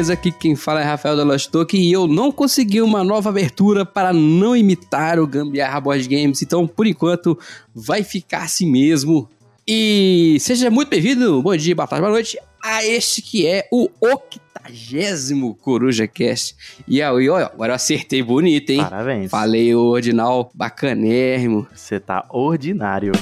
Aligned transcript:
Beleza? 0.00 0.14
Aqui 0.14 0.32
quem 0.32 0.56
fala 0.56 0.80
é 0.80 0.84
Rafael 0.84 1.16
da 1.16 1.22
Lost 1.22 1.50
Token 1.50 1.80
e 1.80 1.92
eu 1.92 2.06
não 2.06 2.32
consegui 2.32 2.80
uma 2.80 3.04
nova 3.04 3.28
abertura 3.28 3.84
para 3.84 4.12
não 4.12 4.56
imitar 4.56 5.18
o 5.18 5.26
Gambiarra 5.26 5.80
Board 5.80 6.08
Games, 6.08 6.42
então 6.42 6.66
por 6.66 6.86
enquanto 6.86 7.38
vai 7.74 8.02
ficar 8.02 8.44
assim 8.44 8.70
mesmo. 8.70 9.28
E 9.68 10.38
seja 10.40 10.70
muito 10.70 10.88
bem-vindo, 10.88 11.42
bom 11.42 11.54
dia, 11.54 11.74
boa 11.74 11.86
tarde, 11.86 12.00
boa 12.00 12.12
noite, 12.12 12.38
a 12.62 12.84
este 12.84 13.20
que 13.20 13.46
é 13.46 13.68
o 13.70 13.90
octagésimo 14.00 15.54
Coruja 15.56 16.06
Cast. 16.06 16.56
E 16.88 17.02
aí, 17.02 17.28
ó, 17.28 17.36
agora 17.36 17.72
eu 17.72 17.76
acertei 17.76 18.22
bonito, 18.22 18.70
hein? 18.70 18.78
Parabéns. 18.78 19.30
Falei 19.30 19.74
o 19.74 19.82
ordinal 19.82 20.50
bacanérrimo. 20.54 21.66
Você 21.74 22.00
tá 22.00 22.24
ordinário. 22.30 23.12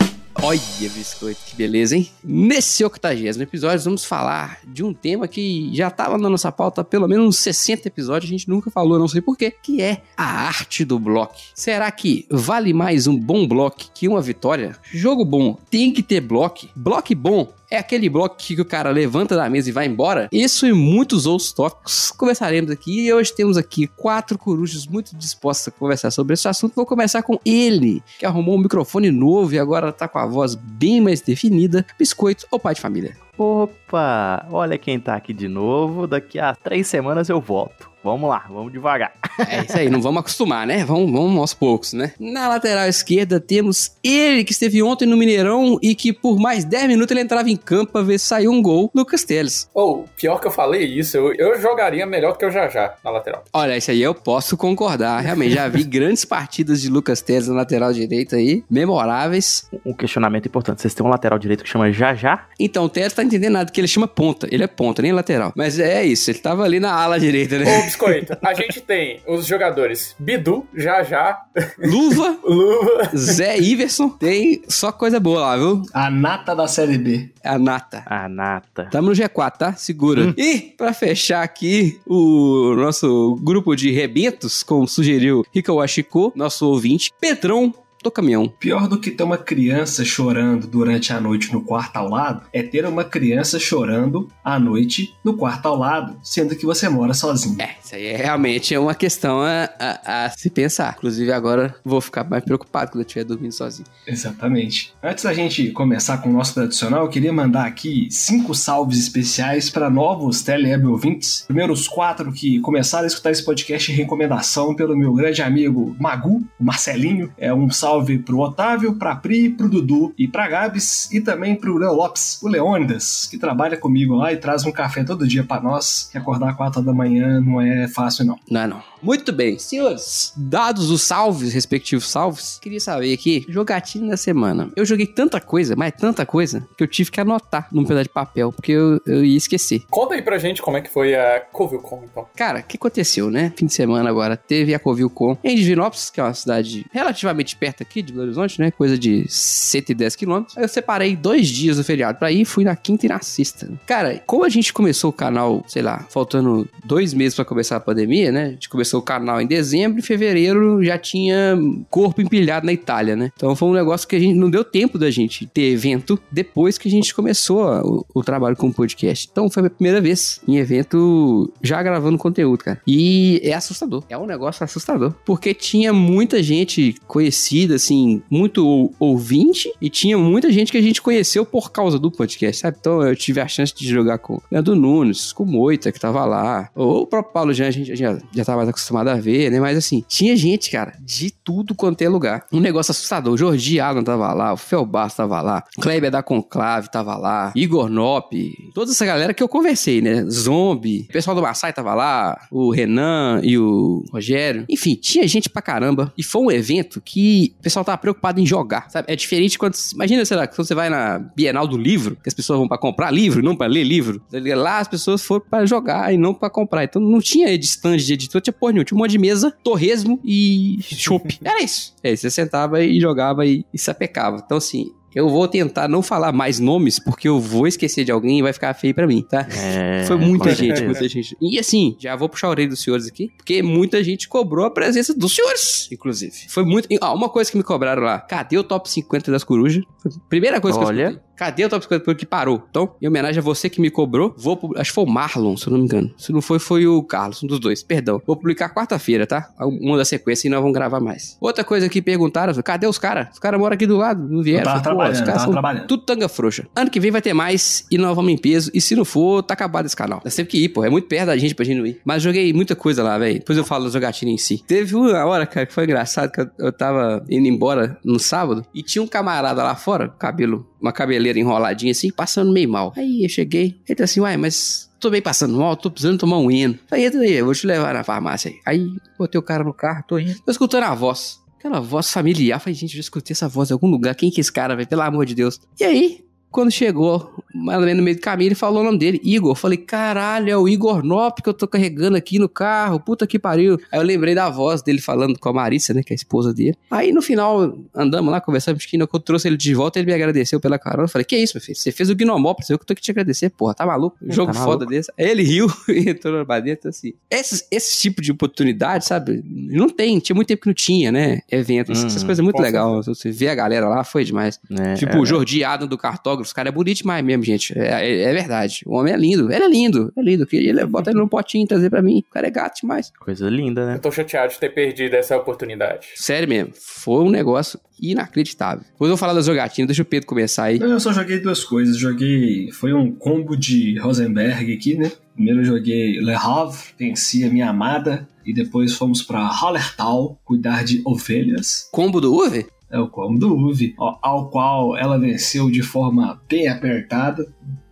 Olha, 0.41 0.61
biscoito, 0.95 1.41
que 1.45 1.57
beleza, 1.57 1.97
hein? 1.97 2.09
Nesse 2.23 2.85
80 2.85 3.43
episódio, 3.43 3.85
vamos 3.85 4.05
falar 4.05 4.61
de 4.65 4.85
um 4.85 4.95
tema 4.95 5.27
que 5.27 5.69
já 5.75 5.89
estava 5.89 6.17
na 6.17 6.31
nossa 6.31 6.53
pauta 6.53 6.85
pelo 6.85 7.09
menos 7.09 7.27
uns 7.27 7.39
60 7.39 7.89
episódios, 7.89 8.31
a 8.31 8.33
gente 8.33 8.49
nunca 8.49 8.71
falou, 8.71 9.01
não 9.01 9.09
sei 9.09 9.21
porquê, 9.21 9.51
que 9.51 9.83
é 9.83 10.03
a 10.17 10.25
arte 10.25 10.85
do 10.85 10.97
bloco. 10.99 11.35
Será 11.55 11.91
que 11.91 12.25
vale 12.31 12.73
mais 12.73 13.09
um 13.09 13.19
bom 13.19 13.49
bloco 13.49 13.91
que 13.93 14.07
uma 14.07 14.23
vitória? 14.23 14.77
Jogo 14.93 15.25
bom 15.25 15.59
tem 15.69 15.93
que 15.93 16.05
ter 16.05 16.21
bloco. 16.21 16.69
Bloco 16.75 17.15
bom 17.17 17.53
é 17.71 17.77
aquele 17.77 18.09
bloco 18.09 18.37
que 18.37 18.61
o 18.61 18.65
cara 18.65 18.91
levanta 18.91 19.37
da 19.37 19.49
mesa 19.49 19.69
e 19.69 19.73
vai 19.73 19.87
embora? 19.87 20.29
Isso 20.33 20.67
e 20.67 20.73
muitos 20.73 21.27
outros 21.27 21.53
tópicos 21.53 22.11
conversaremos 22.11 22.71
aqui. 22.71 23.07
E 23.07 23.13
hoje 23.13 23.35
temos 23.35 23.57
aqui 23.57 23.87
quatro 23.87 24.39
corujas 24.39 24.87
muito 24.87 25.17
dispostas 25.17 25.69
a 25.69 25.79
conversar 25.79 26.11
sobre 26.11 26.35
esse 26.35 26.49
assunto. 26.49 26.75
Vou 26.75 26.87
começar 26.87 27.23
com 27.23 27.39
ele, 27.45 28.03
que 28.19 28.25
arrumou 28.25 28.57
um 28.57 28.63
microfone 28.63 29.11
novo 29.11 29.55
e 29.55 29.59
agora 29.59 29.93
tá 29.93 30.09
com 30.09 30.19
a 30.19 30.27
voz 30.27 30.55
bem 30.55 31.01
mais 31.01 31.21
definida. 31.21 31.85
Biscoito 31.99 32.47
ou 32.51 32.59
pai 32.59 32.75
de 32.75 32.81
família? 32.81 33.17
Opa! 33.37 34.47
Olha 34.51 34.77
quem 34.77 34.99
tá 34.99 35.15
aqui 35.15 35.33
de 35.33 35.47
novo. 35.47 36.07
Daqui 36.07 36.39
a 36.39 36.55
três 36.57 36.87
semanas 36.89 37.29
eu 37.29 37.41
volto. 37.41 37.89
Vamos 38.03 38.29
lá, 38.29 38.45
vamos 38.49 38.73
devagar. 38.73 39.13
É 39.49 39.65
isso 39.65 39.77
aí, 39.77 39.91
não 39.91 40.01
vamos 40.01 40.21
acostumar, 40.21 40.67
né? 40.67 40.85
Vamos, 40.85 41.11
vamos 41.11 41.39
aos 41.39 41.55
poucos, 41.55 41.93
né? 41.93 42.13
Na 42.19 42.49
lateral 42.49 42.89
esquerda 42.89 43.41
temos 43.41 43.93
ele 44.03 44.45
que 44.45 44.53
esteve 44.53 44.83
ontem 44.83 45.07
no 45.07 45.17
Mineirão 45.17 45.79
e 45.83 45.95
que 45.95 46.13
por 46.13 46.39
mais 46.39 46.65
10 46.65 46.89
minutos 46.89 47.11
ele 47.11 47.21
entrava 47.21 47.49
em 47.51 47.57
campo 47.57 47.93
pra 47.93 48.03
ver 48.03 48.19
se 48.19 48.27
saiu 48.27 48.51
um 48.51 48.63
gol, 48.63 48.91
Lucas 48.95 49.25
Teles. 49.25 49.69
Ou, 49.75 50.01
oh, 50.01 50.09
pior 50.17 50.41
que 50.41 50.47
eu 50.47 50.51
falei 50.51 50.85
isso, 50.85 51.17
eu, 51.17 51.35
eu 51.35 51.61
jogaria 51.61 52.07
melhor 52.07 52.33
do 52.33 52.39
que 52.39 52.47
o 52.47 52.51
Jajá 52.51 52.95
na 53.05 53.11
lateral. 53.11 53.45
Olha, 53.53 53.77
isso 53.77 53.91
aí 53.91 54.03
eu 54.03 54.15
posso 54.15 54.57
concordar. 54.57 55.21
Realmente, 55.21 55.55
já 55.55 55.69
vi 55.69 55.83
grandes 55.85 56.25
partidas 56.25 56.81
de 56.81 56.89
Lucas 56.89 57.21
Teles 57.21 57.49
na 57.49 57.55
lateral 57.55 57.93
direita 57.93 58.37
aí, 58.37 58.65
memoráveis. 58.71 59.69
Um 59.85 59.93
questionamento 59.93 60.47
importante: 60.47 60.81
vocês 60.81 60.95
têm 60.95 61.05
um 61.05 61.11
lateral 61.11 61.39
direito 61.39 61.65
que 61.65 61.71
chama 61.71 61.93
Jajá? 61.93 62.47
Então, 62.59 62.85
o 62.85 62.89
Teles 62.89 63.13
tá 63.13 63.23
entendendo 63.23 63.53
nada, 63.53 63.71
que 63.71 63.81
ele 63.81 63.89
chama 63.89 64.07
ponta. 64.07 64.49
Ele 64.51 64.63
é 64.63 64.67
ponta, 64.69 65.03
nem 65.03 65.13
lateral. 65.13 65.53
Mas 65.57 65.79
é 65.79 66.05
isso, 66.05 66.31
ele 66.31 66.39
tava 66.39 66.65
ali 66.65 66.81
na 66.81 66.93
ala 66.93 67.19
direita, 67.19 67.59
né? 67.59 67.65
Ô, 67.65 67.88
Biscoito, 67.89 68.37
a 68.43 68.53
gente 68.53 68.83
tem 68.83 69.23
os 69.27 69.47
jogadores 69.47 70.15
Bidu, 70.19 70.67
Jajá, 70.75 71.41
Luva, 71.79 72.39
Luva, 72.45 73.11
Zé 73.17 73.59
Iverson. 73.59 74.11
Tem 74.11 74.61
só 74.69 74.93
coisa 74.93 75.19
boa 75.19 75.41
lá, 75.41 75.57
viu? 75.57 75.83
A 75.95 76.11
nata 76.11 76.55
da 76.55 76.69
Série 76.69 76.99
B. 76.99 77.31
A 77.43 77.59
nata. 77.59 78.03
A 78.05 78.29
nata. 78.29 78.91
Tamo 78.91 79.09
no 79.09 79.15
G4, 79.15 79.57
tá? 79.57 79.73
Segura. 79.73 80.21
Hum. 80.21 80.35
E, 80.37 80.75
pra 80.77 80.93
fechar 80.93 81.43
aqui, 81.43 81.99
o 82.07 82.75
nosso 82.77 83.37
grupo 83.43 83.75
de 83.75 83.91
rebentos, 83.91 84.63
como 84.63 84.87
sugeriu 84.87 85.43
Rika 85.55 85.73
Washiko, 85.73 86.31
nosso 86.37 86.69
ouvinte, 86.69 87.11
Pedrão 87.19 87.73
do 88.03 88.11
caminhão. 88.11 88.49
Pior 88.59 88.89
do 88.89 88.99
que 88.99 89.11
ter 89.11 89.23
uma 89.23 89.39
criança 89.39 90.05
chorando 90.05 90.67
durante 90.67 91.13
a 91.13 91.21
noite 91.21 91.53
no 91.53 91.61
quarto 91.61 91.97
ao 91.97 92.09
lado 92.09 92.43
é 92.53 92.63
ter 92.63 92.87
uma 92.87 93.05
criança 93.05 93.59
chorando 93.59 94.29
à 94.45 94.59
noite 94.59 95.15
no 95.25 95.37
quarto 95.37 95.67
ao 95.67 95.77
lado, 95.77 96.19
sendo 96.23 96.55
que 96.57 96.65
você 96.65 96.89
mora 96.89 97.13
sozinho. 97.13 97.61
É, 97.61 97.77
isso 97.83 97.95
aí 97.95 98.07
é 98.07 98.17
realmente 98.17 98.75
é 98.75 98.79
uma 98.79 98.95
questão 98.95 99.41
a, 99.41 99.69
a, 99.79 100.25
a, 100.25 100.31
se 100.31 100.49
pensar. 100.51 100.95
Inclusive, 100.97 101.33
agora 101.33 101.75
vou 101.85 102.01
ficar 102.01 102.25
mais 102.25 102.45
preocupado 102.45 102.93
quando 102.93 103.03
eu 103.03 103.07
estiver 103.07 103.25
dormindo 103.25 103.53
sozinho. 103.53 103.87
Exatamente. 104.07 104.93
Antes 105.03 105.25
da 105.25 105.35
gente 105.35 105.71
começar 105.73 106.19
com 106.19 106.31
o 106.31 106.33
nosso 106.33 106.55
tradicional, 106.55 107.05
eu 107.05 107.11
queria 107.11 107.33
mandar 107.33 107.67
aqui 107.67 108.09
cinco 108.11 108.55
salves 108.55 108.99
especiais 108.99 109.71
para 109.71 109.91
novos 109.91 110.43
Teleb 110.43 110.87
ouvintes. 110.87 111.43
Primeiro, 111.47 111.73
os 111.73 111.89
quatro 111.89 112.33
que 112.33 112.61
começaram 112.61 113.05
a 113.05 113.07
escutar 113.07 113.31
esse 113.31 113.45
podcast 113.45 113.91
em 113.91 113.95
recomendação 113.95 114.75
pelo 114.75 114.97
meu 114.97 115.13
grande 115.13 115.43
amigo 115.43 115.97
Magu, 115.99 116.47
o 116.59 116.65
Marcelinho. 116.65 117.33
É 117.37 117.53
um 117.53 117.71
salve 117.71 117.88
salve 117.89 118.19
pro 118.19 118.41
Otávio, 118.41 118.95
pra 118.97 119.17
Pri, 119.17 119.49
pro 119.49 119.69
Dudu 119.69 120.13
e 120.19 120.29
pra 120.29 120.47
Gabs 120.47 121.11
e 121.11 121.23
também 121.23 121.57
pro 121.57 121.79
Léo 121.79 121.95
Lopes, 121.95 122.39
o 122.43 122.49
Leônidas, 122.49 123.27
que 123.31 123.39
trabalha 123.39 123.79
comigo 123.79 124.15
lá 124.15 124.31
e 124.31 124.37
traz 124.37 124.67
um 124.67 124.71
café 124.71 125.03
todo 125.03 125.27
dia 125.27 125.43
para 125.43 125.63
nós, 125.63 126.07
que 126.13 126.19
acordar 126.19 126.55
4 126.55 126.83
da 126.83 126.93
manhã 126.93 127.41
não 127.41 127.59
é 127.59 127.89
fácil 127.89 128.27
não. 128.27 128.39
Não 128.51 128.61
é 128.61 128.67
não. 128.67 128.83
Muito 129.03 129.33
bem, 129.33 129.59
senhores, 129.59 130.33
dados 130.37 130.91
os 130.91 131.03
salves, 131.03 131.53
respectivos 131.53 132.09
salves, 132.09 132.59
queria 132.61 132.81
saber 132.81 133.13
aqui, 133.13 133.45
jogatina 133.49 134.09
da 134.09 134.17
semana. 134.17 134.71
Eu 134.75 134.85
joguei 134.85 135.07
tanta 135.07 135.41
coisa, 135.41 135.75
mas 135.77 135.93
tanta 135.93 136.27
coisa, 136.27 136.67
que 136.77 136.83
eu 136.83 136.89
tive 136.89 137.11
que 137.11 137.21
anotar 137.21 137.69
num 137.73 137.85
pedaço 137.85 138.05
de 138.05 138.11
papel, 138.11 138.53
porque 138.53 138.73
eu, 138.73 139.01
eu 139.07 139.25
ia 139.25 139.37
esquecer. 139.37 139.83
Conta 139.91 140.15
aí 140.15 140.23
pra 140.23 140.39
gente 140.39 140.61
como 140.61 140.77
é 140.77 140.81
que 140.81 140.91
foi 140.91 141.15
a 141.15 141.41
CovilCon, 141.41 142.05
então. 142.11 142.27
Cara, 142.35 142.61
o 142.61 142.63
que 142.63 142.77
aconteceu, 142.77 143.31
né? 143.31 143.53
Fim 143.57 143.67
de 143.67 143.75
semana 143.75 144.09
agora, 144.09 144.37
teve 144.37 144.75
a 144.75 144.79
CovilCon 144.79 145.37
em 145.45 145.55
Divinópolis, 145.55 146.11
que 146.11 146.21
é 146.21 146.23
uma 146.23 146.35
cidade 146.35 146.85
relativamente 146.93 147.57
perto 147.57 147.83
aqui 147.83 148.03
de 148.03 148.13
Belo 148.13 148.25
Horizonte, 148.25 148.61
né? 148.61 148.71
Coisa 148.71 148.99
de 148.99 149.27
110 149.29 150.17
quilômetros. 150.17 150.57
Eu 150.57 150.69
separei 150.69 151.17
dois 151.17 151.49
dias 151.49 151.77
do 151.77 151.85
feriado 151.85 152.19
pra 152.19 152.33
ir, 152.33 152.45
fui 152.45 152.65
na 152.65 152.75
quinta 152.77 153.07
e 153.07 153.09
na 153.09 153.21
sexta. 153.21 153.71
Cara, 153.87 154.21
como 154.27 154.45
a 154.45 154.49
gente 154.49 154.73
começou 154.73 155.11
o 155.11 155.13
canal, 155.13 155.65
sei 155.69 155.83
lá, 155.83 156.05
faltando 156.11 156.69
dois 156.85 157.15
meses 157.15 157.35
pra 157.35 157.45
começar 157.45 157.77
a 157.77 157.81
pandemia, 157.81 158.33
né? 158.33 158.47
A 158.47 158.51
gente 158.51 158.69
começou 158.69 158.88
o 158.97 159.03
canal 159.03 159.41
em 159.41 159.47
dezembro, 159.47 159.99
em 159.99 160.03
fevereiro 160.03 160.83
já 160.85 160.99
tinha 160.99 161.59
corpo 161.91 162.21
empilhado 162.21 162.67
na 162.67 162.73
Itália, 162.73 163.17
né? 163.17 163.31
Então 163.37 163.55
foi 163.55 163.69
um 163.69 163.73
negócio 163.73 164.07
que 164.07 164.17
a 164.17 164.21
gente 164.21 164.35
não 164.35 164.51
deu 164.51 164.65
tempo 164.65 164.99
da 164.99 165.11
gente 165.11 165.47
ter 165.47 165.73
evento 165.73 166.19
depois 166.31 166.79
que 166.79 166.89
a 166.89 166.91
gente 166.91 167.15
começou 167.15 167.65
o, 167.83 168.07
o 168.15 168.23
trabalho 168.23 168.57
com 168.57 168.69
o 168.69 168.73
podcast. 168.73 169.29
Então 169.31 169.51
foi 169.51 169.67
a 169.67 169.71
primeira 169.71 170.01
vez 170.01 170.41
em 170.47 170.57
evento 170.57 171.53
já 171.63 171.83
gravando 171.83 172.19
conteúdo, 172.19 172.65
cara. 172.65 172.81
E 172.87 173.41
é 173.43 173.55
assustador. 173.55 174.05
É 174.09 174.17
um 174.17 174.27
negócio 174.27 174.65
assustador. 174.65 175.15
Porque 175.25 175.55
tinha 175.55 175.93
muita 175.93 176.43
gente 176.43 176.95
conhecida, 177.07 177.75
assim, 177.75 178.23
muito 178.31 178.93
ouvinte 178.99 179.73
e 179.81 179.89
tinha 179.91 180.17
muita 180.19 180.51
gente 180.53 180.73
que 180.73 180.79
a 180.79 180.83
gente 180.83 181.03
conheceu 181.03 181.45
por 181.45 181.71
causa 181.71 181.99
do 181.99 182.11
podcast, 182.11 182.63
sabe? 182.63 182.77
Então 182.81 183.03
eu 183.03 183.17
tive 183.17 183.41
a 183.41 183.49
chance 183.49 183.75
de 183.75 183.87
jogar 183.87 184.19
com 184.19 184.35
o 184.35 184.43
Leandro 184.51 184.75
Nunes, 184.75 185.33
com 185.33 185.45
o 185.45 185.47
Moita, 185.47 185.93
que 185.93 186.01
tava 186.01 186.25
lá, 186.25 186.71
ou 186.75 187.03
o 187.03 187.07
próprio 187.07 187.33
Paulo 187.33 187.53
Jean, 187.53 187.69
a 187.69 187.71
gente 187.71 187.95
já, 187.95 188.19
já 188.33 188.45
tava 188.45 188.65
mais 188.65 188.71
acostumado 188.79 189.09
a 189.09 189.17
ver, 189.17 189.51
né? 189.51 189.61
Mas 189.61 189.77
assim, 189.77 190.05
tinha 190.09 190.37
gente, 190.37 190.71
cara, 190.71 190.95
de 191.01 191.31
tudo 191.31 191.75
quanto 191.75 192.03
é 192.03 192.09
lugar. 192.09 192.47
Um 192.53 192.61
negócio 192.61 192.93
assustador. 192.93 193.35
O 193.35 193.37
Jordi 193.37 193.81
Allen 193.81 194.05
tava 194.05 194.33
lá, 194.33 194.53
o 194.53 194.57
Felbass 194.57 195.15
tava 195.15 195.41
lá, 195.41 195.65
Kleber 195.81 196.11
da 196.11 196.23
Conclave 196.23 196.91
tava 196.91 197.17
lá, 197.17 197.53
Igor 197.55 197.89
Nop, 197.89 198.33
toda 198.75 198.91
essa 198.91 199.05
galera 199.05 199.35
que 199.35 199.43
eu 199.43 199.49
conversei, 199.49 200.01
né? 200.01 200.25
Zombie, 200.31 201.07
o 201.09 201.13
pessoal 201.13 201.35
do 201.35 201.43
Massai 201.43 201.73
tava 201.73 201.95
lá, 201.95 202.39
o 202.51 202.71
Renan 202.71 203.41
e 203.43 203.59
o 203.59 204.05
Rogério. 204.13 204.65
Enfim, 204.69 204.95
tinha 204.95 205.27
gente 205.27 205.49
pra 205.49 205.61
caramba. 205.61 206.13
E 206.17 206.23
foi 206.23 206.43
um 206.43 206.51
evento 206.51 207.01
que 207.01 207.55
o 207.59 207.63
pessoal 207.63 207.85
tava 207.85 207.99
preocupado 207.99 208.41
em 208.41 208.47
jogar, 208.47 208.91
sabe? 208.91 209.13
É 209.13 209.17
diferente 209.17 209.59
quando. 209.59 209.75
Imagina, 209.95 210.25
sei 210.25 210.37
lá, 210.37 210.47
quando 210.47 210.67
você 210.67 210.75
vai 210.75 210.89
na 210.89 211.19
Bienal 211.19 211.67
do 211.67 211.77
Livro, 211.77 212.17
que 212.23 212.29
as 212.29 212.35
pessoas 212.35 212.59
vão 212.59 212.69
pra 212.69 212.79
comprar 212.79 213.11
livro, 213.11 213.43
não 213.43 213.57
pra 213.57 213.67
ler 213.67 213.85
livro. 213.85 214.23
Lá 214.57 214.79
as 214.79 214.89
pessoas 214.89 215.23
foram 215.23 215.45
pra 215.49 215.67
jogar 215.67 216.13
e 216.13 216.19
não 216.19 216.35
pra 216.35 216.51
comprar. 216.51 216.85
Então 216.85 217.01
não 217.01 217.21
tinha 217.21 217.53
stand 217.55 217.97
de 217.97 218.13
editor, 218.13 218.41
tinha 218.41 218.53
porra 218.69 218.73
nenhuma. 218.73 218.85
Tinha 218.85 218.97
um 218.97 219.01
monte 219.01 219.11
de 219.11 219.19
mesa, 219.19 219.55
torresmo 219.63 220.21
e 220.25 220.79
chopp. 220.83 221.39
Era 221.45 221.63
isso. 221.63 221.95
É, 222.03 222.15
você 222.15 222.31
sentava 222.31 222.83
e 222.83 223.01
jogava 223.01 223.47
e, 223.47 223.65
e 223.73 223.79
sapecava. 223.79 224.43
Então, 224.45 224.59
assim, 224.59 224.93
eu 225.15 225.29
vou 225.29 225.49
tentar 225.49 225.89
não 225.89 226.03
falar 226.03 226.33
mais 226.33 226.61
nomes, 226.61 226.99
porque 226.99 227.29
eu 227.29 227.41
vou 227.41 227.67
esquecer 227.67 228.05
de 228.05 228.13
alguém 228.13 228.39
e 228.39 228.43
vai 228.43 228.53
ficar 228.53 228.75
feio 228.75 228.95
pra 228.95 229.07
mim, 229.07 229.23
tá? 229.23 229.47
É, 229.51 230.05
Foi 230.07 230.17
muita 230.17 230.55
gente, 230.55 230.85
muita 230.85 231.09
gente. 231.09 231.37
E 231.41 231.59
assim, 231.59 231.97
já 231.99 232.15
vou 232.15 232.29
puxar 232.29 232.49
a 232.49 232.51
orelha 232.51 232.69
dos 232.69 232.83
senhores 232.83 233.07
aqui, 233.07 233.31
porque 233.37 233.63
muita 233.63 234.05
gente 234.05 234.29
cobrou 234.29 234.67
a 234.67 234.71
presença 234.71 235.15
dos 235.15 235.35
senhores, 235.35 235.89
inclusive. 235.91 236.35
Foi 236.49 236.65
muito. 236.65 236.89
Ah, 237.01 237.13
uma 237.13 237.29
coisa 237.29 237.51
que 237.51 237.57
me 237.57 237.65
cobraram 237.65 238.03
lá. 238.03 238.21
Cadê 238.21 238.59
o 238.59 238.65
top 238.65 238.89
50 238.89 239.33
das 239.33 239.45
corujas? 239.45 239.83
Primeira 240.29 240.61
coisa 240.61 240.79
que 240.79 240.85
eu 240.85 240.89
Olha. 240.89 241.03
escutei. 241.09 241.28
Cadê 241.39 241.65
o 241.65 241.69
Top 241.69 241.85
50 241.85 242.17
que 242.17 242.27
parou? 242.27 242.67
Então, 242.69 242.97
em 243.01 243.07
homenagem 243.07 243.39
a 243.39 243.43
você 243.43 243.71
que 243.71 243.81
me 243.81 243.91
cobrou, 243.91 244.35
vou 244.37 244.57
publicar. 244.57 244.81
Acho 244.81 244.91
que 244.91 244.95
foi 244.97 245.05
o 245.05 245.07
Marlon, 245.07 245.57
se 245.57 245.69
eu 245.69 245.71
não 245.71 245.79
me 245.79 245.85
engano. 245.85 246.11
Se 246.19 246.33
não 246.33 246.43
foi, 246.43 246.59
foi 246.59 246.85
o 246.85 247.01
Carlos, 247.01 247.45
um 247.45 247.47
dos 247.47 247.61
dois. 247.61 247.81
Perdão. 247.83 248.21
Vou 248.27 248.37
publicar 248.37 248.75
quarta-feira, 248.75 249.25
tá? 249.25 249.51
Uma 249.61 249.97
da 249.97 250.05
sequência 250.05 250.49
e 250.49 250.51
nós 250.51 250.59
vamos 250.59 250.75
gravar 250.75 250.99
mais. 250.99 251.37
Outra 251.41 251.63
coisa 251.63 251.89
que 251.89 252.03
perguntaram, 252.03 252.53
cadê 252.61 252.89
os 252.89 252.99
caras? 252.99 253.29
Os 253.33 253.39
caras 253.39 253.61
moram 253.61 253.75
aqui 253.75 253.87
do 253.87 253.97
lado, 253.97 254.29
não 254.29 254.43
vieram. 254.43 254.65
Falei, 254.65 254.83
trabalhando, 254.83 255.15
os 255.15 255.21
caras 255.21 255.43
são 255.43 255.53
trabalhando. 255.53 255.87
Tudo 255.87 256.03
tanga 256.03 256.29
frouxa. 256.29 256.67
Ano 256.75 256.91
que 256.91 256.99
vem 256.99 257.13
vai 257.13 257.23
ter 257.23 257.33
mais 257.33 257.87
e 257.89 257.97
nós 257.97 258.17
vamos 258.17 258.33
em 258.33 258.37
peso. 258.37 258.73
E 258.75 258.81
se 258.81 258.97
não 258.97 259.05
for, 259.05 259.41
tá 259.43 259.55
acabado 259.55 259.87
esse 259.87 259.97
canal. 259.97 260.21
Nós 260.25 260.35
temos 260.35 260.51
que 260.51 260.65
ir, 260.65 260.71
pô. 260.71 260.85
É 260.85 260.91
muito 260.91 261.07
perto 261.07 261.27
da 261.27 261.37
gente 261.37 261.55
pra 261.55 261.65
gente 261.65 261.79
não 261.79 261.87
ir. 261.87 262.01
Mas 262.05 262.21
joguei 262.21 262.53
muita 262.53 262.75
coisa 262.75 263.03
lá, 263.05 263.17
velho. 263.17 263.39
Depois 263.39 263.57
eu 263.57 263.65
falo 263.65 263.85
da 263.85 263.91
jogatina 263.91 264.33
em 264.33 264.39
si. 264.39 264.63
Teve 264.67 264.97
uma 264.97 265.25
hora, 265.25 265.47
cara, 265.47 265.67
que 265.67 265.73
foi 265.73 265.85
engraçado, 265.85 266.33
que 266.33 266.41
eu, 266.41 266.51
eu 266.59 266.73
tava 266.73 267.25
indo 267.31 267.47
embora 267.47 267.97
no 268.05 268.19
sábado 268.19 268.65
e 268.75 268.83
tinha 268.83 269.03
um 269.03 269.07
camarada 269.07 269.63
lá 269.63 269.77
fora, 269.77 270.09
cabelo, 270.09 270.67
uma 270.81 270.93
cabeleira 270.93 271.39
enroladinha 271.39 271.93
assim, 271.93 272.11
passando 272.11 272.53
meio 272.53 272.69
mal. 272.69 272.93
Aí 272.97 273.25
eu 273.25 273.29
cheguei, 273.29 273.77
ele 273.89 273.97
tá 273.97 274.05
assim, 274.05 274.21
uai, 274.21 274.37
mas 274.37 274.91
tô 274.99 275.11
bem 275.11 275.23
passando 275.23 275.57
mal, 275.57 275.77
tô 275.77 275.91
precisando 275.91 276.19
tomar 276.19 276.39
um 276.39 276.51
hino. 276.51 276.79
Falei, 276.87 277.07
entra 277.07 277.21
aí, 277.21 277.33
eu 277.33 277.45
vou 277.45 277.55
te 277.55 277.67
levar 277.67 277.95
na 277.95 278.05
farmácia 278.05 278.51
aí. 278.51 278.59
Aí 278.65 278.89
botei 279.19 279.39
o 279.39 279.43
cara 279.43 279.65
no 279.65 279.73
carro, 279.73 280.05
tô 280.07 280.19
indo. 280.19 280.41
Tô 280.41 280.51
escutando 280.51 280.85
a 280.85 280.95
voz. 280.95 281.41
Aquela 281.59 281.81
voz 281.81 282.13
familiar. 282.13 282.61
Falei, 282.61 282.75
gente, 282.75 282.93
eu 282.93 282.97
já 282.97 283.01
escutei 283.01 283.35
essa 283.35 283.49
voz 283.49 283.71
em 283.71 283.73
algum 283.73 283.89
lugar. 283.89 284.15
Quem 284.15 284.31
que 284.31 284.39
é 284.39 284.43
esse 284.43 284.53
cara, 284.53 284.77
velho? 284.77 284.89
Pelo 284.89 285.03
amor 285.03 285.27
de 285.27 285.35
Deus. 285.35 285.61
E 285.81 285.85
aí, 285.85 286.25
quando 286.51 286.71
chegou, 286.71 287.33
mais 287.55 287.79
ou 287.79 287.85
menos 287.85 287.99
no 287.99 288.03
meio 288.05 288.17
do 288.17 288.21
caminho, 288.23 288.49
ele 288.49 288.55
falou 288.55 288.81
o 288.81 288.85
nome 288.85 288.99
dele, 288.99 289.21
Igor. 289.23 289.51
Eu 289.51 289.55
Falei, 289.55 289.79
caralho, 289.79 290.51
é 290.51 290.57
o 290.57 290.69
Igor 290.69 291.03
Nop 291.05 291.43
que 291.43 291.49
eu 291.49 291.55
tô 291.55 291.67
carregando 291.69 292.17
aqui 292.17 292.39
no 292.39 292.49
carro, 292.49 293.01
puta 293.01 293.27
que 293.27 293.39
pariu. 293.39 293.79
Aí 293.93 293.99
eu 293.99 294.03
lembrei 294.03 294.35
da 294.35 294.49
voz 294.49 294.83
dele 294.83 295.01
falando 295.01 295.39
com 295.39 295.49
a 295.49 295.53
Marissa, 295.53 295.93
né, 295.93 296.03
que 296.03 296.13
é 296.13 296.15
a 296.15 296.17
esposa 296.17 296.53
dele. 296.55 296.75
Aí 296.91 297.13
no 297.13 297.21
final, 297.21 297.77
andamos 297.95 298.31
lá, 298.31 298.41
conversamos, 298.41 298.85
que 298.85 298.97
quando 298.99 299.09
eu 299.13 299.21
trouxe 299.21 299.49
ele 299.49 299.57
de 299.57 299.75
volta, 299.75 299.99
ele 299.99 300.07
me 300.07 300.15
agradeceu 300.15 300.61
pela 300.61 300.79
carona. 300.79 301.05
Eu 301.05 301.09
falei, 301.09 301.25
que 301.25 301.37
isso, 301.37 301.55
meu 301.57 301.63
filho? 301.63 301.77
Você 301.77 301.93
fez 301.93 302.11
o 302.11 302.15
Gnomópolis, 302.15 302.71
eu 302.71 302.79
que 302.79 302.87
tô 302.87 302.93
aqui 302.93 303.03
te 303.03 303.11
agradecer, 303.11 303.51
porra, 303.51 303.75
tá 303.75 303.85
maluco? 303.87 304.17
Um 304.23 304.33
jogo 304.33 304.53
tá 304.53 304.59
foda 304.59 304.85
maluco. 304.85 304.91
desse. 304.91 305.13
Aí 305.19 305.29
ele 305.29 305.43
riu 305.43 305.67
e 305.89 306.11
entrou 306.11 306.45
na 306.45 306.61
dentro, 306.61 306.89
assim. 306.89 307.13
Esse, 307.31 307.67
esse 307.71 308.01
tipo 308.01 308.21
de 308.23 308.33
oportunidade, 308.33 309.05
sabe, 309.05 309.43
não 309.45 309.89
tem, 309.89 310.19
tinha 310.19 310.35
muito 310.35 310.49
tempo 310.49 310.63
que 310.63 310.69
não 310.69 310.75
tinha, 310.75 311.13
né, 311.13 311.41
eventos, 311.51 312.03
Hum, 312.03 312.07
essas 312.07 312.23
coisas 312.23 312.43
muito 312.43 312.57
com 312.57 312.63
legais. 312.63 313.07
Você 313.07 313.31
vê 313.31 313.49
a 313.49 313.55
galera 313.55 313.89
lá, 313.89 314.05
foi 314.05 314.25
demais. 314.25 314.59
né? 314.69 314.95
Tipo, 314.95 315.17
É, 315.17 315.21
o 315.21 315.27
Jordi 315.27 315.65
Adam 315.65 315.87
do 315.89 315.99
cartógrafo, 316.39 316.49
esse 316.49 316.55
cara 316.55 316.69
é 316.69 316.73
bonito 316.73 316.99
demais 316.99 317.25
mesmo, 317.25 317.43
gente. 317.45 317.79
É, 317.79 318.07
é- 318.07 318.23
é 318.23 318.33
verdade. 318.33 318.83
O 318.87 318.95
homem 318.97 319.13
é 319.13 319.17
lindo. 319.17 319.53
Ele 319.53 319.65
é 319.65 319.69
lindo. 319.69 320.13
É 320.17 320.23
lindo. 320.23 320.47
Ele- 320.53 320.87
botar 320.87 321.11
ele 321.11 321.21
num 321.21 321.29
potinho 321.29 321.65
e 321.65 321.69
trazer 321.69 321.91
pra 321.91 322.03
mim. 322.03 322.25
O 322.29 322.33
cara 322.33 322.47
é 322.47 322.51
gato 322.51 322.81
demais. 322.81 323.13
Coisa 323.19 323.49
linda, 323.49 323.87
né? 323.87 323.95
Eu 323.97 324.01
tô 324.01 324.11
chateado 324.11 324.53
de 324.53 324.59
ter 324.59 324.71
perdido 324.71 325.15
essa 325.15 325.37
oportunidade. 325.37 326.07
Sério 326.15 326.49
mesmo. 326.49 326.73
Foi 326.75 327.23
um 327.25 327.31
negócio 327.31 327.79
inacreditável. 328.01 328.85
Depois 328.93 329.09
eu 329.09 329.17
vou 329.17 329.17
falar 329.17 329.33
da 329.35 329.41
jogatina. 329.41 329.87
Deixa 329.87 330.03
o 330.03 330.05
Pedro 330.05 330.27
começar 330.27 330.65
aí. 330.65 330.79
Não, 330.79 330.89
eu 330.91 331.01
só 331.01 331.13
joguei 331.13 331.39
duas 331.41 331.65
coisas. 331.65 331.97
Joguei. 331.97 332.71
Foi 332.73 332.93
um 332.93 333.11
combo 333.13 333.57
de 333.57 333.99
Rosenberg 333.99 334.73
aqui, 334.73 334.97
né? 334.97 335.11
Primeiro 335.35 335.61
eu 335.61 335.65
joguei 335.65 336.19
Le 336.21 336.33
Havre, 336.35 336.79
venci 336.99 337.45
a 337.45 337.49
minha 337.51 337.69
amada. 337.69 338.27
E 338.45 338.53
depois 338.53 338.95
fomos 338.95 339.23
pra 339.23 339.47
Hallertal 339.47 340.41
cuidar 340.45 340.83
de 340.83 341.03
ovelhas. 341.05 341.89
Combo 341.93 342.19
do 342.21 342.33
Uve? 342.35 342.67
É 342.91 342.99
o 342.99 343.09
combo 343.09 343.39
do 343.39 343.55
Uve, 343.55 343.95
ao 343.99 344.49
qual 344.51 344.97
ela 344.97 345.19
venceu 345.19 345.71
de 345.71 345.83
forma 345.83 346.41
bem 346.49 346.69
apertada. 346.69 347.47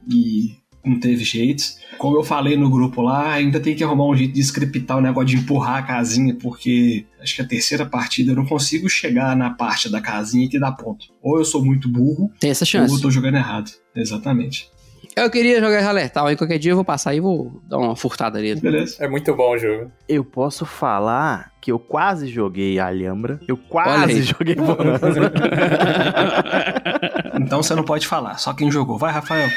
E 0.09 0.55
não 0.85 0.99
teve 1.01 1.25
jeito. 1.25 1.65
Como 1.99 2.17
eu 2.17 2.23
falei 2.23 2.57
no 2.57 2.71
grupo 2.71 3.03
lá, 3.03 3.33
ainda 3.33 3.59
tem 3.59 3.75
que 3.75 3.83
arrumar 3.83 4.07
um 4.07 4.17
jeito 4.17 4.35
de 4.35 4.41
scriptar 4.41 4.97
o 4.97 5.01
negócio 5.01 5.29
de 5.29 5.37
empurrar 5.37 5.79
a 5.79 5.83
casinha, 5.83 6.35
porque 6.35 7.05
acho 7.21 7.35
que 7.35 7.43
a 7.43 7.47
terceira 7.47 7.85
partida 7.85 8.31
eu 8.31 8.37
não 8.37 8.47
consigo 8.47 8.89
chegar 8.89 9.37
na 9.37 9.51
parte 9.51 9.89
da 9.91 10.01
casinha 10.01 10.49
que 10.49 10.59
dá 10.59 10.71
ponto. 10.71 11.07
Ou 11.21 11.39
eu 11.39 11.45
sou 11.45 11.65
muito 11.65 11.89
burro, 11.89 12.31
Tem 12.39 12.51
essa 12.51 12.63
ou 12.65 12.69
chance. 12.69 12.95
eu 12.95 13.01
tô 13.01 13.11
jogando 13.11 13.37
errado. 13.37 13.71
Exatamente. 13.95 14.71
Eu 15.19 15.31
queria 15.31 15.59
jogar 15.61 15.83
Alertal 15.83 16.27
aí. 16.27 16.37
Qualquer 16.37 16.59
dia 16.59 16.73
eu 16.73 16.77
vou 16.77 16.85
passar 16.85 17.15
e 17.15 17.21
vou 17.21 17.63
dar 17.67 17.79
uma 17.79 17.97
furtada 17.97 18.39
nele. 18.39 18.61
Beleza. 18.61 18.97
É 19.03 19.09
muito 19.09 19.35
bom 19.35 19.55
o 19.55 19.59
jogo. 19.59 19.91
Eu 20.07 20.23
posso 20.23 20.67
falar 20.67 21.53
que 21.59 21.73
eu 21.73 21.79
quase 21.79 22.29
joguei 22.29 22.79
Alhambra. 22.79 23.41
Eu 23.49 23.57
quase 23.57 24.23
joguei 24.23 24.55
Bonanza. 24.55 25.33
Então 27.39 27.63
você 27.63 27.75
não 27.75 27.85
pode 27.85 28.07
falar, 28.07 28.39
só 28.39 28.53
quem 28.55 28.71
jogou. 28.71 28.99
Vai, 28.99 29.13
Rafael. 29.13 29.49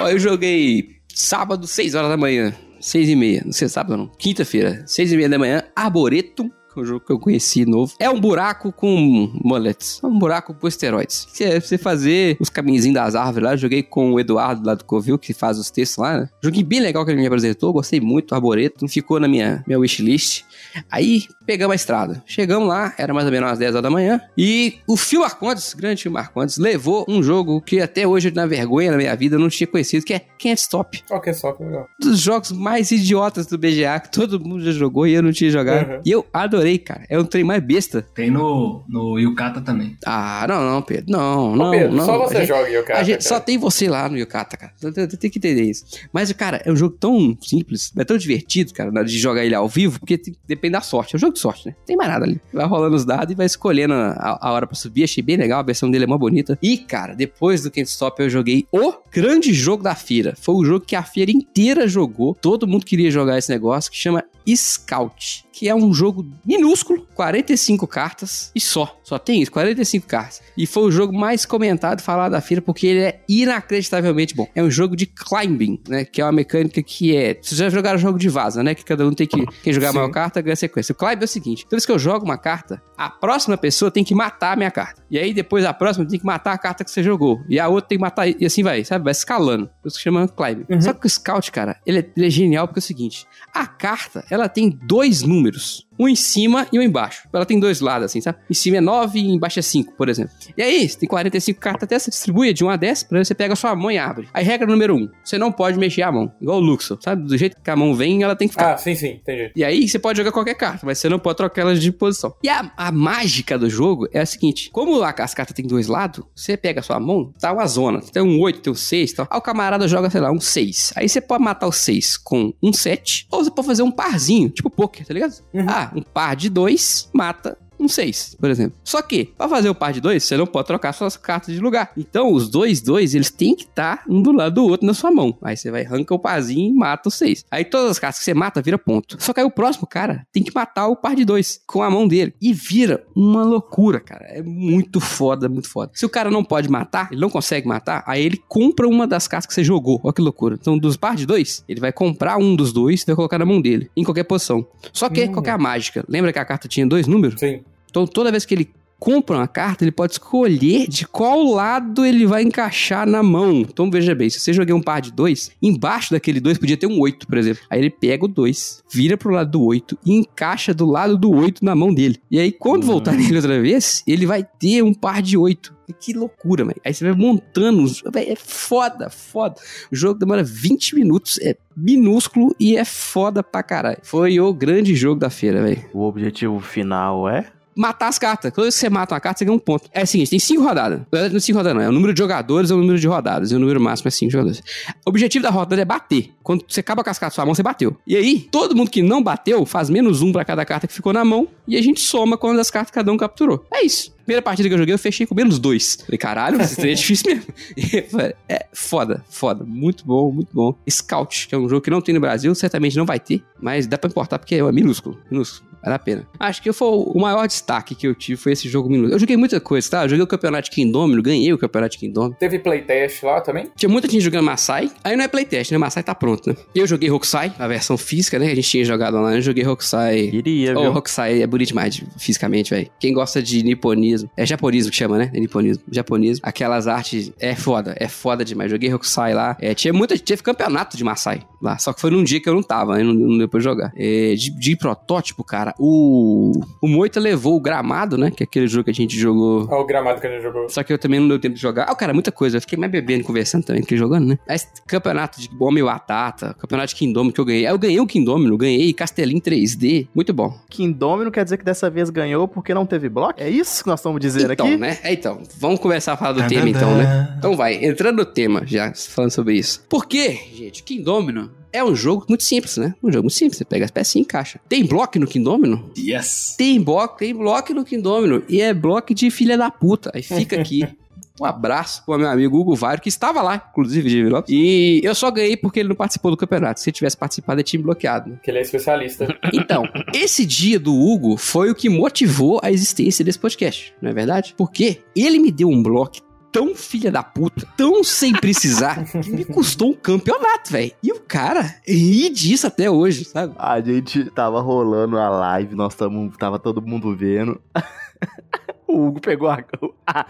Ó, 0.00 0.08
eu 0.08 0.18
joguei 0.18 0.96
sábado, 1.14 1.66
6 1.66 1.94
horas 1.94 2.10
da 2.10 2.16
manhã. 2.16 2.52
6 2.80 3.08
e 3.08 3.16
meia. 3.16 3.42
Não 3.44 3.52
sei 3.52 3.68
sábado 3.68 3.96
não. 3.96 4.08
Quinta-feira, 4.18 4.82
6 4.86 5.12
e 5.12 5.16
meia 5.16 5.28
da 5.28 5.38
manhã. 5.38 5.62
Arboretum. 5.74 6.50
Um 6.80 6.84
jogo 6.84 7.04
que 7.04 7.12
eu 7.12 7.18
conheci 7.18 7.64
novo. 7.64 7.92
É 7.98 8.08
um 8.08 8.20
buraco 8.20 8.72
com 8.72 9.30
mullets. 9.42 10.00
É 10.02 10.06
um 10.06 10.18
buraco 10.18 10.54
com 10.54 10.68
esteroides. 10.68 11.26
É 11.40 11.58
pra 11.58 11.60
você 11.60 11.78
fazer 11.78 12.36
os 12.40 12.48
caminhozinhos 12.48 12.94
das 12.94 13.14
árvores 13.14 13.44
lá. 13.44 13.54
Eu 13.54 13.58
joguei 13.58 13.82
com 13.82 14.12
o 14.12 14.20
Eduardo 14.20 14.66
lá 14.66 14.74
do 14.74 14.84
Covil, 14.84 15.18
que 15.18 15.32
faz 15.32 15.58
os 15.58 15.70
textos 15.70 15.98
lá, 15.98 16.18
né? 16.18 16.28
Joguinho 16.42 16.66
bem 16.66 16.80
legal 16.80 17.04
que 17.04 17.10
ele 17.10 17.20
me 17.20 17.26
apresentou. 17.26 17.72
Gostei 17.72 18.00
muito 18.00 18.28
do 18.28 18.34
Arboretum. 18.34 18.86
Ficou 18.88 19.18
na 19.18 19.28
minha, 19.28 19.62
minha 19.66 19.78
wishlist. 19.78 20.44
Aí 20.90 21.24
pegamos 21.46 21.72
a 21.72 21.76
estrada. 21.76 22.22
Chegamos 22.26 22.68
lá, 22.68 22.94
era 22.98 23.14
mais 23.14 23.26
ou 23.26 23.32
menos 23.32 23.48
umas 23.48 23.58
10 23.58 23.72
horas 23.72 23.82
da 23.82 23.90
manhã. 23.90 24.20
E 24.36 24.76
o 24.86 24.96
Phil 24.96 25.20
Marcondes, 25.20 25.74
grande 25.74 26.02
Phil 26.02 26.12
Marcondes, 26.12 26.58
levou 26.58 27.04
um 27.08 27.22
jogo 27.22 27.60
que 27.60 27.80
até 27.80 28.06
hoje, 28.06 28.30
na 28.30 28.46
vergonha 28.46 28.90
na 28.90 28.96
minha 28.96 29.16
vida, 29.16 29.36
eu 29.36 29.40
não 29.40 29.48
tinha 29.48 29.66
conhecido, 29.66 30.04
que 30.04 30.12
é 30.12 30.18
Can't 30.18 30.60
Stop. 30.60 31.02
Ok, 31.10 31.32
só 31.32 31.52
que 31.52 31.64
legal. 31.64 31.88
Um 32.02 32.10
dos 32.10 32.20
jogos 32.20 32.52
mais 32.52 32.90
idiotas 32.90 33.46
do 33.46 33.56
BGA, 33.56 33.98
que 34.00 34.12
todo 34.12 34.38
mundo 34.38 34.62
já 34.62 34.72
jogou 34.72 35.06
e 35.06 35.14
eu 35.14 35.22
não 35.22 35.32
tinha 35.32 35.50
jogado. 35.50 35.88
Uhum. 35.88 36.00
E 36.04 36.10
eu 36.10 36.26
adorei, 36.32 36.67
cara. 36.76 37.04
É 37.08 37.16
um 37.16 37.24
trem 37.24 37.44
mais 37.44 37.62
besta. 37.62 38.02
Tem 38.14 38.30
no, 38.30 38.82
no 38.88 39.16
Yukata 39.18 39.60
também. 39.60 39.96
Ah, 40.04 40.44
não, 40.48 40.68
não, 40.68 40.82
Pedro. 40.82 41.04
Não, 41.12 41.54
não, 41.54 41.68
Ô, 41.68 41.70
Pedro, 41.70 41.94
não. 41.96 42.04
só 42.04 42.14
A 42.16 42.26
você 42.28 42.38
gente- 42.38 42.48
joga 42.48 42.68
Yokata, 42.68 42.98
a 42.98 43.02
gente 43.04 43.22
só 43.24 43.38
tem 43.38 43.56
você 43.56 43.88
lá 43.88 44.08
no 44.08 44.18
Yukata, 44.18 44.56
cara. 44.56 44.72
Você 44.76 44.90
tem- 44.92 45.06
tem 45.06 45.30
que 45.30 45.38
entender 45.38 45.62
isso. 45.62 45.84
Mas, 46.12 46.32
cara, 46.32 46.60
é 46.64 46.72
um 46.72 46.76
jogo 46.76 46.96
tão 46.98 47.38
simples, 47.40 47.92
é 47.96 48.04
tão 48.04 48.18
divertido, 48.18 48.72
cara, 48.74 48.90
na 48.90 49.00
hora 49.00 49.08
de 49.08 49.16
jogar 49.18 49.44
ele 49.44 49.54
ao 49.54 49.68
vivo, 49.68 50.00
porque 50.00 50.18
tem- 50.18 50.34
depende 50.46 50.72
da 50.72 50.80
sorte. 50.80 51.14
É 51.14 51.16
um 51.16 51.20
jogo 51.20 51.34
de 51.34 51.38
sorte, 51.38 51.68
né? 51.68 51.74
Tem 51.86 51.96
mais 51.96 52.10
nada 52.10 52.24
ali. 52.24 52.40
Vai 52.52 52.66
rolando 52.66 52.96
os 52.96 53.04
dados 53.04 53.32
e 53.32 53.36
vai 53.36 53.46
escolhendo 53.46 53.94
a, 53.94 54.38
a 54.42 54.50
hora 54.52 54.66
pra 54.66 54.74
subir. 54.74 55.04
Achei 55.04 55.22
bem 55.22 55.36
legal, 55.36 55.60
a 55.60 55.62
versão 55.62 55.88
dele 55.88 56.04
é 56.04 56.06
mó 56.08 56.18
bonita. 56.18 56.58
E, 56.60 56.76
cara, 56.76 57.14
depois 57.14 57.62
do 57.62 57.70
Can't 57.70 57.88
Stop, 57.88 58.20
eu 58.20 58.28
joguei 58.28 58.66
o 58.72 58.92
grande 59.12 59.52
jogo 59.52 59.82
da 59.82 59.94
feira. 59.94 60.34
Foi 60.40 60.54
o 60.56 60.64
jogo 60.64 60.84
que 60.84 60.96
a 60.96 61.02
feira 61.02 61.30
inteira 61.30 61.86
jogou. 61.86 62.34
Todo 62.34 62.66
mundo 62.66 62.84
queria 62.84 63.10
jogar 63.10 63.38
esse 63.38 63.50
negócio, 63.50 63.90
que 63.90 63.96
chama 63.96 64.24
Scout. 64.68 65.44
Que 65.58 65.68
é 65.68 65.74
um 65.74 65.92
jogo 65.92 66.24
minúsculo, 66.46 67.04
45 67.16 67.84
cartas 67.88 68.52
e 68.54 68.60
só. 68.60 68.96
Só 69.02 69.18
tem 69.18 69.42
isso, 69.42 69.50
45 69.50 70.06
cartas. 70.06 70.40
E 70.56 70.66
foi 70.66 70.84
o 70.84 70.90
jogo 70.90 71.12
mais 71.12 71.44
comentado 71.44 72.00
falado 72.00 72.30
da 72.30 72.40
feira 72.40 72.62
porque 72.62 72.86
ele 72.86 73.00
é 73.00 73.20
inacreditavelmente 73.28 74.36
bom. 74.36 74.46
É 74.54 74.62
um 74.62 74.70
jogo 74.70 74.94
de 74.94 75.06
climbing, 75.06 75.80
né? 75.88 76.04
Que 76.04 76.20
é 76.20 76.24
uma 76.24 76.30
mecânica 76.30 76.80
que 76.80 77.16
é. 77.16 77.36
Vocês 77.42 77.58
já 77.58 77.68
jogaram 77.68 77.98
jogo 77.98 78.20
de 78.20 78.28
vaza, 78.28 78.62
né? 78.62 78.72
Que 78.72 78.84
cada 78.84 79.04
um 79.04 79.12
tem 79.12 79.26
que. 79.26 79.44
Quem 79.64 79.72
jogar 79.72 79.88
a 79.88 79.92
maior 79.92 80.10
carta 80.12 80.40
ganha 80.40 80.54
sequência. 80.54 80.92
O 80.92 80.94
climb 80.94 81.20
é 81.20 81.24
o 81.24 81.28
seguinte: 81.28 81.64
toda 81.64 81.76
vez 81.76 81.84
que 81.84 81.90
eu 81.90 81.98
jogo 81.98 82.24
uma 82.24 82.38
carta, 82.38 82.80
a 82.96 83.10
próxima 83.10 83.56
pessoa 83.56 83.90
tem 83.90 84.04
que 84.04 84.14
matar 84.14 84.52
a 84.52 84.56
minha 84.56 84.70
carta. 84.70 85.02
E 85.10 85.18
aí 85.18 85.34
depois 85.34 85.64
a 85.64 85.74
próxima 85.74 86.06
tem 86.06 86.20
que 86.20 86.26
matar 86.26 86.52
a 86.52 86.58
carta 86.58 86.84
que 86.84 86.90
você 86.90 87.02
jogou. 87.02 87.40
E 87.48 87.58
a 87.58 87.66
outra 87.66 87.88
tem 87.88 87.98
que 87.98 88.02
matar. 88.02 88.28
E 88.28 88.46
assim 88.46 88.62
vai, 88.62 88.84
sabe? 88.84 89.04
Vai 89.04 89.12
escalando. 89.12 89.68
Por 89.82 89.88
isso 89.88 89.96
que 89.96 90.04
chama 90.04 90.28
climb. 90.28 90.66
Uhum. 90.70 90.80
Só 90.80 90.92
que 90.92 91.06
o 91.06 91.10
Scout, 91.10 91.50
cara, 91.50 91.80
ele 91.84 91.98
é, 91.98 92.10
ele 92.16 92.26
é 92.26 92.30
genial 92.30 92.68
porque 92.68 92.78
é 92.78 92.82
o 92.82 92.82
seguinte: 92.82 93.26
a 93.52 93.66
carta, 93.66 94.24
ela 94.30 94.48
tem 94.48 94.70
dois 94.70 95.22
números 95.22 95.47
números. 95.48 95.87
Um 95.98 96.08
em 96.08 96.14
cima 96.14 96.66
e 96.72 96.78
um 96.78 96.82
embaixo. 96.82 97.28
Ela 97.32 97.44
tem 97.46 97.58
dois 97.58 97.80
lados, 97.80 98.06
assim, 98.06 98.20
sabe? 98.20 98.38
Em 98.50 98.54
cima 98.54 98.78
é 98.78 98.80
9 98.80 99.18
e 99.18 99.28
embaixo 99.30 99.58
é 99.58 99.62
5, 99.62 99.94
por 99.94 100.08
exemplo. 100.08 100.32
E 100.56 100.62
aí, 100.62 100.88
você 100.88 100.98
tem 100.98 101.08
45 101.08 101.60
cartas 101.60 101.84
até, 101.84 101.98
você 101.98 102.10
distribui 102.10 102.52
de 102.52 102.64
1 102.64 102.70
a 102.70 102.76
10, 102.76 103.02
pra 103.04 103.24
você 103.24 103.34
pega 103.34 103.52
a 103.52 103.56
sua 103.56 103.74
mão 103.74 103.90
e 103.90 103.98
abre. 103.98 104.28
Aí, 104.32 104.44
regra 104.44 104.66
número 104.66 104.94
1, 104.94 105.10
você 105.24 105.38
não 105.38 105.50
pode 105.50 105.78
mexer 105.78 106.02
a 106.02 106.12
mão. 106.12 106.32
Igual 106.40 106.58
o 106.58 106.60
Luxo, 106.60 106.98
sabe? 107.00 107.22
Do 107.26 107.36
jeito 107.36 107.56
que 107.62 107.70
a 107.70 107.76
mão 107.76 107.94
vem, 107.94 108.22
ela 108.22 108.36
tem 108.36 108.48
que 108.48 108.54
ficar. 108.54 108.74
Ah, 108.74 108.78
sim, 108.78 108.94
sim, 108.94 109.20
entendi. 109.20 109.52
E 109.54 109.64
aí 109.64 109.88
você 109.88 109.98
pode 109.98 110.18
jogar 110.18 110.32
qualquer 110.32 110.54
carta, 110.54 110.84
mas 110.84 110.98
você 110.98 111.08
não 111.08 111.18
pode 111.18 111.36
trocar 111.36 111.62
elas 111.62 111.80
de 111.80 111.90
posição. 111.92 112.34
E 112.42 112.48
a, 112.48 112.70
a 112.76 112.92
mágica 112.92 113.58
do 113.58 113.68
jogo 113.68 114.08
é 114.12 114.20
a 114.20 114.26
seguinte: 114.26 114.70
como 114.70 115.02
a, 115.02 115.10
as 115.10 115.34
cartas 115.34 115.54
tem 115.54 115.66
dois 115.66 115.86
lados, 115.88 116.24
você 116.34 116.56
pega 116.56 116.80
a 116.80 116.82
sua 116.82 117.00
mão, 117.00 117.32
tá 117.38 117.52
uma 117.52 117.66
zona. 117.66 118.00
Tem 118.00 118.22
um 118.22 118.40
8, 118.40 118.60
tem 118.60 118.72
um 118.72 118.76
6 118.76 119.10
e 119.10 119.14
tal. 119.14 119.28
Aí 119.30 119.38
o 119.38 119.42
camarada 119.42 119.86
joga, 119.88 120.10
sei 120.10 120.20
lá, 120.20 120.30
um 120.30 120.40
6. 120.40 120.92
Aí 120.96 121.08
você 121.08 121.20
pode 121.20 121.42
matar 121.42 121.66
o 121.66 121.72
6 121.72 122.16
com 122.16 122.52
um 122.62 122.72
7, 122.72 123.26
ou 123.30 123.44
você 123.44 123.50
pode 123.50 123.66
fazer 123.66 123.82
um 123.82 123.90
parzinho, 123.90 124.48
tipo 124.48 124.70
poker, 124.70 125.06
tá 125.06 125.14
ligado? 125.14 125.34
Ah, 125.66 125.87
um 125.94 126.02
par 126.02 126.36
de 126.36 126.48
2 126.48 127.08
mata 127.12 127.56
um 127.78 127.88
6, 127.88 128.36
por 128.40 128.50
exemplo. 128.50 128.76
Só 128.84 129.00
que, 129.02 129.26
pra 129.36 129.48
fazer 129.48 129.68
o 129.68 129.74
par 129.74 129.92
de 129.92 130.00
2, 130.00 130.22
você 130.22 130.36
não 130.36 130.46
pode 130.46 130.66
trocar 130.66 130.92
suas 130.92 131.16
cartas 131.16 131.54
de 131.54 131.60
lugar. 131.60 131.92
Então, 131.96 132.32
os 132.32 132.48
dois, 132.48 132.80
dois, 132.80 133.14
eles 133.14 133.30
têm 133.30 133.54
que 133.54 133.64
estar 133.64 134.02
um 134.08 134.20
do 134.22 134.32
lado 134.32 134.54
do 134.56 134.64
outro 134.64 134.86
na 134.86 134.94
sua 134.94 135.10
mão. 135.10 135.36
Aí 135.42 135.56
você 135.56 135.70
vai, 135.70 135.84
arranca 135.84 136.14
o 136.14 136.18
parzinho 136.18 136.70
e 136.72 136.74
mata 136.74 137.08
o 137.08 137.12
6. 137.12 137.44
Aí 137.50 137.64
todas 137.64 137.90
as 137.92 137.98
cartas 137.98 138.18
que 138.18 138.24
você 138.24 138.34
mata, 138.34 138.60
vira 138.62 138.78
ponto. 138.78 139.16
Só 139.22 139.32
que 139.32 139.40
aí 139.40 139.46
o 139.46 139.50
próximo 139.50 139.86
cara 139.86 140.26
tem 140.32 140.42
que 140.42 140.54
matar 140.54 140.88
o 140.88 140.96
par 140.96 141.14
de 141.14 141.24
2 141.24 141.60
com 141.66 141.82
a 141.82 141.90
mão 141.90 142.08
dele. 142.08 142.34
E 142.40 142.52
vira 142.52 143.04
uma 143.14 143.44
loucura, 143.44 144.00
cara. 144.00 144.24
É 144.26 144.42
muito 144.42 145.00
foda, 145.00 145.48
muito 145.48 145.68
foda. 145.68 145.92
Se 145.94 146.04
o 146.04 146.08
cara 146.08 146.30
não 146.30 146.42
pode 146.44 146.68
matar, 146.68 147.08
ele 147.12 147.20
não 147.20 147.30
consegue 147.30 147.66
matar, 147.68 148.02
aí 148.06 148.24
ele 148.24 148.40
compra 148.48 148.88
uma 148.88 149.06
das 149.06 149.28
cartas 149.28 149.46
que 149.46 149.54
você 149.54 149.62
jogou. 149.64 150.00
Olha 150.02 150.12
que 150.12 150.20
loucura. 150.22 150.56
Então, 150.60 150.76
dos 150.78 150.96
par 150.96 151.14
de 151.16 151.26
2, 151.26 151.64
ele 151.68 151.80
vai 151.80 151.92
comprar 151.92 152.36
um 152.38 152.56
dos 152.56 152.72
dois 152.72 153.02
e 153.02 153.06
vai 153.06 153.14
colocar 153.16 153.38
na 153.38 153.44
mão 153.46 153.60
dele, 153.60 153.90
em 153.96 154.02
qualquer 154.04 154.24
posição. 154.24 154.66
Só 154.92 155.08
que, 155.08 155.24
Hum. 155.24 155.32
qual 155.32 155.42
que 155.42 155.50
é 155.50 155.52
a 155.52 155.58
mágica? 155.58 156.04
Lembra 156.08 156.32
que 156.32 156.38
a 156.38 156.44
carta 156.44 156.66
tinha 156.68 156.86
dois 156.86 157.06
números? 157.06 157.38
Sim. 157.38 157.60
Então, 157.88 158.06
toda 158.06 158.30
vez 158.30 158.44
que 158.44 158.54
ele 158.54 158.70
compra 159.00 159.36
uma 159.36 159.46
carta, 159.46 159.84
ele 159.84 159.92
pode 159.92 160.14
escolher 160.14 160.88
de 160.88 161.06
qual 161.06 161.44
lado 161.44 162.04
ele 162.04 162.26
vai 162.26 162.42
encaixar 162.42 163.06
na 163.06 163.22
mão. 163.22 163.60
Então 163.60 163.88
veja 163.88 164.12
bem, 164.12 164.28
se 164.28 164.40
você 164.40 164.52
joguei 164.52 164.74
um 164.74 164.82
par 164.82 165.00
de 165.00 165.12
dois, 165.12 165.52
embaixo 165.62 166.10
daquele 166.10 166.40
dois 166.40 166.58
podia 166.58 166.76
ter 166.76 166.88
um 166.88 166.98
oito, 166.98 167.24
por 167.28 167.38
exemplo. 167.38 167.62
Aí 167.70 167.78
ele 167.78 167.90
pega 167.90 168.24
o 168.24 168.28
dois, 168.28 168.82
vira 168.92 169.16
pro 169.16 169.32
lado 169.32 169.52
do 169.52 169.62
oito 169.62 169.96
e 170.04 170.12
encaixa 170.16 170.74
do 170.74 170.84
lado 170.84 171.16
do 171.16 171.30
oito 171.30 171.64
na 171.64 171.76
mão 171.76 171.94
dele. 171.94 172.16
E 172.28 172.40
aí 172.40 172.50
quando 172.50 172.86
voltar 172.86 173.12
nele 173.12 173.36
outra 173.36 173.60
vez, 173.62 174.02
ele 174.04 174.26
vai 174.26 174.42
ter 174.42 174.82
um 174.82 174.92
par 174.92 175.22
de 175.22 175.38
oito. 175.38 175.72
Que 176.00 176.12
loucura, 176.12 176.64
velho. 176.64 176.80
Aí 176.84 176.92
você 176.92 177.04
vai 177.04 177.14
montando. 177.14 177.84
os- 177.84 178.02
véi, 178.12 178.30
É 178.30 178.36
foda, 178.36 179.08
foda. 179.08 179.54
O 179.92 179.94
jogo 179.96 180.18
demora 180.18 180.42
20 180.42 180.96
minutos, 180.96 181.38
é 181.40 181.56
minúsculo 181.76 182.52
e 182.58 182.76
é 182.76 182.84
foda 182.84 183.44
pra 183.44 183.62
caralho. 183.62 183.98
Foi 184.02 184.40
o 184.40 184.52
grande 184.52 184.94
jogo 184.96 185.20
da 185.20 185.30
feira, 185.30 185.62
velho. 185.62 185.84
O 185.94 186.02
objetivo 186.02 186.58
final 186.58 187.28
é. 187.28 187.46
Matar 187.78 188.08
as 188.08 188.18
cartas. 188.18 188.52
Quando 188.52 188.70
você 188.72 188.90
mata 188.90 189.14
uma 189.14 189.20
carta, 189.20 189.38
você 189.38 189.44
ganha 189.44 189.54
um 189.54 189.60
ponto. 189.60 189.88
É 189.92 190.02
o 190.02 190.06
seguinte, 190.06 190.30
tem 190.30 190.38
cinco 190.40 190.64
rodadas. 190.64 191.02
Não 191.12 191.20
é 191.20 191.40
cinco 191.40 191.58
rodadas, 191.58 191.78
não. 191.78 191.84
É 191.84 191.88
o 191.88 191.92
número 191.92 192.12
de 192.12 192.18
jogadores, 192.18 192.72
é 192.72 192.74
o 192.74 192.78
número 192.78 192.98
de 192.98 193.06
rodadas. 193.06 193.52
E 193.52 193.54
o 193.54 193.58
número 193.60 193.80
máximo 193.80 194.08
é 194.08 194.10
cinco 194.10 194.32
jogadores. 194.32 194.60
O 195.06 195.10
objetivo 195.10 195.44
da 195.44 195.50
rodada 195.50 195.80
é 195.80 195.84
bater. 195.84 196.32
Quando 196.48 196.64
você 196.66 196.80
acaba 196.80 197.04
com 197.04 197.10
as 197.10 197.18
cartas 197.18 197.36
na 197.36 197.42
sua 197.42 197.44
mão, 197.44 197.54
você 197.54 197.62
bateu. 197.62 197.94
E 198.06 198.16
aí, 198.16 198.40
todo 198.40 198.74
mundo 198.74 198.90
que 198.90 199.02
não 199.02 199.22
bateu 199.22 199.66
faz 199.66 199.90
menos 199.90 200.22
um 200.22 200.32
pra 200.32 200.46
cada 200.46 200.64
carta 200.64 200.86
que 200.86 200.94
ficou 200.94 201.12
na 201.12 201.22
mão. 201.22 201.46
E 201.66 201.76
a 201.76 201.82
gente 201.82 202.00
soma 202.00 202.38
quantas 202.38 202.60
as 202.60 202.70
cartas 202.70 202.90
cada 202.90 203.12
um 203.12 203.18
capturou. 203.18 203.66
É 203.70 203.84
isso. 203.84 204.16
Primeira 204.24 204.40
partida 204.40 204.66
que 204.66 204.74
eu 204.74 204.78
joguei, 204.78 204.94
eu 204.94 204.98
fechei 204.98 205.26
com 205.26 205.34
menos 205.34 205.58
dois. 205.58 205.98
Falei, 206.06 206.16
caralho, 206.16 206.58
esse 206.62 206.76
trem 206.76 206.92
é 206.92 206.94
difícil 206.94 207.34
mesmo. 207.34 207.52
É 208.48 208.64
foda, 208.72 209.22
foda. 209.28 209.62
Muito 209.62 210.06
bom, 210.06 210.32
muito 210.32 210.48
bom. 210.54 210.74
Scout, 210.88 211.48
que 211.48 211.54
é 211.54 211.58
um 211.58 211.68
jogo 211.68 211.82
que 211.82 211.90
não 211.90 212.00
tem 212.00 212.14
no 212.14 212.20
Brasil, 212.20 212.54
certamente 212.54 212.96
não 212.96 213.04
vai 213.04 213.20
ter. 213.20 213.42
Mas 213.60 213.86
dá 213.86 213.98
pra 213.98 214.08
importar 214.08 214.38
porque 214.38 214.54
é 214.54 214.72
minúsculo. 214.72 215.18
Minúsculo. 215.30 215.68
Vale 215.82 215.94
a 215.94 215.98
pena. 215.98 216.26
Acho 216.38 216.62
que 216.62 216.72
foi 216.72 216.88
o 216.88 217.18
maior 217.18 217.46
destaque 217.46 217.94
que 217.94 218.06
eu 218.06 218.14
tive 218.14 218.36
foi 218.36 218.52
esse 218.52 218.68
jogo 218.68 218.88
minúsculo. 218.90 219.14
Eu 219.14 219.18
joguei 219.18 219.36
muita 219.36 219.60
coisa, 219.60 219.88
tá? 219.88 220.04
Eu 220.04 220.08
joguei 220.10 220.22
o 220.22 220.26
campeonato 220.26 220.64
de 220.64 220.70
Kingdomino, 220.70 221.22
ganhei 221.22 221.52
o 221.52 221.58
campeonato 221.58 221.92
de 221.92 221.98
Kingdomino. 221.98 222.36
Teve 222.38 222.58
playtest 222.58 223.22
lá 223.22 223.40
também? 223.40 223.70
Tinha 223.76 223.88
muita 223.88 224.10
gente 224.10 224.22
jogando 224.22 224.44
Masai. 224.44 224.90
Aí 225.02 225.16
não 225.16 225.24
é 225.24 225.28
playtest, 225.28 225.72
né? 225.72 225.78
Masai 225.78 226.02
tá 226.02 226.14
pronto, 226.14 226.37
né? 226.46 226.56
Eu 226.74 226.86
joguei 226.86 227.08
Rokusai, 227.08 227.52
a 227.58 227.66
versão 227.68 227.96
física, 227.96 228.38
né? 228.38 228.46
Que 228.46 228.52
a 228.52 228.54
gente 228.56 228.68
tinha 228.68 228.84
jogado 228.84 229.20
lá. 229.20 229.34
Eu 229.34 229.40
joguei 229.42 229.64
Rokusai. 229.64 230.28
Queria, 230.28 230.78
Oh, 230.78 230.82
viu? 230.82 230.92
Rokusai 230.92 231.42
é 231.42 231.46
bonito 231.46 231.68
demais 231.68 231.94
de- 231.94 232.06
fisicamente, 232.16 232.70
velho. 232.70 232.88
Quem 232.98 233.12
gosta 233.12 233.42
de 233.42 233.62
niponismo, 233.62 234.30
é 234.36 234.44
japonismo 234.46 234.90
que 234.90 234.96
chama, 234.96 235.18
né? 235.18 235.30
É 235.34 235.40
niponismo, 235.40 235.82
japonismo. 235.90 236.40
Aquelas 236.46 236.86
artes 236.86 237.32
é 237.38 237.54
foda, 237.54 237.94
é 237.98 238.08
foda 238.08 238.44
demais. 238.44 238.70
Joguei 238.70 238.88
Rokusai 238.90 239.34
lá. 239.34 239.56
É, 239.60 239.74
tinha 239.74 239.92
muita, 239.92 240.18
teve 240.18 240.42
campeonato 240.42 240.96
de 240.96 241.04
Masai 241.04 241.42
lá. 241.60 241.78
Só 241.78 241.92
que 241.92 242.00
foi 242.00 242.10
num 242.10 242.22
dia 242.24 242.40
que 242.40 242.48
eu 242.48 242.54
não 242.54 242.62
tava, 242.62 242.96
aí 242.96 243.02
não, 243.04 243.12
não 243.14 243.38
deu 243.38 243.48
pra 243.48 243.60
jogar. 243.60 243.92
É, 243.96 244.34
de, 244.34 244.50
de 244.50 244.76
protótipo, 244.76 245.42
cara, 245.44 245.74
o 245.78 246.52
o 246.80 246.88
Moita 246.88 247.18
levou 247.20 247.56
o 247.56 247.60
gramado, 247.60 248.16
né? 248.16 248.30
Que 248.30 248.42
é 248.42 248.44
aquele 248.44 248.66
jogo 248.68 248.84
que 248.84 248.90
a 248.90 248.94
gente 248.94 249.18
jogou 249.18 249.66
Olha 249.70 249.80
o 249.80 249.86
gramado 249.86 250.20
que 250.20 250.26
a 250.26 250.30
gente 250.30 250.42
jogou. 250.42 250.68
só 250.68 250.82
que 250.82 250.92
eu 250.92 250.98
também 250.98 251.18
não 251.20 251.28
deu 251.28 251.38
tempo 251.38 251.54
de 251.54 251.60
jogar. 251.60 251.84
Ah, 251.84 251.94
cara, 251.94 252.12
muita 252.14 252.30
coisa. 252.32 252.56
Eu 252.56 252.60
fiquei 252.60 252.78
mais 252.78 252.90
bebendo 252.92 253.24
conversando 253.24 253.64
também 253.64 253.82
que 253.82 253.96
jogando, 253.96 254.26
né? 254.26 254.38
Aí, 254.48 254.58
campeonato 254.86 255.40
de 255.40 255.48
Homem 255.58 255.82
Batata, 256.28 256.54
campeonato 256.54 256.88
de 256.88 256.94
Kingdom 256.94 257.30
que 257.30 257.40
eu 257.40 257.44
ganhei. 257.44 257.66
Aí 257.66 257.72
eu 257.72 257.78
ganhei 257.78 258.00
o 258.00 258.06
Kingdom, 258.06 258.56
ganhei 258.56 258.92
Castelinho 258.92 259.40
3D. 259.40 260.08
Muito 260.14 260.32
bom. 260.32 260.54
Kingdomino 260.68 261.30
quer 261.30 261.44
dizer 261.44 261.56
que 261.56 261.64
dessa 261.64 261.88
vez 261.88 262.10
ganhou 262.10 262.46
porque 262.46 262.74
não 262.74 262.86
teve 262.86 263.08
bloco? 263.08 263.40
É 263.40 263.48
isso 263.48 263.82
que 263.82 263.88
nós 263.88 264.00
estamos 264.00 264.20
dizendo 264.20 264.52
então, 264.52 264.66
aqui? 264.66 264.76
né? 264.76 264.98
É, 265.02 265.12
então. 265.12 265.42
Vamos 265.58 265.80
começar 265.80 266.12
a 266.12 266.16
falar 266.16 266.32
do 266.32 266.46
tema, 266.46 266.68
então, 266.68 266.96
né? 266.96 267.34
Então 267.38 267.56
vai, 267.56 267.84
entrando 267.84 268.18
no 268.18 268.24
tema 268.24 268.62
já, 268.66 268.92
falando 268.94 269.30
sobre 269.30 269.54
isso. 269.54 269.84
Por 269.88 270.06
quê, 270.06 270.38
gente? 270.54 270.82
Kingdomino 270.82 271.50
é 271.72 271.82
um 271.84 271.94
jogo 271.94 272.26
muito 272.28 272.44
simples, 272.44 272.76
né? 272.76 272.94
Um 273.02 273.10
jogo 273.10 273.24
muito 273.24 273.34
simples. 273.34 273.58
Você 273.58 273.64
pega 273.64 273.84
as 273.84 273.90
pecinhas 273.90 274.24
e 274.24 274.26
encaixa. 274.26 274.60
Tem 274.68 274.84
bloco 274.84 275.18
no 275.18 275.26
Kingdomino? 275.26 275.90
Yes. 275.96 276.54
Tem 276.56 276.80
bloco, 276.80 277.18
tem 277.18 277.34
bloco 277.34 277.72
no 277.72 277.84
Kingdomino. 277.84 278.42
E 278.48 278.60
é 278.60 278.74
bloco 278.74 279.14
de 279.14 279.30
filha 279.30 279.56
da 279.56 279.70
puta. 279.70 280.10
Aí 280.14 280.22
fica 280.22 280.60
aqui. 280.60 280.86
Um 281.40 281.44
abraço 281.44 282.02
pro 282.04 282.18
meu 282.18 282.28
amigo 282.28 282.58
Hugo 282.58 282.74
Vairo, 282.74 283.00
que 283.00 283.08
estava 283.08 283.40
lá, 283.42 283.68
inclusive, 283.70 284.08
de 284.08 284.24
Lopes. 284.24 284.52
E 284.52 285.00
eu 285.04 285.14
só 285.14 285.30
ganhei 285.30 285.56
porque 285.56 285.80
ele 285.80 285.88
não 285.88 285.96
participou 285.96 286.30
do 286.30 286.36
campeonato. 286.36 286.80
Se 286.80 286.88
ele 286.90 286.94
tivesse 286.94 287.16
participado, 287.16 287.60
ele 287.60 287.64
tinha 287.64 287.78
me 287.78 287.84
bloqueado. 287.84 288.30
né? 288.30 288.36
Que 288.42 288.50
ele 288.50 288.58
é 288.58 288.62
especialista. 288.62 289.26
Então, 289.52 289.84
esse 290.14 290.44
dia 290.46 290.78
do 290.78 290.94
Hugo 290.94 291.36
foi 291.36 291.70
o 291.70 291.74
que 291.74 291.88
motivou 291.88 292.60
a 292.62 292.70
existência 292.70 293.24
desse 293.24 293.38
podcast, 293.38 293.94
não 294.00 294.10
é 294.10 294.14
verdade? 294.14 294.54
Porque 294.56 295.02
ele 295.14 295.38
me 295.38 295.50
deu 295.50 295.68
um 295.68 295.82
bloco 295.82 296.18
tão 296.50 296.74
filha 296.74 297.10
da 297.10 297.22
puta, 297.22 297.66
tão 297.76 298.02
sem 298.02 298.32
precisar, 298.32 299.04
que 299.22 299.30
me 299.30 299.44
custou 299.44 299.90
um 299.90 299.94
campeonato, 299.94 300.70
velho. 300.72 300.92
E 301.02 301.12
o 301.12 301.20
cara 301.20 301.76
ri 301.86 302.30
disso 302.30 302.66
até 302.66 302.90
hoje, 302.90 303.24
sabe? 303.24 303.54
A 303.58 303.80
gente 303.80 304.24
tava 304.30 304.60
rolando 304.60 305.18
a 305.18 305.28
live, 305.28 305.74
nós 305.74 305.94
tamo, 305.94 306.30
tava 306.38 306.58
todo 306.58 306.80
mundo 306.82 307.14
vendo. 307.16 307.60
O 308.88 309.06
Hugo 309.06 309.20
pegou 309.20 309.50
a, 309.50 309.62
a, 310.06 310.26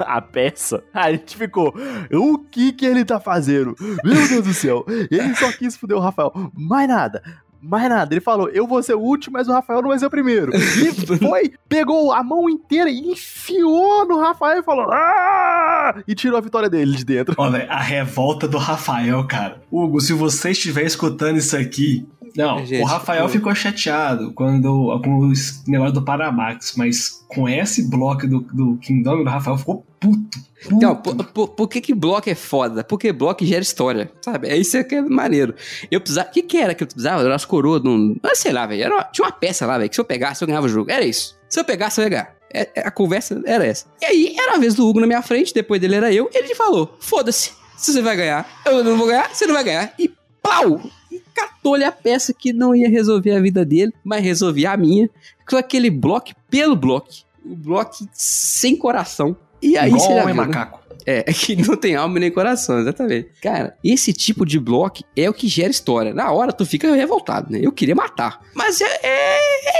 a 0.00 0.22
peça, 0.22 0.82
a 0.92 1.12
gente 1.12 1.36
ficou, 1.36 1.74
o 2.10 2.38
que 2.38 2.72
que 2.72 2.86
ele 2.86 3.04
tá 3.04 3.20
fazendo? 3.20 3.76
Meu 4.02 4.26
Deus 4.26 4.46
do 4.46 4.54
céu, 4.54 4.86
ele 4.88 5.34
só 5.34 5.52
quis 5.52 5.76
fuder 5.76 5.98
o 5.98 6.00
Rafael, 6.00 6.32
mais 6.54 6.88
nada, 6.88 7.22
mais 7.62 7.88
nada. 7.88 8.12
Ele 8.14 8.20
falou, 8.20 8.48
eu 8.48 8.66
vou 8.66 8.82
ser 8.82 8.94
o 8.94 9.00
último, 9.00 9.34
mas 9.34 9.48
o 9.48 9.52
Rafael 9.52 9.82
não 9.82 9.88
vai 9.90 9.98
ser 9.98 10.06
o 10.06 10.10
primeiro. 10.10 10.52
E 10.54 10.92
foi, 11.18 11.52
pegou 11.68 12.12
a 12.12 12.22
mão 12.22 12.48
inteira 12.48 12.88
e 12.90 12.98
enfiou 13.12 14.06
no 14.06 14.18
Rafael 14.20 14.60
e 14.60 14.62
falou, 14.62 14.86
"Ah!" 14.90 16.02
e 16.06 16.14
tirou 16.14 16.38
a 16.38 16.40
vitória 16.40 16.68
dele 16.70 16.96
de 16.96 17.04
dentro. 17.04 17.34
Velho, 17.50 17.70
a 17.70 17.80
revolta 17.80 18.46
do 18.48 18.58
Rafael, 18.58 19.24
cara. 19.26 19.60
Hugo, 19.70 20.00
se 20.00 20.12
você 20.12 20.50
estiver 20.50 20.84
escutando 20.84 21.36
isso 21.38 21.56
aqui. 21.56 22.06
Não, 22.36 22.64
Gente, 22.64 22.82
o 22.82 22.86
Rafael 22.86 23.24
eu- 23.24 23.28
ficou 23.28 23.52
chateado 23.54 24.32
quando, 24.32 25.00
com 25.02 25.18
o 25.28 25.32
negócio 25.66 25.94
do 25.94 26.02
Paramax, 26.04 26.74
mas 26.76 27.24
com 27.26 27.48
esse 27.48 27.90
bloco 27.90 28.24
do, 28.26 28.40
do 28.40 28.76
Kingdom, 28.76 29.16
o 29.22 29.24
Rafael 29.24 29.58
ficou 29.58 29.84
puto. 30.00 30.38
puto. 30.62 30.74
Então, 30.74 30.96
por, 30.96 31.14
por- 31.26 31.48
por 31.48 31.68
que 31.68 31.80
que 31.80 31.94
bloco 31.94 32.28
é 32.30 32.34
foda? 32.34 32.82
Porque 32.82 33.12
bloco 33.12 33.44
gera 33.44 33.62
história, 33.62 34.10
sabe? 34.22 34.48
É 34.48 34.56
isso 34.56 34.82
que 34.84 34.94
é 34.96 35.02
maneiro. 35.02 35.54
Eu 35.90 36.00
precisava... 36.00 36.28
O 36.28 36.32
que 36.32 36.42
que 36.42 36.56
era 36.56 36.74
que 36.74 36.82
eu 36.82 36.86
precisava? 36.86 37.22
Era 37.22 37.34
as 37.34 37.44
coroas 37.44 37.82
de 37.82 37.88
um... 37.88 38.16
Ah, 38.22 38.34
sei 38.34 38.52
lá, 38.52 38.66
velho. 38.66 38.92
Uma- 38.92 39.04
Tinha 39.04 39.26
uma 39.26 39.32
peça 39.32 39.66
lá, 39.66 39.76
velho, 39.78 39.88
que 39.90 39.94
se 39.94 40.00
eu 40.00 40.04
pegasse, 40.04 40.42
eu 40.42 40.46
ganhava 40.48 40.66
o 40.66 40.68
jogo. 40.70 40.90
Era 40.90 41.04
isso. 41.04 41.38
Se 41.48 41.60
eu 41.60 41.64
pegasse, 41.64 42.00
eu 42.00 42.04
ia 42.04 42.08
ganhar. 42.10 42.34
É- 42.52 42.68
é- 42.74 42.86
A 42.86 42.90
conversa 42.90 43.40
era 43.44 43.64
essa. 43.66 43.86
E 44.00 44.04
aí, 44.06 44.34
era 44.38 44.54
a 44.56 44.58
vez 44.58 44.74
do 44.74 44.86
Hugo 44.88 45.00
na 45.00 45.06
minha 45.06 45.22
frente, 45.22 45.54
depois 45.54 45.80
dele 45.80 45.94
era 45.96 46.12
eu. 46.12 46.28
Ele 46.32 46.54
falou, 46.54 46.96
foda-se. 47.00 47.52
Se 47.76 47.92
você 47.92 48.02
vai 48.02 48.16
ganhar, 48.16 48.46
eu 48.66 48.82
não 48.84 48.96
vou 48.96 49.06
ganhar, 49.06 49.30
você 49.34 49.46
não 49.46 49.54
vai 49.54 49.64
ganhar. 49.64 49.94
E 49.98 50.10
pau! 50.42 50.80
E 51.10 51.20
catou-lhe 51.34 51.84
a 51.84 51.90
peça 51.92 52.32
que 52.34 52.52
não 52.52 52.74
ia 52.74 52.88
resolver 52.88 53.32
a 53.32 53.40
vida 53.40 53.64
dele, 53.64 53.92
mas 54.04 54.22
resolvia 54.22 54.72
a 54.72 54.76
minha. 54.76 55.08
Com 55.48 55.56
aquele 55.56 55.90
bloco 55.90 56.30
pelo 56.50 56.76
bloco. 56.76 57.08
O 57.44 57.56
bloco 57.56 57.96
sem 58.12 58.76
coração. 58.76 59.34
E 59.62 59.76
aí 59.76 59.88
Igual 59.88 60.00
você 60.00 60.14
já 60.14 60.22
homem 60.22 60.34
viu, 60.34 60.42
né? 60.42 60.48
macaco. 60.48 60.80
É, 61.06 61.24
é 61.30 61.32
que 61.32 61.56
não 61.56 61.78
tem 61.78 61.96
alma 61.96 62.18
nem 62.20 62.30
coração, 62.30 62.78
exatamente. 62.78 63.30
Cara, 63.42 63.74
esse 63.82 64.12
tipo 64.12 64.44
de 64.44 64.60
bloco 64.60 65.02
é 65.16 65.30
o 65.30 65.32
que 65.32 65.48
gera 65.48 65.70
história. 65.70 66.12
Na 66.12 66.30
hora 66.30 66.52
tu 66.52 66.66
fica 66.66 66.94
revoltado, 66.94 67.50
né? 67.50 67.58
Eu 67.62 67.72
queria 67.72 67.94
matar. 67.94 68.40
Mas 68.54 68.82
é, 68.82 68.84
é, 69.02 69.38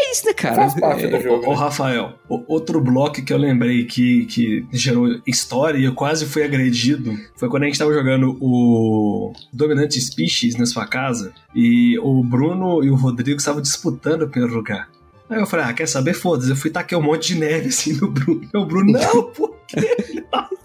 é 0.09 0.13
isso, 0.13 0.25
né, 0.25 0.33
cara? 0.33 0.57
Faz 0.57 0.75
parte 0.81 1.05
É, 1.05 1.09
do 1.09 1.21
jogo. 1.23 1.47
Ô, 1.47 1.51
né? 1.51 1.57
Rafael, 1.57 2.15
o- 2.27 2.43
outro 2.49 2.81
bloco 2.81 3.23
que 3.23 3.33
eu 3.35 3.37
lembrei 3.37 3.85
que, 3.85 4.25
que 4.27 4.67
gerou 4.73 5.21
história 5.27 5.77
e 5.79 5.85
eu 5.85 5.95
quase 5.95 6.25
fui 6.25 6.43
agredido 6.43 7.15
foi 7.37 7.51
quando 7.51 7.65
a 7.65 7.67
gente 7.67 7.79
tava 7.79 7.93
jogando 7.93 8.39
o 8.41 9.33
Dominante 9.53 10.01
Species 10.01 10.57
na 10.57 10.65
sua 10.65 10.87
casa 10.87 11.35
e 11.55 11.99
o 11.99 12.25
Bruno 12.25 12.83
e 12.83 12.91
o 12.91 12.95
Rodrigo 12.97 13.39
estavam 13.39 13.61
disputando 13.61 14.23
o 14.23 14.29
primeiro 14.29 14.57
lugar. 14.57 14.89
Aí 15.31 15.39
eu 15.41 15.47
falei, 15.47 15.67
ah, 15.67 15.73
quer 15.73 15.87
saber? 15.87 16.13
Foda-se, 16.15 16.51
eu 16.51 16.57
fui 16.57 16.71
tacar 16.71 16.99
um 16.99 17.03
monte 17.03 17.29
de 17.35 17.41
neve 17.41 17.69
assim 17.71 17.93
no 18.01 18.09
Bruno. 18.11 18.49
O 18.55 18.65
Bruno, 18.67 18.93
não, 18.93 19.23
pô. 19.31 19.55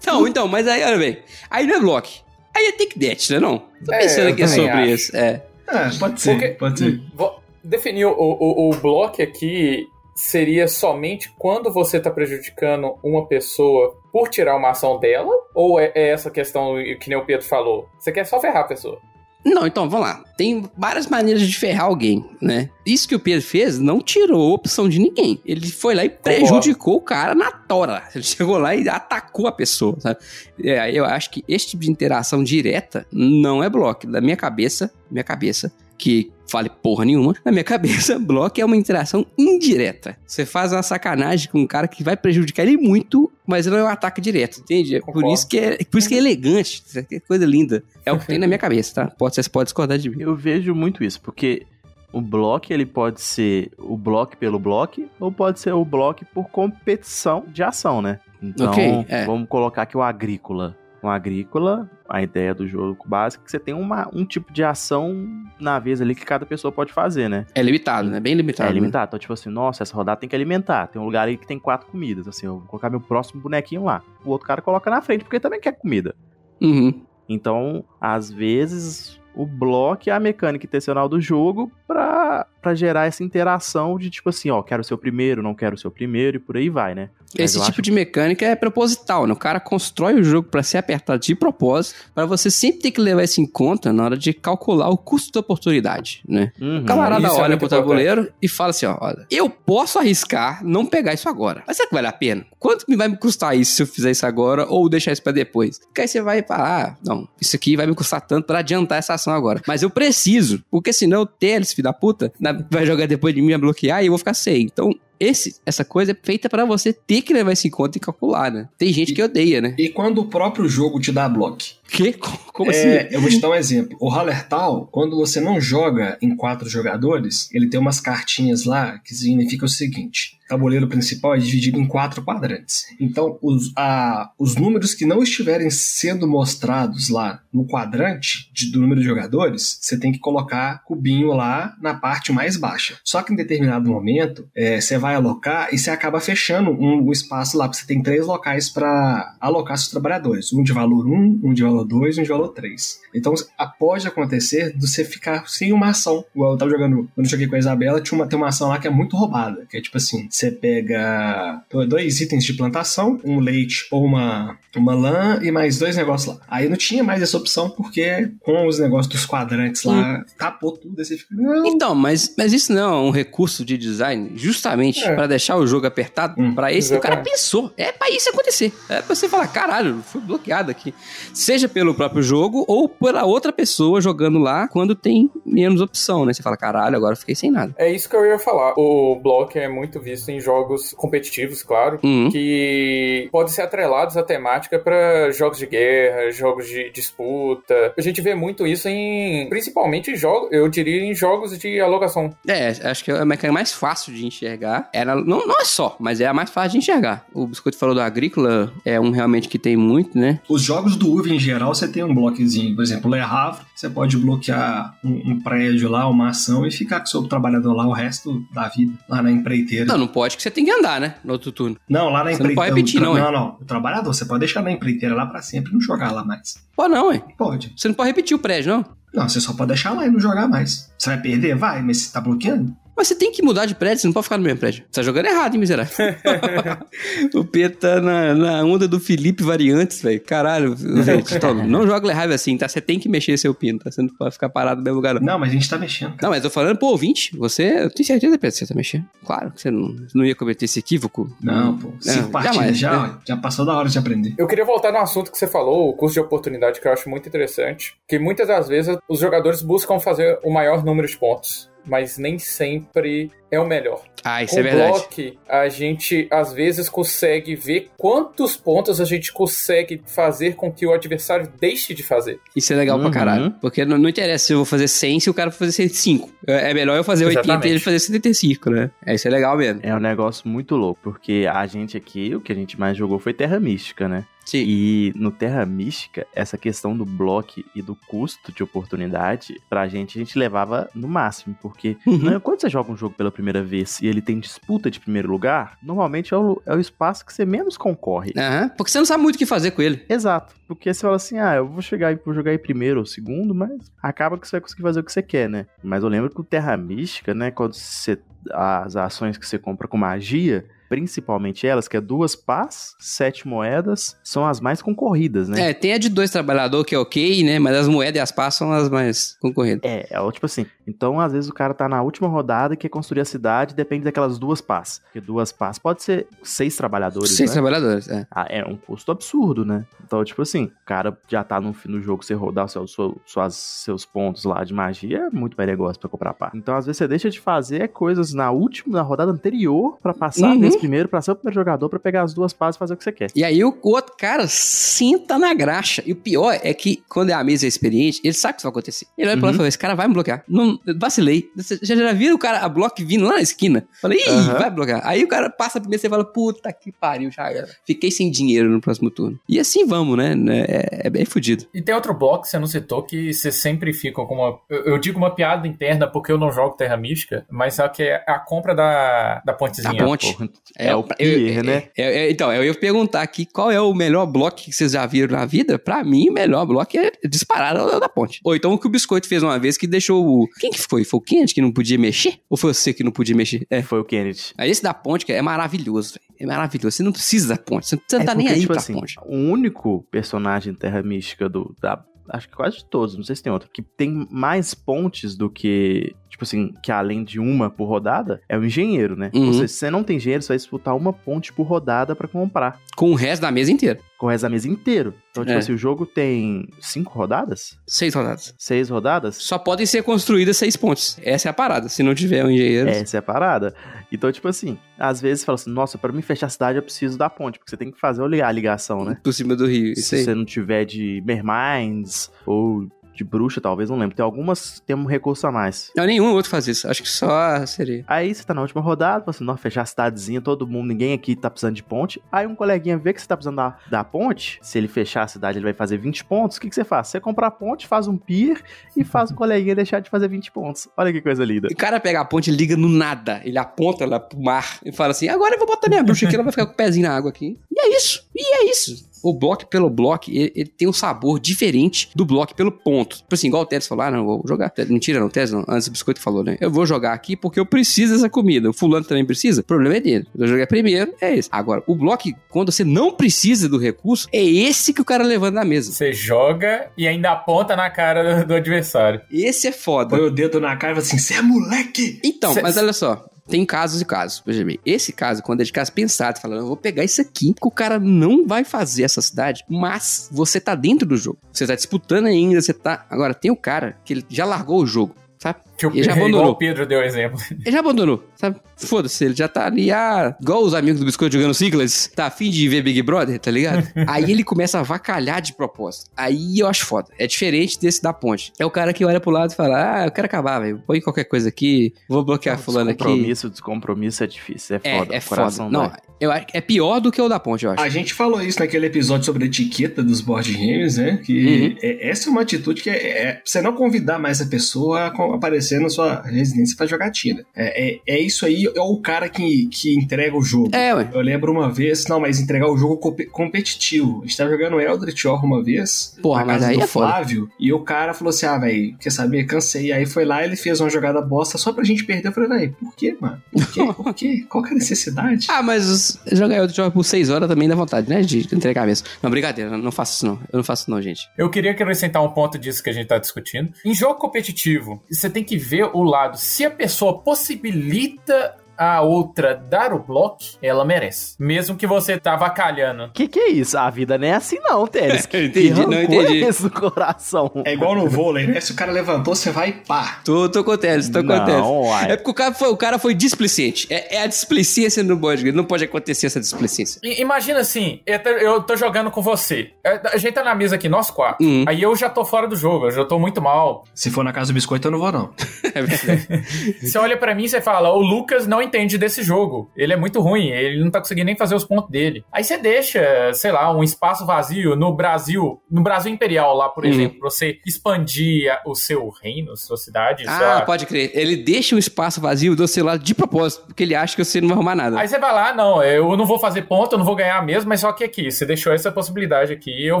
Então, 0.00 0.26
então, 0.26 0.48
mas 0.48 0.66
aí, 0.68 0.82
olha 0.84 0.98
bem. 0.98 1.18
Aí 1.50 1.66
não 1.66 1.76
é 1.76 1.80
bloco. 1.80 2.08
Aí 2.54 2.66
é 2.68 2.72
take 2.72 2.98
that, 2.98 3.32
né 3.32 3.38
não? 3.40 3.58
Tô 3.84 3.92
É, 3.92 3.98
pensando 4.00 4.28
eu 4.28 4.32
aqui 4.32 4.48
sobre 4.48 4.70
acho. 4.70 4.90
isso. 4.90 5.16
É. 5.16 5.42
Ah, 5.68 5.90
pode 5.98 6.20
ser, 6.20 6.32
Porque- 6.32 6.48
pode 6.50 6.78
ser. 6.78 7.00
Vo- 7.14 7.40
Definir 7.62 8.06
o, 8.06 8.12
o, 8.12 8.70
o 8.70 8.76
bloco 8.76 9.20
aqui 9.20 9.88
seria 10.14 10.68
somente 10.68 11.30
quando 11.36 11.70
você 11.72 11.98
tá 11.98 12.10
prejudicando 12.10 12.94
uma 13.02 13.26
pessoa 13.26 13.96
por 14.12 14.28
tirar 14.28 14.56
uma 14.56 14.70
ação 14.70 14.98
dela? 15.00 15.32
Ou 15.54 15.78
é, 15.80 15.90
é 15.94 16.10
essa 16.10 16.30
questão 16.30 16.76
que 17.00 17.08
nem 17.08 17.18
o 17.18 17.24
Pedro 17.24 17.44
falou? 17.44 17.88
Você 17.98 18.12
quer 18.12 18.24
só 18.24 18.40
ferrar 18.40 18.62
a 18.62 18.68
pessoa? 18.68 19.00
Não, 19.46 19.64
então, 19.64 19.88
vamos 19.88 20.08
lá. 20.08 20.24
Tem 20.36 20.68
várias 20.76 21.06
maneiras 21.06 21.40
de 21.40 21.56
ferrar 21.56 21.84
alguém, 21.84 22.24
né? 22.42 22.68
Isso 22.84 23.06
que 23.06 23.14
o 23.14 23.20
Pedro 23.20 23.46
fez 23.46 23.78
não 23.78 24.00
tirou 24.00 24.50
a 24.50 24.54
opção 24.54 24.88
de 24.88 24.98
ninguém. 24.98 25.40
Ele 25.46 25.70
foi 25.70 25.94
lá 25.94 26.04
e 26.04 26.10
prejudicou 26.10 26.96
o 26.96 27.00
cara 27.00 27.32
na 27.32 27.52
tora. 27.52 28.02
Ele 28.12 28.24
chegou 28.24 28.58
lá 28.58 28.74
e 28.74 28.88
atacou 28.88 29.46
a 29.46 29.52
pessoa, 29.52 29.96
sabe? 30.00 30.18
É, 30.64 30.90
eu 30.92 31.04
acho 31.04 31.30
que 31.30 31.44
esse 31.46 31.68
tipo 31.68 31.84
de 31.84 31.90
interação 31.90 32.42
direta 32.42 33.06
não 33.12 33.62
é 33.62 33.70
bloco. 33.70 34.04
Da 34.08 34.20
minha 34.20 34.36
cabeça, 34.36 34.92
minha 35.08 35.22
cabeça, 35.22 35.72
que 35.98 36.30
fale 36.48 36.70
porra 36.70 37.04
nenhuma, 37.04 37.34
na 37.44 37.50
minha 37.50 37.64
cabeça, 37.64 38.18
bloco 38.20 38.60
é 38.60 38.64
uma 38.64 38.76
interação 38.76 39.26
indireta. 39.36 40.16
Você 40.24 40.46
faz 40.46 40.72
uma 40.72 40.82
sacanagem 40.82 41.50
com 41.50 41.58
um 41.60 41.66
cara 41.66 41.88
que 41.88 42.04
vai 42.04 42.16
prejudicar 42.16 42.62
ele 42.62 42.76
muito, 42.76 43.30
mas 43.44 43.66
não 43.66 43.76
é 43.76 43.82
um 43.82 43.88
ataque 43.88 44.20
direto, 44.20 44.60
entende? 44.60 44.94
É 44.94 45.00
por 45.00 45.06
Concordo. 45.06 45.32
isso 45.34 45.48
que 45.48 45.58
é, 45.58 45.78
por 45.84 45.98
isso 45.98 46.08
que 46.08 46.14
é 46.14 46.18
elegante, 46.18 46.82
aqui 46.96 47.16
é 47.16 47.20
coisa 47.20 47.44
linda. 47.44 47.82
É 48.04 48.12
o 48.12 48.18
que 48.18 48.26
tem 48.26 48.38
na 48.38 48.46
minha 48.46 48.58
cabeça, 48.58 48.94
tá? 48.94 49.06
Pode, 49.18 49.34
você 49.34 49.48
pode 49.50 49.66
discordar 49.66 49.98
de 49.98 50.08
mim. 50.08 50.16
Eu 50.20 50.36
vejo 50.36 50.72
muito 50.74 51.02
isso, 51.02 51.20
porque 51.20 51.66
O 52.12 52.20
bloco 52.20 52.72
ele 52.72 52.86
pode 52.86 53.20
ser 53.20 53.72
o 53.76 53.96
bloco 53.96 54.36
pelo 54.36 54.58
bloco 54.58 55.02
ou 55.18 55.30
pode 55.32 55.58
ser 55.58 55.72
o 55.72 55.84
bloco 55.84 56.24
por 56.32 56.48
competição 56.48 57.44
de 57.48 57.62
ação, 57.62 58.00
né? 58.00 58.20
Então, 58.40 58.70
Ok, 58.70 59.04
é. 59.08 59.24
vamos 59.26 59.48
colocar 59.48 59.82
aqui 59.82 59.96
o 59.96 60.02
agrícola. 60.02 60.76
Um 61.06 61.10
agrícola, 61.10 61.88
a 62.08 62.20
ideia 62.20 62.52
do 62.52 62.66
jogo 62.66 63.04
básico 63.06 63.42
é 63.42 63.44
que 63.44 63.50
você 63.52 63.60
tem 63.60 63.72
uma, 63.72 64.08
um 64.12 64.24
tipo 64.24 64.52
de 64.52 64.64
ação 64.64 65.14
na 65.60 65.78
vez 65.78 66.00
ali 66.00 66.16
que 66.16 66.24
cada 66.24 66.44
pessoa 66.44 66.72
pode 66.72 66.92
fazer, 66.92 67.28
né? 67.28 67.46
É 67.54 67.62
limitado, 67.62 68.10
né? 68.10 68.18
Bem 68.18 68.34
limitado. 68.34 68.70
É 68.70 68.72
né? 68.72 68.80
limitado. 68.80 69.10
Então, 69.10 69.18
tipo 69.20 69.32
assim, 69.32 69.48
nossa, 69.48 69.84
essa 69.84 69.94
rodada 69.94 70.18
tem 70.18 70.28
que 70.28 70.34
alimentar. 70.34 70.88
Tem 70.88 71.00
um 71.00 71.04
lugar 71.04 71.28
aí 71.28 71.36
que 71.36 71.46
tem 71.46 71.60
quatro 71.60 71.86
comidas. 71.86 72.26
Assim, 72.26 72.46
eu 72.46 72.58
vou 72.58 72.66
colocar 72.66 72.90
meu 72.90 73.00
próximo 73.00 73.40
bonequinho 73.40 73.84
lá. 73.84 74.02
O 74.24 74.30
outro 74.30 74.48
cara 74.48 74.60
coloca 74.60 74.90
na 74.90 75.00
frente, 75.00 75.22
porque 75.22 75.38
também 75.38 75.60
quer 75.60 75.78
comida. 75.78 76.12
Uhum. 76.60 77.04
Então, 77.28 77.84
às 78.00 78.28
vezes, 78.28 79.20
o 79.32 79.46
bloco 79.46 80.10
é 80.10 80.12
a 80.12 80.18
mecânica 80.18 80.66
intencional 80.66 81.08
do 81.08 81.20
jogo 81.20 81.70
pra, 81.86 82.25
pra 82.60 82.74
gerar 82.74 83.06
essa 83.06 83.22
interação 83.22 83.96
de 83.96 84.10
tipo 84.10 84.28
assim, 84.28 84.50
ó, 84.50 84.60
quero 84.60 84.82
ser 84.82 84.92
o 84.94 84.98
primeiro, 84.98 85.40
não 85.42 85.54
quero 85.54 85.78
ser 85.78 85.86
o 85.86 85.90
primeiro 85.90 86.36
e 86.36 86.40
por 86.40 86.56
aí 86.56 86.68
vai, 86.68 86.94
né? 86.96 87.10
Mas 87.38 87.50
Esse 87.50 87.58
tipo 87.60 87.70
acho- 87.74 87.82
de 87.82 87.92
mecânica 87.92 88.44
é 88.44 88.56
proposital, 88.56 89.24
né? 89.26 89.32
O 89.32 89.36
cara 89.36 89.60
constrói 89.60 90.14
o 90.14 90.24
jogo 90.24 90.48
pra 90.48 90.62
ser 90.64 90.78
apertado 90.78 91.20
de 91.20 91.34
propósito, 91.34 91.94
pra 92.14 92.26
você 92.26 92.50
sempre 92.50 92.80
ter 92.80 92.90
que 92.90 93.00
levar 93.00 93.22
isso 93.22 93.40
em 93.40 93.46
conta 93.46 93.92
na 93.92 94.04
hora 94.04 94.16
de 94.16 94.32
calcular 94.32 94.88
o 94.88 94.96
custo 94.96 95.32
da 95.32 95.40
oportunidade, 95.40 96.22
né? 96.28 96.50
Uhum. 96.60 96.80
O 96.80 96.84
camarada 96.84 97.26
é 97.26 97.30
olha 97.30 97.48
muito 97.50 97.60
pro 97.60 97.68
tabuleiro 97.68 98.32
e 98.42 98.48
fala 98.48 98.70
assim, 98.70 98.86
ó, 98.86 98.96
olha, 99.00 99.26
eu 99.30 99.48
posso 99.48 99.98
arriscar 99.98 100.64
não 100.64 100.84
pegar 100.86 101.14
isso 101.14 101.28
agora. 101.28 101.62
Mas 101.66 101.76
será 101.76 101.88
que 101.88 101.94
vale 101.94 102.06
a 102.08 102.12
pena? 102.12 102.44
Quanto 102.58 102.84
me 102.88 102.96
vai 102.96 103.06
me 103.06 103.16
custar 103.16 103.56
isso 103.56 103.76
se 103.76 103.82
eu 103.82 103.86
fizer 103.86 104.10
isso 104.10 104.26
agora 104.26 104.66
ou 104.68 104.88
deixar 104.88 105.12
isso 105.12 105.22
pra 105.22 105.32
depois? 105.32 105.78
Porque 105.78 106.00
aí 106.00 106.08
você 106.08 106.20
vai 106.20 106.42
falar, 106.42 106.84
ah, 106.84 106.96
não, 107.04 107.28
isso 107.40 107.54
aqui 107.54 107.76
vai 107.76 107.86
me 107.86 107.94
custar 107.94 108.20
tanto 108.22 108.46
pra 108.46 108.58
adiantar 108.58 108.98
essa 108.98 109.14
ação 109.14 109.32
agora. 109.32 109.62
Mas 109.68 109.82
eu 109.82 109.90
preciso, 109.90 110.64
porque 110.70 110.92
senão 110.92 111.22
o 111.22 111.26
Teles, 111.26 111.72
filho 111.72 111.84
da 111.84 111.92
puta, 111.92 112.25
vai 112.70 112.86
jogar 112.86 113.06
depois 113.06 113.34
de 113.34 113.40
mim, 113.40 113.50
vai 113.50 113.58
bloquear 113.58 114.02
e 114.02 114.06
eu 114.06 114.10
vou 114.10 114.18
ficar 114.18 114.34
sem. 114.34 114.62
Então, 114.62 114.90
esse, 115.18 115.56
essa 115.64 115.84
coisa 115.84 116.12
é 116.12 116.16
feita 116.20 116.48
pra 116.48 116.64
você 116.64 116.92
ter 116.92 117.22
que 117.22 117.32
levar 117.32 117.52
isso 117.52 117.66
em 117.66 117.70
conta 117.70 117.96
e 117.98 118.00
calcular, 118.00 118.50
né? 118.50 118.68
Tem 118.78 118.92
gente 118.92 119.12
que 119.12 119.22
odeia, 119.22 119.60
né? 119.60 119.74
E 119.78 119.88
quando 119.88 120.18
o 120.18 120.26
próprio 120.26 120.68
jogo 120.68 121.00
te 121.00 121.12
dá 121.12 121.28
bloco? 121.28 121.58
Que? 121.88 122.12
Como 122.52 122.70
assim? 122.70 122.80
É, 122.80 123.08
eu 123.12 123.20
vou 123.20 123.30
te 123.30 123.38
dar 123.40 123.50
um 123.50 123.54
exemplo. 123.54 123.96
O 124.00 124.08
Hallertal, 124.08 124.88
quando 124.90 125.16
você 125.16 125.40
não 125.40 125.60
joga 125.60 126.18
em 126.20 126.34
quatro 126.34 126.68
jogadores, 126.68 127.48
ele 127.52 127.68
tem 127.68 127.78
umas 127.78 128.00
cartinhas 128.00 128.64
lá 128.64 128.98
que 128.98 129.14
significa 129.14 129.64
o 129.66 129.68
seguinte: 129.68 130.36
o 130.46 130.48
tabuleiro 130.48 130.88
principal 130.88 131.36
é 131.36 131.38
dividido 131.38 131.78
em 131.78 131.86
quatro 131.86 132.24
quadrantes. 132.24 132.86
Então, 132.98 133.38
os, 133.40 133.72
a- 133.76 134.32
os 134.36 134.56
números 134.56 134.94
que 134.94 135.06
não 135.06 135.22
estiverem 135.22 135.70
sendo 135.70 136.26
mostrados 136.26 137.08
lá 137.08 137.40
no 137.52 137.64
quadrante 137.68 138.50
de- 138.52 138.72
do 138.72 138.80
número 138.80 139.00
de 139.00 139.06
jogadores, 139.06 139.78
você 139.80 139.96
tem 139.96 140.10
que 140.10 140.18
colocar 140.18 140.82
cubinho 140.84 141.28
lá 141.28 141.76
na 141.80 141.94
parte 141.94 142.32
mais 142.32 142.56
baixa. 142.56 142.98
Só 143.04 143.22
que 143.22 143.32
em 143.32 143.36
determinado 143.36 143.88
momento, 143.88 144.48
é, 144.56 144.80
você 144.80 144.98
vai 144.98 145.05
alocar 145.14 145.68
e 145.72 145.78
você 145.78 145.90
acaba 145.90 146.20
fechando 146.20 146.70
um, 146.70 147.06
um 147.06 147.12
espaço 147.12 147.56
lá, 147.56 147.68
porque 147.68 147.80
você 147.80 147.86
tem 147.86 148.02
três 148.02 148.26
locais 148.26 148.68
para 148.68 149.34
alocar 149.40 149.76
seus 149.76 149.90
trabalhadores: 149.90 150.52
um 150.52 150.62
de 150.62 150.72
valor 150.72 151.06
1, 151.06 151.40
um 151.42 151.54
de 151.54 151.62
valor 151.62 151.84
2 151.84 152.16
e 152.16 152.20
um 152.20 152.22
de 152.22 152.28
valor 152.28 152.48
3. 152.48 153.00
Então 153.14 153.34
pode 153.78 154.06
acontecer 154.06 154.72
de 154.76 154.86
você 154.86 155.04
ficar 155.04 155.48
sem 155.48 155.72
uma 155.72 155.88
ação. 155.88 156.24
Igual 156.34 156.52
eu 156.52 156.58
tava 156.58 156.70
jogando, 156.70 157.08
quando 157.14 157.26
eu 157.26 157.30
joguei 157.30 157.46
com 157.46 157.56
a 157.56 157.58
Isabela, 157.58 158.00
tinha 158.00 158.18
uma, 158.18 158.26
tem 158.26 158.38
uma 158.38 158.48
ação 158.48 158.68
lá 158.68 158.78
que 158.78 158.86
é 158.86 158.90
muito 158.90 159.16
roubada. 159.16 159.66
Que 159.70 159.78
é 159.78 159.80
tipo 159.80 159.96
assim: 159.96 160.28
você 160.30 160.50
pega 160.50 161.62
dois 161.88 162.20
itens 162.20 162.44
de 162.44 162.54
plantação, 162.54 163.20
um 163.24 163.38
leite 163.40 163.86
ou 163.90 164.04
uma, 164.04 164.58
uma 164.76 164.94
lã 164.94 165.40
e 165.42 165.50
mais 165.50 165.78
dois 165.78 165.96
negócios 165.96 166.34
lá. 166.34 166.40
Aí 166.48 166.68
não 166.68 166.76
tinha 166.76 167.02
mais 167.02 167.22
essa 167.22 167.36
opção, 167.36 167.70
porque 167.70 168.30
com 168.40 168.66
os 168.66 168.78
negócios 168.78 169.12
dos 169.12 169.26
quadrantes 169.26 169.82
lá, 169.84 170.24
tapou 170.38 170.76
tudo. 170.76 170.98
Aí 170.98 171.04
você 171.04 171.16
fica. 171.16 171.34
Não, 171.34 171.66
Então, 171.66 171.94
mas, 171.94 172.34
mas 172.36 172.52
isso 172.52 172.72
não 172.72 172.94
é 172.94 173.00
um 173.08 173.10
recurso 173.10 173.64
de 173.64 173.76
design 173.76 174.32
justamente 174.34 174.95
É. 175.04 175.14
pra 175.14 175.26
deixar 175.26 175.56
o 175.56 175.66
jogo 175.66 175.86
apertado? 175.86 176.34
Hum, 176.40 176.54
pra 176.54 176.72
esse 176.72 176.94
o 176.94 177.00
cara 177.00 177.16
pensou. 177.18 177.72
É 177.76 177.92
pra 177.92 178.08
isso 178.10 178.28
acontecer. 178.30 178.72
É 178.88 179.00
pra 179.02 179.14
você 179.14 179.28
falar, 179.28 179.46
caralho, 179.48 180.02
fui 180.02 180.20
bloqueado 180.20 180.70
aqui. 180.70 180.94
Seja 181.34 181.68
pelo 181.68 181.94
próprio 181.94 182.22
jogo 182.22 182.64
ou 182.68 182.88
pela 182.88 183.24
outra 183.24 183.52
pessoa 183.52 184.00
jogando 184.00 184.38
lá 184.38 184.68
quando 184.68 184.94
tem 184.94 185.30
menos 185.44 185.80
opção, 185.80 186.24
né? 186.24 186.32
Você 186.32 186.42
fala, 186.42 186.56
caralho, 186.56 186.96
agora 186.96 187.12
eu 187.14 187.16
fiquei 187.18 187.34
sem 187.34 187.50
nada. 187.50 187.74
É 187.78 187.90
isso 187.90 188.08
que 188.08 188.16
eu 188.16 188.24
ia 188.24 188.38
falar. 188.38 188.74
O 188.76 189.18
bloco 189.22 189.58
é 189.58 189.68
muito 189.68 190.00
visto 190.00 190.28
em 190.30 190.40
jogos 190.40 190.92
competitivos, 190.96 191.62
claro, 191.62 191.98
Uhum. 192.02 192.30
que 192.30 193.28
podem 193.32 193.52
ser 193.52 193.62
atrelados 193.62 194.16
à 194.16 194.22
temática 194.22 194.78
para 194.78 195.30
jogos 195.30 195.58
de 195.58 195.66
guerra, 195.66 196.30
jogos 196.30 196.66
de 196.66 196.90
disputa. 196.90 197.92
A 197.96 198.00
gente 198.00 198.20
vê 198.20 198.34
muito 198.34 198.66
isso 198.66 198.88
em, 198.88 199.48
principalmente 199.48 200.10
em 200.10 200.16
jogos, 200.16 200.48
eu 200.52 200.68
diria 200.68 201.02
em 201.04 201.14
jogos 201.14 201.56
de 201.58 201.80
alocação. 201.80 202.34
É, 202.46 202.68
acho 202.68 203.04
que 203.04 203.10
é 203.10 203.14
a 203.18 203.24
mecânica 203.24 203.52
mais 203.52 203.72
fácil 203.72 204.12
de 204.12 204.26
enxergar. 204.26 204.85
Era, 204.92 205.14
não, 205.14 205.46
não 205.46 205.60
é 205.60 205.64
só, 205.64 205.96
mas 206.00 206.20
é 206.20 206.26
a 206.26 206.34
mais 206.34 206.50
fácil 206.50 206.72
de 206.72 206.78
enxergar. 206.78 207.24
O 207.32 207.46
Biscoito 207.46 207.78
falou 207.78 207.94
do 207.94 208.00
Agrícola, 208.00 208.72
é 208.84 208.98
um 209.00 209.10
realmente 209.10 209.48
que 209.48 209.58
tem 209.58 209.76
muito, 209.76 210.18
né? 210.18 210.40
Os 210.48 210.62
jogos 210.62 210.96
do 210.96 211.10
UV 211.12 211.34
em 211.34 211.38
geral, 211.40 211.74
você 211.74 211.86
tem 211.88 212.02
um 212.04 212.14
bloquezinho. 212.14 212.74
Por 212.74 212.82
exemplo, 212.82 213.10
Le 213.10 213.20
Havre, 213.20 213.64
você 213.74 213.88
pode 213.90 214.16
bloquear 214.16 214.96
um, 215.04 215.32
um 215.32 215.40
prédio 215.40 215.88
lá, 215.88 216.08
uma 216.08 216.30
ação, 216.30 216.66
e 216.66 216.70
ficar 216.70 217.00
com 217.00 217.06
o 217.06 217.08
seu 217.08 217.22
trabalhador 217.24 217.72
lá 217.74 217.86
o 217.86 217.92
resto 217.92 218.44
da 218.52 218.68
vida, 218.68 218.92
lá 219.08 219.22
na 219.22 219.30
empreiteira. 219.30 219.84
Não, 219.86 219.98
não 219.98 220.06
pode 220.08 220.36
que 220.36 220.42
você 220.42 220.50
tem 220.50 220.64
que 220.64 220.70
andar, 220.70 221.00
né? 221.00 221.14
No 221.24 221.32
outro 221.34 221.52
turno. 221.52 221.76
Não, 221.88 222.08
lá 222.10 222.24
na 222.24 222.30
Você 222.32 222.42
não 222.42 222.50
empreiteira. 222.50 222.54
pode 222.54 222.68
repetir, 222.70 222.96
o 223.00 223.00
tra- 223.02 223.08
não, 223.10 223.16
é? 223.18 223.20
Não, 223.20 223.32
não. 223.32 223.56
O 223.60 223.64
trabalhador, 223.64 224.12
você 224.14 224.24
pode 224.24 224.40
deixar 224.40 224.62
na 224.62 224.72
empreiteira 224.72 225.14
lá 225.14 225.26
pra 225.26 225.42
sempre 225.42 225.70
e 225.70 225.74
não 225.74 225.80
jogar 225.80 226.12
lá 226.12 226.24
mais. 226.24 226.54
Pô, 226.76 226.88
não, 226.88 227.08
ué. 227.08 227.22
Pode. 227.38 227.72
Você 227.76 227.88
não 227.88 227.94
pode 227.94 228.08
repetir 228.08 228.36
o 228.36 228.40
prédio, 228.40 228.72
não? 228.76 228.84
Não, 229.14 229.28
você 229.28 229.40
só 229.40 229.52
pode 229.54 229.68
deixar 229.68 229.92
lá 229.92 230.06
e 230.06 230.10
não 230.10 230.20
jogar 230.20 230.46
mais. 230.46 230.92
Você 230.98 231.08
vai 231.10 231.20
perder? 231.20 231.54
Vai, 231.56 231.80
mas 231.82 231.98
você 231.98 232.12
tá 232.12 232.20
bloqueando? 232.20 232.74
Mas 232.96 233.08
você 233.08 233.14
tem 233.14 233.30
que 233.30 233.42
mudar 233.42 233.66
de 233.66 233.74
prédio, 233.74 234.00
você 234.00 234.06
não 234.06 234.14
pode 234.14 234.24
ficar 234.24 234.38
no 234.38 234.44
mesmo 234.44 234.58
prédio. 234.58 234.84
Você 234.90 235.00
tá 235.00 235.02
jogando 235.02 235.26
errado, 235.26 235.54
hein, 235.54 235.60
miserável? 235.60 235.94
o 237.34 237.44
P 237.44 237.68
tá 237.68 238.00
na, 238.00 238.34
na 238.34 238.64
onda 238.64 238.88
do 238.88 238.98
Felipe 238.98 239.42
Variantes, 239.42 240.00
velho. 240.00 240.20
Caralho, 240.20 240.74
gente. 241.04 241.34
Então, 241.34 241.54
não 241.66 241.86
joga 241.86 242.12
raiva 242.12 242.34
assim, 242.34 242.56
tá? 242.56 242.66
Você 242.66 242.80
tem 242.80 242.98
que 242.98 243.08
mexer 243.08 243.36
seu 243.36 243.54
pino, 243.54 243.78
tá? 243.78 243.90
Você 243.90 244.00
não 244.00 244.08
pode 244.08 244.32
ficar 244.32 244.48
parado 244.48 244.78
no 244.78 244.84
mesmo 244.84 244.96
lugar, 244.96 245.14
não. 245.14 245.20
Não, 245.20 245.38
mas 245.38 245.50
a 245.50 245.52
gente 245.52 245.68
tá 245.68 245.78
mexendo. 245.78 246.10
cara. 246.10 246.22
Não, 246.22 246.30
mas 246.30 246.42
eu 246.42 246.50
tô 246.50 246.54
falando 246.54 246.78
pro 246.78 246.88
ouvinte, 246.88 247.36
você, 247.36 247.82
eu 247.82 247.90
tenho 247.90 248.06
certeza, 248.06 248.38
Pedro, 248.38 248.52
que 248.52 248.58
você 248.58 248.66
tá 248.66 248.74
mexendo. 248.74 249.04
Claro 249.24 249.50
que 249.50 249.60
você 249.60 249.70
não, 249.70 249.88
você 249.88 250.18
não 250.18 250.24
ia 250.24 250.34
cometer 250.34 250.64
esse 250.64 250.78
equívoco. 250.78 251.30
Não, 251.42 251.76
pô. 251.76 251.92
Cinco 252.00 252.30
partidas 252.30 252.56
jamais, 252.56 252.78
já, 252.78 253.06
né? 253.08 253.18
já 253.26 253.36
passou 253.36 253.66
da 253.66 253.76
hora 253.76 253.88
de 253.88 253.98
aprender. 253.98 254.34
Eu 254.38 254.46
queria 254.46 254.64
voltar 254.64 254.90
no 254.92 254.98
assunto 254.98 255.30
que 255.30 255.38
você 255.38 255.46
falou, 255.46 255.90
o 255.90 255.92
custo 255.92 256.14
de 256.14 256.20
oportunidade, 256.20 256.80
que 256.80 256.88
eu 256.88 256.92
acho 256.92 257.10
muito 257.10 257.28
interessante. 257.28 257.94
Que 258.08 258.18
muitas 258.18 258.48
das 258.48 258.68
vezes 258.68 258.96
os 259.08 259.20
jogadores 259.20 259.60
buscam 259.60 259.98
fazer 259.98 260.38
o 260.42 260.50
maior 260.50 260.84
número 260.84 261.06
de 261.06 261.16
pontos, 261.16 261.70
mas 261.86 262.18
nem 262.18 262.38
sempre 262.38 263.30
é 263.50 263.60
o 263.60 263.66
melhor. 263.66 264.02
Ah, 264.24 264.42
isso 264.42 264.54
Com 264.54 264.60
é 264.60 264.62
verdade. 264.64 264.90
block, 264.90 265.38
a 265.48 265.68
gente 265.68 266.26
às 266.32 266.52
vezes 266.52 266.88
consegue 266.88 267.54
ver 267.54 267.90
quantos 267.96 268.56
pontos 268.56 269.00
a 269.00 269.04
gente 269.04 269.32
consegue 269.32 270.02
fazer 270.04 270.56
com 270.56 270.72
que 270.72 270.84
o 270.84 270.92
adversário 270.92 271.48
deixe 271.60 271.94
de 271.94 272.02
fazer. 272.02 272.40
Isso 272.56 272.72
é 272.72 272.76
legal 272.76 272.98
pra 272.98 273.06
Uhum. 273.06 273.12
caralho. 273.12 273.54
Porque 273.60 273.84
não, 273.84 273.96
não 273.96 274.08
interessa 274.08 274.46
se 274.46 274.52
eu 274.52 274.56
vou 274.58 274.64
fazer 274.66 274.88
100 274.88 275.20
se 275.20 275.30
o 275.30 275.34
cara 275.34 275.52
for 275.52 275.58
fazer 275.58 275.72
105. 275.72 276.28
É 276.46 276.70
é 276.70 276.74
melhor 276.74 276.96
eu 276.96 277.04
fazer 277.04 277.24
80 277.26 277.40
e 277.40 277.44
Exatamente. 277.44 277.68
ele 277.70 277.78
fazer 277.80 277.98
75, 278.00 278.70
né? 278.70 278.90
É, 279.04 279.14
isso 279.14 279.28
é 279.28 279.30
legal 279.30 279.56
mesmo. 279.56 279.80
É 279.84 279.94
um 279.94 280.00
negócio 280.00 280.48
muito 280.48 280.74
louco, 280.74 280.98
porque 281.04 281.46
a 281.48 281.64
gente 281.66 281.96
aqui, 281.96 282.34
o 282.34 282.40
que 282.40 282.50
a 282.50 282.54
gente 282.54 282.78
mais 282.80 282.96
jogou 282.96 283.20
foi 283.20 283.32
Terra 283.32 283.60
Mística, 283.60 284.08
né? 284.08 284.24
Sim. 284.46 284.64
E 284.66 285.12
no 285.16 285.30
Terra 285.30 285.66
Mística, 285.66 286.26
essa 286.32 286.56
questão 286.56 286.96
do 286.96 287.04
bloco 287.04 287.62
e 287.74 287.82
do 287.82 287.94
custo 288.06 288.52
de 288.52 288.62
oportunidade, 288.62 289.60
pra 289.68 289.88
gente, 289.88 290.16
a 290.18 290.24
gente 290.24 290.38
levava 290.38 290.88
no 290.94 291.08
máximo. 291.08 291.54
Porque 291.60 291.96
Uhum. 292.06 292.18
né, 292.18 292.38
quando 292.38 292.60
você 292.60 292.68
joga 292.68 292.92
um 292.92 292.96
jogo 292.96 293.14
pela 293.14 293.30
primeira 293.30 293.62
vez 293.62 294.00
e 294.00 294.06
ele 294.06 294.22
tem 294.22 294.38
disputa 294.38 294.90
de 294.90 295.00
primeiro 295.00 295.28
lugar, 295.30 295.76
normalmente 295.82 296.32
é 296.32 296.36
o, 296.36 296.62
é 296.64 296.74
o 296.74 296.80
espaço 296.80 297.26
que 297.26 297.32
você 297.32 297.44
menos 297.44 297.76
concorre. 297.76 298.32
Aham, 298.36 298.68
porque 298.76 298.90
você 298.90 298.98
não 298.98 299.04
sabe 299.04 299.22
muito 299.22 299.34
o 299.34 299.38
que 299.38 299.44
fazer 299.46 299.72
com 299.72 299.82
ele. 299.82 300.04
Exato. 300.08 300.54
Porque 300.68 300.92
você 300.92 301.00
fala 301.00 301.16
assim, 301.16 301.38
ah, 301.38 301.54
eu 301.56 301.66
vou 301.68 301.82
chegar 301.82 302.12
e 302.12 302.16
vou 302.16 302.32
jogar 302.34 302.52
aí 302.52 302.58
primeiro 302.58 303.00
ou 303.00 303.06
segundo, 303.06 303.54
mas 303.54 303.70
acaba 304.02 304.38
que 304.38 304.46
você 304.46 304.52
vai 304.56 304.60
conseguir 304.60 304.82
fazer 304.82 305.00
o 305.00 305.04
que 305.04 305.12
você 305.12 305.22
quer, 305.22 305.48
né? 305.48 305.66
Mas 305.82 306.02
eu 306.02 306.08
lembro 306.08 306.30
que 306.30 306.40
o 306.40 306.44
Terra 306.44 306.76
Mística, 306.76 307.34
né, 307.34 307.50
quando 307.50 307.74
você. 307.74 308.18
As 308.52 308.94
ações 308.94 309.36
que 309.36 309.44
você 309.44 309.58
compra 309.58 309.88
com 309.88 309.96
magia, 309.96 310.64
principalmente 310.88 311.66
elas, 311.66 311.88
que 311.88 311.96
é 311.96 312.00
duas 312.00 312.34
pás, 312.34 312.94
sete 312.98 313.46
moedas, 313.46 314.16
são 314.22 314.46
as 314.46 314.60
mais 314.60 314.80
concorridas, 314.82 315.48
né? 315.48 315.70
É, 315.70 315.74
tem 315.74 315.92
a 315.92 315.98
de 315.98 316.08
dois 316.08 316.30
trabalhador 316.30 316.84
que 316.84 316.94
é 316.94 316.98
ok, 316.98 317.42
né? 317.44 317.58
Mas 317.58 317.76
as 317.76 317.88
moedas 317.88 318.16
e 318.16 318.20
as 318.20 318.32
pás 318.32 318.54
são 318.54 318.72
as 318.72 318.88
mais 318.88 319.36
concorridas. 319.40 319.80
É, 319.84 320.06
é 320.10 320.30
tipo 320.32 320.46
assim. 320.46 320.66
Então, 320.88 321.18
às 321.18 321.32
vezes, 321.32 321.50
o 321.50 321.54
cara 321.54 321.74
tá 321.74 321.88
na 321.88 322.00
última 322.00 322.28
rodada 322.28 322.74
e 322.74 322.76
quer 322.76 322.88
construir 322.88 323.20
a 323.20 323.24
cidade, 323.24 323.74
depende 323.74 324.04
daquelas 324.04 324.38
duas 324.38 324.60
pás. 324.60 325.00
Porque 325.04 325.20
duas 325.20 325.50
pás 325.50 325.78
pode 325.80 326.02
ser 326.02 326.28
seis 326.44 326.76
trabalhadores, 326.76 327.34
Seis 327.36 327.50
né? 327.50 327.54
trabalhadores, 327.54 328.08
é. 328.08 328.24
Ah, 328.30 328.46
é 328.48 328.64
um 328.64 328.76
custo 328.76 329.10
absurdo, 329.10 329.64
né? 329.64 329.84
Então, 330.04 330.24
tipo 330.24 330.42
assim, 330.42 330.64
o 330.66 330.72
cara 330.86 331.16
já 331.28 331.42
tá 331.42 331.60
no 331.60 331.72
fim 331.72 331.90
do 331.90 332.00
jogo, 332.00 332.24
você 332.24 332.34
rodar 332.34 332.68
seu, 332.68 332.86
seu- 332.86 333.20
suas, 333.26 333.54
seus 333.56 334.04
pontos 334.04 334.44
lá 334.44 334.62
de 334.62 334.72
magia, 334.72 335.28
é 335.32 335.36
muito 335.36 335.56
mais 335.56 335.68
negócio 335.68 335.98
pra 335.98 336.08
comprar 336.08 336.34
pá. 336.34 336.52
Então, 336.54 336.76
às 336.76 336.86
vezes, 336.86 336.98
você 336.98 337.08
deixa 337.08 337.28
de 337.30 337.40
fazer 337.40 337.88
coisas 337.88 338.32
na 338.32 338.52
última, 338.52 338.96
na 338.98 339.02
rodada 339.02 339.32
anterior, 339.32 339.98
pra 340.00 340.14
passar 340.14 340.52
Uhum. 340.52 340.58
Primeiro 340.78 341.08
pra 341.08 341.20
ser 341.22 341.30
o 341.32 341.36
primeiro 341.36 341.54
jogador 341.54 341.88
pra 341.88 341.98
pegar 341.98 342.22
as 342.22 342.34
duas 342.34 342.52
pás 342.52 342.76
e 342.76 342.78
fazer 342.78 342.94
o 342.94 342.96
que 342.96 343.04
você 343.04 343.12
quer. 343.12 343.30
E 343.34 343.44
aí 343.44 343.62
o, 343.64 343.76
o 343.82 343.90
outro 343.90 344.14
cara 344.16 344.46
senta 344.48 345.38
na 345.38 345.52
graxa. 345.54 346.02
E 346.06 346.12
o 346.12 346.16
pior 346.16 346.58
é 346.62 346.72
que 346.74 347.02
quando 347.08 347.30
é 347.30 347.32
a 347.32 347.42
mesa 347.44 347.66
experiente, 347.66 348.20
ele 348.24 348.32
sabe 348.34 348.52
o 348.52 348.54
que 348.56 348.60
isso 348.60 348.66
vai 348.66 348.70
acontecer. 348.70 349.06
Ele 349.16 349.26
vai 349.26 349.34
Uhum. 349.36 349.40
falar, 349.40 349.52
fala, 349.54 349.68
esse 349.68 349.78
cara 349.78 349.94
vai 349.94 350.08
me 350.08 350.14
bloquear. 350.14 350.44
Não, 350.48 350.78
vacilei. 350.98 351.50
Você 351.56 351.78
já, 351.82 351.94
já 351.94 352.12
viram 352.12 352.34
o 352.34 352.38
cara, 352.38 352.60
a 352.60 352.68
bloco 352.68 352.96
vindo 352.98 353.24
lá 353.24 353.34
na 353.34 353.40
esquina? 353.42 353.86
Falei, 354.00 354.18
ih, 354.18 354.28
Aham. 354.30 354.58
vai 354.58 354.70
bloquear. 354.70 355.00
Aí 355.04 355.22
o 355.24 355.28
cara 355.28 355.50
passa 355.50 355.80
primeiro 355.80 356.00
e 356.00 356.02
você 356.02 356.08
fala, 356.08 356.24
puta 356.24 356.72
que 356.72 356.92
pariu, 356.92 357.30
já 357.30 357.50
era. 357.50 357.68
Fiquei 357.86 358.10
sem 358.10 358.30
dinheiro 358.30 358.68
no 358.70 358.80
próximo 358.80 359.10
turno. 359.10 359.38
E 359.48 359.58
assim 359.60 359.86
vamos, 359.86 360.16
né? 360.16 360.34
É, 360.68 361.06
é 361.06 361.10
bem 361.10 361.24
fudido. 361.24 361.66
E 361.74 361.80
tem 361.82 361.94
outro 361.94 362.14
bloco 362.14 362.42
que 362.42 362.48
você 362.48 362.58
não 362.58 362.66
citou 362.66 363.02
que 363.02 363.32
você 363.32 363.50
sempre 363.52 363.92
fica 363.92 364.24
com 364.24 364.34
uma. 364.34 364.58
Eu, 364.68 364.84
eu 364.84 364.98
digo 364.98 365.18
uma 365.18 365.34
piada 365.34 365.66
interna 365.66 366.06
porque 366.06 366.32
eu 366.32 366.38
não 366.38 366.50
jogo 366.50 366.76
Terra 366.76 366.96
Mística, 366.96 367.44
mas 367.50 367.74
só 367.74 367.88
que 367.88 368.02
é 368.02 368.22
a 368.26 368.38
compra 368.38 368.74
da, 368.74 369.42
da 369.44 369.52
pontezinha. 369.52 369.94
Da 369.94 370.04
ponte. 370.04 370.32
Porra, 370.32 370.48
É, 370.78 370.94
o 370.94 371.00
eu- 371.00 371.02
pier, 371.04 371.62
né? 371.64 371.88
é- 371.96 372.26
é- 372.26 372.30
então, 372.30 372.52
eu 372.52 372.64
ia 372.64 372.74
perguntar 372.74 373.22
aqui 373.22 373.46
qual 373.46 373.70
é 373.70 373.80
o 373.80 373.94
melhor 373.94 374.26
bloco 374.26 374.56
que 374.56 374.72
vocês 374.72 374.92
já 374.92 375.06
viram 375.06 375.36
na 375.36 375.46
vida. 375.46 375.78
Pra 375.78 376.02
mim, 376.04 376.28
o 376.28 376.32
melhor 376.32 376.66
bloco 376.66 376.96
é 376.98 377.12
disparar 377.28 377.76
o 377.76 378.00
da 378.00 378.08
ponte. 378.08 378.40
Ou 378.44 378.54
então 378.54 378.72
o 378.72 378.78
que 378.78 378.86
o 378.86 378.90
Biscoito 378.90 379.28
fez 379.28 379.42
uma 379.42 379.58
vez 379.58 379.76
que 379.76 379.86
deixou 379.86 380.26
o. 380.26 380.48
Quem 380.60 380.70
que 380.70 380.80
foi? 380.80 381.04
Foi 381.04 381.18
o 381.18 381.20
Kennedy 381.20 381.54
que 381.54 381.60
não 381.62 381.72
podia 381.72 381.98
mexer? 381.98 382.40
Ou 382.50 382.56
foi 382.56 382.74
você 382.74 382.92
que 382.92 383.04
não 383.04 383.12
podia 383.12 383.34
mexer? 383.36 383.66
É. 383.70 383.82
Foi 383.82 384.00
o 384.00 384.04
Kennedy. 384.04 384.52
Aí 384.58 384.70
esse 384.70 384.82
da 384.82 384.92
ponte 384.94 385.24
que 385.24 385.32
é 385.32 385.40
maravilhoso, 385.42 386.14
velho. 386.14 386.26
É 386.38 386.46
maravilhoso. 386.46 386.96
Você 386.96 387.02
não 387.02 387.12
precisa 387.12 387.48
da 387.48 387.56
ponte. 387.56 387.86
Você 387.86 387.96
não 387.96 388.20
É 388.20 388.24
tá 388.24 388.34
nem 388.34 388.44
porque, 388.46 388.54
aí 388.54 388.60
tipo 388.60 388.72
pra 388.72 388.80
assim, 388.82 388.92
ponte. 388.94 389.14
O 389.24 389.34
único 389.34 390.06
personagem 390.10 390.74
Terra 390.74 391.02
Mística 391.02 391.48
do. 391.48 391.74
Da, 391.80 392.02
acho 392.30 392.48
que 392.48 392.56
quase 392.56 392.84
todos, 392.90 393.16
não 393.16 393.22
sei 393.24 393.36
se 393.36 393.42
tem 393.42 393.52
outro, 393.52 393.70
que 393.72 393.80
tem 393.82 394.26
mais 394.30 394.74
pontes 394.74 395.36
do 395.36 395.48
que. 395.48 396.14
Tipo 396.28 396.44
assim, 396.44 396.72
que 396.82 396.90
além 396.92 397.24
de 397.24 397.38
uma 397.40 397.70
por 397.70 397.86
rodada, 397.86 398.40
é 398.48 398.58
o 398.58 398.64
engenheiro, 398.64 399.16
né? 399.16 399.30
Uhum. 399.34 399.46
Ou 399.48 399.52
seja, 399.54 399.68
se 399.68 399.74
você 399.74 399.90
não 399.90 400.02
tem 400.02 400.18
dinheiro, 400.18 400.42
você 400.42 400.48
vai 400.48 400.56
disputar 400.56 400.96
uma 400.96 401.12
ponte 401.12 401.52
por 401.52 401.62
rodada 401.64 402.14
pra 402.16 402.28
comprar. 402.28 402.78
Com 402.96 403.12
o 403.12 403.14
resto 403.14 403.42
da 403.42 403.50
mesa 403.50 403.70
inteira. 403.72 403.98
Com 404.18 404.26
o 404.26 404.28
resto 404.30 404.42
da 404.44 404.48
mesa 404.48 404.68
inteiro. 404.68 405.14
Então, 405.30 405.44
tipo 405.44 405.54
É. 405.54 405.58
assim, 405.58 405.72
o 405.72 405.78
jogo 405.78 406.06
tem 406.06 406.66
cinco 406.80 407.12
rodadas? 407.12 407.78
Seis 407.86 408.14
rodadas. 408.14 408.54
Seis 408.58 408.88
rodadas? 408.88 409.36
Só 409.36 409.58
podem 409.58 409.84
ser 409.86 410.02
construídas 410.02 410.56
seis 410.56 410.76
pontes. 410.76 411.18
Essa 411.22 411.48
é 411.48 411.50
a 411.50 411.54
parada. 411.54 411.88
Se 411.88 412.02
não 412.02 412.14
tiver 412.14 412.44
um 412.44 412.50
engenheiro. 412.50 412.88
Essa 412.88 413.18
é 413.18 413.20
a 413.20 413.22
parada. 413.22 413.74
Então, 414.10 414.30
tipo 414.32 414.48
assim, 414.48 414.78
às 414.98 415.20
vezes 415.20 415.40
você 415.40 415.46
fala 415.46 415.56
assim, 415.56 415.70
nossa, 415.70 415.98
pra 415.98 416.12
mim 416.12 416.22
fechar 416.22 416.46
a 416.46 416.50
cidade 416.50 416.78
eu 416.78 416.82
preciso 416.82 417.18
da 417.18 417.28
ponte, 417.28 417.58
porque 417.58 417.70
você 417.70 417.76
tem 417.76 417.90
que 417.90 418.00
fazer 418.00 418.22
a 418.22 418.52
ligação, 418.52 419.04
né? 419.04 419.18
Por 419.22 419.32
cima 419.32 419.54
do 419.54 419.66
rio. 419.66 419.94
Se 419.96 420.24
você 420.24 420.34
não 420.34 420.44
tiver 420.44 420.84
de 420.84 421.22
Mermines 421.26 422.30
ou 422.46 422.86
de 423.16 423.24
bruxa, 423.24 423.60
talvez, 423.60 423.90
não 423.90 423.98
lembro. 423.98 424.16
Tem 424.16 424.24
algumas, 424.24 424.80
tem 424.80 424.94
um 424.94 425.04
recurso 425.04 425.46
a 425.46 425.52
mais. 425.52 425.90
Não, 425.96 426.04
nenhum 426.04 426.32
outro 426.32 426.50
faz 426.50 426.68
isso. 426.68 426.88
Acho 426.88 427.02
que 427.02 427.08
só 427.08 427.30
a 427.30 427.66
sereia. 427.66 428.04
Aí 428.06 428.34
você 428.34 428.44
tá 428.44 428.54
na 428.54 428.60
última 428.60 428.80
rodada, 428.80 429.24
assim, 429.28 429.44
não, 429.44 429.56
fechar 429.56 429.82
a 429.82 429.86
cidadezinha, 429.86 430.40
todo 430.40 430.66
mundo, 430.66 430.88
ninguém 430.88 431.12
aqui 431.12 431.34
tá 431.34 431.50
precisando 431.50 431.74
de 431.74 431.82
ponte. 431.82 432.20
Aí 432.30 432.46
um 432.46 432.54
coleguinha 432.54 432.96
vê 432.96 433.12
que 433.12 433.20
você 433.20 433.26
tá 433.26 433.36
precisando 433.36 433.56
da, 433.56 433.76
da 433.90 434.04
ponte, 434.04 434.58
se 434.62 434.78
ele 434.78 434.88
fechar 434.88 435.22
a 435.22 435.28
cidade, 435.28 435.58
ele 435.58 435.64
vai 435.64 435.74
fazer 435.74 435.96
20 435.98 436.24
pontos. 436.24 436.56
O 436.56 436.60
que, 436.60 436.68
que 436.68 436.74
você 436.74 436.84
faz? 436.84 437.08
Você 437.08 437.20
compra 437.20 437.46
a 437.46 437.50
ponte, 437.50 437.86
faz 437.86 438.06
um 438.06 438.16
pier 438.16 438.62
e 438.96 439.04
faz 439.04 439.30
o 439.30 439.34
coleguinha 439.36 439.74
deixar 439.74 440.00
de 440.00 440.10
fazer 440.10 440.28
20 440.28 440.52
pontos. 440.52 440.88
Olha 440.96 441.12
que 441.12 441.20
coisa 441.20 441.44
linda. 441.44 441.68
O 441.70 441.76
cara 441.76 441.98
pega 442.00 442.20
a 442.20 442.24
ponte, 442.24 442.50
liga 442.50 442.76
no 442.76 442.88
nada. 442.88 443.40
Ele 443.44 443.58
aponta 443.58 444.06
lá 444.06 444.20
pro 444.20 444.38
mar 444.38 444.78
e 444.84 444.92
fala 444.92 445.10
assim: 445.10 445.28
agora 445.28 445.54
eu 445.54 445.58
vou 445.58 445.66
botar 445.66 445.88
minha 445.88 446.02
bruxa 446.02 446.26
aqui, 446.26 446.34
ela 446.34 446.44
vai 446.44 446.52
ficar 446.52 446.66
com 446.66 446.72
o 446.72 446.76
pezinho 446.76 447.08
na 447.08 447.14
água 447.14 447.30
aqui. 447.30 447.58
E 447.70 447.80
é 447.80 447.96
isso. 447.96 448.26
E 448.34 448.54
é 448.54 448.70
isso. 448.70 449.06
O 449.22 449.32
bloco 449.34 449.66
pelo 449.66 449.90
bloco, 449.90 450.30
ele, 450.30 450.52
ele 450.54 450.68
tem 450.68 450.88
um 450.88 450.92
sabor 450.92 451.40
diferente 451.40 452.10
do 452.14 452.24
bloco 452.24 452.54
pelo 452.54 452.70
ponto. 452.70 453.16
Tipo 453.18 453.34
assim, 453.34 453.48
igual 453.48 453.62
o 453.62 453.66
Teres 453.66 453.86
falou, 453.86 454.04
ah, 454.04 454.10
não, 454.10 454.24
vou 454.24 454.42
jogar. 454.46 454.72
Mentira, 454.88 455.18
não, 455.20 455.26
o 455.26 455.30
Teres 455.30 455.50
não. 455.50 455.64
Antes 455.68 455.88
o 455.88 455.90
Biscoito 455.90 456.20
falou, 456.20 456.44
né? 456.44 456.56
Eu 456.60 456.70
vou 456.70 456.86
jogar 456.86 457.12
aqui 457.12 457.36
porque 457.36 457.58
eu 457.58 457.66
preciso 457.66 458.14
dessa 458.14 458.28
comida. 458.28 458.70
O 458.70 458.72
fulano 458.72 459.04
também 459.04 459.24
precisa. 459.24 459.60
O 459.60 459.64
problema 459.64 459.96
é 459.96 460.00
dele. 460.00 460.26
Eu 460.36 460.46
joguei 460.46 460.66
primeiro, 460.66 461.14
é 461.20 461.34
esse. 461.36 461.48
Agora, 461.50 461.82
o 461.86 461.94
bloco, 461.94 462.28
quando 462.48 462.70
você 462.70 462.84
não 462.84 463.12
precisa 463.12 463.68
do 463.68 463.78
recurso, 463.78 464.28
é 464.32 464.44
esse 464.44 464.92
que 464.92 465.00
o 465.00 465.04
cara 465.04 465.24
levanta 465.24 465.56
na 465.56 465.64
mesa. 465.64 465.92
Você 465.92 466.12
joga 466.12 466.90
e 466.96 467.06
ainda 467.08 467.32
aponta 467.32 467.74
na 467.76 467.90
cara 467.90 468.40
do, 468.42 468.46
do 468.48 468.54
adversário. 468.54 469.20
Esse 469.30 469.68
é 469.68 469.72
foda. 469.72 470.16
Põe 470.16 470.26
o 470.26 470.30
dedo 470.30 470.60
na 470.60 470.76
cara 470.76 470.92
e 470.92 470.96
fala 470.96 471.06
assim: 471.06 471.18
você 471.18 471.34
é 471.34 471.42
moleque! 471.42 472.20
Então, 472.24 472.52
Cê- 472.52 472.62
mas 472.62 472.76
olha 472.76 472.92
só. 472.92 473.24
Tem 473.48 473.64
casos 473.64 474.00
e 474.00 474.04
casos. 474.04 474.42
Veja 474.44 474.64
bem, 474.64 474.78
esse 474.84 475.12
caso, 475.12 475.42
quando 475.42 475.60
é 475.60 475.64
de 475.64 475.72
caso 475.72 475.92
pensado, 475.92 476.40
falando, 476.40 476.60
eu 476.60 476.66
vou 476.66 476.76
pegar 476.76 477.04
isso 477.04 477.20
aqui, 477.20 477.54
que 477.54 477.66
o 477.66 477.70
cara 477.70 477.98
não 477.98 478.46
vai 478.46 478.64
fazer 478.64 479.04
essa 479.04 479.22
cidade, 479.22 479.64
mas 479.68 480.28
você 480.32 480.60
tá 480.60 480.74
dentro 480.74 481.06
do 481.06 481.16
jogo. 481.16 481.38
Você 481.52 481.66
tá 481.66 481.74
disputando 481.74 482.26
ainda, 482.26 482.60
você 482.60 482.72
tá. 482.72 483.06
Agora, 483.08 483.34
tem 483.34 483.50
o 483.50 483.56
cara 483.56 483.96
que 484.04 484.14
ele 484.14 484.26
já 484.28 484.44
largou 484.44 484.82
o 484.82 484.86
jogo, 484.86 485.14
sabe? 485.38 485.60
Que 485.76 485.86
o, 485.86 485.90
Ele 485.90 486.02
já 486.02 486.12
igual 486.16 486.26
abandonou. 486.28 486.50
o 486.52 486.56
Pedro 486.56 486.86
deu 486.86 487.02
exemplo. 487.02 487.38
Ele 487.50 487.70
já 487.70 487.80
abandonou, 487.80 488.24
sabe? 488.34 488.56
Foda-se, 488.76 489.24
ele 489.24 489.34
já 489.34 489.48
tá 489.48 489.66
ali, 489.66 489.90
ah, 489.90 490.36
igual 490.40 490.62
os 490.62 490.74
amigos 490.74 491.00
do 491.00 491.06
Biscoito 491.06 491.34
jogando 491.34 491.54
Ciclas, 491.54 492.10
tá 492.14 492.26
afim 492.26 492.50
de 492.50 492.68
ver 492.68 492.82
Big 492.82 493.00
Brother, 493.02 493.38
tá 493.38 493.50
ligado? 493.50 493.86
Aí 494.06 494.30
ele 494.30 494.42
começa 494.44 494.78
a 494.78 494.80
avacalhar 494.80 495.40
de 495.40 495.54
propósito. 495.54 496.10
Aí 496.16 496.58
eu 496.58 496.66
acho 496.66 496.84
foda. 496.86 497.08
É 497.18 497.26
diferente 497.26 497.78
desse 497.80 498.02
da 498.02 498.12
ponte. 498.12 498.52
É 498.58 498.64
o 498.66 498.70
cara 498.70 498.92
que 498.92 499.04
olha 499.04 499.20
pro 499.20 499.30
lado 499.30 499.52
e 499.52 499.54
fala, 499.56 500.00
ah, 500.02 500.04
eu 500.06 500.10
quero 500.10 500.26
acabar, 500.26 500.60
velho. 500.60 500.82
Põe 500.86 501.00
qualquer 501.00 501.24
coisa 501.24 501.48
aqui, 501.48 501.94
vou 502.08 502.24
bloquear 502.24 502.58
fulano 502.58 502.90
aqui. 502.90 503.02
Compromisso, 503.04 503.50
descompromisso 503.50 504.24
é 504.24 504.26
difícil, 504.26 504.76
é 504.76 504.80
É, 504.82 504.98
foda. 504.98 505.14
é 505.14 505.18
o 505.18 505.22
coração 505.22 505.66
foda. 505.70 505.78
Não, 505.78 505.92
eu 506.20 506.30
acho 506.32 506.46
que 506.46 506.56
é 506.56 506.60
pior 506.60 507.00
do 507.00 507.10
que 507.12 507.20
o 507.20 507.28
da 507.28 507.38
ponte, 507.40 507.64
eu 507.64 507.72
acho. 507.72 507.82
A 507.82 507.88
gente 507.88 508.14
falou 508.14 508.40
isso 508.42 508.58
naquele 508.60 508.86
episódio 508.86 509.24
sobre 509.24 509.44
a 509.44 509.46
etiqueta 509.46 510.02
dos 510.02 510.20
board 510.20 510.52
games, 510.52 510.96
né? 510.96 511.18
Que 511.24 511.46
Uhum. 511.46 511.76
é- 511.82 512.08
essa 512.08 512.28
é 512.28 512.30
uma 512.30 512.42
atitude 512.42 512.82
que 512.82 512.88
é, 512.90 512.94
é 513.22 513.42
você 513.44 513.60
não 513.60 513.74
convidar 513.74 514.18
mais 514.18 514.40
a 514.40 514.46
pessoa 514.46 515.00
a 515.00 515.34
aparecer 515.34 515.65
na 515.80 515.88
sua 515.88 516.22
residência 516.22 516.76
pra 516.76 516.86
jogatina. 516.86 517.44
É, 517.54 517.94
é, 517.94 518.00
é 518.06 518.20
isso 518.20 518.44
aí, 518.46 518.64
é 518.74 518.80
o 518.80 518.96
cara 518.98 519.28
que, 519.28 519.66
que 519.68 519.94
entrega 519.94 520.36
o 520.36 520.42
jogo. 520.42 520.70
É, 520.74 520.94
ué. 520.94 521.08
Eu 521.12 521.20
lembro 521.20 521.52
uma 521.52 521.70
vez, 521.70 522.06
não, 522.06 522.20
mas 522.20 522.40
entregar 522.40 522.70
o 522.70 522.76
jogo 522.76 522.96
compe- 522.98 523.26
competitivo. 523.26 524.20
A 524.22 524.26
gente 524.26 524.36
tava 524.36 524.50
jogando 524.50 524.80
Eldritch 524.80 525.24
Horror 525.24 525.44
uma 525.44 525.62
vez. 525.62 526.16
Porra, 526.22 526.40
na 526.40 526.46
mas 526.46 526.56
casa 526.60 526.70
aí 526.72 526.76
do 526.78 526.82
é 526.84 526.86
foda. 526.86 527.06
Flávio. 527.08 527.50
E 527.58 527.72
o 527.72 527.80
cara 527.80 528.14
falou 528.14 528.30
assim: 528.30 528.46
ah, 528.46 528.58
velho, 528.58 528.96
quer 528.98 529.10
saber? 529.10 529.44
Cansei. 529.44 529.92
Aí 529.92 530.06
foi 530.06 530.24
lá, 530.24 530.44
ele 530.44 530.56
fez 530.56 530.80
uma 530.80 530.90
jogada 530.90 531.20
bosta 531.20 531.58
só 531.58 531.72
pra 531.72 531.84
gente 531.84 532.04
perder. 532.04 532.28
Eu 532.28 532.32
falei, 532.32 532.48
velho, 532.48 532.76
por 532.80 532.94
quê, 532.94 533.16
mano? 533.20 533.42
Por 533.52 533.66
quê? 533.72 533.86
Por 533.96 534.14
quê? 534.14 534.44
Qual 534.48 534.62
que 534.62 534.70
é 534.70 534.72
a 534.72 534.76
necessidade? 534.76 535.46
Ah, 535.50 535.62
mas 535.62 535.88
os- 535.88 536.18
jogar 536.32 536.60
outro 536.60 536.76
jogo 536.76 536.90
por 536.92 537.04
6 537.04 537.30
horas 537.30 537.48
também 537.48 537.68
dá 537.68 537.74
vontade, 537.74 538.08
né? 538.08 538.20
De 538.22 538.46
entregar 538.54 538.86
mesmo. 538.86 539.06
Não, 539.22 539.30
brincadeira, 539.30 539.76
não 539.76 539.90
faço 539.92 540.14
isso 540.16 540.26
não. 540.26 540.34
Eu 540.52 540.58
não 540.58 540.64
faço 540.64 540.82
isso 540.82 540.90
não, 540.90 541.00
gente. 541.02 541.28
Eu 541.36 541.50
queria 541.50 541.70
acrescentar 541.72 542.22
um 542.22 542.28
ponto 542.30 542.58
disso 542.58 542.82
que 542.82 542.90
a 542.90 542.92
gente 542.92 543.06
tá 543.06 543.18
discutindo. 543.18 543.70
Em 543.84 543.94
jogo 543.94 544.14
competitivo, 544.16 545.02
você 545.10 545.28
tem 545.30 545.42
que 545.42 545.55
ver 545.58 545.90
o 545.92 546.02
lado. 546.02 546.36
Se 546.36 546.64
a 546.64 546.70
pessoa 546.70 547.22
possibilita 547.22 548.56
a 548.76 549.00
outra 549.02 549.54
dar 549.54 549.92
o 549.92 549.98
bloco, 549.98 550.38
ela 550.62 550.84
merece. 550.84 551.34
Mesmo 551.38 551.76
que 551.76 551.86
você 551.86 552.18
tá 552.18 552.34
avacalhando. 552.34 553.10
Que 553.12 553.28
que 553.28 553.38
é 553.38 553.48
isso? 553.50 553.76
A 553.78 553.88
vida 553.90 554.16
não 554.18 554.26
é 554.26 554.32
assim 554.32 554.58
não, 554.62 554.86
Teres. 554.86 555.26
Que 555.26 555.44
Entendi, 555.46 555.86
não 555.86 556.02
entendi. 556.02 556.44
é 556.44 556.48
esse 556.48 556.62
do 556.62 556.70
coração? 556.70 557.50
É 557.64 557.72
igual 557.72 557.94
no 557.94 558.08
vôlei, 558.08 558.46
né? 558.46 558.60
Se 558.60 558.72
o 558.72 558.76
cara 558.76 558.92
levantou, 558.92 559.34
você 559.34 559.50
vai 559.50 559.68
e 559.70 559.72
pá. 559.72 560.20
Tô, 560.24 560.48
tô 560.48 560.62
com 560.64 560.72
o 560.72 560.78
Teles, 560.78 561.08
tô 561.08 561.22
com 561.24 561.32
o 561.32 561.44
Teles. 561.44 562.08
É 562.08 562.16
porque 562.16 562.30
o 562.30 562.34
cara 562.34 562.54
foi, 562.54 562.68
o 562.68 562.76
cara 562.76 562.98
foi 562.98 563.14
displicente. 563.14 563.86
É, 563.90 564.16
é 564.16 564.22
a 564.22 564.26
displicência 564.26 565.02
no 565.02 565.16
game. 565.16 565.52
Não 565.52 565.64
pode 565.64 565.84
acontecer 565.84 566.26
essa 566.26 566.40
displicência. 566.40 567.00
I- 567.04 567.20
Imagina 567.20 567.60
assim, 567.60 568.00
eu 568.06 568.18
tô- 568.22 568.28
eu 568.30 568.62
tô 568.62 568.76
jogando 568.76 569.10
com 569.10 569.20
você. 569.22 569.70
É, 569.84 570.00
A 570.12 570.16
gente 570.16 570.32
tá 570.34 570.44
na 570.44 570.54
mesa 570.54 570.76
aqui, 570.76 570.88
nós 570.88 571.10
quatro. 571.10 571.44
Uhum. 571.44 571.64
Aí 571.66 571.82
eu 571.82 571.94
já 571.96 572.08
tô 572.08 572.24
fora 572.24 572.46
do 572.46 572.56
jogo, 572.56 572.86
eu 572.86 572.90
já 572.92 573.04
tô 573.04 573.18
muito 573.18 573.40
mal. 573.42 573.84
Se 573.94 574.10
for 574.10 574.22
na 574.24 574.32
casa 574.32 574.52
do 574.52 574.54
biscoito, 574.54 574.86
eu 574.88 574.92
não 574.92 574.98
vou, 574.98 575.10
não. 575.12 575.30
É 575.74 575.82
verdade. 575.82 576.26
Você 576.80 576.96
olha 576.98 577.16
pra 577.16 577.34
mim 577.34 577.44
e 577.44 577.48
você 577.48 577.60
fala, 577.60 577.90
o 577.92 578.00
Lucas 578.00 578.46
não 578.46 578.62
entende 578.66 578.98
desse 578.98 579.22
jogo. 579.22 579.70
Ele 579.76 579.92
é 579.92 579.96
muito 579.96 580.20
ruim, 580.20 580.48
ele 580.48 580.82
não 580.82 580.90
tá 580.90 580.98
conseguindo 581.00 581.26
nem 581.26 581.36
fazer 581.36 581.54
os 581.54 581.64
pontos 581.64 581.90
dele. 581.90 582.24
Aí 582.32 582.44
você 582.44 582.58
deixa, 582.58 583.32
sei 583.34 583.52
lá, 583.52 583.74
um 583.74 583.82
espaço 583.82 584.26
vazio 584.26 584.76
no 584.76 584.92
Brasil, 584.94 585.60
no 585.70 585.82
Brasil 585.82 586.12
Imperial 586.12 586.54
lá, 586.54 586.68
por 586.68 586.84
Uhum. 586.84 586.90
exemplo, 586.90 587.20
pra 587.20 587.30
você 587.30 587.58
expandir 587.66 588.50
a- 588.52 588.60
o 588.66 588.74
seu 588.74 589.08
reino, 589.22 589.56
sua 589.56 589.76
cidade, 589.76 590.24
ah, 590.26 590.62
pode 590.66 590.86
crer. 590.86 591.10
Ele 591.14 591.36
deixa 591.36 591.74
um 591.74 591.78
espaço 591.78 592.20
vazio 592.20 592.54
do 592.56 592.66
seu 592.68 592.84
lado 592.84 593.02
de 593.02 593.14
propósito, 593.14 593.66
porque 593.66 593.82
ele 593.82 593.94
acha 593.94 594.14
que 594.16 594.24
você 594.24 594.40
não 594.40 594.48
vai 594.48 594.56
arrumar 594.56 594.74
nada. 594.74 594.98
Aí 594.98 595.08
você 595.08 595.18
vai 595.18 595.32
lá, 595.32 595.54
não, 595.54 595.82
eu 595.82 596.16
não 596.16 596.26
vou 596.26 596.38
fazer 596.38 596.62
ponto, 596.62 596.92
eu 596.94 596.98
não 596.98 597.04
vou 597.04 597.16
ganhar 597.16 597.44
mesmo, 597.44 597.68
mas 597.68 597.80
só 597.80 597.92
que 597.92 598.04
aqui, 598.04 598.30
você 598.30 598.44
deixou 598.44 598.72
essa 598.72 598.90
possibilidade 598.90 599.52
aqui, 599.52 599.86
eu 599.86 600.00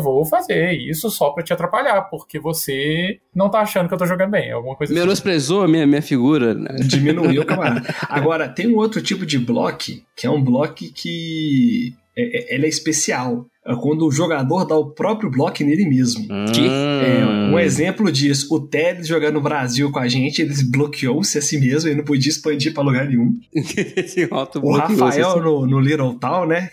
vou 0.00 0.24
fazer 0.24 0.72
isso 0.72 1.08
só 1.10 1.30
pra 1.30 1.42
te 1.42 1.52
atrapalhar, 1.52 2.02
porque 2.02 2.38
você 2.38 3.18
não 3.34 3.48
tá 3.48 3.60
achando 3.60 3.88
que 3.88 3.94
eu 3.94 3.98
tô 3.98 4.06
jogando 4.06 4.30
bem, 4.30 4.50
alguma 4.52 4.74
coisa 4.76 4.92
assim. 4.92 5.00
Menosprezou 5.00 5.62
a 5.62 5.68
minha, 5.68 5.86
minha 5.86 6.02
figura. 6.02 6.54
né? 6.54 6.76
Diminuiu, 6.80 7.44
camarada. 7.46 7.82
Agora, 8.08 8.48
tem 8.56 8.66
um 8.66 8.76
outro 8.76 9.00
tipo 9.00 9.24
de 9.26 9.38
bloco, 9.38 9.92
que 10.16 10.26
é 10.26 10.30
um 10.30 10.42
bloco 10.42 10.74
que 10.92 11.94
é, 12.16 12.52
é- 12.52 12.54
ele 12.54 12.66
é 12.66 12.68
especial. 12.68 13.46
É 13.68 13.74
quando 13.74 14.06
o 14.06 14.12
jogador 14.12 14.64
dá 14.64 14.76
o 14.76 14.90
próprio 14.90 15.28
bloco 15.28 15.62
nele 15.64 15.84
mesmo. 15.84 16.24
Que? 16.54 16.66
É, 16.68 17.24
um 17.52 17.58
exemplo 17.58 18.10
disso, 18.12 18.46
o 18.54 18.60
Teles 18.60 19.08
jogando 19.08 19.34
no 19.34 19.40
Brasil 19.40 19.90
com 19.90 19.98
a 19.98 20.06
gente, 20.06 20.40
ele 20.40 20.54
bloqueou-se 20.70 21.36
a 21.36 21.42
si 21.42 21.58
mesmo, 21.58 21.88
ele 21.88 21.96
não 21.98 22.04
podia 22.04 22.30
expandir 22.30 22.72
pra 22.72 22.82
lugar 22.84 23.08
nenhum. 23.08 23.32
O 24.60 24.70
Rafael 25.10 25.42
no, 25.42 25.66
no 25.66 25.80
Little 25.80 26.14
Town, 26.14 26.46
né? 26.46 26.70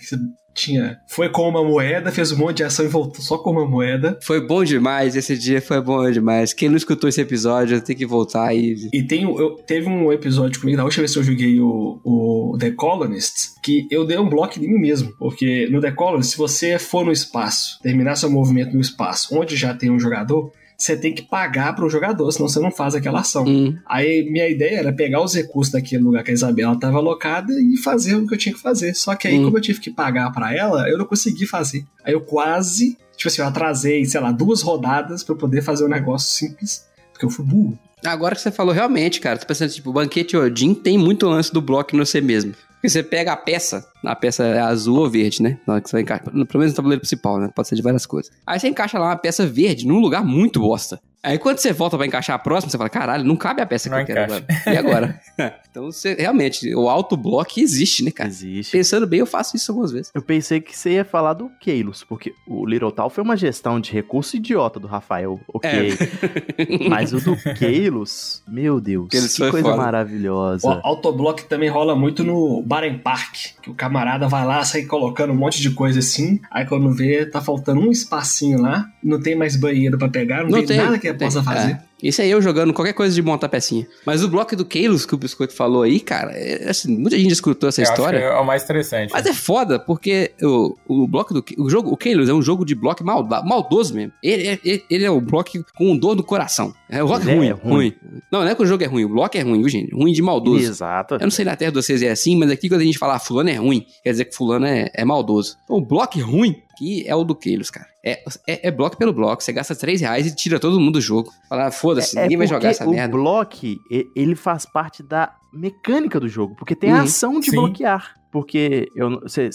Tinha. 0.54 1.00
Foi 1.08 1.30
com 1.30 1.48
uma 1.48 1.64
moeda, 1.64 2.12
fez 2.12 2.32
um 2.32 2.38
monte 2.38 2.58
de 2.58 2.64
ação 2.64 2.86
e 2.86 2.88
voltou 2.88 3.22
só 3.22 3.38
com 3.38 3.52
uma 3.52 3.66
moeda. 3.66 4.18
Foi 4.22 4.46
bom 4.46 4.64
demais, 4.64 5.16
esse 5.16 5.38
dia 5.38 5.62
foi 5.62 5.82
bom 5.82 6.10
demais. 6.12 6.54
Quem 6.54 6.70
não 6.70 6.78
escutou 6.78 7.10
esse 7.10 7.22
episódio 7.22 7.82
tem 7.82 7.96
que 7.96 8.06
voltar 8.06 8.48
aí. 8.48 8.76
E 8.94 9.04
tem, 9.04 9.24
eu, 9.24 9.56
teve 9.66 9.90
um 9.90 10.12
episódio 10.12 10.60
comigo, 10.60 10.78
da 10.78 10.84
última 10.84 11.02
vez 11.02 11.14
que 11.14 11.20
eu 11.20 11.24
joguei 11.24 11.60
o, 11.60 12.00
o 12.04 12.58
The 12.60 12.72
Colonists, 12.72 13.56
que 13.64 13.88
eu 13.90 14.06
dei 14.06 14.18
um 14.18 14.30
bloco 14.30 14.60
em 14.60 14.68
mim 14.68 14.80
mesmo. 14.80 15.14
Porque 15.18 15.68
no 15.70 15.82
The 15.82 15.92
Colonists, 15.92 16.34
se 16.34 16.38
você 16.38 16.78
for 16.78 17.06
no 17.06 17.12
espaço, 17.12 17.80
terminar 17.82 18.16
seu 18.16 18.30
movimento 18.30 18.74
no 18.74 18.82
espaço, 18.82 19.38
onde 19.38 19.56
já 19.56 19.74
tem 19.74 19.90
um 19.92 20.00
jogador, 20.00 20.52
você 20.78 20.98
tem 20.98 21.14
que 21.14 21.22
pagar 21.22 21.74
para 21.76 21.86
o 21.86 21.90
jogador, 21.90 22.32
senão 22.32 22.48
você 22.48 22.60
não 22.60 22.72
faz 22.72 22.96
aquela 22.96 23.20
ação. 23.22 23.46
Hum. 23.46 23.78
Aí 23.86 24.30
minha 24.30 24.48
ideia 24.50 24.80
era 24.80 24.94
pegar 24.94 25.22
os 25.24 25.34
recursos 25.34 25.72
daquele 25.72 26.04
lugar 26.04 26.24
que 26.24 26.32
a 26.32 26.34
Isabela 26.34 26.74
estava 26.74 26.98
alocada 26.98 27.54
e 27.54 27.78
fazer 27.78 28.16
o 28.16 28.28
que 28.28 28.34
eu 28.34 28.38
tinha 28.38 28.54
que 28.54 28.62
fazer. 28.62 28.94
Só 28.96 29.16
que 29.16 29.28
aí, 29.28 29.40
Hum. 29.40 29.46
como 29.46 29.58
eu 29.58 29.62
tive 29.62 29.80
que 29.80 29.92
pagar 29.92 30.32
para 30.32 30.56
ela, 30.56 30.90
eu 30.90 30.98
não 30.98 31.06
consegui 31.06 31.46
fazer. 31.46 31.86
Aí 32.04 32.14
eu 32.14 32.22
quase, 32.22 32.98
tipo 33.16 33.28
assim, 33.28 33.42
eu 33.42 33.48
atrasei, 33.48 34.04
sei 34.06 34.20
lá, 34.20 34.32
duas 34.32 34.62
rodadas 34.62 35.24
para 35.24 35.34
eu 35.34 35.38
poder 35.38 35.62
fazer 35.62 35.86
um 35.86 35.90
negócio 35.90 36.30
simples, 36.34 36.86
porque 37.12 37.26
eu 37.26 37.30
fui 37.30 37.46
burro. 37.46 37.78
Agora 38.06 38.36
que 38.36 38.42
você 38.42 38.52
falou 38.52 38.74
realmente, 38.74 39.22
cara, 39.22 39.38
tô 39.38 39.46
pensando, 39.48 39.70
tipo, 39.72 39.90
o 39.90 39.94
Banquete 39.94 40.36
Odin 40.36 40.74
tem 40.74 40.98
muito 40.98 41.26
lance 41.26 41.54
do 41.54 41.62
bloco 41.62 41.96
no 41.96 42.06
você 42.06 42.20
mesmo. 42.20 42.54
Porque 42.84 42.90
você 42.90 43.02
pega 43.02 43.32
a 43.32 43.38
peça, 43.38 43.90
a 44.04 44.14
peça 44.14 44.44
é 44.44 44.60
azul 44.60 45.00
ou 45.00 45.10
verde, 45.10 45.42
né? 45.42 45.58
Na 45.66 45.76
hora 45.76 45.82
que 45.82 45.90
você 45.90 45.96
vai 45.96 46.02
encaixar. 46.02 46.26
Pelo 46.26 46.60
menos 46.60 46.74
no 46.74 46.76
tabuleiro 46.76 47.00
principal, 47.00 47.40
né? 47.40 47.50
Pode 47.56 47.70
ser 47.70 47.76
de 47.76 47.82
várias 47.82 48.06
coisas. 48.06 48.30
Aí 48.46 48.60
você 48.60 48.68
encaixa 48.68 49.00
lá 49.00 49.06
uma 49.06 49.16
peça 49.16 49.48
verde 49.48 49.88
num 49.88 50.00
lugar 50.00 50.22
muito 50.22 50.60
bosta. 50.60 51.00
Aí 51.24 51.38
quando 51.38 51.58
você 51.58 51.72
volta 51.72 51.96
pra 51.96 52.06
encaixar 52.06 52.36
a 52.36 52.40
próxima, 52.40 52.70
você 52.70 52.78
fala, 52.78 52.90
caralho, 52.90 53.24
não 53.24 53.38
cabe 53.38 53.62
a 53.62 53.66
peça 53.66 53.88
que 53.88 53.96
Não 53.96 54.02
eu 54.02 54.06
quero 54.06 54.26
encaixa. 54.26 54.46
agora. 54.46 54.76
E 54.76 54.78
agora? 54.78 55.22
então 55.72 55.86
você, 55.86 56.16
realmente, 56.16 56.76
o 56.76 56.90
auto-block 56.90 57.62
existe, 57.62 58.04
né, 58.04 58.12
cara? 58.12 58.28
Existe. 58.28 58.72
Pensando 58.74 59.08
bem, 59.08 59.22
eu 59.22 59.26
faço 59.26 59.56
isso 59.56 59.72
algumas 59.72 59.92
vezes. 59.94 60.12
Eu 60.14 60.22
pensei 60.22 60.60
que 60.60 60.78
você 60.78 60.92
ia 60.96 61.06
falar 61.06 61.34
do 61.34 61.50
Keilos, 61.62 62.04
porque 62.04 62.34
o 62.46 62.66
Little 62.66 62.92
Tal 62.92 63.10
foi 63.10 63.24
uma 63.24 63.38
gestão 63.38 63.80
de 63.80 63.94
recurso 63.94 64.36
idiota 64.36 64.82
do 64.82 64.88
Rafael, 64.88 65.40
ok. 65.48 65.98
Mas 66.90 67.14
o 67.14 67.22
do 67.22 67.38
Keilos, 67.58 68.44
meu 68.46 68.82
Deus, 68.82 69.08
Keilos 69.10 69.34
que 69.34 69.50
coisa 69.50 69.70
foda. 69.70 69.78
maravilhosa. 69.78 70.68
O 70.68 70.80
autoblock 70.84 71.46
também 71.46 71.70
rola 71.70 71.96
muito 71.96 72.22
no 72.26 72.62
Baren 72.62 72.98
Park, 72.98 73.36
que 73.62 73.70
o 73.70 73.74
camarada 73.74 74.28
vai 74.28 74.46
lá, 74.46 74.62
sai 74.66 74.84
colocando 74.84 75.32
um 75.32 75.38
monte 75.38 75.62
de 75.62 75.72
coisa 75.72 76.00
assim, 76.00 76.42
aí 76.52 76.66
quando 76.66 76.92
vê, 76.92 77.26
tá 77.26 77.40
faltando 77.40 77.80
um 77.80 77.92
espacinho 77.92 78.62
lá, 78.62 78.90
não 79.02 79.22
tem 79.22 79.36
mais 79.38 79.56
banheiro 79.56 79.98
pra 79.98 80.10
pegar, 80.10 80.44
não, 80.44 80.66
tem, 80.66 80.78
nada 80.78 81.00
que 81.00 81.08
ele 81.08 81.13
tem. 81.18 81.28
possa 81.28 81.44
fazer. 81.44 81.72
É. 81.72 81.94
Isso 82.04 82.22
aí 82.22 82.30
eu 82.30 82.42
jogando 82.42 82.74
qualquer 82.74 82.92
coisa 82.92 83.16
de 83.16 83.22
montar 83.22 83.48
pecinha. 83.48 83.88
Mas 84.06 84.22
o 84.24 84.28
bloco 84.28 84.54
do 84.58 84.66
Keilos 84.66 85.06
que 85.06 85.16
o 85.16 85.18
Biscoito 85.18 85.54
falou 85.54 85.84
aí, 85.84 86.02
cara, 86.02 86.32
é, 86.34 86.70
assim, 86.70 86.98
muita 86.98 87.18
gente 87.18 87.32
escutou 87.32 87.70
essa 87.70 87.80
Eu 87.80 87.84
acho 87.84 87.94
história. 87.94 88.20
que 88.20 88.26
é 88.26 88.34
o 88.36 88.46
mais 88.46 88.62
interessante. 88.64 89.12
Mas 89.14 89.26
é 89.26 89.32
foda, 89.34 89.80
porque 89.80 90.34
o, 90.42 90.76
o 90.86 91.08
bloco 91.08 91.34
do. 91.34 91.46
O 91.58 91.70
jogo, 91.70 91.92
o 91.92 91.96
Keilos 91.96 92.28
é 92.28 92.34
um 92.34 92.42
jogo 92.42 92.66
de 92.66 92.76
bloco 92.76 93.06
malda, 93.06 93.42
maldoso 93.44 93.96
mesmo. 93.96 94.12
Ele, 94.22 94.48
é- 94.50 94.60
ele, 94.66 94.84
ele 94.90 95.06
é 95.06 95.10
o 95.10 95.22
bloco 95.22 95.52
com 95.78 95.96
dor 95.98 96.14
no 96.18 96.24
coração. 96.24 96.74
É 96.90 97.02
o 97.02 97.08
bloco 97.08 97.30
é 97.30 97.34
ruim, 97.36 97.50
ruim. 97.52 97.74
ruim, 97.74 97.94
Não, 98.30 98.42
não 98.42 98.48
é 98.50 98.54
que 98.56 98.62
o 98.62 98.66
jogo 98.66 98.84
é 98.84 98.88
ruim, 98.88 99.06
o 99.06 99.10
bloco 99.10 99.38
é 99.38 99.42
ruim, 99.42 99.60
viu, 99.62 99.70
gente? 99.70 99.96
Ruim 99.96 100.12
de 100.12 100.22
maldoso. 100.22 100.66
Exato. 100.66 101.16
Eu 101.16 101.20
não 101.22 101.32
sei 101.32 101.46
na 101.46 101.56
terra 101.56 101.72
de 101.72 101.82
vocês 101.82 102.02
é 102.04 102.10
assim, 102.12 102.36
mas 102.38 102.52
aqui 102.52 102.68
quando 102.68 102.82
a 102.82 102.86
gente 102.86 102.98
fala 102.98 103.16
ah, 103.16 103.20
fulano 103.20 103.50
é 103.50 103.56
ruim, 103.56 103.86
quer 104.04 104.12
dizer 104.12 104.26
que 104.26 104.36
fulano 104.36 104.66
é, 104.66 104.90
é 104.94 105.06
maldoso. 105.06 105.56
Então 105.64 105.78
o 105.78 105.82
bloco 105.86 106.20
ruim, 106.20 106.58
que 106.78 107.08
é 107.08 107.16
o 107.16 107.24
do 107.24 107.34
Keilos, 107.34 107.72
cara. 107.72 107.88
É, 108.06 108.22
é, 108.46 108.68
é 108.68 108.72
bloco 108.72 108.98
pelo 108.98 109.14
bloco, 109.14 109.42
você 109.42 109.54
gasta 109.54 109.74
3 109.74 110.02
reais 110.02 110.28
e 110.28 110.36
tira 110.36 110.60
todo 110.60 110.80
mundo 110.80 110.94
do 110.94 111.02
jogo. 111.02 111.32
Fala, 111.48 111.68
ah, 111.68 111.72
foda-se, 111.72 112.20
ninguém 112.20 112.38
vai 112.38 112.48
jogar 112.48 112.70
essa 112.70 112.86
o 112.86 112.92
merda. 112.92 113.16
block, 113.16 113.80
e- 113.90 114.08
ele 114.16 114.36
faz 114.36 114.66
parte 114.66 115.02
da 115.02 115.34
mecânica 115.54 116.20
do 116.20 116.28
jogo, 116.28 116.54
porque 116.56 116.76
tem 116.76 116.92
a 116.92 116.96
Uhum. 116.98 117.04
ação 117.04 117.40
de 117.40 117.50
Sim. 117.52 117.56
bloquear. 117.56 118.16
Porque 118.30 118.90
eu- 118.96 119.22
você 119.22 119.50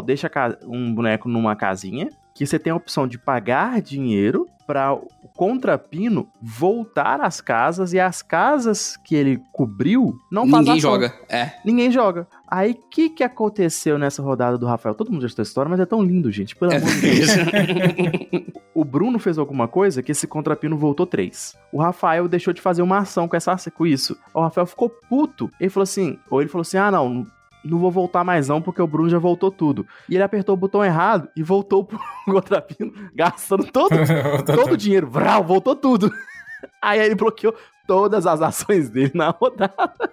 deixa 0.00 0.28
a 0.28 0.30
um 0.64 0.94
boneco 0.94 1.28
numa 1.28 1.54
casinha, 1.56 2.08
que 2.34 2.46
você 2.46 2.58
tem 2.58 2.72
a 2.72 2.76
opção 2.76 3.06
de 3.06 3.18
pagar 3.18 3.80
dinheiro 3.80 4.46
para 4.66 4.94
o 4.94 5.08
contrapino 5.34 6.28
voltar 6.40 7.20
às 7.20 7.40
casas 7.40 7.92
e 7.92 7.98
as 7.98 8.22
casas 8.22 8.96
que 8.96 9.16
ele 9.16 9.42
cobriu 9.52 10.16
não 10.30 10.46
Ninguém 10.46 10.78
joga. 10.78 11.12
É. 11.28 11.52
Ninguém 11.64 11.90
joga. 11.90 12.28
Aí, 12.46 12.72
o 12.72 12.88
que, 12.88 13.10
que 13.10 13.24
aconteceu 13.24 13.98
nessa 13.98 14.22
rodada 14.22 14.56
do 14.56 14.66
Rafael? 14.66 14.94
Todo 14.94 15.10
mundo 15.10 15.26
já 15.26 15.34
a 15.36 15.42
história, 15.42 15.68
mas 15.68 15.80
é 15.80 15.86
tão 15.86 16.02
lindo, 16.02 16.30
gente. 16.30 16.54
Pelo 16.54 16.72
É 16.72 16.76
amor 16.76 16.88
de 16.88 17.00
Deus. 17.00 17.30
O 18.80 18.84
Bruno 18.84 19.18
fez 19.18 19.36
alguma 19.36 19.68
coisa 19.68 20.02
que 20.02 20.12
esse 20.12 20.26
contrapino 20.26 20.74
voltou 20.74 21.06
três. 21.06 21.54
O 21.70 21.78
Rafael 21.78 22.26
deixou 22.28 22.54
de 22.54 22.62
fazer 22.62 22.80
uma 22.80 22.98
ação 22.98 23.28
com, 23.28 23.36
essa, 23.36 23.54
com 23.70 23.86
isso. 23.86 24.16
O 24.32 24.40
Rafael 24.40 24.66
ficou 24.66 24.88
puto. 24.88 25.50
Ele 25.60 25.68
falou 25.68 25.82
assim: 25.82 26.18
ou 26.30 26.40
ele 26.40 26.48
falou 26.48 26.62
assim: 26.62 26.78
ah, 26.78 26.90
não. 26.90 27.26
Não 27.64 27.78
vou 27.78 27.90
voltar 27.90 28.24
mais 28.24 28.48
não, 28.48 28.60
porque 28.60 28.80
o 28.80 28.86
Bruno 28.86 29.08
já 29.08 29.18
voltou 29.18 29.50
tudo. 29.50 29.86
E 30.08 30.14
ele 30.14 30.22
apertou 30.22 30.54
o 30.54 30.58
botão 30.58 30.84
errado 30.84 31.28
e 31.36 31.42
voltou 31.42 31.84
pro 31.84 32.00
contrapino, 32.24 32.92
gastando 33.14 33.64
todo, 33.66 33.90
todo 34.46 34.72
o 34.72 34.76
dinheiro. 34.76 35.08
Vral, 35.08 35.44
voltou 35.44 35.76
tudo. 35.76 36.10
Aí 36.80 37.00
ele 37.00 37.14
bloqueou 37.14 37.54
todas 37.86 38.26
as 38.26 38.40
ações 38.40 38.88
dele 38.88 39.12
na 39.14 39.30
rodada. 39.30 40.10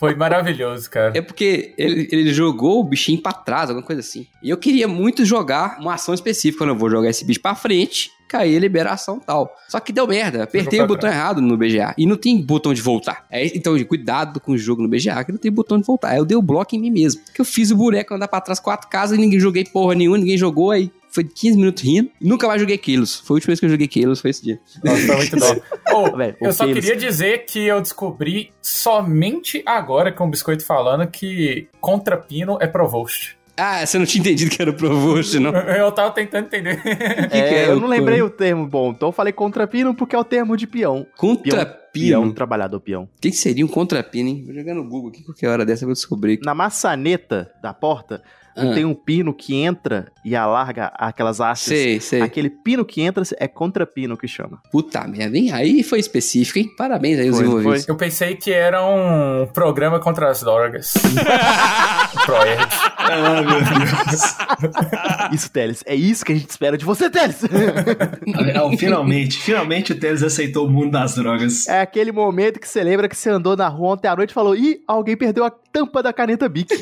Foi 0.00 0.14
maravilhoso, 0.14 0.90
cara. 0.90 1.12
É 1.14 1.20
porque 1.20 1.74
ele, 1.76 2.08
ele 2.10 2.32
jogou 2.32 2.80
o 2.80 2.84
bichinho 2.84 3.20
pra 3.20 3.34
trás, 3.34 3.68
alguma 3.68 3.86
coisa 3.86 4.00
assim. 4.00 4.26
E 4.42 4.48
eu 4.48 4.56
queria 4.56 4.88
muito 4.88 5.26
jogar 5.26 5.76
uma 5.78 5.92
ação 5.92 6.14
específica. 6.14 6.64
Quando 6.64 6.70
eu 6.70 6.76
vou 6.76 6.88
jogar 6.88 7.10
esse 7.10 7.22
bicho 7.22 7.42
pra 7.42 7.54
frente, 7.54 8.10
cair 8.26 8.58
liberação 8.58 9.20
tal. 9.20 9.54
Só 9.68 9.78
que 9.78 9.92
deu 9.92 10.06
merda. 10.06 10.44
Apertei 10.44 10.80
o 10.80 10.86
botão 10.86 11.10
errado 11.10 11.42
no 11.42 11.54
BGA. 11.54 11.94
E 11.98 12.06
não 12.06 12.16
tem 12.16 12.40
botão 12.40 12.72
de 12.72 12.80
voltar. 12.80 13.26
É, 13.30 13.44
então, 13.54 13.76
cuidado 13.84 14.40
com 14.40 14.52
o 14.52 14.58
jogo 14.58 14.80
no 14.80 14.88
BGA, 14.88 15.22
que 15.22 15.32
não 15.32 15.38
tem 15.38 15.52
botão 15.52 15.78
de 15.78 15.84
voltar. 15.84 16.12
Aí 16.12 16.18
eu 16.18 16.24
dei 16.24 16.36
o 16.36 16.40
bloco 16.40 16.74
em 16.74 16.80
mim 16.80 16.90
mesmo. 16.90 17.20
Que 17.34 17.42
eu 17.42 17.44
fiz 17.44 17.70
o 17.70 17.76
boneco 17.76 18.14
andar 18.14 18.28
pra 18.28 18.40
trás 18.40 18.58
quatro 18.58 18.88
casas 18.88 19.18
e 19.18 19.20
ninguém 19.20 19.38
joguei 19.38 19.64
porra 19.64 19.94
nenhuma, 19.94 20.16
ninguém 20.16 20.38
jogou. 20.38 20.70
Aí 20.70 20.90
foi 21.10 21.24
15 21.24 21.56
minutos 21.56 21.82
rindo. 21.82 22.10
Nunca 22.20 22.46
mais 22.46 22.60
joguei 22.60 22.78
Kilos. 22.78 23.16
Foi 23.20 23.34
a 23.34 23.36
última 23.36 23.48
vez 23.48 23.60
que 23.60 23.66
eu 23.66 23.70
joguei 23.70 23.88
Kilos, 23.88 24.20
foi 24.20 24.30
esse 24.30 24.42
dia. 24.42 24.60
Nossa, 24.82 25.06
foi 25.06 25.16
muito 25.16 25.36
dó. 25.36 25.56
Oh, 25.92 26.10
Velho, 26.16 26.36
eu 26.40 26.52
só 26.52 26.66
queria 26.66 26.96
dizer 26.96 27.44
que 27.46 27.60
eu 27.66 27.80
descobri 27.80 28.52
somente 28.62 29.62
agora 29.66 30.12
com 30.12 30.26
o 30.26 30.30
Biscoito 30.30 30.64
falando 30.64 31.06
que 31.06 31.68
contrapino 31.80 32.58
é 32.60 32.66
provost. 32.66 33.38
Ah, 33.62 33.84
você 33.84 33.98
não 33.98 34.06
tinha 34.06 34.20
entendido 34.20 34.50
que 34.50 34.62
era 34.62 34.70
o 34.70 34.74
Provost, 34.74 35.38
não? 35.38 35.50
Eu 35.76 35.92
tava 35.92 36.10
tentando 36.12 36.46
entender. 36.46 36.80
que 36.82 36.88
É, 36.88 37.48
que 37.48 37.54
é 37.54 37.68
eu 37.68 37.78
não 37.78 37.88
lembrei 37.88 38.22
o 38.22 38.30
termo 38.30 38.66
bom, 38.66 38.90
então 38.90 39.08
eu 39.08 39.12
falei 39.12 39.34
contrapino 39.34 39.94
porque 39.94 40.16
é 40.16 40.18
o 40.18 40.24
termo 40.24 40.56
de 40.56 40.66
peão. 40.66 41.06
Peão, 41.20 41.36
Contrapino. 41.42 42.32
trabalhador 42.32 42.80
peão. 42.80 43.02
O 43.02 43.20
que, 43.20 43.30
que 43.30 43.36
seria 43.36 43.64
um 43.64 43.68
contrapino, 43.68 44.30
hein? 44.30 44.44
Vou 44.46 44.54
jogar 44.54 44.74
no 44.74 44.88
Google 44.88 45.10
aqui, 45.10 45.22
qualquer 45.22 45.48
hora 45.48 45.66
dessa 45.66 45.84
eu 45.84 45.88
vou 45.88 45.94
descobrir. 45.94 46.40
Na 46.42 46.54
maçaneta 46.54 47.52
da 47.62 47.74
porta, 47.74 48.22
não 48.56 48.72
Ah. 48.72 48.74
tem 48.74 48.84
um 48.84 48.94
pino 48.94 49.32
que 49.32 49.54
entra 49.56 50.10
e 50.24 50.34
alarga 50.36 50.86
aquelas 50.96 51.40
hastes. 51.40 51.68
Sei, 51.68 52.00
sei. 52.00 52.20
Aquele 52.22 52.50
pino 52.50 52.84
que 52.84 53.00
entra 53.02 53.22
é 53.38 53.46
contrapino 53.48 54.16
que 54.16 54.26
chama. 54.28 54.60
Puta 54.70 55.06
merda, 55.06 55.36
hein? 55.36 55.52
Aí 55.52 55.82
foi 55.82 55.98
específico, 55.98 56.58
hein? 56.58 56.68
Parabéns 56.76 57.18
aí, 57.18 57.30
os 57.30 57.36
Foi, 57.36 57.46
envolvidos. 57.46 57.88
Eu 57.88 57.96
pensei 57.96 58.34
que 58.36 58.52
era 58.52 58.84
um 58.84 59.46
programa 59.52 59.98
contra 60.00 60.30
as 60.30 60.40
drogas. 60.42 60.92
Proerd. 62.26 62.66
Ah, 62.98 63.42
meu 63.42 63.60
Deus. 63.60 65.32
Isso, 65.32 65.50
Teles. 65.50 65.82
É 65.86 65.94
isso 65.94 66.24
que 66.24 66.32
a 66.32 66.34
gente 66.36 66.50
espera 66.50 66.76
de 66.76 66.84
você, 66.84 67.08
Teles. 67.08 67.40
Ah, 67.44 68.76
finalmente, 68.76 69.38
finalmente 69.38 69.92
o 69.92 69.98
Teles 69.98 70.22
aceitou 70.22 70.66
o 70.66 70.70
mundo 70.70 70.90
das 70.92 71.14
drogas. 71.14 71.66
é 71.68 71.80
aquele 71.80 72.12
momento 72.12 72.58
que 72.60 72.68
você 72.68 72.82
lembra 72.82 73.08
que 73.08 73.16
você 73.16 73.30
andou 73.30 73.56
na 73.56 73.68
rua 73.68 73.94
ontem 73.94 74.08
à 74.08 74.16
noite 74.16 74.30
e 74.30 74.34
falou: 74.34 74.54
ih, 74.54 74.80
alguém 74.86 75.16
perdeu 75.16 75.44
a 75.44 75.50
tampa 75.50 76.02
da 76.02 76.12
caneta 76.12 76.48
Bic. 76.48 76.68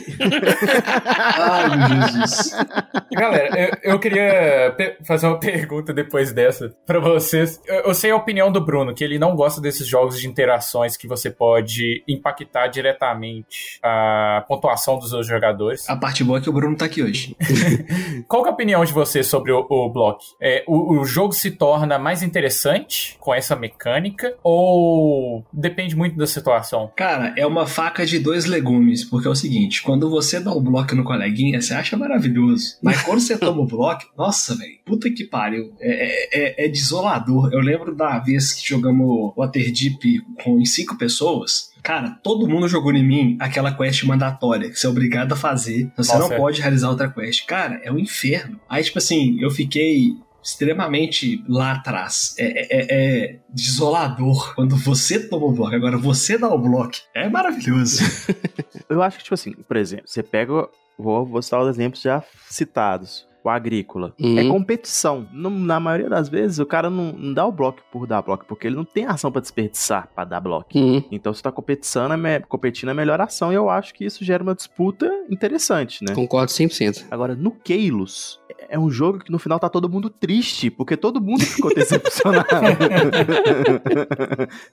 Ai, 1.58 2.12
Jesus. 2.12 2.52
Galera, 3.12 3.78
eu, 3.82 3.92
eu 3.92 3.98
queria 3.98 4.76
fazer 5.04 5.26
uma 5.26 5.38
pergunta 5.40 5.92
depois 5.92 6.32
dessa 6.32 6.74
pra 6.86 7.00
vocês. 7.00 7.60
Eu, 7.66 7.80
eu 7.80 7.94
sei 7.94 8.10
a 8.10 8.16
opinião 8.16 8.50
do 8.52 8.60
Bruno, 8.60 8.94
que 8.94 9.02
ele 9.02 9.18
não 9.18 9.34
gosta 9.34 9.60
desses 9.60 9.86
jogos 9.86 10.20
de 10.20 10.28
interações 10.28 10.96
que 10.96 11.06
você 11.06 11.30
pode 11.30 12.02
impactar 12.08 12.68
diretamente 12.68 13.78
a 13.82 14.44
pontuação 14.46 14.98
dos 14.98 15.10
seus 15.10 15.26
jogadores. 15.26 15.88
A 15.88 15.96
parte 15.96 16.22
boa 16.22 16.38
é 16.38 16.42
que 16.42 16.50
o 16.50 16.52
Bruno 16.52 16.76
tá 16.76 16.84
aqui 16.84 17.02
hoje. 17.02 17.36
Qual 18.28 18.44
é 18.44 18.48
a 18.48 18.52
opinião 18.52 18.84
de 18.84 18.92
vocês 18.92 19.26
sobre 19.26 19.52
o, 19.52 19.66
o 19.68 19.88
block? 19.88 20.24
É, 20.40 20.64
o, 20.66 21.00
o 21.00 21.04
jogo 21.04 21.32
se 21.32 21.50
torna 21.50 21.98
mais 21.98 22.22
interessante 22.22 23.16
com 23.18 23.34
essa 23.34 23.56
mecânica 23.56 24.34
ou 24.42 25.44
depende 25.52 25.96
muito 25.96 26.16
da 26.16 26.26
situação? 26.26 26.90
Cara, 26.94 27.34
é 27.36 27.46
uma 27.46 27.66
faca 27.66 28.04
de 28.04 28.18
dois 28.18 28.44
legumes, 28.44 29.04
porque 29.04 29.26
é 29.26 29.30
o 29.30 29.34
seguinte, 29.34 29.82
quando 29.82 30.10
você 30.10 30.40
dá 30.40 30.52
o 30.52 30.60
bloco 30.60 30.94
no 30.94 31.04
coleguinha, 31.04 31.47
você 31.60 31.74
acha 31.74 31.96
maravilhoso. 31.96 32.76
Mas 32.82 33.02
quando 33.02 33.20
você 33.20 33.36
toma 33.38 33.62
o 33.62 33.66
bloco, 33.66 34.04
nossa, 34.16 34.54
velho, 34.56 34.78
puta 34.84 35.10
que 35.10 35.24
pariu. 35.24 35.72
É, 35.80 36.64
é, 36.64 36.66
é 36.66 36.68
desolador. 36.68 37.50
Eu 37.52 37.60
lembro 37.60 37.94
da 37.94 38.18
vez 38.18 38.52
que 38.52 38.68
jogamos 38.68 39.32
Waterdeep 39.36 40.20
com 40.42 40.60
em 40.60 40.64
cinco 40.64 40.96
pessoas. 40.98 41.70
Cara, 41.82 42.10
todo 42.22 42.48
mundo 42.48 42.68
jogou 42.68 42.92
em 42.92 43.06
mim 43.06 43.36
aquela 43.40 43.72
quest 43.72 44.02
mandatória 44.04 44.68
que 44.68 44.78
você 44.78 44.86
é 44.86 44.90
obrigado 44.90 45.32
a 45.32 45.36
fazer. 45.36 45.90
Você 45.96 46.12
Nossa, 46.12 46.28
não 46.28 46.32
é. 46.34 46.36
pode 46.36 46.60
realizar 46.60 46.90
outra 46.90 47.08
quest. 47.08 47.46
Cara, 47.46 47.80
é 47.84 47.90
um 47.92 47.98
inferno. 47.98 48.60
Aí, 48.68 48.82
tipo 48.82 48.98
assim, 48.98 49.38
eu 49.40 49.50
fiquei 49.50 50.12
extremamente 50.42 51.42
lá 51.48 51.72
atrás. 51.72 52.34
É, 52.38 52.46
é- 52.46 52.86
é 53.30 53.38
desolador 53.50 54.54
quando 54.54 54.76
você 54.76 55.20
toma 55.28 55.46
o 55.46 55.52
bloco. 55.52 55.74
Agora, 55.74 55.96
você 55.98 56.36
dá 56.36 56.48
o 56.48 56.58
bloco. 56.58 56.92
É 57.14 57.28
maravilhoso. 57.28 58.02
Eu 58.88 59.02
acho 59.02 59.18
que, 59.18 59.24
tipo 59.24 59.34
assim, 59.34 59.52
por 59.52 59.76
exemplo, 59.76 60.04
você 60.06 60.22
pega 60.22 60.68
vou, 60.98 61.24
vou 61.24 61.40
citar 61.40 61.62
os 61.62 61.68
exemplos 61.68 62.02
já 62.02 62.22
citados. 62.48 63.26
O 63.44 63.48
agrícola. 63.48 64.12
Uhum. 64.20 64.36
É 64.38 64.46
competição. 64.48 65.26
Não- 65.32 65.48
na 65.48 65.78
maioria 65.78 66.10
das 66.10 66.28
vezes, 66.28 66.58
o 66.58 66.66
cara 66.66 66.90
não, 66.90 67.12
não 67.12 67.32
dá 67.32 67.46
o 67.46 67.52
bloco 67.52 67.78
por 67.90 68.04
dar 68.06 68.20
bloco, 68.20 68.44
porque 68.46 68.66
ele 68.66 68.74
não 68.76 68.84
tem 68.84 69.06
ação 69.06 69.30
pra 69.30 69.40
desperdiçar 69.40 70.08
pra 70.12 70.24
dar 70.24 70.40
bloco. 70.40 70.76
Uhum. 70.76 71.02
Então, 71.10 71.32
se 71.32 71.42
tá 71.42 71.50
competindo, 71.52 72.12
é 72.26 72.40
competindo 72.40 72.90
é 72.90 72.94
melhor 72.94 73.20
ação, 73.20 73.52
e 73.52 73.54
eu 73.54 73.70
acho 73.70 73.94
que 73.94 74.04
isso 74.04 74.24
gera 74.24 74.42
uma 74.42 74.54
disputa 74.56 75.08
interessante, 75.30 76.04
né? 76.04 76.14
Concordo 76.14 76.50
100%. 76.50 77.06
Agora, 77.10 77.36
no 77.36 77.52
Keilos, 77.52 78.40
é 78.68 78.76
um 78.78 78.90
jogo 78.90 79.20
que 79.20 79.30
no 79.30 79.38
final 79.38 79.58
tá 79.60 79.68
todo 79.68 79.88
mundo 79.88 80.10
triste, 80.10 80.68
porque 80.68 80.96
todo 80.96 81.20
mundo 81.20 81.42
ficou 81.44 81.72
decepcionado. 81.76 82.44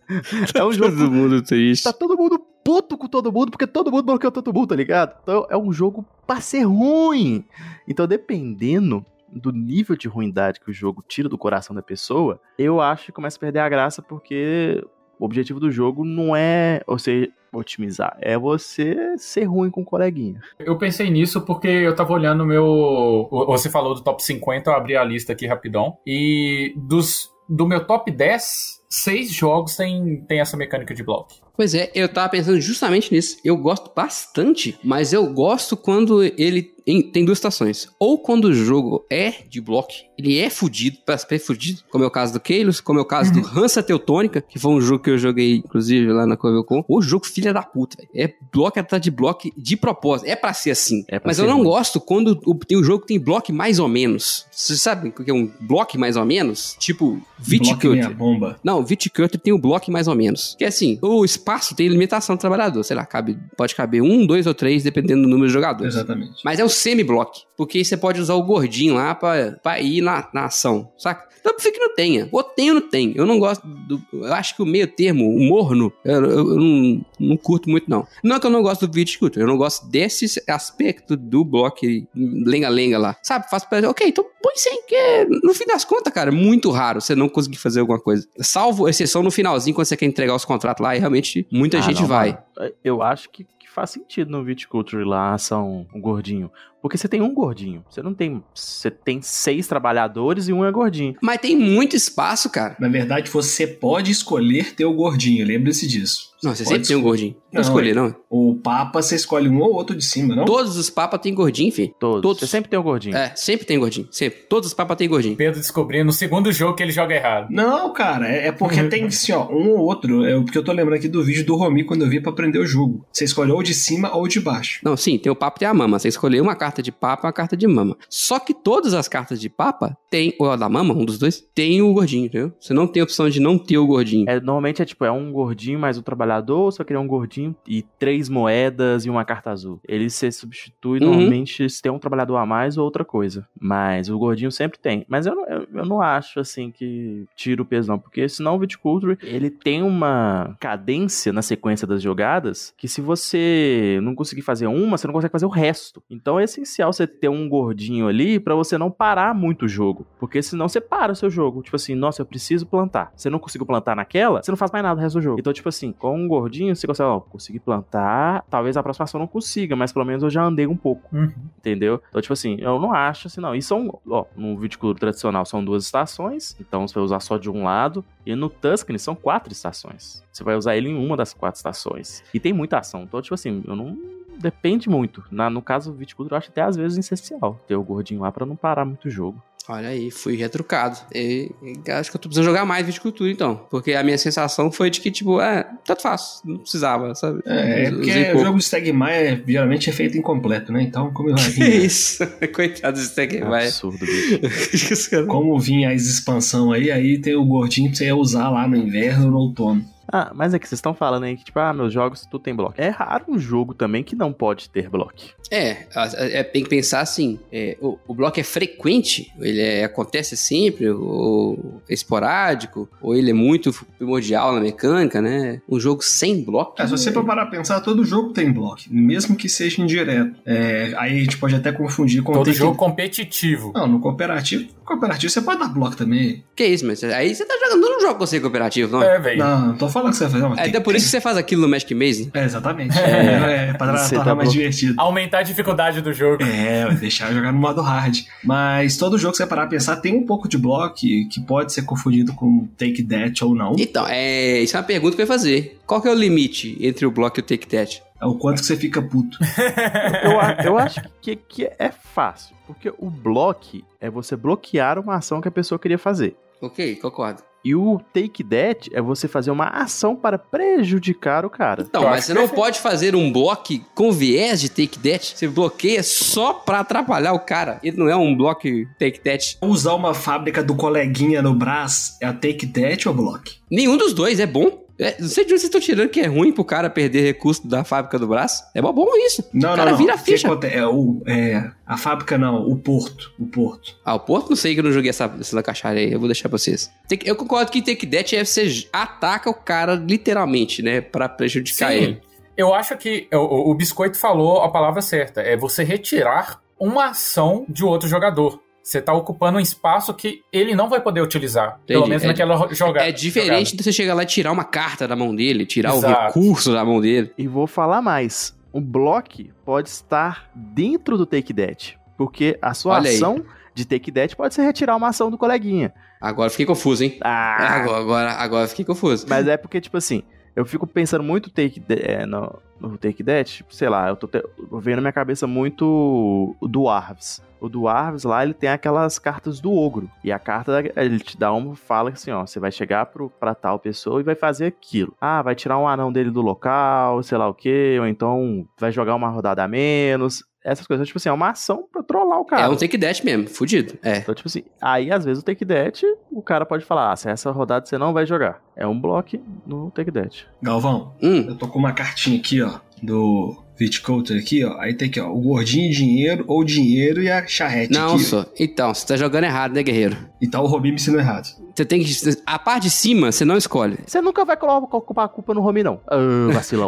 é 0.53 0.63
um 0.63 0.71
jogo 0.71 0.97
Todo 0.97 1.11
mundo 1.11 1.41
triste. 1.43 1.83
Tá 1.83 1.93
todo 1.93 2.17
mundo 2.17 2.39
puto 2.65 2.97
com 2.97 3.07
todo 3.07 3.31
mundo, 3.31 3.51
porque 3.51 3.67
todo 3.67 3.91
mundo 3.91 4.03
bloqueou 4.03 4.31
todo 4.31 4.51
mundo, 4.51 4.69
tá 4.69 4.75
ligado? 4.75 5.15
Então 5.21 5.45
é 5.51 5.55
um 5.55 5.71
jogo 5.71 6.03
pra 6.25 6.41
ser 6.41 6.63
ruim. 6.63 7.45
Então, 7.87 8.07
dependendo 8.07 9.05
do 9.31 9.51
nível 9.51 9.95
de 9.95 10.07
ruindade 10.07 10.59
que 10.59 10.71
o 10.71 10.73
jogo 10.73 11.03
tira 11.07 11.29
do 11.29 11.37
coração 11.37 11.75
da 11.75 11.83
pessoa, 11.83 12.41
eu 12.57 12.81
acho 12.81 13.05
que 13.05 13.11
começa 13.11 13.37
a 13.37 13.39
perder 13.39 13.59
a 13.59 13.69
graça, 13.69 14.01
porque 14.01 14.83
o 15.19 15.25
objetivo 15.25 15.59
do 15.59 15.71
jogo 15.71 16.03
não 16.03 16.35
é 16.35 16.81
você 16.87 17.31
otimizar, 17.53 18.17
é 18.19 18.37
você 18.37 19.15
ser 19.17 19.43
ruim 19.43 19.69
com 19.69 19.81
o 19.81 19.85
coleguinha. 19.85 20.41
Eu 20.59 20.77
pensei 20.77 21.09
nisso 21.11 21.41
porque 21.41 21.67
eu 21.67 21.95
tava 21.95 22.13
olhando 22.13 22.43
o 22.43 22.47
meu. 22.47 23.29
Você 23.47 23.69
falou 23.69 23.93
do 23.93 24.03
top 24.03 24.23
50, 24.23 24.71
eu 24.71 24.75
abri 24.75 24.97
a 24.97 25.03
lista 25.03 25.33
aqui 25.33 25.45
rapidão. 25.45 25.97
E 26.05 26.73
dos, 26.75 27.31
do 27.47 27.67
meu 27.67 27.85
top 27.85 28.11
10, 28.11 28.83
seis 28.89 29.31
jogos 29.31 29.75
tem, 29.75 30.25
tem 30.27 30.39
essa 30.39 30.57
mecânica 30.57 30.93
de 30.95 31.03
bloco. 31.03 31.44
Pois 31.55 31.73
é, 31.73 31.91
eu 31.95 32.09
tava 32.09 32.29
pensando 32.29 32.59
justamente 32.59 33.11
nisso. 33.13 33.37
Eu 33.43 33.55
gosto 33.57 33.91
bastante, 33.95 34.77
mas 34.83 35.13
eu 35.13 35.25
gosto 35.27 35.77
quando 35.77 36.23
ele 36.23 36.74
tem 37.11 37.25
duas 37.25 37.39
situações. 37.39 37.89
Ou 37.99 38.19
quando 38.19 38.45
o 38.45 38.53
jogo 38.53 39.05
é 39.09 39.33
de 39.49 39.59
bloco, 39.59 39.93
ele 40.17 40.37
é 40.37 40.49
fudido, 40.49 40.99
pra 41.05 41.17
ser 41.17 41.39
fudido, 41.39 41.81
como 41.89 42.03
é 42.03 42.07
o 42.07 42.11
caso 42.11 42.33
do 42.33 42.39
Keilos, 42.39 42.79
como 42.79 42.99
é 42.99 43.01
o 43.01 43.05
caso 43.05 43.33
do 43.33 43.39
Hansa 43.39 43.81
Teutônica, 43.81 44.41
que 44.41 44.59
foi 44.59 44.71
um 44.71 44.79
jogo 44.79 45.03
que 45.03 45.09
eu 45.09 45.17
joguei, 45.17 45.57
inclusive, 45.57 46.11
lá 46.11 46.25
na 46.25 46.37
Covelcom. 46.37 46.83
O 46.87 47.01
jogo 47.01 47.25
filha 47.25 47.53
da 47.53 47.63
puta, 47.63 47.97
velho. 47.97 48.09
É 48.13 48.33
bloco 48.53 48.79
atrás 48.79 49.01
de 49.01 49.09
bloco 49.09 49.49
de 49.57 49.75
propósito. 49.75 50.27
É 50.27 50.35
pra 50.35 50.53
ser 50.53 50.71
assim. 50.71 51.03
É 51.07 51.19
mas 51.23 51.37
ser 51.37 51.43
eu 51.43 51.47
não 51.47 51.63
gosto 51.63 51.99
quando 51.99 52.39
o, 52.45 52.55
tem 52.55 52.77
um 52.77 52.83
jogo 52.83 53.01
que 53.01 53.07
tem 53.07 53.19
bloco 53.19 53.51
mais 53.51 53.79
ou 53.79 53.87
menos. 53.87 54.45
Vocês 54.51 54.81
sabem 54.81 55.11
o 55.11 55.23
que 55.23 55.29
é 55.29 55.33
um 55.33 55.51
bloco 55.61 55.97
mais 55.97 56.15
ou 56.15 56.25
menos? 56.25 56.75
Tipo, 56.79 57.19
Viticulture. 57.37 58.15
Não, 58.63 58.79
o 58.79 58.85
Viticulture 58.85 59.41
tem 59.41 59.53
o 59.53 59.57
bloco 59.57 59.91
mais 59.91 60.07
ou 60.07 60.15
menos. 60.15 60.55
Que 60.57 60.63
é 60.63 60.67
assim, 60.67 60.97
o 61.01 61.25
espaço 61.25 61.75
tem 61.75 61.87
limitação 61.87 62.35
do 62.35 62.39
trabalhador. 62.39 62.83
Sei 62.83 62.95
lá, 62.95 63.05
cabe, 63.05 63.37
pode 63.57 63.75
caber 63.75 64.01
um, 64.01 64.25
dois 64.25 64.47
ou 64.47 64.53
três, 64.53 64.83
dependendo 64.83 65.23
do 65.23 65.27
número 65.27 65.47
de 65.47 65.53
jogadores. 65.53 65.95
Exatamente. 65.95 66.41
Mas 66.43 66.59
é 66.59 66.65
um 66.65 66.69
semi-block. 66.75 67.41
Porque 67.57 67.77
aí 67.77 67.85
você 67.85 67.95
pode 67.95 68.19
usar 68.19 68.33
o 68.35 68.43
gordinho 68.43 68.95
lá 68.95 69.15
pra, 69.15 69.53
pra 69.63 69.79
ir 69.79 70.01
na, 70.01 70.27
na 70.33 70.45
ação, 70.45 70.91
saca? 70.97 71.25
Então 71.39 71.53
prefiro 71.53 71.75
que 71.75 71.79
não 71.79 71.95
tenha. 71.95 72.27
Ou 72.31 72.43
tem 72.43 72.69
ou 72.69 72.75
não 72.81 72.89
tem. 72.89 73.13
Eu 73.15 73.25
não 73.25 73.37
gosto 73.39 73.65
do. 73.65 74.01
Eu 74.11 74.33
acho 74.33 74.55
que 74.55 74.61
o 74.63 74.65
meio 74.65 74.87
termo, 74.87 75.23
o 75.29 75.39
morno, 75.39 75.93
eu, 76.03 76.13
eu- 76.25 76.29
eu 76.49 76.55
não, 76.59 77.05
não 77.19 77.37
curto 77.37 77.69
muito, 77.69 77.89
não. 77.89 78.05
Não 78.23 78.35
é 78.35 78.39
que 78.39 78.45
eu 78.47 78.49
não 78.49 78.61
gosto 78.63 78.85
do 78.87 78.93
Viticulture, 78.93 79.41
eu 79.41 79.47
não 79.47 79.55
gosto 79.57 79.87
desse 79.87 80.25
aspecto 80.49 81.15
do 81.15 81.45
bloco 81.45 81.85
lenga-lenga 82.15 82.97
lá. 82.97 83.15
Sabe? 83.23 83.49
Faço 83.49 83.69
pra. 83.69 83.89
Ok, 83.89 84.07
então 84.07 84.25
põe 84.41 84.55
sem, 84.55 84.83
que 84.87 85.25
no 85.43 85.53
fim 85.53 85.65
das 85.65 85.85
contas, 85.85 86.11
cara, 86.13 86.29
é 86.29 86.33
muito 86.33 86.69
raro 86.71 86.99
você 87.01 87.15
não 87.15 87.29
conseguir 87.29 87.57
fazer 87.57 87.79
alguma 87.79 87.99
coisa. 87.99 88.27
Salvo 88.39 88.87
exceção 88.89 89.23
no 89.23 89.31
finalzinho, 89.31 89.75
quando 89.75 89.85
você 89.87 89.95
quer 89.97 90.05
entregar 90.05 90.35
os 90.35 90.45
contratos 90.45 90.83
lá, 90.83 90.95
e 90.95 90.99
realmente 90.99 91.47
muita 91.51 91.77
Ah, 91.77 91.81
gente 91.81 92.01
não, 92.01 92.07
vai. 92.07 92.31
mano. 92.57 92.73
Eu 92.83 93.01
acho 93.01 93.29
que 93.29 93.45
faz 93.75 93.89
sentido 93.89 94.31
no 94.31 94.41
Viticulture 94.41 95.03
lá 95.03 95.33
ação 95.33 95.85
um 95.93 95.99
gordinho. 95.99 96.49
Porque 96.85 96.99
você 96.99 97.07
tem 97.07 97.19
um 97.19 97.33
gordinho. 97.33 97.83
Você 97.89 98.03
não 98.03 98.13
tem. 98.13 98.43
Você 98.53 98.91
tem 98.91 99.19
seis 99.19 99.65
trabalhadores 99.65 100.47
e 100.47 100.53
um 100.53 100.63
é 100.63 100.71
gordinho. 100.71 101.15
Mas 101.19 101.41
tem 101.41 101.55
muito 101.55 101.95
espaço, 101.95 102.47
cara. 102.47 102.75
Na 102.79 102.87
verdade, 102.87 103.27
você 103.31 103.65
pode 103.65 104.11
escolher 104.11 104.75
ter 104.75 104.85
o 104.85 104.93
gordinho, 104.93 105.47
lembre-se 105.47 105.87
disso. 105.87 106.35
Não, 106.43 106.53
você 106.53 106.63
pode 106.63 106.75
sempre 106.75 106.87
tem 106.87 106.97
um 106.97 107.01
gordinho. 107.01 107.35
Não, 107.51 107.61
Não, 107.61 107.61
escolher, 107.61 107.95
não. 107.95 108.15
O 108.29 108.55
Papa, 108.61 109.01
você 109.01 109.15
escolhe 109.15 109.49
um 109.49 109.61
ou 109.61 109.73
outro 109.73 109.95
de 109.95 110.03
cima, 110.03 110.35
não? 110.35 110.45
Todos 110.45 110.77
os 110.77 110.89
papas 110.89 111.19
tem 111.21 111.33
gordinho, 111.33 111.71
filho. 111.71 111.91
Todos. 111.99 112.21
Todos. 112.21 112.39
Você 112.41 112.47
sempre 112.47 112.69
tem 112.69 112.77
um 112.77 112.83
gordinho. 112.83 113.15
É, 113.15 113.31
sempre 113.35 113.65
tem 113.65 113.79
gordinho. 113.79 114.07
Sempre. 114.11 114.39
Todos 114.47 114.67
os 114.67 114.73
papas 114.73 114.97
tem 114.97 115.09
gordinho. 115.09 115.35
Pedro 115.35 115.59
descobrindo 115.59 116.05
no 116.05 116.13
segundo 116.13 116.51
jogo 116.51 116.75
que 116.75 116.83
ele 116.83 116.91
joga 116.91 117.15
errado. 117.15 117.47
Não, 117.49 117.91
cara, 117.93 118.29
é 118.29 118.47
é 118.47 118.51
porque 118.51 118.83
tem 118.83 119.05
assim, 119.05 119.31
ó, 119.31 119.47
um 119.49 119.71
ou 119.71 119.79
outro. 119.79 120.23
É 120.23 120.35
porque 120.39 120.57
eu 120.57 120.63
tô 120.63 120.71
lembrando 120.71 120.97
aqui 120.99 121.07
do 121.07 121.23
vídeo 121.23 121.45
do 121.45 121.55
Romi 121.55 121.83
quando 121.83 122.03
eu 122.03 122.09
vi 122.09 122.19
pra 122.19 122.31
aprender 122.31 122.59
o 122.59 122.65
jogo. 122.65 123.05
Você 123.11 123.23
escolhe 123.23 123.51
ou 123.51 123.63
de 123.63 123.73
cima 123.73 124.15
ou 124.15 124.27
de 124.27 124.39
baixo. 124.39 124.81
Não, 124.83 124.95
sim, 124.95 125.17
tem 125.17 125.31
o 125.31 125.35
papo 125.35 125.57
e 125.57 125.59
tem 125.61 125.67
a 125.67 125.73
mama. 125.73 125.97
Você 125.97 126.09
escolheu 126.09 126.43
uma 126.43 126.55
carta 126.55 126.74
de 126.81 126.91
papa 126.91 127.23
e 127.23 127.25
uma 127.27 127.33
carta 127.33 127.55
de 127.57 127.67
mama. 127.67 127.97
Só 128.09 128.39
que 128.39 128.53
todas 128.53 128.93
as 128.93 129.07
cartas 129.07 129.39
de 129.39 129.49
papa 129.49 129.97
tem, 130.09 130.33
ou 130.39 130.51
a 130.51 130.55
da 130.55 130.69
mama, 130.69 130.93
um 130.93 131.05
dos 131.05 131.17
dois, 131.17 131.41
tem 131.53 131.81
o 131.81 131.93
gordinho, 131.93 132.25
entendeu? 132.25 132.53
Você 132.59 132.73
não 132.73 132.87
tem 132.87 133.01
a 133.01 133.03
opção 133.03 133.29
de 133.29 133.39
não 133.39 133.57
ter 133.57 133.77
o 133.77 133.85
gordinho. 133.87 134.29
É, 134.29 134.39
normalmente 134.39 134.81
é 134.81 134.85
tipo, 134.85 135.03
é 135.05 135.11
um 135.11 135.31
gordinho 135.31 135.79
mais 135.79 135.97
um 135.97 136.01
trabalhador, 136.01 136.57
ou 136.59 136.71
você 136.71 136.77
vai 136.79 136.85
querer 136.87 136.99
um 136.99 137.07
gordinho 137.07 137.55
e 137.67 137.81
três 137.99 138.29
moedas 138.29 139.05
e 139.05 139.09
uma 139.09 139.25
carta 139.25 139.51
azul. 139.51 139.79
Ele 139.87 140.09
se 140.09 140.31
substitui 140.31 140.99
Uhum. 140.99 141.05
normalmente 141.11 141.69
se 141.69 141.81
tem 141.81 141.91
um 141.91 141.99
trabalhador 141.99 142.37
a 142.37 142.45
mais 142.45 142.77
ou 142.77 142.85
outra 142.85 143.03
coisa. 143.03 143.47
Mas 143.59 144.09
o 144.09 144.17
gordinho 144.17 144.51
sempre 144.51 144.77
tem. 144.79 145.05
Mas 145.07 145.25
eu 145.25 145.35
não, 145.35 145.45
eu, 145.47 145.67
eu 145.73 145.85
não 145.85 146.01
acho 146.01 146.39
assim 146.39 146.71
que 146.71 147.25
tira 147.35 147.61
o 147.61 147.65
peso, 147.65 147.87
não. 147.89 147.99
Porque 147.99 148.27
senão 148.29 148.55
o 148.55 148.59
Viticulture, 148.59 149.17
ele 149.23 149.49
tem 149.49 149.81
uma 149.83 150.55
cadência 150.59 151.31
na 151.33 151.41
sequência 151.41 151.87
das 151.87 152.01
jogadas 152.01 152.73
que 152.77 152.87
se 152.87 153.01
você 153.01 153.99
não 154.01 154.15
conseguir 154.15 154.41
fazer 154.41 154.67
uma, 154.67 154.97
você 154.97 155.07
não 155.07 155.13
consegue 155.13 155.31
fazer 155.31 155.45
o 155.45 155.49
resto. 155.49 156.01
Então 156.09 156.39
é 156.39 156.43
essencial 156.55 156.91
você 156.91 157.05
ter 157.05 157.29
um 157.29 157.47
gordinho 157.47 158.07
ali 158.07 158.39
pra 158.39 158.55
você 158.55 158.77
não 158.77 158.89
parar 158.89 159.33
muito 159.33 159.65
o 159.65 159.67
jogo. 159.67 160.05
Porque 160.19 160.41
senão 160.41 160.67
você 160.67 160.81
para 160.81 161.11
o 161.11 161.15
seu 161.15 161.29
jogo. 161.29 161.61
Tipo 161.61 161.75
assim, 161.75 161.95
nossa, 161.95 162.21
eu 162.21 162.25
preciso 162.25 162.65
plantar. 162.65 163.11
Você 163.15 163.29
não 163.29 163.39
conseguiu 163.39 163.65
plantar 163.65 163.95
naquela, 163.95 164.41
você 164.41 164.51
não 164.51 164.57
faz 164.57 164.71
mais 164.71 164.83
nada 164.83 164.99
o 164.99 165.01
resto 165.01 165.19
do 165.19 165.21
jogo. 165.21 165.39
Então, 165.39 165.53
tipo 165.53 165.69
assim, 165.69 165.91
com 165.91 166.15
um 166.15 166.27
gordinho, 166.27 166.75
você 166.75 166.87
consegue, 166.87 167.09
ó, 167.09 167.19
consegui 167.19 167.59
plantar. 167.59 168.43
Talvez 168.49 168.77
a 168.77 168.83
próxima 168.83 169.03
ação 169.03 169.19
não 169.19 169.27
consiga, 169.27 169.75
mas 169.75 169.91
pelo 169.91 170.05
menos 170.05 170.23
eu 170.23 170.29
já 170.29 170.43
andei 170.43 170.67
um 170.67 170.77
pouco. 170.77 171.15
Uhum. 171.15 171.31
Entendeu? 171.57 172.01
Então, 172.09 172.21
tipo 172.21 172.33
assim, 172.33 172.57
eu 172.59 172.79
não 172.79 172.93
acho 172.93 173.27
assim, 173.27 173.41
não. 173.41 173.55
E 173.55 173.61
são, 173.61 173.99
ó, 174.07 174.25
no 174.35 174.57
Viticulture 174.57 174.99
tradicional 174.99 175.45
são 175.45 175.63
duas 175.63 175.83
estações, 175.83 176.55
então 176.59 176.87
você 176.87 176.93
vai 176.93 177.03
usar 177.03 177.19
só 177.19 177.37
de 177.37 177.49
um 177.49 177.63
lado. 177.63 178.03
E 178.25 178.35
no 178.35 178.49
Tuscany 178.49 178.97
são 178.97 179.13
quatro 179.13 179.53
estações. 179.53 180.23
Você 180.31 180.43
vai 180.43 180.55
usar 180.55 180.75
ele 180.75 180.89
em 180.89 180.97
uma 180.97 181.15
das 181.15 181.33
quatro 181.33 181.57
estações. 181.57 182.23
E 182.33 182.39
tem 182.39 182.51
muita 182.51 182.79
ação. 182.79 183.03
Então, 183.03 183.21
tipo 183.21 183.35
assim, 183.35 183.63
eu 183.67 183.75
não. 183.75 183.97
Depende 184.37 184.89
muito. 184.89 185.23
Na, 185.31 185.49
no 185.49 185.61
caso 185.61 185.91
do 185.91 185.97
Viticulture, 185.97 186.33
eu 186.33 186.37
acho 186.37 186.49
até 186.49 186.61
às 186.61 186.75
vezes 186.75 186.97
essencial 186.97 187.59
ter 187.67 187.75
o 187.75 187.83
gordinho 187.83 188.21
lá 188.21 188.31
pra 188.31 188.45
não 188.45 188.55
parar 188.55 188.85
muito 188.85 189.07
o 189.07 189.11
jogo. 189.11 189.41
Olha 189.67 189.89
aí, 189.89 190.11
fui 190.11 190.35
retrucado. 190.35 190.99
E, 191.13 191.51
e 191.63 191.91
acho 191.91 192.11
que 192.11 192.17
eu 192.17 192.21
tô 192.21 192.29
precisando 192.29 192.45
jogar 192.45 192.65
mais 192.65 192.85
viticultura, 192.85 193.31
então. 193.31 193.65
Porque 193.71 193.93
a 193.93 194.03
minha 194.03 194.17
sensação 194.17 194.71
foi 194.71 194.91
de 194.91 195.01
que, 195.01 195.09
tipo, 195.09 195.41
é, 195.41 195.67
tanto 195.83 196.03
faz. 196.03 196.41
Não 196.45 196.59
precisava, 196.59 197.15
sabe? 197.15 197.41
É, 197.47 197.85
é 197.85 197.91
porque 197.91 198.31
o 198.35 198.39
jogo 198.43 198.61
Stegmaier 198.61 199.43
geralmente 199.47 199.89
é 199.89 199.93
feito 199.93 200.17
incompleto, 200.17 200.71
né? 200.71 200.83
Então, 200.83 201.11
como 201.11 201.35
vai 201.35 201.43
Que 201.45 201.51
vir, 201.51 201.85
isso? 201.85 202.23
Coitado 202.53 202.95
desse 202.95 203.15
Tech 203.15 203.39
vai. 203.39 203.65
Absurdo, 203.65 204.05
bicho. 204.05 205.25
como 205.25 205.59
vinha 205.59 205.91
as 205.91 206.03
expansão 206.03 206.71
aí, 206.71 206.91
aí 206.91 207.17
tem 207.19 207.35
o 207.35 207.45
gordinho 207.45 207.89
pra 207.89 207.97
você 207.97 208.11
usar 208.11 208.49
lá 208.51 208.67
no 208.67 208.75
inverno 208.75 209.25
ou 209.25 209.31
no 209.31 209.37
outono. 209.37 209.94
Ah, 210.11 210.31
mas 210.33 210.53
é 210.53 210.59
que 210.59 210.67
vocês 210.67 210.77
estão 210.77 210.93
falando 210.93 211.23
aí 211.23 211.35
que, 211.37 211.43
tipo, 211.45 211.59
ah, 211.59 211.73
meus 211.73 211.91
jogos 211.93 212.21
tudo 212.29 212.41
tem 212.43 212.55
bloco. 212.55 212.75
É 212.77 212.89
raro 212.89 213.25
um 213.27 213.39
jogo 213.39 213.73
também 213.73 214.03
que 214.03 214.15
não 214.15 214.31
pode 214.31 214.69
ter 214.69 214.89
bloco. 214.89 215.13
É, 215.51 215.85
é, 216.15 216.43
tem 216.43 216.63
que 216.63 216.69
pensar 216.69 217.01
assim, 217.01 217.39
é, 217.51 217.77
o, 217.81 217.97
o 218.07 218.13
bloco 218.13 218.39
é 218.39 218.43
frequente, 218.43 219.31
ele 219.39 219.61
é- 219.61 219.83
acontece 219.83 220.35
sempre, 220.35 220.89
ou 220.89 221.81
é 221.89 221.93
esporádico, 221.93 222.89
ou 223.01 223.15
ele 223.15 223.29
é 223.31 223.33
muito 223.33 223.71
primordial 223.97 224.53
na 224.53 224.61
mecânica, 224.61 225.21
né? 225.21 225.61
Um 225.69 225.79
jogo 225.79 226.03
sem 226.03 226.43
bloco. 226.43 226.81
É, 226.81 226.85
se 226.85 226.91
você 226.91 227.11
for 227.11 227.23
parar 227.23 227.45
pra 227.45 227.57
pensar, 227.57 227.79
todo 227.81 228.03
jogo 228.03 228.33
tem 228.33 228.51
bloco, 228.51 228.81
mesmo 228.89 229.35
que 229.35 229.47
seja 229.47 229.81
indireto. 229.81 230.35
É, 230.45 230.93
aí 230.97 231.19
a 231.19 231.23
gente 231.23 231.37
pode 231.37 231.55
até 231.55 231.71
confundir 231.71 232.21
com 232.23 232.33
Todo 232.33 232.51
jogo 232.53 232.73
que... 232.73 232.79
competitivo. 232.79 233.71
Não, 233.73 233.87
no 233.87 233.99
cooperativo, 233.99 234.63
no 234.63 234.83
cooperativo 234.85 235.31
você 235.31 235.41
pode 235.41 235.59
dar 235.59 235.69
bloco 235.69 235.95
também. 235.95 236.43
Que 236.55 236.65
isso, 236.65 236.85
mas 236.85 237.03
aí 237.03 237.33
você 237.33 237.45
tá 237.45 237.53
jogando 237.63 237.87
no 237.89 238.01
jogo 238.01 238.13
com 238.15 238.25
você 238.25 238.39
cooperativo, 238.39 238.91
não 238.91 239.03
é? 239.03 239.15
É, 239.15 239.19
velho. 239.19 239.39
Não, 239.39 239.67
não 239.67 239.77
tô 239.77 239.87
falando 239.99 240.11
que 240.11 240.17
você 240.17 240.23
vai 240.25 240.31
fazer, 240.33 240.47
mas 240.49 240.57
É 240.59 240.61
tem- 240.63 240.69
até 240.71 240.79
por 240.79 240.95
isso 240.95 241.05
que 241.05 241.11
você 241.11 241.21
faz 241.21 241.37
aquilo 241.37 241.61
no 241.63 241.67
Magic 241.67 241.93
Maze, 241.95 242.25
né? 242.25 242.31
É, 242.41 242.45
exatamente. 242.45 242.97
É, 242.97 243.69
é, 243.69 243.73
pra 243.73 243.97
Você 243.97 244.15
tornar 244.15 244.31
tá 244.31 244.35
mais 244.35 244.51
divertido. 244.51 244.93
Aumentar 244.97 245.39
a 245.39 245.43
dificuldade 245.43 246.01
do 246.01 246.13
jogo. 246.13 246.43
É, 246.43 246.93
deixar 246.95 247.29
eu 247.29 247.35
jogar 247.35 247.51
no 247.51 247.59
modo 247.59 247.81
hard. 247.81 248.17
Mas 248.43 248.97
todo 248.97 249.17
jogo 249.17 249.31
que 249.31 249.37
você 249.37 249.47
parar 249.47 249.63
pra 249.63 249.71
pensar 249.71 249.95
tem 249.97 250.15
um 250.15 250.25
pouco 250.25 250.47
de 250.47 250.57
bloco 250.57 250.95
que 250.95 251.41
pode 251.47 251.73
ser 251.73 251.83
confundido 251.83 252.33
com 252.33 252.67
Take 252.77 253.03
That 253.03 253.43
ou 253.43 253.55
não. 253.55 253.75
Então, 253.79 254.05
é, 254.07 254.59
isso 254.61 254.75
é 254.75 254.79
uma 254.79 254.85
pergunta 254.85 255.15
que 255.15 255.21
eu 255.21 255.23
ia 255.23 255.27
fazer. 255.27 255.79
Qual 255.87 256.01
que 256.01 256.07
é 256.07 256.11
o 256.11 256.15
limite 256.15 256.77
entre 256.81 257.05
o 257.05 257.11
bloco 257.11 257.39
e 257.39 257.41
o 257.41 257.43
take 257.43 257.67
that? 257.67 258.01
É 258.21 258.25
o 258.25 258.35
quanto 258.35 258.59
que 258.61 258.65
você 258.65 258.75
fica 258.77 259.01
puto. 259.01 259.37
Eu, 260.23 260.39
a- 260.39 260.57
eu 260.65 260.77
acho 260.77 261.01
que, 261.21 261.35
que 261.35 261.65
é 261.65 261.91
fácil. 261.91 262.55
Porque 262.65 262.91
o 262.97 263.09
bloco 263.09 263.81
é 264.01 264.09
você 264.09 264.35
bloquear 264.35 264.97
uma 264.97 265.15
ação 265.15 265.41
que 265.41 265.47
a 265.47 265.51
pessoa 265.51 265.77
queria 265.77 265.97
fazer. 265.99 266.35
Ok, 266.61 266.95
concordo. 266.95 267.43
E 267.65 267.73
o 267.73 267.99
take 268.13 268.43
that 268.43 268.91
é 268.93 269.01
você 269.01 269.27
fazer 269.27 269.49
uma 269.49 269.65
ação 269.69 270.15
para 270.15 270.37
prejudicar 270.37 271.43
o 271.43 271.49
cara. 271.49 271.81
Então, 271.81 272.03
Eu 272.03 272.09
mas 272.09 272.25
você 272.25 272.33
não 272.35 272.47
pode 272.47 272.79
fazer 272.79 273.15
um 273.15 273.33
bloco 273.33 273.73
com 273.95 274.11
viés 274.11 274.61
de 274.61 274.69
take 274.69 274.99
that. 274.99 275.35
Você 275.35 275.47
bloqueia 275.47 276.03
só 276.03 276.53
pra 276.53 276.81
atrapalhar 276.81 277.33
o 277.33 277.39
cara. 277.39 277.79
Ele 277.81 277.97
não 277.97 278.07
é 278.07 278.15
um 278.15 278.37
bloco 278.37 278.67
take 278.99 279.19
that. 279.21 279.57
Usar 279.61 279.95
uma 279.95 280.13
fábrica 280.13 280.63
do 280.63 280.75
coleguinha 280.75 281.41
no 281.41 281.55
braço 281.55 282.15
é 282.21 282.27
a 282.27 282.33
take 282.33 282.67
that 282.67 283.07
ou 283.07 283.15
block? 283.15 283.55
Nenhum 283.71 283.97
dos 283.97 284.13
dois 284.13 284.39
é 284.39 284.45
bom. 284.45 284.84
É, 284.97 285.15
não 285.19 285.27
sei 285.27 285.43
de 285.43 285.51
onde 285.51 285.59
vocês 285.59 285.63
estão 285.63 285.81
tirando 285.81 286.09
que 286.09 286.21
é 286.21 286.25
ruim 286.25 286.51
pro 286.53 286.63
cara 286.63 286.89
perder 286.89 287.21
recurso 287.21 287.67
da 287.67 287.83
fábrica 287.83 288.17
do 288.17 288.27
braço. 288.27 288.63
É 288.73 288.81
bom 288.81 289.07
isso. 289.25 289.43
Não, 289.53 289.73
o 289.73 289.75
cara 289.75 289.91
não, 289.91 289.97
não. 289.97 290.05
vira 290.05 290.17
ficha. 290.17 290.47
É, 290.71 290.85
o, 290.87 291.21
é, 291.27 291.69
a 291.85 291.97
fábrica 291.97 292.37
não, 292.37 292.67
o 292.67 292.77
porto. 292.77 293.33
O 293.37 293.45
porto. 293.45 293.95
Ah, 294.05 294.15
o 294.15 294.19
Porto 294.19 294.49
não 294.49 294.55
sei 294.55 294.73
que 294.73 294.79
eu 294.79 294.83
não 294.85 294.91
joguei 294.91 295.09
essa, 295.09 295.33
essa 295.39 295.61
caixalha 295.61 295.99
aí. 295.99 296.11
Eu 296.13 296.19
vou 296.19 296.29
deixar 296.29 296.47
pra 296.47 296.57
vocês. 296.57 296.89
Tem 297.07 297.17
que- 297.17 297.29
eu 297.29 297.35
concordo 297.35 297.71
que 297.71 297.81
take 297.81 298.07
that 298.07 298.35
é 298.35 298.45
você 298.45 298.87
ataca 298.93 299.49
o 299.49 299.53
cara 299.53 299.95
literalmente, 299.95 300.81
né? 300.81 301.01
Pra 301.01 301.27
prejudicar 301.27 301.91
Sim, 301.91 301.97
ele. 301.97 302.21
eu 302.55 302.73
acho 302.73 302.95
que 302.97 303.27
o- 303.33 303.71
o 303.71 303.75
Biscoito 303.75 304.17
falou 304.17 304.61
a 304.61 304.69
palavra 304.71 305.01
certa. 305.01 305.41
É 305.41 305.57
você 305.57 305.83
retirar 305.83 306.61
uma 306.79 307.07
ação 307.09 307.65
de 307.69 307.83
outro 307.83 308.07
jogador. 308.07 308.61
Você 308.85 309.01
tá 309.01 309.11
ocupando 309.13 309.57
um 309.57 309.61
espaço 309.61 310.13
que 310.13 310.43
ele 310.53 310.75
não 310.75 310.87
vai 310.87 311.01
poder 311.01 311.19
utilizar. 311.19 311.79
Pelo 311.87 312.01
Entendi. 312.01 312.09
menos 312.11 312.23
É- 312.23 312.27
naquela 312.27 312.71
jogada. 312.71 313.07
É 313.07 313.11
diferente 313.11 313.75
de 313.75 313.83
você 313.83 313.91
chegar 313.91 314.13
lá 314.13 314.21
e 314.21 314.27
tirar 314.27 314.51
uma 314.51 314.63
carta 314.63 315.07
da 315.07 315.15
mão 315.15 315.35
dele, 315.35 315.65
tirar 315.65 315.95
o 315.95 315.97
Exato. 315.97 316.37
recurso 316.39 316.71
da 316.71 316.85
mão 316.85 317.01
dele. 317.01 317.31
E 317.35 317.47
vou 317.47 317.65
falar 317.65 317.99
mais. 317.99 318.55
O 318.71 318.79
block 318.79 319.51
pode 319.65 319.89
estar 319.89 320.51
dentro 320.53 321.17
do 321.17 321.25
take 321.25 321.51
that. 321.51 321.97
Porque 322.15 322.59
a 322.61 322.75
sua 322.75 322.93
Olha 322.93 323.09
aí. 323.09 323.15
ação 323.15 323.43
de 323.73 323.85
take 323.85 324.11
that 324.11 324.35
pode 324.35 324.53
ser 324.53 324.61
retirar 324.61 324.95
uma 324.95 325.07
ação 325.07 325.31
do 325.31 325.37
coleguinha. 325.37 325.91
Agora 326.21 326.51
fiquei 326.51 326.67
confuso, 326.67 327.03
hein? 327.03 327.17
Ah, 327.21 327.77
Agora, 327.77 327.97
agora, 328.01 328.31
agora 328.33 328.67
fiquei 328.67 328.85
confuso. 328.85 329.25
Mas 329.27 329.47
é 329.47 329.57
porque, 329.57 329.81
tipo 329.81 329.97
assim, 329.97 330.21
eu 330.55 330.63
fico 330.63 330.85
pensando 330.85 331.23
muito 331.23 331.49
take 331.49 331.81
é, 331.89 332.23
no, 332.25 332.59
no 332.79 332.97
Take 332.99 333.23
That, 333.23 333.51
tipo, 333.51 333.73
sei 333.75 333.89
lá, 333.89 334.07
eu 334.09 334.15
tô 334.15 334.27
te- 334.27 334.43
eu 334.71 334.79
vendo 334.79 334.97
na 334.97 335.01
minha 335.01 335.11
cabeça 335.13 335.45
muito 335.47 336.55
o 336.61 336.67
do 336.67 336.87
Arves. 336.87 337.41
O 337.65 337.69
do 337.69 337.87
Arves 337.87 338.23
lá, 338.23 338.43
ele 338.43 338.53
tem 338.53 338.69
aquelas 338.69 339.17
cartas 339.17 339.59
do 339.59 339.73
ogro. 339.73 340.07
E 340.23 340.31
a 340.31 340.37
carta, 340.37 340.83
ele 340.95 341.17
te 341.19 341.35
dá 341.35 341.51
uma 341.51 341.75
fala 341.75 342.11
assim, 342.11 342.29
ó, 342.29 342.45
você 342.45 342.59
vai 342.59 342.71
chegar 342.71 343.07
pro, 343.07 343.27
pra 343.39 343.55
tal 343.55 343.79
pessoa 343.79 344.19
e 344.19 344.23
vai 344.23 344.35
fazer 344.35 344.67
aquilo. 344.67 345.15
Ah, 345.19 345.41
vai 345.41 345.55
tirar 345.55 345.79
um 345.79 345.87
anão 345.87 346.11
dele 346.11 346.29
do 346.29 346.41
local, 346.41 347.23
sei 347.23 347.39
lá 347.39 347.47
o 347.49 347.55
quê, 347.55 347.97
ou 347.99 348.05
então 348.05 348.67
vai 348.79 348.91
jogar 348.91 349.15
uma 349.15 349.29
rodada 349.29 349.63
a 349.63 349.67
menos. 349.67 350.43
Essas 350.63 350.87
coisas, 350.87 351.07
tipo 351.07 351.17
assim, 351.17 351.29
é 351.29 351.31
uma 351.31 351.49
ação 351.49 351.85
pra 351.91 352.01
trollar 352.01 352.39
o 352.39 352.45
cara. 352.45 352.63
É 352.63 352.69
um 352.69 352.75
take 352.75 352.97
dash 352.97 353.21
mesmo, 353.21 353.47
fudido. 353.47 353.99
É. 354.03 354.17
Então, 354.17 354.33
tipo 354.33 354.47
assim, 354.47 354.63
aí 354.81 355.11
às 355.11 355.23
vezes 355.23 355.41
o 355.41 355.45
take 355.45 355.63
that, 355.65 356.03
o 356.31 356.41
cara 356.41 356.65
pode 356.65 356.83
falar, 356.83 357.11
ah, 357.11 357.15
se 357.15 357.29
essa 357.29 357.51
rodada 357.51 357.85
você 357.85 357.97
não 357.99 358.13
vai 358.13 358.25
jogar. 358.25 358.61
É 358.75 358.85
um 358.85 358.99
bloco 358.99 359.37
no 359.65 359.91
take 359.91 360.11
that. 360.11 360.47
Galvão, 360.61 361.13
Hum, 361.21 361.45
eu 361.47 361.55
tô 361.55 361.67
com 361.67 361.77
uma 361.79 361.93
cartinha 361.93 362.39
aqui, 362.39 362.61
ó, 362.63 362.79
do 363.01 363.55
Vitcoulter 363.77 364.37
aqui, 364.39 364.63
ó. 364.63 364.77
Aí 364.79 364.93
tem 364.93 365.09
aqui, 365.09 365.19
ó, 365.19 365.29
o 365.29 365.39
gordinho 365.41 365.91
dinheiro 365.91 366.45
ou 366.47 366.63
dinheiro 366.63 367.21
e 367.21 367.29
a 367.29 367.45
charrete 367.45 367.91
não, 367.93 368.15
aqui. 368.15 368.23
só. 368.23 368.45
Então, 368.59 368.93
você 368.93 369.05
tá 369.05 369.17
jogando 369.17 369.43
errado, 369.43 369.73
né, 369.73 369.83
guerreiro? 369.83 370.17
E 370.41 370.47
tá 370.47 370.61
o 370.61 370.65
Robin 370.67 370.89
me 370.89 370.95
ensinando 370.95 371.21
errado. 371.21 371.47
Você 371.75 371.83
tem 371.85 372.01
que. 372.01 372.13
A 372.45 372.57
parte 372.57 372.83
de 372.83 372.89
cima, 372.89 373.31
você 373.31 373.43
não 373.43 373.57
escolhe. 373.57 373.97
Você 374.07 374.21
nunca 374.21 374.45
vai 374.45 374.55
colo- 374.55 374.87
culpar 374.87 375.25
a 375.25 375.27
culpa 375.27 375.53
no 375.53 375.61
Romy, 375.61 375.83
não. 375.83 375.99
Ah, 376.07 376.17
vacilão. 376.53 376.87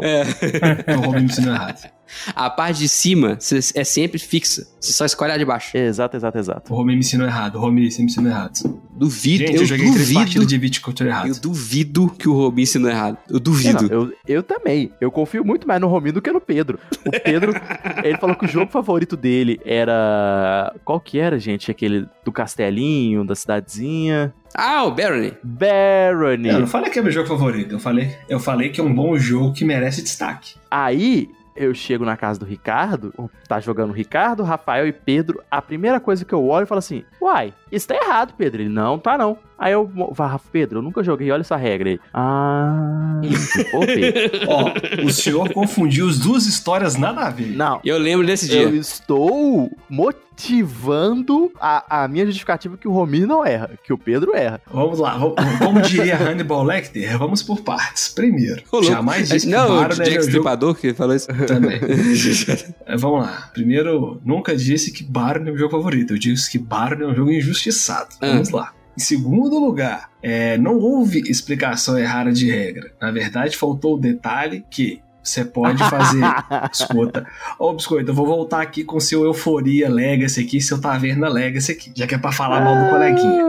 Então 0.79 1.01
o 1.01 1.05
Robin 1.07 1.19
me 1.19 1.25
ensinou 1.25 1.53
errado. 1.53 1.89
A 2.35 2.49
parte 2.49 2.79
de 2.79 2.89
cima 2.89 3.37
é 3.75 3.83
sempre 3.83 4.19
fixa. 4.19 4.67
Você 4.79 4.93
só 4.93 5.05
escolhe 5.05 5.31
a 5.31 5.37
de 5.37 5.45
baixo. 5.45 5.75
Exato, 5.75 6.15
exato, 6.15 6.37
exato. 6.37 6.73
O 6.73 6.77
Robin 6.77 6.93
me 6.93 6.99
ensinou 6.99 7.27
errado. 7.27 7.55
O 7.55 7.59
Robin, 7.59 7.89
você 7.89 8.01
me 8.01 8.07
ensinou 8.09 8.31
errado. 8.31 8.79
Duvido, 8.91 9.45
Gente, 9.45 9.55
eu, 9.55 9.61
eu, 9.61 9.65
joguei 9.65 9.85
três 9.85 9.99
duvido. 9.99 10.19
partidas 10.19 10.47
de 10.47 10.55
errado. 11.05 11.27
Eu 11.27 11.35
duvido 11.35 12.09
que 12.09 12.29
o 12.29 12.33
Robin 12.33 12.61
ensinou 12.61 12.89
errado. 12.89 13.17
Eu 13.29 13.39
duvido. 13.39 13.83
não, 13.83 13.89
eu, 13.89 14.13
eu 14.27 14.43
também. 14.43 14.91
Eu 14.99 15.11
confio 15.11 15.43
muito 15.43 15.67
mais 15.67 15.81
no 15.81 15.87
Romy 15.87 16.11
do 16.11 16.21
que 16.21 16.31
no 16.31 16.39
Pedro. 16.41 16.79
O 17.05 17.11
Pedro, 17.11 17.53
ele 18.03 18.17
falou 18.17 18.35
que 18.35 18.45
o 18.45 18.47
jogo 18.47 18.71
favorito 18.71 19.17
dele 19.17 19.59
era. 19.65 20.73
Qual 20.85 20.99
que 20.99 21.19
era, 21.19 21.37
gente? 21.37 21.69
Aquele 21.69 22.07
do 22.23 22.31
castelinho, 22.31 23.25
da 23.25 23.35
cidadezinha. 23.35 24.33
Ah, 24.55 24.85
o 24.85 24.91
Barony. 24.91 25.33
Barony. 25.43 26.49
Eu 26.49 26.59
não 26.61 26.67
falei 26.67 26.89
que 26.89 26.99
é 26.99 27.01
meu 27.01 27.11
jogo 27.11 27.27
favorito. 27.27 27.73
Eu 27.73 27.79
falei, 27.79 28.15
eu 28.27 28.39
falei 28.39 28.69
que 28.69 28.79
é 28.79 28.83
um 28.83 28.93
bom 28.93 29.17
jogo 29.17 29.53
que 29.53 29.63
merece 29.63 30.01
destaque. 30.01 30.55
Aí 30.71 31.29
eu 31.57 31.73
chego 31.73 32.05
na 32.05 32.15
casa 32.15 32.39
do 32.39 32.45
Ricardo, 32.45 33.13
tá 33.47 33.59
jogando 33.59 33.91
Ricardo, 33.91 34.43
Rafael 34.43 34.87
e 34.87 34.93
Pedro. 34.93 35.43
A 35.49 35.61
primeira 35.61 35.99
coisa 35.99 36.23
que 36.23 36.33
eu 36.33 36.45
olho 36.45 36.63
e 36.63 36.67
falo 36.67 36.79
assim: 36.79 37.03
Uai, 37.21 37.53
isso 37.71 37.87
tá 37.87 37.95
errado, 37.95 38.33
Pedro. 38.37 38.61
Ele 38.61 38.69
não, 38.69 38.99
tá 38.99 39.17
não. 39.17 39.37
Aí 39.57 39.73
eu 39.73 39.89
Rafa, 40.17 40.39
Pedro, 40.51 40.79
eu 40.79 40.81
nunca 40.83 41.03
joguei, 41.03 41.31
olha 41.31 41.41
essa 41.41 41.55
regra 41.55 41.89
aí. 41.89 41.99
Ah, 42.13 43.19
pô, 43.71 43.79
Pedro. 43.79 44.21
Ó, 44.47 44.71
o 45.05 45.11
senhor 45.11 45.51
confundiu 45.51 46.07
as 46.07 46.19
duas 46.19 46.45
histórias 46.45 46.95
nada 46.95 47.21
a 47.21 47.29
ver. 47.29 47.55
Não, 47.55 47.79
Eu 47.83 47.97
lembro 47.97 48.25
desse 48.25 48.47
dia. 48.47 48.61
eu 48.63 48.75
estou 48.75 49.71
motivando 49.89 51.51
a, 51.59 52.03
a 52.03 52.07
minha 52.07 52.25
justificativa 52.25 52.77
que 52.77 52.87
o 52.87 52.91
Romir 52.91 53.25
não 53.25 53.43
erra, 53.45 53.71
que 53.83 53.91
o 53.91 53.97
Pedro 53.97 54.35
erra. 54.35 54.61
Vamos 54.71 54.99
lá, 54.99 55.17
como 55.59 55.81
diria 55.81 56.15
Hannibal 56.17 56.63
Lecter, 56.63 57.17
vamos 57.17 57.41
por 57.41 57.61
partes. 57.61 58.09
Primeiro, 58.09 58.61
Ô, 58.71 58.83
jamais 58.83 59.29
disse 59.29 59.47
que 59.47 59.51
Não, 59.51 59.79
o 59.79 59.83
é 59.83 59.89
Jack 59.89 60.09
jogo 60.11 60.21
Stripador 60.21 60.75
que 60.75 60.93
falou 60.93 61.15
isso. 61.15 61.27
também. 61.47 61.79
É, 62.85 62.95
Vamos 62.97 63.21
lá. 63.25 63.49
Primeiro, 63.53 64.21
nunca 64.23 64.55
disse 64.55 64.91
que 64.91 65.03
Baron 65.03 65.41
é 65.41 65.45
meu 65.45 65.57
jogo 65.57 65.71
favorito. 65.71 66.13
Eu 66.13 66.17
disse 66.17 66.49
que 66.49 66.57
Baron 66.57 67.03
é 67.03 67.07
um 67.07 67.15
jogo 67.15 67.31
injustiçado. 67.31 68.09
Ah. 68.21 68.27
Vamos 68.27 68.49
lá. 68.49 68.73
Em 68.97 68.99
segundo 68.99 69.59
lugar, 69.59 70.09
é, 70.23 70.57
não 70.57 70.77
houve 70.79 71.19
explicação 71.29 71.97
errada 71.99 72.31
de 72.33 72.49
regra. 72.49 72.91
Na 72.99 73.11
verdade, 73.11 73.55
faltou 73.55 73.95
o 73.95 73.99
detalhe 73.99 74.65
que 74.71 74.99
você 75.23 75.45
pode 75.45 75.77
fazer. 75.89 76.21
Escuta. 76.73 77.27
Ô, 77.59 77.73
Biscoito, 77.73 78.09
eu 78.09 78.15
vou 78.15 78.25
voltar 78.25 78.61
aqui 78.61 78.83
com 78.83 78.99
seu 78.99 79.23
Euforia 79.25 79.89
Legacy 79.89 80.41
aqui, 80.41 80.59
seu 80.61 80.79
Taverna 80.81 81.27
Legacy 81.29 81.73
aqui. 81.73 81.91
Já 81.95 82.07
que 82.07 82.15
é 82.15 82.17
pra 82.17 82.31
falar 82.31 82.61
mal 82.61 82.83
do 82.85 82.89
coleguinha. 82.89 83.43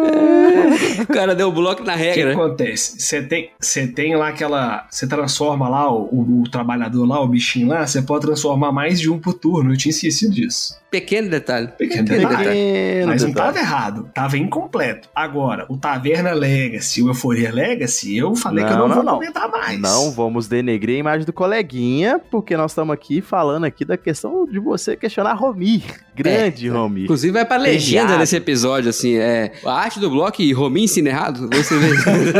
o 1.02 1.06
cara 1.06 1.34
deu 1.34 1.50
bloco 1.52 1.84
na 1.84 1.94
O 1.94 1.96
que 1.96 2.02
regra. 2.02 2.32
acontece? 2.32 3.00
Você 3.00 3.22
tem, 3.22 3.50
tem 3.94 4.16
lá 4.16 4.28
aquela. 4.28 4.86
Você 4.90 5.06
transforma 5.06 5.68
lá 5.68 5.90
o, 5.92 6.02
o- 6.12 6.42
o 6.42 6.50
trabalhador 6.50 7.06
lá, 7.06 7.20
o 7.22 7.28
bichinho 7.28 7.68
lá, 7.68 7.86
você 7.86 8.02
pode 8.02 8.26
transformar 8.26 8.72
mais 8.72 8.98
de 9.00 9.08
um 9.10 9.18
por 9.18 9.34
turno. 9.34 9.72
Eu 9.72 9.76
tinha 9.76 9.90
esquecido 9.90 10.34
disso. 10.34 10.76
Pequeno 10.90 11.28
detalhe. 11.28 11.68
Pequeno 11.76 12.04
Pequeno 12.08 12.28
detalhe. 12.30 12.48
Pequeno 12.48 13.06
Mas 13.08 13.22
não 13.22 13.28
detalhe. 13.30 13.54
tava 13.54 13.58
errado, 13.58 14.10
tava 14.14 14.38
incompleto. 14.38 15.08
Agora, 15.14 15.66
o 15.68 15.76
Taverna 15.76 16.32
Legacy, 16.32 17.02
o 17.02 17.08
Euforia 17.08 17.52
Legacy, 17.52 18.16
eu 18.16 18.34
falei 18.34 18.64
que 18.64 18.72
eu 18.72 18.78
Não, 18.78 18.88
não, 18.88 18.88
não, 18.88 18.94
vou 18.96 19.04
não. 19.04 19.14
comentar 19.18 19.50
mais. 19.50 19.78
Não 19.80 20.10
vamos 20.10 20.48
denegrir 20.48 20.96
a 20.96 21.00
imagem 21.00 21.26
do 21.26 21.32
coleguinha, 21.32 22.18
porque 22.30 22.56
nós 22.56 22.70
estamos 22.70 22.94
aqui 22.94 23.20
falando 23.20 23.64
aqui 23.64 23.84
da 23.84 23.96
questão 23.98 24.46
de 24.46 24.58
você 24.58 24.96
questionar 24.96 25.34
Romir. 25.34 25.82
Grande 26.22 26.68
Romir. 26.68 27.04
Inclusive 27.04 27.32
vai 27.32 27.44
pra 27.44 27.56
legenda 27.56 28.00
Geniado. 28.02 28.18
nesse 28.18 28.36
episódio, 28.36 28.90
assim, 28.90 29.16
é... 29.16 29.52
A 29.64 29.72
arte 29.72 29.98
do 30.00 30.10
bloco 30.10 30.40
e 30.42 30.52
Romin 30.52 30.84
ensina 30.84 31.08
errado, 31.08 31.48
você 31.50 31.78
vê. 31.78 31.88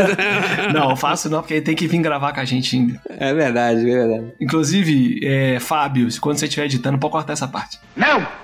Não, 0.73 0.95
faço 0.95 1.29
não, 1.29 1.39
porque 1.41 1.55
ele 1.55 1.61
tem 1.61 1.75
que 1.75 1.87
vir 1.87 1.99
gravar 2.01 2.33
com 2.33 2.39
a 2.39 2.45
gente 2.45 2.75
ainda. 2.75 3.01
é 3.09 3.33
verdade, 3.33 3.79
é 3.81 3.83
verdade. 4.07 4.33
Inclusive, 4.39 5.19
é, 5.23 5.59
Fábio, 5.59 6.07
quando 6.21 6.37
você 6.37 6.45
estiver 6.45 6.65
editando, 6.65 6.97
pode 6.97 7.11
cortar 7.11 7.33
essa 7.33 7.47
parte. 7.47 7.79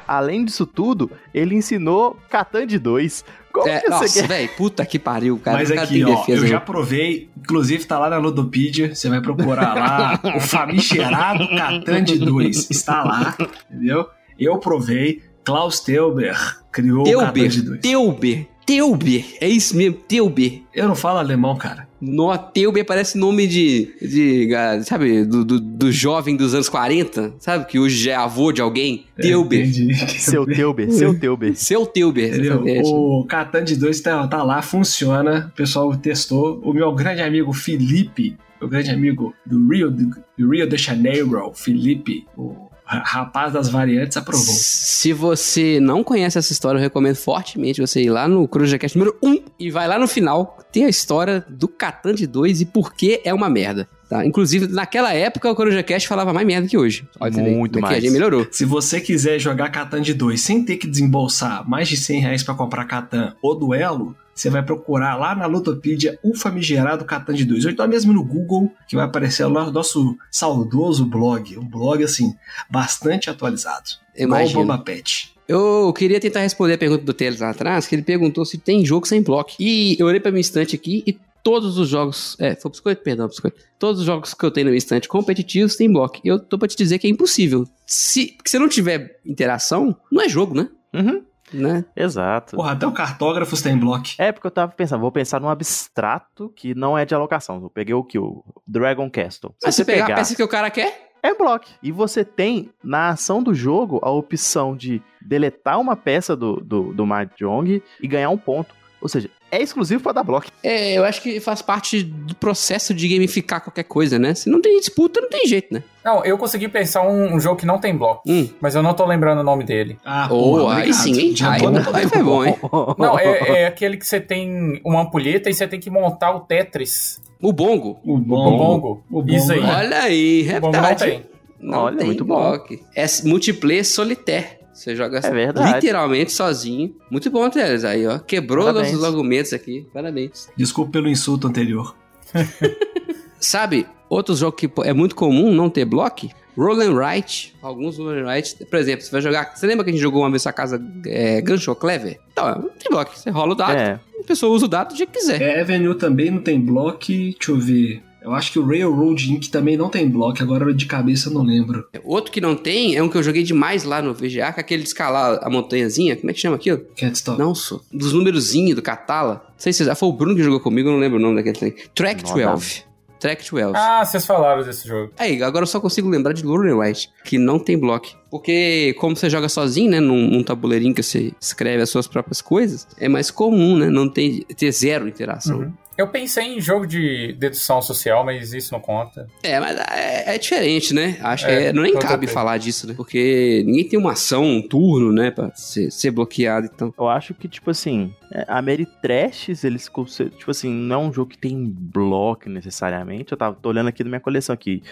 Além 0.07 0.45
disso 0.45 0.65
tudo, 0.65 1.11
ele 1.33 1.55
ensinou 1.55 2.17
Catan 2.29 2.65
de 2.67 2.77
2. 2.79 3.23
Como 3.51 3.69
É, 3.69 3.79
que 3.79 3.85
você 3.87 3.89
nossa, 3.89 4.21
quer? 4.21 4.27
velho, 4.27 4.49
puta 4.57 4.85
que 4.85 4.99
pariu, 4.99 5.39
cara. 5.39 5.57
Mas 5.57 5.69
cara 5.69 5.83
aqui, 5.83 6.03
ó, 6.03 6.07
defesa, 6.09 6.41
eu 6.43 6.47
já 6.47 6.55
né? 6.55 6.59
provei, 6.65 7.29
inclusive 7.37 7.85
tá 7.85 7.97
lá 7.97 8.09
na 8.09 8.17
Ludopedia, 8.17 8.93
você 8.93 9.07
vai 9.09 9.21
procurar 9.21 9.73
lá, 9.73 10.19
o 10.35 10.41
famigerado 10.41 11.47
Catan 11.47 12.03
de 12.03 12.19
2 12.19 12.69
está 12.69 13.01
lá, 13.03 13.33
entendeu? 13.71 14.07
Eu 14.39 14.57
provei, 14.57 15.21
Klaus 15.43 15.79
Teuber 15.79 16.35
criou 16.71 17.07
o 17.07 17.19
Catan 17.19 17.47
de 17.47 17.61
Teuber, 17.61 17.79
2. 17.79 17.81
Teuber, 17.81 18.47
Teuber, 18.65 19.25
é 19.39 19.47
isso 19.47 19.77
mesmo, 19.77 19.95
Teuber. 20.07 20.61
Eu 20.73 20.87
não 20.87 20.95
falo 20.95 21.19
alemão, 21.19 21.55
cara. 21.55 21.87
No, 22.01 22.35
Teuber 22.37 22.83
parece 22.83 23.17
nome 23.17 23.47
de, 23.47 23.93
de 24.01 24.49
sabe, 24.83 25.23
do, 25.23 25.45
do, 25.45 25.59
do 25.59 25.91
jovem 25.91 26.35
dos 26.35 26.53
anos 26.53 26.67
40, 26.67 27.35
sabe, 27.37 27.65
que 27.65 27.79
hoje 27.79 28.03
já 28.03 28.13
é 28.13 28.15
avô 28.15 28.51
de 28.51 28.61
alguém. 28.61 29.05
Teuber, 29.15 29.61
Entendi. 29.61 29.93
Seu 30.19 30.45
Teuber, 30.45 30.91
seu 30.91 31.17
Teuber. 31.17 31.53
seu 31.55 31.85
Teuber, 31.85 32.29
Entendeu? 32.29 32.63
O 32.83 33.23
Catan 33.25 33.63
de 33.63 33.75
2 33.75 34.01
tá, 34.01 34.27
tá 34.27 34.43
lá, 34.43 34.61
funciona. 34.61 35.51
O 35.53 35.55
pessoal 35.55 35.95
testou. 35.95 36.59
O 36.63 36.73
meu 36.73 36.91
grande 36.93 37.21
amigo 37.21 37.53
Felipe, 37.53 38.35
meu 38.59 38.67
grande 38.67 38.89
amigo 38.89 39.33
do 39.45 39.67
Rio, 39.69 39.91
do 39.91 40.51
Rio 40.51 40.67
de 40.67 40.77
Janeiro, 40.77 41.51
Felipe, 41.53 42.25
o 42.35 42.67
rapaz 42.85 43.51
das 43.51 43.69
variantes, 43.69 44.15
aprovou. 44.17 44.45
Se 44.45 45.11
você 45.11 45.79
não 45.79 46.03
conhece 46.03 46.37
essa 46.37 46.51
história, 46.51 46.77
eu 46.77 46.81
recomendo 46.81 47.15
fortemente 47.15 47.81
você 47.81 48.01
ir 48.03 48.09
lá 48.09 48.27
no 48.27 48.47
CruzaCast 48.47 48.97
número 48.97 49.17
1 49.23 49.39
e 49.59 49.71
vai 49.71 49.87
lá 49.87 49.97
no 49.97 50.07
final. 50.07 50.57
Tem 50.71 50.85
a 50.85 50.89
história 50.89 51.45
do 51.49 51.67
Catan 51.67 52.13
de 52.13 52.27
2 52.27 52.61
e 52.61 52.65
por 52.65 52.93
que 52.93 53.21
é 53.23 53.33
uma 53.33 53.49
merda. 53.49 53.87
Tá? 54.09 54.23
Inclusive, 54.23 54.67
naquela 54.67 55.13
época, 55.13 55.49
o 55.49 55.55
Coruja 55.55 55.81
Cast 55.81 56.07
falava 56.07 56.31
mais 56.31 56.45
merda 56.45 56.67
que 56.67 56.77
hoje. 56.77 57.07
Olha, 57.19 57.31
Muito 57.41 57.79
é 57.79 57.81
que 57.81 57.81
mais. 57.81 57.97
a 57.97 57.99
gente 57.99 58.11
melhorou. 58.11 58.47
Se 58.51 58.63
você 58.63 59.01
quiser 59.01 59.39
jogar 59.39 59.69
Catan 59.69 60.01
de 60.01 60.13
2 60.13 60.39
sem 60.39 60.63
ter 60.63 60.77
que 60.77 60.87
desembolsar 60.87 61.67
mais 61.67 61.87
de 61.87 61.97
100 61.97 62.19
reais 62.21 62.43
pra 62.43 62.53
comprar 62.53 62.85
Catan 62.85 63.33
ou 63.41 63.57
duelo, 63.57 64.15
você 64.35 64.49
vai 64.49 64.61
procurar 64.61 65.15
lá 65.15 65.33
na 65.33 65.45
Lutopedia 65.45 66.19
o 66.21 66.35
famigerado 66.35 67.05
Catan 67.05 67.33
de 67.33 67.45
2. 67.45 67.65
Ou 67.65 67.71
então 67.71 67.87
mesmo 67.87 68.11
no 68.11 68.23
Google, 68.23 68.69
que 68.85 68.95
vai 68.95 69.05
aparecer 69.05 69.45
lá 69.45 69.65
o 69.65 69.71
nosso 69.71 70.17
saudoso 70.29 71.05
blog. 71.05 71.57
Um 71.57 71.65
blog, 71.65 72.03
assim, 72.03 72.35
bastante 72.69 73.29
atualizado. 73.29 73.91
Imagino. 74.15 74.59
Bomba 74.59 74.77
Pet. 74.77 75.33
Eu 75.47 75.93
queria 75.93 76.19
tentar 76.19 76.41
responder 76.41 76.73
a 76.73 76.77
pergunta 76.77 77.05
do 77.05 77.13
Teles 77.13 77.39
lá 77.39 77.51
atrás, 77.51 77.87
que 77.87 77.95
ele 77.95 78.01
perguntou 78.01 78.43
se 78.43 78.57
tem 78.57 78.85
jogo 78.85 79.07
sem 79.07 79.21
bloco. 79.21 79.51
E 79.59 79.95
eu 79.97 80.07
olhei 80.07 80.19
pra 80.19 80.31
minha 80.31 80.41
estante 80.41 80.75
aqui 80.75 81.01
e 81.07 81.17
todos 81.41 81.77
os 81.77 81.87
jogos. 81.87 82.35
É, 82.39 82.55
foi 82.55 82.71
biscoito? 82.71 83.03
Perdão, 83.03 83.27
biscoito. 83.27 83.57
Todos 83.79 84.01
os 84.01 84.05
jogos 84.05 84.33
que 84.33 84.43
eu 84.43 84.51
tenho 84.51 84.65
na 84.65 84.71
minha 84.71 84.79
estante 84.79 85.07
competitivos 85.07 85.75
tem 85.75 85.89
bloco. 85.89 86.19
E 86.25 86.27
eu 86.27 86.39
tô 86.39 86.57
pra 86.57 86.67
te 86.67 86.75
dizer 86.75 86.97
que 86.97 87.07
é 87.07 87.09
impossível. 87.09 87.65
Se, 87.85 88.33
porque 88.33 88.49
se 88.49 88.59
não 88.59 88.67
tiver 88.67 89.19
interação, 89.25 89.95
não 90.11 90.21
é 90.21 90.27
jogo, 90.27 90.55
né? 90.55 90.67
Uhum, 90.93 91.23
né? 91.55 91.85
exato. 91.95 92.55
Porra, 92.55 92.71
até 92.73 92.85
o 92.85 92.91
cartógrafos 92.91 93.61
tem 93.61 93.77
bloco. 93.77 94.09
É, 94.17 94.31
porque 94.31 94.47
eu 94.47 94.51
tava 94.51 94.71
pensando, 94.71 95.01
vou 95.01 95.11
pensar 95.11 95.39
num 95.39 95.49
abstrato 95.49 96.51
que 96.55 96.75
não 96.75 96.97
é 96.97 97.05
de 97.05 97.15
alocação. 97.15 97.61
Eu 97.61 97.69
peguei 97.69 97.93
o 97.93 98.03
que? 98.03 98.19
O 98.19 98.43
Dragon 98.67 99.09
Castle. 99.09 99.53
Se 99.59 99.65
Mas 99.65 99.75
você 99.75 99.83
se 99.83 99.85
pegar 99.85 100.03
a 100.03 100.07
pegar, 100.07 100.17
peça 100.17 100.35
que 100.35 100.43
o 100.43 100.47
cara 100.47 100.69
quer, 100.69 101.11
é 101.23 101.33
bloco. 101.33 101.65
E 101.81 101.91
você 101.91 102.23
tem, 102.23 102.69
na 102.83 103.09
ação 103.09 103.41
do 103.41 103.53
jogo, 103.53 103.99
a 104.03 104.11
opção 104.11 104.75
de 104.75 105.01
deletar 105.19 105.79
uma 105.79 105.95
peça 105.95 106.35
do, 106.35 106.57
do, 106.57 106.93
do 106.93 107.05
Mahjong 107.05 107.81
e 107.99 108.07
ganhar 108.07 108.29
um 108.29 108.37
ponto. 108.37 108.75
Ou 109.01 109.09
seja, 109.09 109.29
é 109.51 109.61
exclusivo 109.61 110.01
pra 110.03 110.11
dar 110.11 110.23
bloco. 110.23 110.47
é, 110.63 110.93
eu 110.97 111.05
acho 111.05 111.21
que 111.21 111.39
faz 111.39 111.61
parte 111.61 112.03
do 112.03 112.35
processo 112.35 112.93
de 112.93 113.07
gamificar 113.07 113.61
qualquer 113.61 113.83
coisa, 113.83 114.17
né? 114.19 114.33
Se 114.33 114.49
não 114.49 114.61
tem 114.61 114.77
disputa, 114.79 115.21
não 115.21 115.29
tem 115.29 115.47
jeito, 115.47 115.73
né? 115.73 115.83
Não, 116.03 116.23
eu 116.25 116.37
consegui 116.37 116.67
pensar 116.67 117.01
um, 117.07 117.35
um 117.35 117.39
jogo 117.39 117.55
que 117.57 117.65
não 117.65 117.79
tem 117.79 117.95
bloco, 117.95 118.21
Hum. 118.27 118.47
mas 118.61 118.75
eu 118.75 118.83
não 118.83 118.93
tô 118.93 119.05
lembrando 119.05 119.39
o 119.39 119.43
nome 119.43 119.63
dele. 119.63 119.97
Ah, 120.05 120.27
porra, 120.27 120.77
aí 120.77 120.93
sim, 120.93 121.17
hein? 121.19 121.35
Já 121.35 121.53
Aí, 121.53 121.61
tô 121.61 121.67
aí 121.93 122.07
foi 122.07 122.21
bom, 122.23 122.43
hein? 122.45 122.55
Não, 122.97 123.17
é, 123.17 123.61
é 123.63 123.67
aquele 123.67 123.97
que 123.97 124.05
você 124.05 124.19
tem 124.19 124.81
uma 124.85 125.01
ampulheta 125.01 125.49
e 125.49 125.53
você 125.53 125.67
tem 125.67 125.79
que 125.79 125.89
montar 125.89 126.35
o 126.35 126.41
Tetris. 126.41 127.19
O 127.41 127.51
bongo. 127.53 127.99
O 128.03 128.15
O 128.15 128.17
bom. 128.17 128.57
bongo. 128.57 129.03
o 129.09 129.21
bongo, 129.21 129.31
Isso 129.35 129.51
aí. 129.51 129.61
né? 129.61 129.75
Olha 129.75 129.99
aí, 130.01 130.41
O 130.41 130.61
bongo 130.61 130.65
não 130.65 130.71
verdade. 130.71 131.05
tem. 131.05 131.21
Não 131.59 131.79
Olha, 131.85 131.97
tem 131.97 132.05
muito 132.05 132.25
bom. 132.25 132.35
bloco. 132.35 132.75
É 132.95 133.05
multiplayer 133.23 133.85
solitaire. 133.85 134.59
Você 134.75 134.93
joga 134.93 135.19
É 135.19 135.73
literalmente 135.73 136.33
sozinho. 136.33 136.93
Muito 137.09 137.31
bom, 137.31 137.49
Teles. 137.49 137.85
Aí, 137.85 138.05
ó. 138.05 138.19
Quebrou 138.19 138.65
Parabéns. 138.65 138.91
nossos 138.91 139.05
argumentos 139.07 139.53
aqui. 139.53 139.87
Parabéns. 139.93 140.49
Desculpa 140.57 140.91
pelo 140.91 141.07
insulto 141.07 141.47
anterior. 141.47 141.95
Sabe, 143.39 143.85
outro 144.09 144.35
jogo 144.35 144.51
que 144.57 144.69
é 144.83 144.91
muito 144.91 145.15
comum 145.15 145.53
não 145.53 145.69
ter 145.69 145.85
bloco? 145.85 146.27
Roll 146.57 146.81
and 146.81 146.93
Write. 146.93 147.53
Alguns 147.61 147.97
Roll 147.97 148.11
and 148.11 148.25
Write. 148.25 148.65
Por 148.65 148.77
exemplo, 148.79 149.05
você 149.05 149.11
vai 149.11 149.21
jogar. 149.21 149.55
Você 149.55 149.65
lembra 149.65 149.83
que 149.83 149.91
a 149.91 149.93
gente 149.93 150.01
jogou 150.01 150.21
uma 150.23 150.29
vez 150.29 150.41
sua 150.41 150.53
casa 150.53 150.81
é, 151.05 151.41
Gancho 151.41 151.69
ou 151.69 151.75
Clever? 151.75 152.19
Então, 152.31 152.47
não 152.49 152.69
tem 152.69 152.89
bloco. 152.89 153.11
Você 153.17 153.29
rola 153.29 153.51
o 153.53 153.55
dado. 153.55 153.77
É, 153.77 153.99
A 154.19 154.23
pessoa 154.25 154.53
usa 154.53 154.65
o 154.65 154.69
dado 154.69 154.89
do 154.89 154.97
jeito 154.97 155.11
que 155.11 155.19
quiser. 155.19 155.41
É, 155.41 155.61
Avenue 155.61 155.95
também 155.95 156.31
não 156.31 156.41
tem 156.41 156.59
bloco. 156.59 156.99
Deixa 157.07 157.51
eu 157.51 157.57
ver. 157.59 158.01
Eu 158.25 158.33
acho 158.33 158.51
que 158.51 158.57
o 158.57 158.65
Railroad 158.65 159.31
Inc. 159.31 159.49
também 159.51 159.77
não 159.77 159.87
tem 159.87 160.09
bloco. 160.09 160.41
Agora 160.41 160.73
de 160.73 160.87
cabeça 160.87 161.29
eu 161.29 161.33
não 161.33 161.43
lembro. 161.43 161.87
Outro 162.03 162.31
que 162.31 162.41
não 162.41 162.55
tem 162.55 162.95
é 162.95 163.03
um 163.03 163.07
que 163.07 163.15
eu 163.15 163.21
joguei 163.21 163.43
demais 163.43 163.83
lá 163.83 164.01
no 164.01 164.15
VGA, 164.15 164.51
que 164.51 164.59
é 164.59 164.61
aquele 164.61 164.81
de 164.81 164.89
escalar 164.89 165.39
a 165.43 165.47
montanhazinha. 165.47 166.15
Como 166.15 166.31
é 166.31 166.33
que 166.33 166.39
chama 166.39 166.55
aquilo? 166.55 166.79
Can't 166.97 167.15
stop. 167.15 167.37
Não, 167.37 167.53
sou. 167.53 167.81
Dos 167.93 168.13
númerozinhos 168.13 168.75
do 168.75 168.81
Catala. 168.81 169.45
Não 169.47 169.53
sei 169.59 169.71
se 169.71 169.85
já 169.85 169.93
foi 169.93 170.09
o 170.09 170.11
Bruno 170.11 170.35
que 170.35 170.41
jogou 170.41 170.59
comigo, 170.59 170.89
eu 170.89 170.93
não 170.93 170.99
lembro 170.99 171.19
o 171.19 171.21
nome 171.21 171.35
daquele 171.35 171.55
trem. 171.55 171.75
Track 171.93 172.23
Não 172.23 172.53
12. 172.53 172.83
Track 173.19 173.49
12. 173.49 173.73
Ah, 173.75 174.03
vocês 174.03 174.25
falaram 174.25 174.63
desse 174.63 174.87
jogo. 174.87 175.11
Aí, 175.17 175.41
agora 175.41 175.63
eu 175.63 175.67
só 175.67 175.79
consigo 175.79 176.09
lembrar 176.09 176.33
de 176.33 176.43
Lure 176.43 176.73
White, 176.73 177.09
que 177.23 177.37
não 177.37 177.57
tem 177.57 177.77
bloco. 177.77 178.07
Porque, 178.29 178.95
como 178.99 179.15
você 179.15 179.29
joga 179.29 179.47
sozinho, 179.47 179.91
né, 179.91 179.99
num, 179.99 180.29
num 180.29 180.43
tabuleirinho 180.43 180.93
que 180.93 181.01
você 181.01 181.31
escreve 181.39 181.81
as 181.81 181.89
suas 181.89 182.07
próprias 182.07 182.41
coisas, 182.41 182.87
é 182.99 183.07
mais 183.07 183.31
comum, 183.31 183.77
né, 183.77 183.89
não 183.89 184.09
tem, 184.09 184.41
ter 184.41 184.71
zero 184.71 185.07
interação. 185.07 185.59
Uhum. 185.59 185.73
Eu 185.97 186.07
pensei 186.09 186.57
em 186.57 186.59
jogo 186.59 186.85
de 186.85 187.33
dedução 187.39 187.81
social, 187.81 188.25
mas 188.25 188.53
isso 188.53 188.73
não 188.73 188.81
conta. 188.81 189.27
É, 189.41 189.59
mas 189.59 189.77
é, 189.91 190.35
é 190.35 190.37
diferente, 190.37 190.93
né? 190.93 191.17
Acho 191.21 191.45
É, 191.45 191.47
que 191.47 191.63
é, 191.67 191.73
não 191.73 191.83
nem 191.83 191.93
cabe 191.97 192.27
falar 192.27 192.57
disso, 192.57 192.85
né? 192.87 192.93
Porque 192.95 193.63
ninguém 193.65 193.87
tem 193.87 193.97
uma 193.97 194.11
ação, 194.11 194.43
um 194.43 194.61
turno, 194.61 195.11
né, 195.13 195.31
pra 195.31 195.53
ser, 195.55 195.89
ser 195.91 196.11
bloqueado, 196.11 196.69
então. 196.73 196.93
eu 196.97 197.07
acho 197.07 197.33
que, 197.33 197.47
tipo 197.47 197.71
assim, 197.71 198.13
é, 198.31 198.43
a 198.47 198.61
Meritrashes, 198.61 199.63
eles, 199.63 199.89
tipo 200.37 200.51
assim, 200.51 200.69
não 200.69 200.95
é 200.95 201.07
um 201.07 201.13
jogo 201.13 201.31
que 201.31 201.37
tem 201.37 201.63
bloco 201.65 202.49
necessariamente. 202.49 203.31
Eu 203.31 203.37
tava 203.37 203.55
tô 203.61 203.69
olhando 203.69 203.87
aqui 203.87 204.03
na 204.03 204.09
minha 204.09 204.19
coleção 204.19 204.53
aqui, 204.53 204.83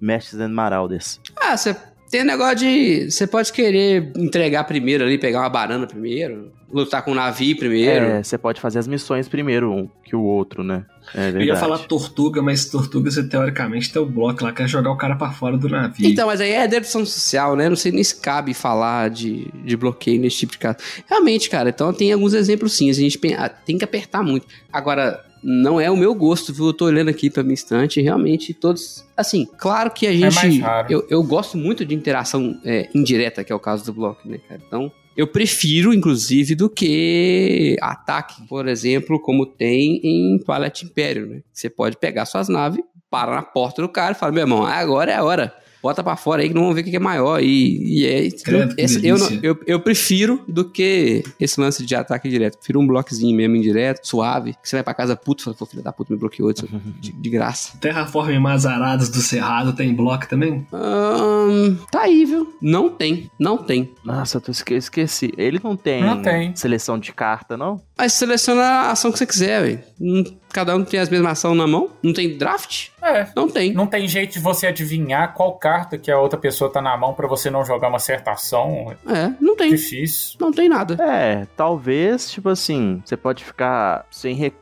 Mestres 0.00 0.40
and 0.40 0.48
Marauders. 0.50 1.20
Ah, 1.36 1.56
você 1.56 1.76
tem 2.12 2.24
negócio 2.24 2.56
de. 2.56 3.10
Você 3.10 3.26
pode 3.26 3.50
querer 3.50 4.12
entregar 4.18 4.64
primeiro 4.64 5.02
ali, 5.02 5.16
pegar 5.16 5.40
uma 5.40 5.48
banana 5.48 5.86
primeiro, 5.86 6.52
lutar 6.70 7.02
com 7.02 7.12
um 7.12 7.14
navio 7.14 7.56
primeiro. 7.56 8.04
É, 8.04 8.22
você 8.22 8.36
pode 8.36 8.60
fazer 8.60 8.78
as 8.78 8.86
missões 8.86 9.28
primeiro 9.28 9.72
um 9.72 9.88
que 10.04 10.14
o 10.14 10.22
outro, 10.22 10.62
né? 10.62 10.84
É 11.14 11.30
Eu 11.30 11.40
ia 11.40 11.56
falar 11.56 11.78
tortuga, 11.78 12.42
mas 12.42 12.66
tortuga 12.66 13.10
você 13.10 13.26
teoricamente 13.26 13.90
tem 13.90 14.02
o 14.02 14.04
bloco 14.04 14.44
lá, 14.44 14.52
quer 14.52 14.68
jogar 14.68 14.90
o 14.90 14.96
cara 14.96 15.16
pra 15.16 15.30
fora 15.30 15.56
do 15.56 15.70
navio. 15.70 16.06
Então, 16.06 16.26
mas 16.26 16.42
aí 16.42 16.52
é 16.52 16.68
dedução 16.68 17.06
social, 17.06 17.56
né? 17.56 17.70
Não 17.70 17.76
sei 17.76 17.90
nem 17.90 18.04
se 18.04 18.16
cabe 18.16 18.52
falar 18.52 19.08
de, 19.08 19.48
de 19.64 19.74
bloqueio 19.74 20.20
nesse 20.20 20.36
tipo 20.36 20.52
de 20.52 20.58
caso. 20.58 20.76
Realmente, 21.08 21.48
cara, 21.48 21.70
então 21.70 21.94
tem 21.94 22.12
alguns 22.12 22.34
exemplos 22.34 22.74
sim. 22.74 22.90
A 22.90 22.92
gente 22.92 23.18
ah, 23.38 23.48
tem 23.48 23.78
que 23.78 23.84
apertar 23.84 24.22
muito. 24.22 24.46
Agora, 24.70 25.24
não 25.42 25.80
é 25.80 25.90
o 25.90 25.96
meu 25.96 26.14
gosto, 26.14 26.52
viu? 26.52 26.66
Eu 26.66 26.72
tô 26.72 26.84
olhando 26.84 27.08
aqui 27.08 27.28
pra 27.28 27.42
minha 27.42 27.54
estante 27.54 28.00
realmente 28.00 28.54
todos. 28.54 29.04
Assim, 29.16 29.46
claro 29.58 29.90
que 29.90 30.06
a 30.06 30.10
mais 30.10 30.34
gente. 30.34 30.60
raro. 30.60 30.92
eu, 30.92 31.06
eu 31.10 31.22
gosto 31.22 31.56
muito 31.56 31.84
de 31.84 31.94
interação 31.94 32.60
é, 32.64 32.88
indireta, 32.94 33.42
que 33.42 33.52
é 33.52 33.54
o 33.54 33.60
caso 33.60 33.84
do 33.84 33.92
bloco, 33.92 34.28
né, 34.28 34.38
cara? 34.48 34.60
Então. 34.66 34.92
Eu 35.14 35.26
prefiro, 35.26 35.92
inclusive, 35.92 36.54
do 36.54 36.70
que 36.70 37.76
ataque, 37.82 38.46
por 38.48 38.66
exemplo, 38.66 39.20
como 39.20 39.44
tem 39.44 40.00
em 40.02 40.38
Twilight 40.38 40.86
Imperium, 40.86 41.26
né? 41.26 41.42
Você 41.52 41.68
pode 41.68 41.98
pegar 41.98 42.24
suas 42.24 42.48
naves, 42.48 42.82
para 43.10 43.34
na 43.34 43.42
porta 43.42 43.82
do 43.82 43.88
cara 43.90 44.12
e 44.12 44.14
fala, 44.14 44.32
meu 44.32 44.40
irmão, 44.40 44.64
agora 44.64 45.12
é 45.12 45.16
a 45.16 45.22
hora. 45.22 45.54
Bota 45.82 46.02
pra 46.02 46.16
fora 46.16 46.42
aí 46.42 46.48
que 46.48 46.54
não 46.54 46.62
vamos 46.62 46.76
ver 46.76 46.82
o 46.82 46.84
que 46.84 46.94
é 46.96 46.98
maior. 47.00 47.42
E, 47.42 48.00
e 48.02 48.06
é. 48.06 48.30
Credo, 48.30 48.74
esse- 48.78 49.04
eu, 49.06 49.16
eu, 49.42 49.58
eu 49.66 49.80
prefiro 49.80 50.40
do 50.46 50.64
que 50.64 51.22
esse 51.40 51.60
lance 51.60 51.84
de 51.84 51.94
ataque 51.94 52.28
direto. 52.28 52.58
Prefiro 52.58 52.80
um 52.80 52.86
bloquezinho 52.86 53.36
mesmo 53.36 53.56
indireto, 53.56 54.06
suave. 54.06 54.52
Que 54.62 54.68
você 54.68 54.76
vai 54.76 54.84
pra 54.84 54.94
casa 54.94 55.16
puto 55.16 55.42
e 55.42 55.44
fala, 55.44 55.56
pô, 55.56 55.66
filho 55.66 55.82
da 55.82 55.92
puta, 55.92 56.12
me 56.12 56.18
bloqueou 56.18 56.52
de, 57.00 57.12
de, 57.12 57.30
graça. 57.30 57.76
Terraform 57.80 58.38
Mazaradas 58.38 59.08
do 59.08 59.18
Cerrado 59.20 59.72
tem 59.72 59.92
bloco 59.94 60.28
também? 60.28 60.66
Ahn, 60.72 61.76
tá 61.90 62.02
aí, 62.02 62.24
viu? 62.24 62.54
Não 62.60 62.88
tem, 62.88 63.30
não 63.38 63.58
tem. 63.58 63.90
Nossa, 64.04 64.38
eu 64.38 64.50
esque- 64.50 64.74
esqueci. 64.74 65.32
Ele 65.36 65.60
não 65.62 65.76
tem, 65.76 66.02
Não 66.02 66.22
tem. 66.22 66.54
seleção 66.54 66.98
de 66.98 67.12
carta, 67.12 67.56
não? 67.56 67.80
Mas 67.98 68.12
seleciona 68.14 68.62
a 68.62 68.90
ação 68.92 69.10
que 69.12 69.18
você 69.18 69.26
quiser, 69.26 69.62
velho. 69.62 69.80
Não- 69.98 70.24
Cada 70.52 70.76
um 70.76 70.84
tem 70.84 71.00
as 71.00 71.08
mesmas 71.08 71.32
ações 71.32 71.56
na 71.56 71.66
mão. 71.66 71.90
Não 72.02 72.12
tem 72.12 72.36
draft? 72.36 72.88
É. 73.02 73.26
Não 73.34 73.48
tem. 73.48 73.72
Não 73.72 73.86
tem 73.86 74.06
jeito 74.06 74.34
de 74.34 74.38
você 74.38 74.66
adivinhar 74.66 75.34
qual 75.34 75.52
carta 75.54 75.96
que 75.98 76.10
a 76.10 76.18
outra 76.18 76.38
pessoa 76.38 76.70
tá 76.70 76.80
na 76.80 76.96
mão 76.96 77.14
pra 77.14 77.26
você 77.26 77.50
não 77.50 77.64
jogar 77.64 77.88
uma 77.88 77.98
certa 77.98 78.32
ação. 78.32 78.94
É, 79.08 79.32
não 79.40 79.56
tem. 79.56 79.70
difícil. 79.70 80.36
Não 80.40 80.52
tem 80.52 80.68
nada. 80.68 81.02
É, 81.02 81.46
talvez, 81.56 82.30
tipo 82.30 82.48
assim, 82.48 83.02
você 83.04 83.16
pode 83.16 83.44
ficar 83.44 84.06
sem 84.10 84.34
recurso, 84.34 84.61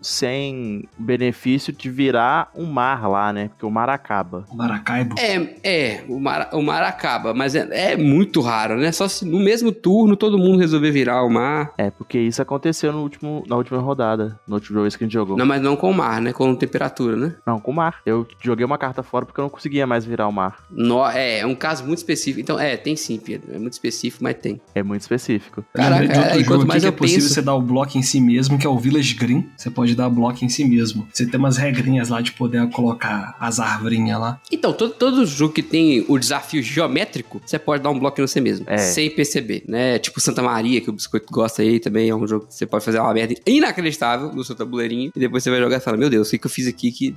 sem 0.00 0.84
benefício 0.98 1.72
de 1.72 1.90
virar 1.90 2.50
um 2.54 2.66
mar 2.66 3.08
lá, 3.08 3.32
né? 3.32 3.48
Porque 3.48 3.66
o 3.66 3.70
mar 3.70 3.88
acaba. 3.88 4.44
Maracaibo. 4.52 5.14
É, 5.18 5.56
é, 5.62 6.04
o 6.08 6.18
mar, 6.20 6.48
o 6.52 6.62
mar 6.62 6.82
acaba, 6.82 7.34
mas 7.34 7.54
é, 7.54 7.92
é 7.92 7.96
muito 7.96 8.40
raro, 8.40 8.76
né? 8.76 8.92
Só 8.92 9.08
se 9.08 9.24
no 9.24 9.38
mesmo 9.40 9.72
turno 9.72 10.16
todo 10.16 10.38
mundo 10.38 10.58
resolver 10.58 10.90
virar 10.90 11.22
o 11.24 11.30
mar. 11.30 11.72
É, 11.78 11.90
porque 11.90 12.18
isso 12.18 12.40
aconteceu 12.42 12.92
no 12.92 13.02
último, 13.02 13.44
na 13.46 13.56
última 13.56 13.78
rodada, 13.80 14.38
no 14.46 14.54
último 14.56 14.82
vez 14.82 14.96
que 14.96 15.04
a 15.04 15.06
gente 15.06 15.12
jogou. 15.14 15.36
Não, 15.36 15.46
mas 15.46 15.60
não 15.62 15.76
com 15.76 15.90
o 15.90 15.94
mar, 15.94 16.20
né? 16.20 16.32
Com 16.32 16.54
temperatura, 16.54 17.16
né? 17.16 17.34
Não, 17.46 17.58
com 17.60 17.70
o 17.70 17.74
mar. 17.74 18.00
Eu 18.04 18.26
joguei 18.42 18.64
uma 18.64 18.78
carta 18.78 19.02
fora 19.02 19.24
porque 19.26 19.40
eu 19.40 19.44
não 19.44 19.50
conseguia 19.50 19.86
mais 19.86 20.04
virar 20.04 20.28
o 20.28 20.32
mar. 20.32 20.58
No, 20.70 21.06
é, 21.08 21.40
é 21.40 21.46
um 21.46 21.54
caso 21.54 21.84
muito 21.84 21.98
específico. 21.98 22.40
Então, 22.40 22.58
é, 22.58 22.76
tem 22.76 22.96
sim, 22.96 23.18
Pedro. 23.18 23.54
É 23.54 23.58
muito 23.58 23.72
específico, 23.72 24.22
mas 24.24 24.34
tem. 24.36 24.60
É 24.74 24.82
muito 24.82 25.02
específico. 25.02 25.64
Caraca, 25.74 26.06
de 26.06 26.18
outro 26.18 26.32
aí, 26.32 26.38
jogo 26.38 26.46
quanto 26.48 26.60
aqui 26.60 26.68
mais 26.68 26.82
que 26.82 26.88
eu 26.88 26.92
é 26.92 26.92
possível 26.96 27.22
penso- 27.22 27.34
você 27.34 27.42
dar 27.42 27.54
o 27.54 27.60
bloco 27.62 27.96
em 27.98 28.02
si 28.02 28.20
mesmo, 28.20 28.58
que 28.58 28.66
é 28.66 28.70
o 28.70 28.78
Village 28.92 29.14
Green. 29.14 29.48
Você 29.56 29.70
pode 29.70 29.94
dar 29.94 30.10
bloco 30.10 30.44
em 30.44 30.48
si 30.48 30.64
mesmo. 30.64 31.08
Você 31.10 31.26
tem 31.26 31.40
umas 31.40 31.56
regrinhas 31.56 32.10
lá 32.10 32.20
de 32.20 32.32
poder 32.32 32.68
colocar 32.70 33.34
as 33.40 33.58
arvorinhas 33.58 34.20
lá. 34.20 34.40
Então, 34.50 34.72
todo, 34.72 34.92
todo 34.92 35.24
jogo 35.24 35.54
que 35.54 35.62
tem 35.62 36.04
o 36.08 36.18
desafio 36.18 36.62
geométrico, 36.62 37.40
você 37.44 37.58
pode 37.58 37.82
dar 37.82 37.90
um 37.90 37.98
bloco 37.98 38.20
em 38.20 38.26
você 38.26 38.40
mesmo. 38.40 38.66
É. 38.68 38.76
Sem 38.76 39.10
perceber, 39.10 39.64
né? 39.66 39.98
Tipo 39.98 40.20
Santa 40.20 40.42
Maria, 40.42 40.80
que 40.80 40.90
o 40.90 40.92
Biscoito 40.92 41.32
gosta 41.32 41.62
aí 41.62 41.80
também. 41.80 42.10
É 42.10 42.14
um 42.14 42.26
jogo 42.26 42.46
que 42.46 42.54
você 42.54 42.66
pode 42.66 42.84
fazer 42.84 43.00
uma 43.00 43.14
merda 43.14 43.34
inacreditável 43.46 44.32
no 44.32 44.44
seu 44.44 44.54
tabuleirinho. 44.54 45.10
E 45.16 45.18
depois 45.18 45.42
você 45.42 45.50
vai 45.50 45.58
jogar 45.58 45.78
e 45.78 45.80
fala: 45.80 45.96
Meu 45.96 46.10
Deus, 46.10 46.28
o 46.28 46.30
que, 46.30 46.38
que 46.38 46.46
eu 46.46 46.50
fiz 46.50 46.66
aqui 46.66 46.92
que 46.92 47.14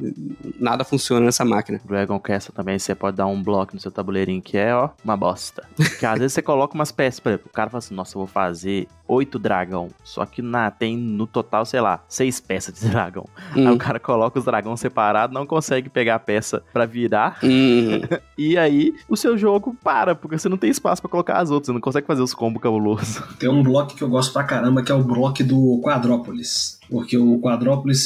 nada 0.57 0.85
funciona 0.85 1.25
nessa 1.25 1.43
máquina? 1.43 1.81
Dragon 1.85 2.19
Castle 2.19 2.53
também, 2.53 2.79
você 2.79 2.95
pode 2.95 3.17
dar 3.17 3.27
um 3.27 3.41
bloco 3.41 3.73
no 3.73 3.81
seu 3.81 3.91
tabuleirinho, 3.91 4.41
que 4.41 4.57
é, 4.57 4.73
ó, 4.73 4.89
uma 5.03 5.17
bosta. 5.17 5.67
Porque 5.75 6.05
às 6.05 6.19
vezes 6.19 6.33
você 6.33 6.41
coloca 6.41 6.73
umas 6.73 6.91
peças, 6.91 7.19
por 7.19 7.29
exemplo, 7.29 7.49
o 7.49 7.53
cara 7.53 7.69
fala 7.69 7.79
assim, 7.79 7.93
nossa, 7.93 8.15
eu 8.15 8.19
vou 8.19 8.27
fazer 8.27 8.87
oito 9.07 9.39
dragão. 9.39 9.89
Só 10.03 10.25
que 10.25 10.41
na, 10.41 10.69
tem 10.71 10.97
no 10.97 11.27
total, 11.27 11.65
sei 11.65 11.81
lá, 11.81 12.03
seis 12.07 12.39
peças 12.39 12.73
de 12.79 12.87
dragão. 12.89 13.25
Hum. 13.55 13.67
Aí 13.67 13.73
o 13.73 13.77
cara 13.77 13.99
coloca 13.99 14.39
os 14.39 14.45
dragões 14.45 14.79
separados, 14.79 15.33
não 15.33 15.45
consegue 15.45 15.89
pegar 15.89 16.15
a 16.15 16.19
peça 16.19 16.63
pra 16.73 16.85
virar. 16.85 17.39
Hum. 17.43 18.01
E 18.37 18.57
aí 18.57 18.93
o 19.07 19.15
seu 19.15 19.37
jogo 19.37 19.77
para, 19.81 20.13
porque 20.13 20.37
você 20.37 20.49
não 20.49 20.57
tem 20.57 20.69
espaço 20.69 21.01
pra 21.01 21.09
colocar 21.09 21.37
as 21.37 21.49
outras. 21.51 21.67
Você 21.67 21.71
não 21.71 21.79
consegue 21.79 22.05
fazer 22.05 22.21
os 22.21 22.33
combos 22.33 22.61
cabulosos. 22.61 23.23
Tem 23.39 23.49
um 23.49 23.63
bloco 23.63 23.95
que 23.95 24.01
eu 24.01 24.09
gosto 24.09 24.33
pra 24.33 24.43
caramba, 24.43 24.83
que 24.83 24.91
é 24.91 24.95
o 24.95 25.01
bloco 25.01 25.41
do 25.41 25.81
Quadrópolis. 25.81 26.74
Porque 26.89 27.17
o 27.17 27.39
Quadrópolis 27.39 28.05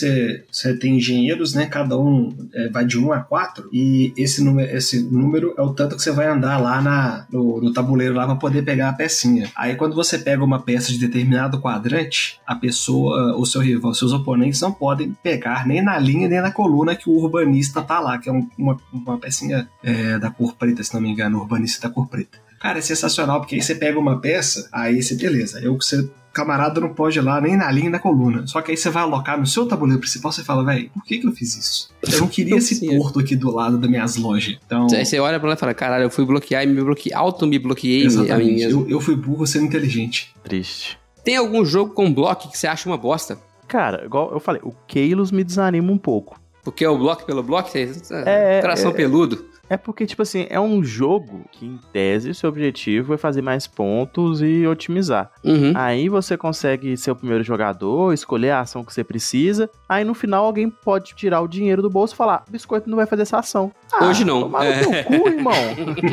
você, 0.51 0.73
tem 0.79 0.97
engenheiros, 0.97 1.53
né? 1.53 1.65
Cada 1.65 1.97
um 1.97 2.33
é, 2.53 2.69
vai 2.69 2.85
de 2.85 2.97
1 2.97 3.11
a 3.11 3.19
4. 3.19 3.69
E 3.73 4.13
esse 4.17 4.43
número, 4.43 4.75
esse 4.75 5.01
número 5.03 5.53
é 5.57 5.61
o 5.61 5.73
tanto 5.73 5.95
que 5.95 6.01
você 6.01 6.11
vai 6.11 6.27
andar 6.27 6.57
lá 6.57 6.81
na, 6.81 7.25
no, 7.31 7.61
no 7.61 7.73
tabuleiro 7.73 8.13
lá 8.15 8.25
pra 8.25 8.35
poder 8.35 8.63
pegar 8.63 8.89
a 8.89 8.93
pecinha. 8.93 9.49
Aí 9.55 9.75
quando 9.75 9.95
você 9.95 10.17
pega 10.17 10.43
uma 10.43 10.61
peça 10.61 10.91
de 10.91 10.97
determinado 10.97 11.59
quadrante, 11.59 12.39
a 12.45 12.55
pessoa, 12.55 13.35
o 13.37 13.45
seu 13.45 13.61
rival, 13.61 13.93
seus 13.93 14.13
oponentes 14.13 14.61
não 14.61 14.71
podem 14.71 15.15
pegar 15.21 15.67
nem 15.67 15.81
na 15.83 15.97
linha 15.99 16.27
nem 16.27 16.41
na 16.41 16.51
coluna 16.51 16.95
que 16.95 17.09
o 17.09 17.13
urbanista 17.13 17.81
tá 17.81 17.99
lá, 17.99 18.17
que 18.17 18.29
é 18.29 18.31
um- 18.31 18.47
uma, 18.57 18.77
uma 18.93 19.17
pecinha 19.17 19.67
é, 19.83 20.17
da 20.19 20.29
cor 20.29 20.55
preta, 20.55 20.83
se 20.83 20.93
não 20.93 21.01
me 21.01 21.09
engano, 21.09 21.39
urbanista 21.39 21.87
da 21.87 21.93
cor 21.93 22.07
preta. 22.07 22.37
Cara, 22.59 22.79
é 22.79 22.81
sensacional, 22.81 23.39
porque 23.39 23.55
aí 23.55 23.61
você 23.61 23.73
pega 23.73 23.97
uma 23.97 24.19
peça, 24.19 24.67
aí 24.73 25.01
você, 25.01 25.15
beleza, 25.15 25.59
eu 25.61 25.75
você. 25.75 26.09
Camarada 26.31 26.79
não 26.79 26.93
pode 26.93 27.17
ir 27.17 27.21
lá 27.21 27.41
nem 27.41 27.57
na 27.57 27.71
linha 27.71 27.89
nem 27.89 27.89
na 27.89 27.99
coluna. 27.99 28.45
Só 28.45 28.61
que 28.61 28.71
aí 28.71 28.77
você 28.77 28.89
vai 28.89 29.03
alocar 29.03 29.37
no 29.39 29.47
seu 29.47 29.65
tabuleiro 29.65 29.99
principal 29.99 30.31
você 30.31 30.43
fala, 30.43 30.63
velho, 30.63 30.89
por 30.93 31.03
que, 31.03 31.17
que 31.17 31.27
eu 31.27 31.31
fiz 31.31 31.55
isso? 31.57 31.89
Eu 32.01 32.21
não 32.21 32.27
queria 32.27 32.57
esse 32.57 32.85
porto 32.85 33.19
aqui 33.19 33.35
do 33.35 33.51
lado 33.51 33.77
das 33.77 33.89
minhas 33.89 34.15
lojas. 34.15 34.57
Então. 34.65 34.87
Aí 34.93 35.05
você 35.05 35.19
olha 35.19 35.39
pra 35.39 35.49
lá 35.49 35.55
e 35.55 35.57
fala, 35.57 35.73
caralho, 35.73 36.03
eu 36.03 36.09
fui 36.09 36.25
bloquear 36.25 36.63
e 36.63 36.67
me 36.67 36.81
bloqueei, 36.81 37.13
auto 37.13 37.47
me 37.47 37.57
bloqueei 37.57 38.01
a 38.01 38.03
mim 38.03 38.05
Exatamente. 38.05 38.65
mesmo. 38.65 38.81
Eu, 38.83 38.89
eu 38.89 39.01
fui 39.01 39.15
burro 39.15 39.45
sendo 39.47 39.65
inteligente. 39.65 40.33
Triste. 40.43 40.99
Tem 41.23 41.35
algum 41.35 41.65
jogo 41.65 41.93
com 41.93 42.13
bloco 42.13 42.49
que 42.49 42.57
você 42.57 42.67
acha 42.67 42.87
uma 42.87 42.97
bosta? 42.97 43.37
Cara, 43.67 44.05
igual 44.05 44.31
eu 44.31 44.39
falei, 44.39 44.61
o 44.63 44.71
Keilos 44.87 45.31
me 45.31 45.43
desanima 45.43 45.91
um 45.91 45.97
pouco. 45.97 46.39
Porque 46.63 46.83
é 46.83 46.89
o 46.89 46.97
bloco 46.97 47.25
pelo 47.25 47.41
bloco, 47.41 47.69
você... 47.69 47.91
É, 48.25 48.61
coração 48.61 48.91
é, 48.91 48.93
peludo. 48.93 49.48
É 49.69 49.77
porque, 49.77 50.05
tipo 50.05 50.21
assim, 50.23 50.47
é 50.49 50.59
um 50.59 50.83
jogo 50.83 51.45
que, 51.51 51.65
em 51.65 51.79
tese, 51.93 52.31
o 52.31 52.35
seu 52.35 52.49
objetivo 52.49 53.13
é 53.13 53.17
fazer 53.17 53.41
mais 53.43 53.67
pontos 53.67 54.41
e 54.41 54.65
otimizar. 54.65 55.29
Uhum. 55.43 55.73
Aí 55.75 56.09
você 56.09 56.35
consegue 56.35 56.97
ser 56.97 57.11
o 57.11 57.15
primeiro 57.15 57.43
jogador, 57.43 58.11
escolher 58.13 58.49
a 58.49 58.61
ação 58.61 58.83
que 58.83 58.91
você 58.93 59.03
precisa. 59.03 59.69
Aí 59.87 60.03
no 60.03 60.13
final 60.15 60.43
alguém 60.45 60.69
pode 60.69 61.13
tirar 61.13 61.41
o 61.41 61.47
dinheiro 61.47 61.81
do 61.81 61.89
bolso 61.89 62.13
e 62.13 62.17
falar: 62.17 62.43
biscoito 62.49 62.89
não 62.89 62.97
vai 62.97 63.05
fazer 63.05 63.21
essa 63.21 63.37
ação. 63.39 63.71
Ah, 63.93 64.05
Hoje 64.05 64.25
não. 64.25 64.41
Tomar 64.41 64.63
no 64.65 64.71
É. 64.71 64.79
teu 64.79 65.03
cu, 65.19 65.27
irmão. 65.29 65.53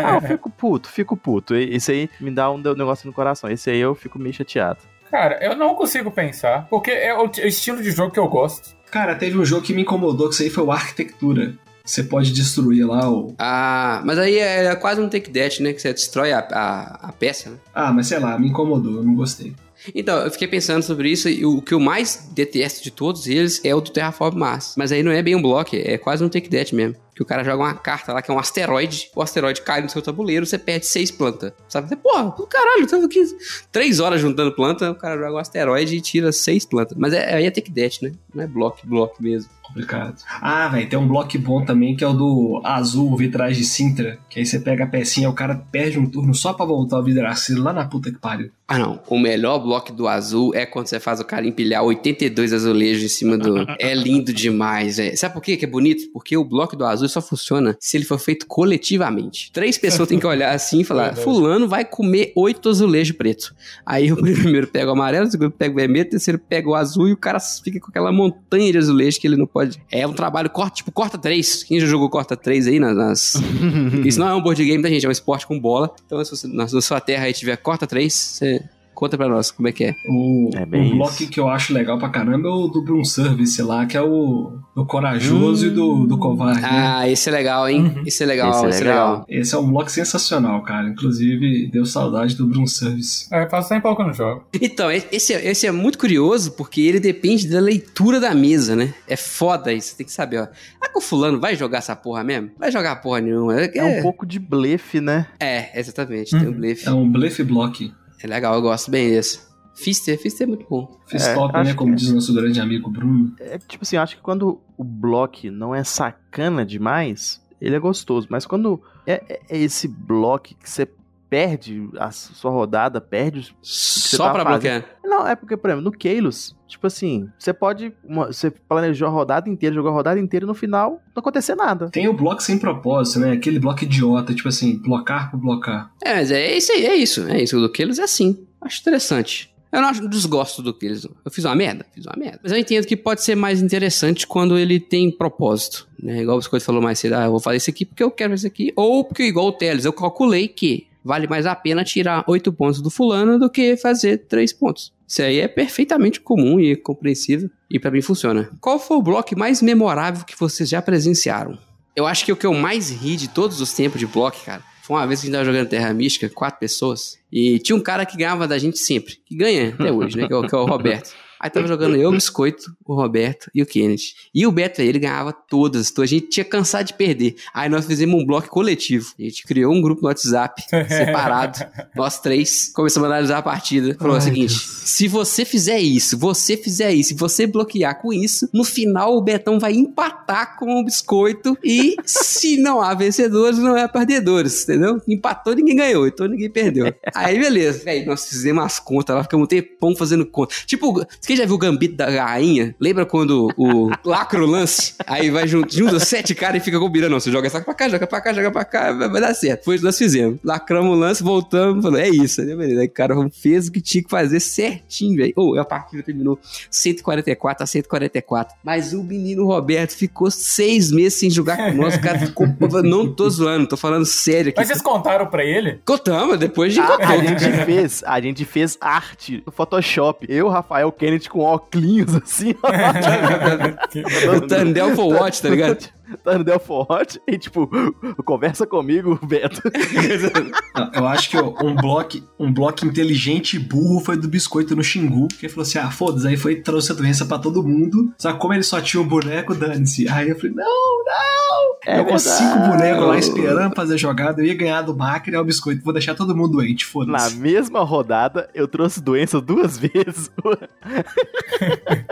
Tá 0.00 0.10
ah, 0.12 0.14
eu 0.16 0.20
fico 0.22 0.50
puto, 0.50 0.88
fico 0.88 1.16
puto. 1.16 1.54
E- 1.54 1.76
Isso 1.76 1.90
aí 1.90 2.08
me 2.20 2.30
dá 2.30 2.50
um 2.50 2.58
negócio 2.58 3.06
no 3.06 3.12
coração. 3.12 3.50
Esse 3.50 3.70
aí 3.70 3.78
eu 3.78 3.94
fico 3.94 4.18
meio 4.18 4.34
chateado. 4.34 4.78
Cara, 5.10 5.38
eu 5.42 5.56
não 5.56 5.74
consigo 5.74 6.10
pensar, 6.10 6.66
porque 6.70 6.90
é 6.90 7.12
o 7.16 7.30
estilo 7.44 7.82
de 7.82 7.90
jogo 7.90 8.12
que 8.12 8.18
eu 8.20 8.28
gosto. 8.28 8.76
Cara, 8.90 9.14
teve 9.14 9.36
um 9.38 9.44
jogo 9.44 9.62
que 9.62 9.72
me 9.74 9.82
incomodou, 9.82 10.28
que 10.28 10.34
isso 10.34 10.42
aí 10.42 10.50
foi 10.50 10.64
o 10.64 10.70
Arquitectura. 10.72 11.54
Você 11.90 12.04
pode 12.04 12.30
destruir 12.32 12.86
lá 12.86 13.10
o. 13.10 13.34
Ah, 13.36 14.00
mas 14.04 14.16
aí 14.16 14.38
é 14.38 14.76
quase 14.76 15.00
um 15.00 15.08
take 15.08 15.28
that, 15.32 15.60
né? 15.60 15.72
Que 15.72 15.82
você 15.82 15.92
destrói 15.92 16.30
a, 16.30 16.38
a, 16.38 17.08
a 17.08 17.12
peça, 17.12 17.50
né? 17.50 17.56
Ah, 17.74 17.92
mas 17.92 18.06
sei 18.06 18.20
lá, 18.20 18.38
me 18.38 18.48
incomodou, 18.48 18.98
eu 18.98 19.02
não 19.02 19.16
gostei. 19.16 19.54
Então, 19.92 20.18
eu 20.18 20.30
fiquei 20.30 20.46
pensando 20.46 20.84
sobre 20.84 21.10
isso 21.10 21.28
e 21.28 21.44
o 21.44 21.60
que 21.60 21.74
eu 21.74 21.80
mais 21.80 22.28
detesto 22.32 22.84
de 22.84 22.92
todos 22.92 23.26
eles 23.26 23.60
é 23.64 23.74
o 23.74 23.80
do 23.80 23.90
Terraform 23.90 24.38
Mars. 24.38 24.74
Mas 24.76 24.92
aí 24.92 25.02
não 25.02 25.10
é 25.10 25.20
bem 25.20 25.34
um 25.34 25.42
bloco, 25.42 25.74
é 25.74 25.98
quase 25.98 26.22
um 26.22 26.28
take 26.28 26.48
that 26.48 26.72
mesmo. 26.72 26.94
Que 27.14 27.22
o 27.22 27.26
cara 27.26 27.44
joga 27.44 27.62
uma 27.62 27.74
carta 27.74 28.12
lá 28.12 28.22
que 28.22 28.30
é 28.30 28.34
um 28.34 28.38
asteroide, 28.38 29.10
o 29.14 29.22
asteroide 29.22 29.62
cai 29.62 29.82
no 29.82 29.88
seu 29.88 30.00
tabuleiro, 30.00 30.46
você 30.46 30.58
perde 30.58 30.86
seis 30.86 31.10
plantas. 31.10 31.52
Sabe? 31.68 31.88
Você, 31.88 31.96
Porra, 31.96 32.32
caralho, 32.48 32.86
tava 32.86 33.04
aqui 33.04 33.22
três 33.70 34.00
horas 34.00 34.20
juntando 34.20 34.52
planta, 34.52 34.90
o 34.90 34.94
cara 34.94 35.18
joga 35.18 35.34
um 35.34 35.38
asteroide 35.38 35.96
e 35.96 36.00
tira 36.00 36.32
seis 36.32 36.64
plantas. 36.64 36.96
Mas 36.98 37.12
é, 37.12 37.34
aí 37.34 37.46
é 37.46 37.50
take 37.50 37.72
that, 37.72 38.02
né? 38.02 38.12
Não 38.34 38.42
é 38.42 38.46
bloco, 38.46 38.78
bloco 38.84 39.22
mesmo. 39.22 39.50
Complicado. 39.70 40.16
Ah, 40.40 40.68
velho, 40.68 40.88
tem 40.88 40.98
um 40.98 41.06
bloco 41.06 41.38
bom 41.38 41.64
também 41.64 41.94
que 41.94 42.02
é 42.02 42.06
o 42.06 42.12
do 42.12 42.60
azul 42.64 43.16
vitrais 43.16 43.56
de 43.56 43.64
Sintra. 43.64 44.18
Que 44.28 44.40
aí 44.40 44.46
você 44.46 44.58
pega 44.58 44.82
a 44.82 44.86
pecinha, 44.86 45.30
o 45.30 45.32
cara 45.32 45.54
perde 45.70 45.98
um 45.98 46.06
turno 46.06 46.34
só 46.34 46.52
pra 46.52 46.66
voltar 46.66 46.98
o 46.98 47.04
vidraceiro 47.04 47.62
lá 47.62 47.72
na 47.72 47.84
puta 47.84 48.10
que 48.10 48.18
pariu. 48.18 48.50
Ah, 48.66 48.78
não. 48.78 49.00
O 49.08 49.18
melhor 49.18 49.58
bloco 49.60 49.92
do 49.92 50.08
azul 50.08 50.54
é 50.54 50.66
quando 50.66 50.86
você 50.86 50.98
faz 50.98 51.20
o 51.20 51.24
cara 51.24 51.46
empilhar 51.46 51.82
82 51.84 52.52
azulejos 52.52 53.04
em 53.04 53.08
cima 53.08 53.38
do. 53.38 53.60
É 53.78 53.94
lindo 53.94 54.32
demais, 54.32 54.96
velho. 54.98 55.16
Sabe 55.16 55.34
por 55.34 55.42
quê 55.42 55.56
que 55.56 55.64
é 55.64 55.68
bonito? 55.68 56.10
Porque 56.12 56.36
o 56.36 56.44
bloco 56.44 56.76
do 56.76 56.84
azul 56.84 57.08
só 57.10 57.20
funciona 57.20 57.76
se 57.80 57.96
ele 57.96 58.04
for 58.04 58.18
feito 58.18 58.46
coletivamente. 58.46 59.50
Três 59.52 59.76
pessoas 59.76 60.08
têm 60.08 60.18
que 60.18 60.26
olhar 60.26 60.54
assim 60.54 60.80
e 60.80 60.84
falar. 60.84 61.14
Fulano 61.16 61.68
vai 61.68 61.84
comer 61.84 62.32
oito 62.36 62.68
azulejos 62.68 63.16
pretos. 63.16 63.52
Aí 63.84 64.10
o 64.12 64.16
primeiro 64.20 64.66
pega 64.66 64.88
o 64.88 64.92
amarelo, 64.92 65.26
o 65.26 65.30
segundo 65.30 65.50
pega 65.50 65.72
o 65.72 65.76
vermelho, 65.76 66.06
o 66.06 66.10
terceiro 66.10 66.38
pega 66.38 66.68
o 66.68 66.74
azul 66.74 67.08
e 67.08 67.12
o 67.12 67.16
cara 67.16 67.38
fica 67.38 67.78
com 67.80 67.90
aquela 67.90 68.10
montanha 68.12 68.72
de 68.72 68.78
azulejos 68.78 69.18
que 69.18 69.26
ele 69.26 69.36
não 69.36 69.46
pode. 69.46 69.82
É 69.90 70.06
um 70.06 70.12
trabalho 70.12 70.48
corta, 70.50 70.76
tipo, 70.76 70.90
corta 70.92 71.18
três. 71.18 71.62
Quem 71.62 71.78
já 71.80 71.86
jogou 71.86 72.08
corta 72.08 72.36
três 72.36 72.66
aí 72.66 72.78
nas. 72.80 72.96
nas- 72.96 73.34
Isso 74.04 74.18
não 74.18 74.28
é 74.28 74.34
um 74.34 74.40
board 74.42 74.64
game, 74.64 74.82
tá, 74.82 74.88
gente? 74.88 75.04
É 75.04 75.08
um 75.08 75.12
esporte 75.12 75.46
com 75.46 75.58
bola. 75.58 75.94
Então, 76.06 76.24
se 76.24 76.30
você 76.30 76.46
na 76.48 76.66
sua 76.68 77.00
terra 77.00 77.24
aí 77.24 77.32
tiver 77.32 77.56
corta 77.56 77.86
três, 77.86 78.12
você 78.14 78.62
conta 79.00 79.16
pra 79.16 79.28
nós 79.28 79.50
como 79.50 79.66
é 79.68 79.72
que 79.72 79.84
é. 79.84 79.94
O, 80.08 80.50
É 80.54 80.64
bem 80.66 80.92
o 80.92 80.96
bloco 80.96 81.14
isso. 81.14 81.28
que 81.30 81.40
eu 81.40 81.48
acho 81.48 81.72
legal 81.72 81.98
pra 81.98 82.08
caramba 82.10 82.48
é 82.48 82.50
o 82.52 82.68
do 82.68 82.82
Broom 82.84 83.04
Service 83.04 83.60
lá, 83.62 83.86
que 83.86 83.96
é 83.96 84.02
o 84.02 84.58
do 84.76 84.84
corajoso 84.86 85.66
e 85.66 85.70
do, 85.70 86.06
do 86.06 86.18
covarde. 86.18 86.60
né? 86.60 86.68
Ah, 86.70 87.08
esse 87.08 87.28
é 87.28 87.32
legal, 87.32 87.68
hein? 87.68 88.02
Esse 88.06 88.22
é 88.22 88.26
legal, 88.26 88.50
Esse 88.50 88.64
é 88.66 88.68
esse 88.68 88.82
é 88.82 88.84
legal. 88.84 89.10
legal. 89.12 89.26
Esse 89.28 89.54
é 89.54 89.58
um 89.58 89.68
bloco 89.70 89.90
sensacional, 89.90 90.62
cara. 90.62 90.88
Inclusive, 90.88 91.68
deu 91.72 91.84
saudade 91.86 92.36
do 92.36 92.46
Broom 92.46 92.66
Service. 92.66 93.26
É, 93.32 93.48
faz 93.48 93.68
tempo 93.68 93.94
que 93.96 94.02
eu 94.02 94.06
não 94.06 94.12
jogo. 94.14 94.44
Então, 94.60 94.90
esse, 94.90 95.32
é- 95.34 95.50
esse 95.50 95.66
é 95.66 95.72
muito 95.72 95.98
curioso 95.98 96.52
porque 96.52 96.80
ele 96.80 97.00
depende 97.00 97.48
da 97.48 97.58
leitura 97.60 98.20
da 98.20 98.34
mesa, 98.34 98.76
né? 98.76 98.92
É 99.08 99.16
foda 99.16 99.72
isso, 99.72 99.96
tem 99.96 100.06
que 100.06 100.12
saber, 100.12 100.38
ó. 100.40 100.46
Ah, 100.80 100.88
que 100.88 100.98
o 100.98 101.00
fulano 101.00 101.40
vai 101.40 101.56
jogar 101.56 101.78
essa 101.78 101.96
porra 101.96 102.22
mesmo? 102.22 102.50
Vai 102.58 102.70
jogar 102.70 102.96
porra 102.96 103.20
nenhuma. 103.20 103.58
É, 103.60 103.70
É 103.78 103.84
um 103.84 104.02
pouco 104.02 104.26
de 104.26 104.38
blefe, 104.38 105.00
né? 105.00 105.26
é 105.40 105.78
exatamente, 105.78 106.30
tem 106.30 106.48
um 106.48 106.52
blefe. 106.52 106.86
É 106.86 106.92
um 106.92 107.10
blefe 107.10 107.42
block. 107.42 107.92
É 108.22 108.26
legal, 108.26 108.54
eu 108.54 108.62
gosto 108.62 108.90
bem 108.90 109.08
desse. 109.10 109.40
Fister, 109.74 110.18
Fister 110.20 110.44
é 110.46 110.48
muito 110.48 110.66
bom. 110.68 111.00
Fiz 111.06 111.26
É, 111.26 111.34
top, 111.34 111.54
né? 111.64 111.74
Como 111.74 111.90
que 111.90 111.94
é. 111.94 111.96
diz 111.96 112.08
o 112.10 112.14
nosso 112.14 112.34
grande 112.34 112.60
amigo 112.60 112.90
Bruno. 112.90 113.34
É 113.38 113.56
tipo 113.58 113.82
assim, 113.82 113.96
eu 113.96 114.02
acho 114.02 114.16
que 114.16 114.22
quando 114.22 114.60
o 114.76 114.84
bloco 114.84 115.50
não 115.50 115.74
é 115.74 115.82
sacana 115.84 116.66
demais, 116.66 117.40
ele 117.60 117.74
é 117.76 117.78
gostoso. 117.78 118.26
Mas 118.30 118.44
quando 118.44 118.82
é, 119.06 119.22
é- 119.28 119.40
é 119.48 119.58
esse 119.58 119.88
bloco 119.88 120.48
que 120.54 120.68
você 120.68 120.86
perde 121.30 121.88
a 121.98 122.10
sua 122.10 122.50
rodada, 122.50 123.00
perde 123.00 123.38
os. 123.38 123.54
Só 123.62 124.24
tá 124.26 124.32
pra 124.32 124.42
fazendo? 124.44 124.60
bloquear. 124.60 124.84
Não, 125.04 125.26
é 125.26 125.34
porque, 125.36 125.56
por 125.56 125.70
exemplo, 125.70 125.84
no 125.84 125.92
Keilos, 125.96 126.56
tipo 126.66 126.86
assim, 126.86 127.28
você 127.38 127.52
pode. 127.52 127.92
uma- 128.04 128.26
você 128.26 128.50
planejou 128.50 129.06
a 129.08 129.10
rodada 129.10 129.48
inteira, 129.48 129.74
jogou 129.74 129.90
a 129.90 129.94
rodada 129.94 130.18
inteira 130.18 130.44
e 130.44 130.48
no 130.48 130.54
final 130.54 131.00
não 131.14 131.20
acontecer 131.20 131.54
nada. 131.54 131.88
Tem 131.90 132.08
o 132.08 132.12
bloco 132.12 132.42
sem 132.42 132.58
propósito, 132.58 133.20
né? 133.20 133.32
Aquele 133.32 133.58
bloco 133.60 133.84
idiota, 133.84 134.34
tipo 134.34 134.48
assim, 134.48 134.76
blocar 134.78 135.30
por 135.30 135.38
blocar. 135.38 135.92
É, 136.02 136.14
mas 136.14 136.30
é 136.32 136.56
isso 136.56 136.72
aí, 136.72 136.86
é 136.86 136.94
isso. 136.96 137.22
É 137.28 137.40
isso. 137.42 137.56
O 137.56 137.60
do 137.60 137.70
Keyless 137.70 138.00
é 138.00 138.04
assim. 138.04 138.44
Acho 138.60 138.80
interessante. 138.80 139.48
Eu 139.72 139.80
não 139.80 139.88
acho 139.88 140.08
desgosto 140.08 140.60
do 140.62 140.74
Keyless. 140.74 141.04
não. 141.08 141.14
Eu 141.24 141.30
fiz 141.30 141.44
uma 141.44 141.54
merda? 141.54 141.86
Fiz 141.94 142.04
uma 142.04 142.16
merda. 142.16 142.40
Mas 142.42 142.50
eu 142.50 142.58
entendo 142.58 142.84
que 142.86 142.96
pode 142.96 143.22
ser 143.22 143.36
mais 143.36 143.62
interessante 143.62 144.26
quando 144.26 144.58
ele 144.58 144.80
tem 144.80 145.10
propósito. 145.12 145.86
Né? 146.02 146.22
Igual 146.22 146.36
o 146.38 146.40
Biscoito 146.40 146.64
falou 146.64 146.82
mais 146.82 146.98
cedo, 146.98 147.14
ah, 147.14 147.24
eu 147.26 147.30
vou 147.30 147.38
fazer 147.38 147.58
isso 147.58 147.70
aqui 147.70 147.84
porque 147.84 148.02
eu 148.02 148.10
quero 148.10 148.34
isso 148.34 148.46
aqui. 148.48 148.72
Ou 148.74 149.04
porque, 149.04 149.22
igual 149.22 149.46
o 149.46 149.52
Teles, 149.52 149.84
eu 149.84 149.92
calculei 149.92 150.48
que 150.48 150.88
vale 151.04 151.26
mais 151.26 151.46
a 151.46 151.54
pena 151.54 151.84
tirar 151.84 152.24
oito 152.26 152.52
pontos 152.52 152.80
do 152.80 152.90
fulano 152.90 153.38
do 153.38 153.50
que 153.50 153.76
fazer 153.76 154.18
três 154.28 154.52
pontos. 154.52 154.92
Isso 155.06 155.22
aí 155.22 155.40
é 155.40 155.48
perfeitamente 155.48 156.20
comum 156.20 156.60
e 156.60 156.76
compreensível. 156.76 157.50
E 157.68 157.78
pra 157.78 157.90
mim 157.90 158.00
funciona. 158.00 158.50
Qual 158.60 158.78
foi 158.78 158.96
o 158.96 159.02
bloco 159.02 159.36
mais 159.38 159.60
memorável 159.60 160.24
que 160.24 160.38
vocês 160.38 160.68
já 160.68 160.80
presenciaram? 160.80 161.58
Eu 161.96 162.06
acho 162.06 162.24
que 162.24 162.32
o 162.32 162.36
que 162.36 162.46
eu 162.46 162.54
mais 162.54 162.90
ri 162.90 163.16
de 163.16 163.28
todos 163.28 163.60
os 163.60 163.72
tempos 163.72 163.98
de 163.98 164.06
bloco, 164.06 164.38
cara, 164.44 164.62
foi 164.82 164.96
uma 164.96 165.06
vez 165.06 165.20
que 165.20 165.26
a 165.26 165.28
gente 165.28 165.34
tava 165.34 165.44
jogando 165.44 165.68
Terra 165.68 165.92
Mística, 165.92 166.28
quatro 166.28 166.58
pessoas, 166.58 167.18
e 167.30 167.58
tinha 167.58 167.76
um 167.76 167.80
cara 167.80 168.06
que 168.06 168.16
ganhava 168.16 168.46
da 168.46 168.58
gente 168.58 168.78
sempre, 168.78 169.16
que 169.26 169.36
ganha 169.36 169.70
até 169.70 169.90
hoje, 169.92 170.16
né? 170.16 170.26
Que 170.26 170.32
é 170.32 170.36
o, 170.36 170.46
que 170.46 170.54
é 170.54 170.58
o 170.58 170.64
Roberto. 170.64 171.12
Aí 171.40 171.48
tava 171.48 171.66
jogando 171.66 171.96
eu, 171.96 172.10
o 172.10 172.12
Biscoito, 172.12 172.76
o 172.84 172.94
Roberto 172.94 173.50
e 173.54 173.62
o 173.62 173.66
Kennedy. 173.66 174.14
E 174.34 174.46
o 174.46 174.52
Beto, 174.52 174.82
ele 174.82 174.98
ganhava 174.98 175.32
todas, 175.32 175.90
então 175.90 176.04
a 176.04 176.06
gente 176.06 176.26
tinha 176.28 176.44
cansado 176.44 176.88
de 176.88 176.92
perder. 176.92 177.36
Aí 177.54 177.66
nós 177.66 177.86
fizemos 177.86 178.20
um 178.20 178.26
bloco 178.26 178.48
coletivo. 178.48 179.14
A 179.18 179.22
gente 179.22 179.44
criou 179.44 179.72
um 179.72 179.80
grupo 179.80 180.02
no 180.02 180.08
WhatsApp, 180.08 180.62
separado, 180.68 181.58
nós 181.96 182.20
três, 182.20 182.70
começamos 182.74 183.08
a 183.08 183.12
analisar 183.12 183.38
a 183.38 183.42
partida. 183.42 183.96
Falou 183.98 184.12
o 184.12 184.16
Ai, 184.16 184.20
seguinte: 184.20 184.50
Deus. 184.50 184.82
se 184.84 185.08
você 185.08 185.46
fizer 185.46 185.80
isso, 185.80 186.18
você 186.18 186.58
fizer 186.58 186.92
isso, 186.92 187.14
e 187.14 187.16
você 187.16 187.46
bloquear 187.46 187.98
com 188.02 188.12
isso, 188.12 188.46
no 188.52 188.62
final 188.62 189.16
o 189.16 189.22
Betão 189.22 189.58
vai 189.58 189.72
empatar 189.72 190.58
com 190.58 190.78
o 190.78 190.84
biscoito. 190.84 191.56
E 191.64 191.96
se 192.04 192.58
não 192.58 192.82
há 192.82 192.92
vencedores, 192.92 193.58
não 193.58 193.74
há 193.76 193.88
perdedores, 193.88 194.64
entendeu? 194.64 195.00
Empatou, 195.08 195.54
ninguém 195.54 195.76
ganhou, 195.76 196.06
então 196.06 196.28
ninguém 196.28 196.50
perdeu. 196.50 196.92
Aí 197.14 197.38
beleza, 197.38 197.82
velho, 197.82 198.06
nós 198.06 198.26
fizemos 198.26 198.62
as 198.62 198.78
contas 198.78 199.16
lá, 199.16 199.22
ficamos 199.22 199.44
um 199.44 199.48
tempão 199.48 199.96
fazendo 199.96 200.26
conta. 200.26 200.54
Tipo, 200.66 201.02
Quem 201.30 201.36
já 201.36 201.46
viu 201.46 201.54
o 201.54 201.58
Gambito 201.58 201.94
da 201.94 202.10
Rainha? 202.10 202.74
Lembra 202.80 203.06
quando 203.06 203.54
o 203.56 203.88
lacro 204.04 204.44
lance? 204.44 204.94
Aí 205.06 205.30
vai 205.30 205.46
junto, 205.46 205.72
junto 205.72 206.00
sete 206.00 206.34
caras 206.34 206.60
e 206.60 206.64
fica 206.64 206.76
combinando. 206.76 207.12
Não, 207.12 207.20
você 207.20 207.30
joga 207.30 207.46
essa 207.46 207.60
pra 207.60 207.72
cá, 207.72 207.88
joga 207.88 208.04
pra 208.04 208.20
cá, 208.20 208.32
joga 208.32 208.50
pra 208.50 208.64
cá, 208.64 208.92
vai, 208.92 209.08
vai 209.08 209.20
dar 209.20 209.32
certo. 209.32 209.64
Foi 209.64 209.76
o 209.76 209.78
que 209.78 209.84
nós 209.84 209.96
fizemos. 209.96 210.40
Lacramos 210.42 210.90
o 210.90 210.98
lance, 210.98 211.22
voltamos, 211.22 211.84
falou, 211.84 212.00
é 212.00 212.08
isso, 212.08 212.42
né, 212.42 212.56
beleza? 212.56 212.80
Aí 212.80 212.88
o 212.88 212.90
cara 212.90 213.14
fez 213.30 213.68
o 213.68 213.72
que 213.72 213.80
tinha 213.80 214.02
que 214.02 214.10
fazer 214.10 214.40
certinho, 214.40 215.18
velho. 215.18 215.32
Oh, 215.36 215.56
a 215.56 215.64
partida 215.64 216.02
terminou 216.02 216.36
144 216.68 217.62
a 217.62 217.66
144. 217.68 218.56
Mas 218.64 218.92
o 218.92 219.04
menino 219.04 219.46
Roberto 219.46 219.92
ficou 219.92 220.32
seis 220.32 220.90
meses 220.90 221.14
sem 221.14 221.30
jogar 221.30 221.58
com 221.58 221.76
nós. 221.76 221.94
O 221.94 222.00
cara 222.00 222.18
ficou. 222.18 222.48
Não 222.82 223.06
tô 223.06 223.30
zoando, 223.30 223.68
tô 223.68 223.76
falando 223.76 224.04
sério 224.04 224.48
aqui. 224.48 224.58
Mas 224.58 224.66
vocês 224.66 224.82
contaram 224.82 225.28
pra 225.28 225.44
ele? 225.44 225.78
Contamos, 225.84 226.40
depois 226.40 226.74
de 226.74 226.80
A, 226.80 226.96
a 226.96 227.16
gente 227.18 227.64
fez, 227.64 228.02
a 228.04 228.20
gente 228.20 228.44
fez 228.44 228.76
arte 228.80 229.44
no 229.46 229.52
Photoshop. 229.52 230.26
Eu, 230.28 230.48
Rafael 230.48 230.90
Kennedy 230.90 231.19
com 231.28 231.40
óculos 231.40 232.14
assim, 232.22 232.54
ó. 232.62 232.70
o 234.36 234.40
Tandel 234.46 234.94
for 234.94 235.12
Watch, 235.12 235.42
tá 235.42 235.48
ligado? 235.50 235.88
Tandel 236.22 236.60
Forte 236.60 237.20
e 237.26 237.38
tipo, 237.38 237.68
conversa 238.24 238.66
comigo, 238.66 239.18
Beto. 239.22 239.60
Eu 240.94 241.06
acho 241.06 241.30
que 241.30 241.36
ó, 241.36 241.54
um 241.62 241.74
bloco 241.74 242.18
um 242.38 242.52
bloco 242.52 242.86
inteligente 242.86 243.56
e 243.56 243.58
burro 243.58 244.00
foi 244.00 244.16
do 244.16 244.28
biscoito 244.28 244.74
no 244.74 244.82
Xingu, 244.82 245.28
que 245.28 245.46
ele 245.46 245.52
falou 245.52 245.62
assim: 245.62 245.78
ah, 245.78 245.90
foda-se, 245.90 246.26
aí 246.26 246.36
foi 246.36 246.56
trouxe 246.56 246.92
a 246.92 246.94
doença 246.94 247.24
pra 247.24 247.38
todo 247.38 247.62
mundo. 247.62 248.12
Só 248.18 248.32
que 248.32 248.38
como 248.38 248.54
ele 248.54 248.62
só 248.62 248.80
tinha 248.80 249.02
um 249.02 249.06
boneco, 249.06 249.54
dane-se. 249.54 250.08
Aí 250.08 250.30
eu 250.30 250.36
falei: 250.36 250.52
não, 250.54 250.64
não! 251.04 251.76
É 251.86 251.98
eu 251.98 252.04
com 252.04 252.18
cinco 252.18 252.58
bonecos 252.58 253.06
lá 253.06 253.18
esperando 253.18 253.74
fazer 253.74 253.96
jogada, 253.96 254.40
eu 254.40 254.46
ia 254.46 254.54
ganhar 254.54 254.82
do 254.82 254.94
Macri, 254.96 255.34
é 255.34 255.40
o 255.40 255.44
biscoito, 255.44 255.82
vou 255.82 255.92
deixar 255.92 256.14
todo 256.14 256.36
mundo 256.36 256.52
doente, 256.58 256.84
Na 256.84 256.90
foda-se. 256.90 257.36
mesma 257.38 257.80
rodada, 257.82 258.50
eu 258.54 258.68
trouxe 258.68 259.00
doença 259.02 259.40
duas 259.40 259.78
vezes. 259.78 260.30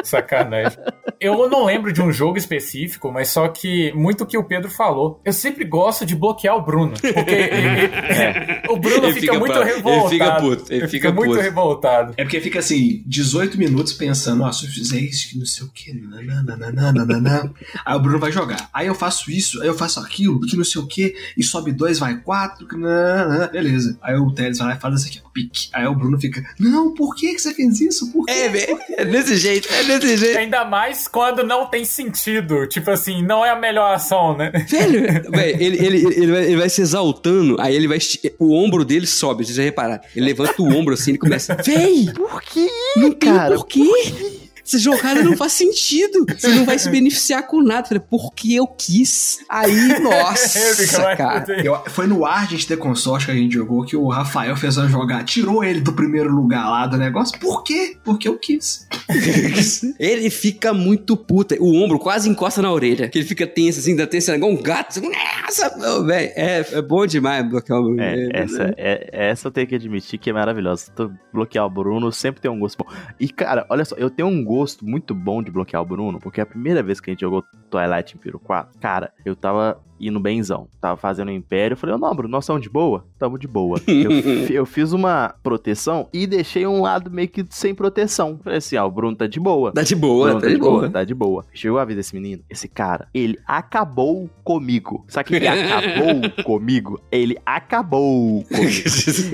Sacanagem. 0.03 0.79
Eu 1.21 1.49
não 1.49 1.65
lembro 1.65 1.93
de 1.93 2.01
um 2.01 2.13
jogo 2.13 2.39
específico, 2.39 3.11
mas 3.13 3.29
só 3.29 3.49
que 3.49 3.88
muito 3.93 4.25
o 4.25 4.27
que 4.27 4.37
o 4.39 4.45
Pedro 4.45 4.71
falou. 4.71 5.21
Eu 5.25 5.33
sempre 5.33 5.65
gosto 5.65 6.05
de 6.07 6.15
bloquear 6.17 6.57
o 6.57 6.63
Bruno. 6.63 6.93
Porque 7.01 7.35
ele- 7.35 8.63
o 8.69 8.77
Bruno 8.77 9.07
Ele 9.07 9.15
fica, 9.15 9.21
fica 9.33 9.39
muito 9.39 9.53
bravo. 9.55 9.67
revoltado. 9.67 10.09
Ele 10.09 10.09
fica 10.19 10.41
puto, 10.41 10.73
ele 10.73 10.89
fica 10.89 11.13
muito 11.13 11.31
puto. 11.31 11.43
revoltado. 11.43 12.15
É 12.17 12.23
porque 12.25 12.41
fica 12.41 12.59
assim, 12.59 13.03
18 13.07 13.59
minutos 13.59 13.93
pensando, 13.93 14.43
ó, 14.43 14.53
se 14.53 14.67
eu 14.67 14.71
fizer 14.71 15.01
isso, 15.01 15.31
que 15.31 15.39
não 15.39 15.47
sei 15.47 15.67
o 15.67 15.71
que, 15.71 15.93
nananana. 15.93 17.53
aí 17.85 17.97
o 17.97 18.01
Bruno 18.01 18.19
vai 18.19 18.33
jogar. 18.33 18.69
Aí 18.73 18.87
eu 18.87 18.95
faço 18.95 19.31
isso, 19.31 19.61
aí 19.63 19.69
eu 19.69 19.75
faço 19.75 20.01
aquilo, 20.01 20.41
que 20.41 20.57
não 20.57 20.65
sei 20.65 20.81
o 20.81 20.87
que, 20.87 21.15
e 21.37 21.43
sobe 21.43 21.73
dois, 21.73 21.99
vai 21.99 22.17
quatro, 22.21 22.67
que 22.67 22.77
nananana. 22.77 23.49
beleza. 23.49 23.99
Aí 24.03 24.17
o 24.17 24.31
Teles 24.33 24.59
vai 24.59 24.69
lá 24.69 24.75
e 24.77 24.81
faz 24.81 24.95
isso 25.01 25.09
aqui, 25.09 25.21
pique. 25.39 25.69
Aí 25.73 25.87
o 25.87 25.95
Bruno 25.95 26.19
fica, 26.19 26.43
não, 26.59 26.93
por 26.93 27.15
que, 27.15 27.35
que 27.35 27.39
você 27.41 27.55
fez 27.55 27.81
isso? 27.81 28.11
Por 28.13 28.27
quê? 28.27 28.33
É. 28.33 29.03
É 29.03 29.05
desse 29.05 29.37
jeito, 29.37 29.69
é 29.73 29.85
desse 29.85 30.17
jeito. 30.17 30.39
Ainda 30.39 30.65
mais 30.65 31.07
quando 31.07 31.45
não 31.45 31.67
tem 31.67 31.85
sentido. 31.85 32.67
Tipo 32.67 32.91
assim, 32.91 33.23
não 33.23 33.45
é 33.45 33.51
a 33.51 33.57
melhor 33.57 33.95
ação, 33.95 34.37
né? 34.37 34.51
Velho, 34.69 35.03
velho, 35.31 35.63
ele, 35.63 35.87
ele, 35.87 35.97
ele, 36.07 36.33
vai, 36.33 36.45
ele 36.45 36.57
vai 36.57 36.69
se 36.69 36.81
exaltando, 36.81 37.57
aí 37.61 37.75
ele 37.75 37.87
vai. 37.87 37.99
O 38.39 38.55
ombro 38.55 38.85
dele 38.85 39.07
sobe, 39.07 39.45
vocês 39.45 39.57
já 39.57 39.63
repararam. 39.63 40.03
Ele 40.15 40.27
levanta 40.27 40.61
o 40.61 40.73
ombro 40.75 40.95
assim 40.95 41.13
e 41.13 41.19
começa. 41.19 41.55
Véi! 41.65 42.13
Por 42.15 42.43
que, 42.43 42.69
Não 42.97 43.13
tem 43.13 43.33
cara? 43.33 43.55
porquê. 43.55 44.48
Essa 44.69 44.79
jogada 44.79 45.23
não 45.23 45.35
faz 45.35 45.55
sentido. 45.55 46.27
Você 46.29 46.49
não 46.49 46.67
vai 46.67 46.79
se 46.79 46.91
beneficiar 46.91 47.47
com 47.47 47.63
nada. 47.63 47.87
Eu 47.87 47.89
Falei, 47.89 48.03
porque 48.11 48.53
eu 48.53 48.67
quis. 48.67 49.39
Aí, 49.49 49.89
nossa, 49.99 51.17
cara. 51.17 51.47
Eu- 51.65 51.83
foi 51.87 52.07
no 52.07 52.27
Argent 52.27 52.67
The 52.67 52.77
Consort 52.77 53.25
que 53.25 53.33
a 53.33 53.35
gente 53.35 53.55
jogou 53.55 53.83
que 53.83 53.97
o 53.97 54.09
Rafael 54.09 54.55
fez 54.57 54.77
uma 54.77 54.87
jogada, 54.87 55.25
tirou 55.25 55.65
ele 55.65 55.81
do 55.81 55.95
primeiro 55.95 56.31
lugar 56.31 56.69
lá 56.69 56.87
do 56.87 56.99
negócio. 56.99 57.39
Por 57.41 57.65
quê? 57.65 57.97
Porque 58.05 58.29
eu 58.29 58.37
quis. 58.37 58.87
Ele 59.99 60.29
fica 60.29 60.75
muito 60.75 61.17
puta. 61.17 61.57
O 61.59 61.75
ombro 61.75 61.99
quase 61.99 62.29
encosta 62.29 62.61
na 62.61 62.71
orelha. 62.71 63.09
Que 63.09 63.19
ele 63.19 63.27
fica 63.27 63.47
tenso, 63.47 63.81
assim, 63.81 63.97
da 63.97 64.07
tensa, 64.07 64.35
igual 64.37 64.51
um 64.51 64.63
gato. 64.63 65.01
Nossa, 65.01 66.03
velho. 66.05 66.33
É, 66.37 66.67
é 66.73 66.83
bom 66.83 67.07
demais 67.07 67.49
bloquear 67.49 67.81
o 67.81 67.99
É, 67.99 68.29
essa, 68.33 68.75
é, 68.77 69.09
essa 69.31 69.49
eu 69.49 69.51
tenho 69.51 69.67
que 69.67 69.75
admitir 69.75 70.19
que 70.19 70.29
é 70.29 70.33
maravilhosa. 70.33 70.93
Bloquear 71.33 71.65
o 71.65 71.71
Bruno 71.71 72.13
sempre 72.13 72.41
tem 72.43 72.51
um 72.51 72.59
gosto 72.61 72.85
bom. 72.85 72.91
E, 73.19 73.29
cara, 73.31 73.67
olha 73.71 73.85
só, 73.85 73.97
eu 73.97 74.11
tenho 74.11 74.29
um 74.29 74.45
gosto 74.45 74.58
muito 74.83 75.15
bom 75.15 75.43
de 75.43 75.51
bloquear 75.51 75.83
o 75.83 75.87
Bruno, 75.87 76.19
porque 76.19 76.41
a 76.41 76.47
primeira 76.47 76.83
vez 76.83 77.01
que 77.01 77.11
a 77.11 77.13
gente 77.13 77.21
jogou 77.21 77.45
Twilight 77.71 78.17
Imperial 78.17 78.41
4, 78.45 78.79
cara, 78.81 79.13
eu 79.25 79.37
tava 79.37 79.81
indo 80.01 80.21
benzão. 80.21 80.69
Tava 80.81 80.97
fazendo 80.97 81.29
o 81.29 81.33
Império. 81.33 81.73
Eu 81.73 81.77
falei, 81.77 81.97
ô, 81.97 81.99
não, 81.99 82.15
Bruno, 82.15 82.31
nós 82.31 82.45
estamos 82.45 82.63
de 82.63 82.69
boa? 82.71 83.05
Tamo 83.19 83.37
de 83.37 83.49
boa. 83.49 83.81
Eu, 83.89 84.13
eu 84.49 84.65
fiz 84.65 84.93
uma 84.93 85.35
proteção 85.43 86.09
e 86.13 86.25
deixei 86.25 86.65
um 86.67 86.81
lado 86.81 87.11
meio 87.11 87.29
que 87.29 87.45
sem 87.51 87.75
proteção. 87.75 88.39
Falei 88.45 88.59
assim, 88.59 88.77
ó, 88.77 88.87
o 88.87 88.91
Bruno 88.93 89.17
tá 89.17 89.27
de 89.27 89.41
boa. 89.41 89.73
Tá 89.73 89.83
de 89.83 89.97
boa, 89.97 90.27
Bruno 90.29 90.41
tá 90.41 90.49
de 90.49 90.57
boa. 90.57 90.91
Tá 90.91 91.05
de 91.05 91.15
boa. 91.15 91.45
Chegou 91.53 91.79
a 91.81 91.85
vez 91.85 91.97
desse 91.97 92.15
menino. 92.15 92.45
Esse 92.49 92.69
cara, 92.69 93.09
ele 93.13 93.37
acabou 93.45 94.31
comigo. 94.45 95.05
Sabe 95.09 95.25
o 95.25 95.29
que 95.31 95.35
ele 95.37 95.49
acabou 95.49 96.31
comigo? 96.45 97.01
Ele 97.11 97.37
acabou 97.45 98.45
comigo. 98.45 98.69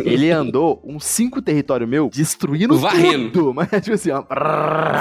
Ele 0.05 0.30
andou 0.30 0.80
uns 0.85 1.05
cinco 1.05 1.43
territórios 1.43 1.89
meu, 1.89 2.09
destruindo 2.09 2.78
Varrendo. 2.78 3.30
tudo. 3.30 3.53
Mas, 3.55 3.68
tipo 3.82 3.93
assim, 3.93 4.11
ó. 4.11 4.24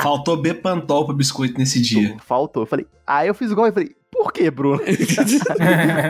Faltou 0.01 0.35
Bepantol 0.35 1.05
pro 1.05 1.15
biscoito 1.15 1.57
nesse 1.57 1.81
dia. 1.81 2.17
Faltou. 2.19 2.63
Eu 2.63 2.67
falei, 2.67 2.85
aí 3.23 3.29
eu 3.29 3.33
fiz 3.33 3.51
igual 3.51 3.67
e 3.67 3.71
falei, 3.71 3.95
por 4.13 4.31
que, 4.33 4.49
Bruno? 4.51 4.81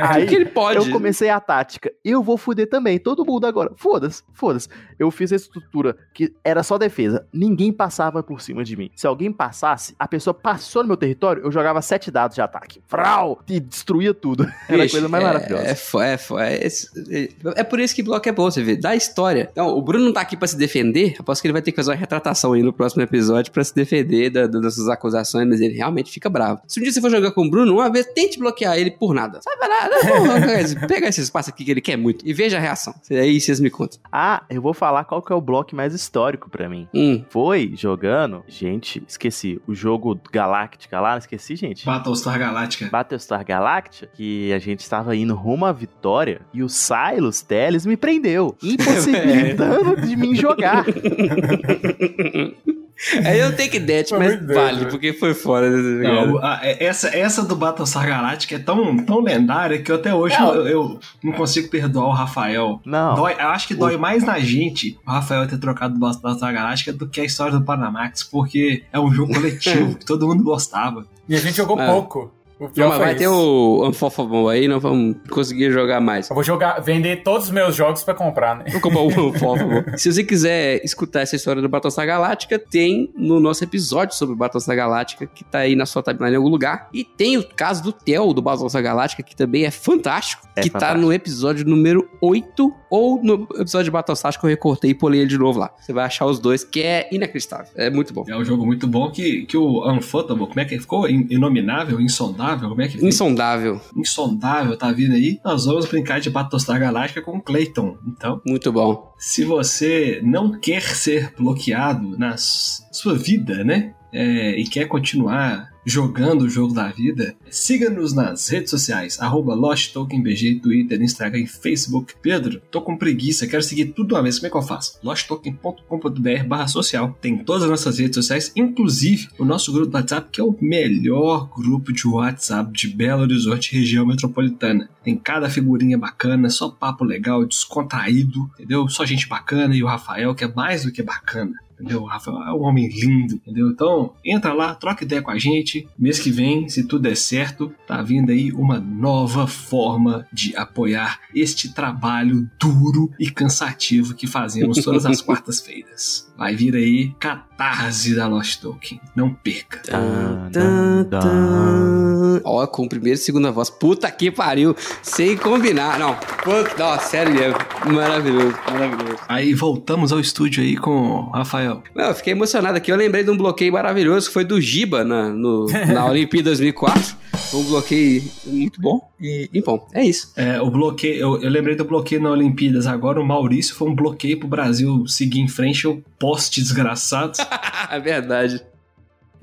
aí 0.02 0.22
Porque 0.22 0.36
ele 0.36 0.46
pode. 0.46 0.78
eu 0.78 0.90
comecei 0.92 1.30
a 1.30 1.40
tática. 1.40 1.92
Eu 2.04 2.22
vou 2.24 2.38
fuder 2.38 2.70
também, 2.70 3.00
todo 3.00 3.26
mundo 3.26 3.46
agora. 3.46 3.72
Foda-se, 3.76 4.24
foda-se. 4.34 4.68
Eu 5.00 5.10
fiz 5.12 5.32
a 5.32 5.36
estrutura 5.36 5.96
que 6.14 6.34
era 6.44 6.64
só 6.64 6.78
defesa. 6.78 7.26
Ninguém 7.34 7.72
passava 7.72 8.22
por 8.24 8.42
cima 8.42 8.64
de 8.64 8.76
mim. 8.76 8.90
Se 8.96 9.08
alguém 9.08 9.32
passasse, 9.32 9.96
a 9.98 10.08
pessoa 10.08 10.34
passou 10.34 10.84
no 10.84 10.88
meu 10.88 10.98
território, 10.98 11.44
eu 11.44 11.52
jogava 11.52 11.82
sete 11.82 12.12
dados 12.12 12.36
de 12.36 12.42
ataque. 12.42 12.82
Frau! 12.88 13.42
E 13.50 13.60
destruía 13.60 14.14
tudo. 14.14 14.44
Era 14.70 14.84
a 14.84 14.90
coisa 14.90 15.08
mais 15.10 15.24
é- 15.24 15.28
maravilhosa. 15.28 15.64
É, 15.64 15.72
é, 15.72 16.54
é, 16.54 17.24
é, 17.24 17.30
é 17.58 17.64
por 17.64 17.80
isso 17.80 17.96
que 17.96 18.04
bloco 18.04 18.28
é 18.28 18.32
bom, 18.32 18.50
você 18.50 18.64
vê. 18.64 18.76
Dá 18.76 18.96
história. 18.96 19.50
Então, 19.52 19.68
o 19.70 19.82
Bruno 19.82 20.06
não 20.06 20.14
tá 20.14 20.22
aqui 20.22 20.38
pra 20.38 20.48
se 20.48 20.58
defender. 20.58 21.16
Aposto 21.20 21.42
que 21.42 21.48
ele 21.48 21.54
vai 21.54 21.62
ter 21.62 21.72
que 21.72 21.76
fazer 21.78 21.92
uma 21.92 21.98
retratação 21.98 22.54
aí 22.54 22.62
no 22.64 22.74
próximo 22.74 23.02
episódio 23.02 23.52
pra 23.52 23.64
se 23.64 23.74
defender 23.74 24.30
da- 24.30 24.48
da- 24.48 24.60
dessas 24.60 24.88
acusações, 24.88 25.48
mas 25.48 25.62
ele 25.62 25.76
realmente 25.76 26.12
fica 26.12 26.30
bravo. 26.30 26.62
Se 26.68 26.80
um 26.80 26.84
dia 26.84 26.92
você 26.92 27.02
for 27.02 27.10
jogar 27.10 27.32
com 27.32 27.46
o 27.46 27.50
Bruno, 27.50 27.74
uma 27.74 27.90
vez 27.94 28.06
tente 28.08 28.38
bloquear 28.38 28.78
ele 28.78 28.92
por 28.92 29.14
nada. 29.14 29.40
Sabe 29.42 29.68
nada? 29.68 30.88
Pega 30.88 31.08
esse 31.08 31.22
espaço 31.22 31.50
aqui 31.50 31.64
que 31.64 31.72
ele 31.72 31.82
quer 31.82 31.98
muito 31.98 32.28
e 32.28 32.34
veja 32.34 32.58
a 32.58 32.60
reação. 32.60 32.94
Aí 33.10 33.40
vocês 33.40 33.60
me 33.60 33.70
contam. 33.70 34.00
Ah, 34.12 34.44
eu 34.50 34.62
vou 34.62 34.74
falar 34.74 35.04
qual 35.06 35.22
que 35.22 35.32
é 35.32 35.36
o 35.36 35.42
bloco 35.42 35.76
mais 35.76 35.94
histórico 35.94 36.50
pra 36.50 36.68
mim. 36.68 36.88
Hum. 36.94 37.24
Foi 37.30 37.74
jogando. 37.76 38.44
Gente, 38.48 39.04
esqueci. 39.08 39.62
O 39.68 39.74
jogo 39.74 40.20
Galáctica 40.32 41.00
lá, 41.00 41.18
esqueci, 41.18 41.56
gente. 41.56 41.86
Battlestar 41.86 42.38
Galáctica. 42.38 42.90
Battlestar 42.90 43.46
Galactica, 43.46 44.08
que 44.14 44.52
a 44.54 44.60
gente 44.60 44.82
estava 44.82 45.16
indo 45.16 45.36
rumo 45.36 45.66
à 45.66 45.72
vitória, 45.72 46.42
e 46.54 46.64
o 46.64 46.70
Silas 46.70 47.42
Teles 47.42 47.86
me 47.86 47.98
prendeu, 47.98 48.56
impossibilitando 48.64 50.02
de 50.02 50.16
mim 50.16 50.36
jogar. 50.36 50.86
Aí 53.26 53.40
eu 53.40 53.56
tenho 53.56 53.70
que 53.72 53.80
death, 53.80 54.10
Foi 54.10 54.20
mas 54.20 54.38
doido, 54.38 54.54
vale, 54.54 54.82
né? 54.82 54.88
porque 54.90 55.14
foi 55.14 55.34
fora. 55.34 55.70
Não, 55.70 56.38
a- 56.38 56.60
é- 56.64 56.84
essa, 56.86 57.08
essa 57.16 57.44
do 57.44 57.56
Battlestar 57.56 58.08
Galáctica 58.08 58.56
é 58.56 58.60
tão, 58.60 58.96
tão 58.98 59.20
lendária 59.22 59.82
que 59.82 59.92
eu 59.92 59.96
até 59.96 60.14
hoje 60.14 60.40
Não. 60.40 60.54
eu, 60.56 60.68
eu 60.68 61.00
não 61.24 61.34
consigo 61.34 61.70
perdoar 61.70 62.06
o 62.08 62.12
Rafael. 62.12 62.80
Não. 62.86 63.16
Dói- 63.16 63.36
eu 63.40 63.48
acho 63.48 63.68
que 63.68 63.76
dói 63.76 63.98
mais 63.98 64.24
na 64.24 64.40
gente 64.40 64.98
o 65.06 65.12
Rafael 65.12 65.48
ter 65.48 65.58
trocado 65.58 65.96
do 65.96 66.00
Battlestar 66.00 66.54
Galáctica 66.54 66.94
do 66.94 67.08
que 67.08 67.20
a 67.20 67.26
história 67.26 67.58
do 67.58 67.66
Panamax, 67.66 68.24
porque 68.24 68.84
é 68.94 69.00
um 69.00 69.12
jogo 69.12 69.34
coletivo 69.34 69.96
que 69.98 70.06
todo 70.06 70.28
mundo 70.28 70.44
gostava. 70.44 71.06
E 71.28 71.36
a 71.36 71.40
gente 71.40 71.58
jogou 71.58 71.80
É. 71.80 71.86
pouco. 71.88 72.32
O 72.66 72.72
Não, 72.80 72.90
mas 72.90 72.98
vai 72.98 73.16
ter 73.16 73.28
o 73.28 73.88
Unfofable 73.88 74.50
aí, 74.50 74.68
nós 74.68 74.82
vamos 74.82 75.16
conseguir 75.30 75.72
jogar 75.72 76.00
mais. 76.02 76.30
Eu 76.30 76.34
vou 76.36 76.44
jogar, 76.44 76.80
vender 76.82 77.24
todos 77.24 77.46
os 77.48 77.52
meus 77.52 77.76
jogos 77.76 78.04
pra 78.04 78.14
comprar, 78.14 78.58
né? 78.58 78.66
Vou 78.72 78.82
comprar 78.82 79.02
um 79.02 79.08
Unfofable. 79.08 79.84
Se 79.98 80.12
você 80.12 80.24
quiser 80.24 80.82
escutar 80.84 81.22
essa 81.22 81.36
história 81.36 81.62
do 81.62 81.70
Battlestar 81.70 82.06
Galáctica, 82.06 82.58
tem 82.60 83.12
no 83.16 83.40
nosso 83.40 83.64
episódio 83.64 84.16
sobre 84.16 84.36
Battlestar 84.36 84.76
Galáctica, 84.76 85.26
que 85.26 85.44
tá 85.44 85.60
aí 85.60 85.76
na 85.76 85.86
sua 85.86 86.02
timeline 86.04 86.34
em 86.34 86.38
algum 86.38 86.50
lugar. 86.50 86.90
E 86.94 87.04
tem 87.04 87.38
o 87.38 87.44
caso 87.44 87.84
do 87.84 87.92
Theo 87.92 88.34
do 88.34 88.42
Battlestar 88.42 88.82
Galáctica, 88.84 89.24
que 89.24 89.36
também 89.36 89.66
é 89.66 89.72
fantástico, 89.72 90.48
É 90.56 90.62
que 90.62 90.70
tá 90.70 90.80
fantástico. 90.80 91.02
no 91.06 91.14
episódio 91.14 91.66
número 91.66 92.08
8 92.22 92.74
ou 92.90 93.22
no 93.24 93.48
episódio 93.60 93.86
de 93.86 93.92
Battlestar 93.92 94.24
que 94.40 94.46
eu 94.46 94.50
recortei 94.50 94.92
e 94.92 94.94
polei 94.94 95.22
ele 95.22 95.30
de 95.30 95.38
novo 95.38 95.60
lá. 95.60 95.72
Você 95.80 95.92
vai 95.94 96.06
achar 96.06 96.26
os 96.26 96.40
dois, 96.40 96.64
que 96.64 96.82
é 96.82 97.08
inacreditável. 97.12 97.68
É 97.76 97.90
muito 97.90 98.14
bom. 98.14 98.24
É 98.28 98.36
um 98.38 98.44
jogo 98.46 98.66
muito 98.66 98.88
bom 98.88 99.12
que, 99.12 99.46
que 99.46 99.58
o 99.58 99.88
Unfotable, 99.92 100.48
como 100.48 100.60
é 100.60 100.66
que 100.66 100.80
ficou? 100.80 101.10
In- 101.10 101.28
Inominável? 101.30 102.00
Insondável? 102.00 102.53
Como 102.62 102.82
é 102.82 102.86
que 102.88 102.94
ficou? 102.94 103.08
Insondável. 103.08 103.82
Insondável 103.96 104.78
tá 104.78 104.92
vindo 104.92 105.14
aí. 105.14 105.40
Nós 105.44 105.66
vamos 105.66 105.86
brincar 105.86 106.20
de 106.20 106.30
Battlestar 106.30 106.80
Galáctica 106.80 107.22
com 107.22 107.38
o 107.38 107.42
Clayton. 107.42 107.98
Então, 108.08 108.42
Muito 108.46 108.72
bom. 108.72 109.14
se 109.18 109.44
você 109.44 110.22
não 110.24 110.60
quer 110.60 110.82
ser 110.82 111.34
bloqueado 111.38 112.18
na 112.18 112.36
sua 112.38 113.16
vida, 113.16 113.64
né? 113.64 113.94
é, 114.14 114.60
e 114.60 114.64
quer 114.66 114.88
continuar 114.88 115.73
jogando 115.86 116.44
o 116.44 116.50
jogo 116.50 116.74
da 116.74 116.88
vida, 116.90 117.36
siga-nos 117.50 118.14
nas 118.14 118.48
redes 118.48 118.70
sociais, 118.70 119.20
arroba 119.20 119.54
LostTokenBG, 119.54 120.60
Twitter, 120.62 121.02
Instagram 121.02 121.42
e 121.42 121.48
Facebook. 121.48 122.14
Pedro, 122.22 122.62
tô 122.72 122.82
com 122.82 122.98
preguiça, 122.98 123.48
quero 123.48 123.64
seguir 123.64 123.86
tudo 123.88 124.16
uma 124.16 124.24
vez, 124.24 124.38
como 124.40 124.48
é 124.48 124.50
que 124.50 124.58
eu 124.58 124.62
faço? 124.62 125.00
losttoken.com.br 125.04 126.44
barra 126.48 126.68
social. 126.68 127.18
Tem 127.22 127.38
todas 127.38 127.64
as 127.64 127.70
nossas 127.70 128.00
redes 128.00 128.16
sociais, 128.16 128.52
inclusive 128.56 129.28
o 129.38 129.46
nosso 129.46 129.72
grupo 129.72 129.92
do 129.92 129.96
WhatsApp, 129.96 130.30
que 130.32 130.42
é 130.42 130.44
o 130.44 130.56
melhor 130.62 131.50
grupo 131.56 131.92
de 131.92 132.08
WhatsApp 132.08 132.72
de 132.72 132.88
Belo 132.88 133.22
Horizonte, 133.24 133.76
região 133.76 134.06
metropolitana. 134.06 134.90
Tem 135.04 135.18
cada 135.18 135.50
figurinha 135.50 135.98
bacana, 135.98 136.50
só 136.50 136.70
papo 136.70 137.04
legal, 137.04 137.46
descontraído, 137.46 138.50
entendeu? 138.54 138.88
Só 138.88 139.06
gente 139.06 139.28
bacana 139.28 139.76
e 139.76 139.84
o 139.84 139.88
Rafael, 139.88 140.34
que 140.34 140.44
é 140.44 140.54
mais 140.54 140.84
do 140.84 140.92
que 140.92 141.04
bacana 141.04 141.54
entendeu? 141.84 142.02
O 142.02 142.06
Rafael 142.06 142.42
é 142.42 142.54
um 142.54 142.64
homem 142.64 142.88
lindo, 142.88 143.36
entendeu? 143.36 143.70
Então, 143.70 144.14
entra 144.24 144.54
lá, 144.54 144.74
troca 144.74 145.04
ideia 145.04 145.22
com 145.22 145.32
a 145.32 145.38
gente. 145.38 145.88
Mês 146.00 146.20
que 146.20 146.32
vem, 146.32 146.70
se 146.70 146.88
tudo 146.88 147.04
der 147.04 147.18
certo, 147.18 147.74
tá 147.86 148.02
vindo 148.02 148.32
aí 148.32 148.52
uma 148.52 148.80
nova 148.80 149.46
forma 149.46 150.26
de 150.32 150.56
apoiar 150.56 151.20
este 151.36 151.74
trabalho 151.74 152.50
duro 152.60 153.12
e 153.20 153.30
cansativo 153.30 154.16
que 154.16 154.26
fazemos 154.26 154.82
todas 154.84 155.06
as 155.06 155.22
quartas-feiras. 155.22 156.32
Vai 156.38 156.56
vir 156.56 156.76
aí 156.76 157.14
Catarse 157.20 158.16
da 158.16 158.28
Lost 158.28 158.60
Token. 158.60 159.00
Não 159.16 159.34
perca. 159.34 159.80
Tan, 159.80 160.50
tan, 160.52 161.04
tan. 161.06 162.42
Ó, 162.44 162.66
com 162.66 162.88
primeira 162.88 163.16
e 163.16 163.22
segunda 163.22 163.52
voz. 163.52 163.70
Puta 163.70 164.10
que 164.10 164.32
pariu. 164.32 164.76
Sem 165.02 165.38
combinar. 165.38 166.00
Não. 166.00 166.16
Puta, 166.16 166.76
não, 166.78 167.00
sério 167.00 167.34
mesmo. 167.34 167.58
Maravilhoso, 167.94 168.56
maravilhoso. 168.68 169.20
Aí 169.28 169.54
voltamos 169.54 170.12
ao 170.12 170.20
estúdio 170.20 170.64
aí 170.64 170.76
com 170.76 170.92
o 170.92 171.30
Rafael. 171.30 171.84
Não, 171.94 172.06
eu 172.06 172.16
fiquei 172.16 172.34
emocionado 172.34 172.78
aqui. 172.78 172.92
Eu 172.92 172.98
lembrei 172.98 173.24
de 173.24 173.30
um 173.30 173.38
bloqueio 173.38 173.72
maravilhoso 173.72 174.28
que 174.28 174.34
foi 174.34 174.44
do 174.44 174.60
Giba 174.60 175.04
na, 175.04 175.30
no, 175.30 175.68
na 175.68 176.06
Olimpíada 176.10 176.50
2004. 176.50 177.24
Um 177.54 177.64
bloqueio 177.64 178.24
muito 178.46 178.82
bom. 178.82 179.00
E, 179.22 179.50
e 179.54 179.62
bom, 179.62 179.88
é 179.94 180.04
isso. 180.04 180.34
É, 180.36 180.60
o 180.60 180.72
bloqueio, 180.72 181.16
eu, 181.16 181.42
eu 181.42 181.50
lembrei 181.50 181.76
do 181.76 181.86
bloqueio 181.86 182.22
na 182.22 182.32
Olimpíadas 182.32 182.88
agora. 182.88 183.22
O 183.22 183.26
Maurício 183.26 183.76
foi 183.76 183.90
um 183.90 183.96
bloqueio 183.96 184.40
pro 184.40 184.48
Brasil 184.48 185.06
seguir 185.08 185.40
em 185.40 185.48
frente. 185.48 185.86
Eu 185.86 186.04
poste 186.24 186.62
desgraçado. 186.62 187.34
é 187.92 188.00
verdade. 188.00 188.66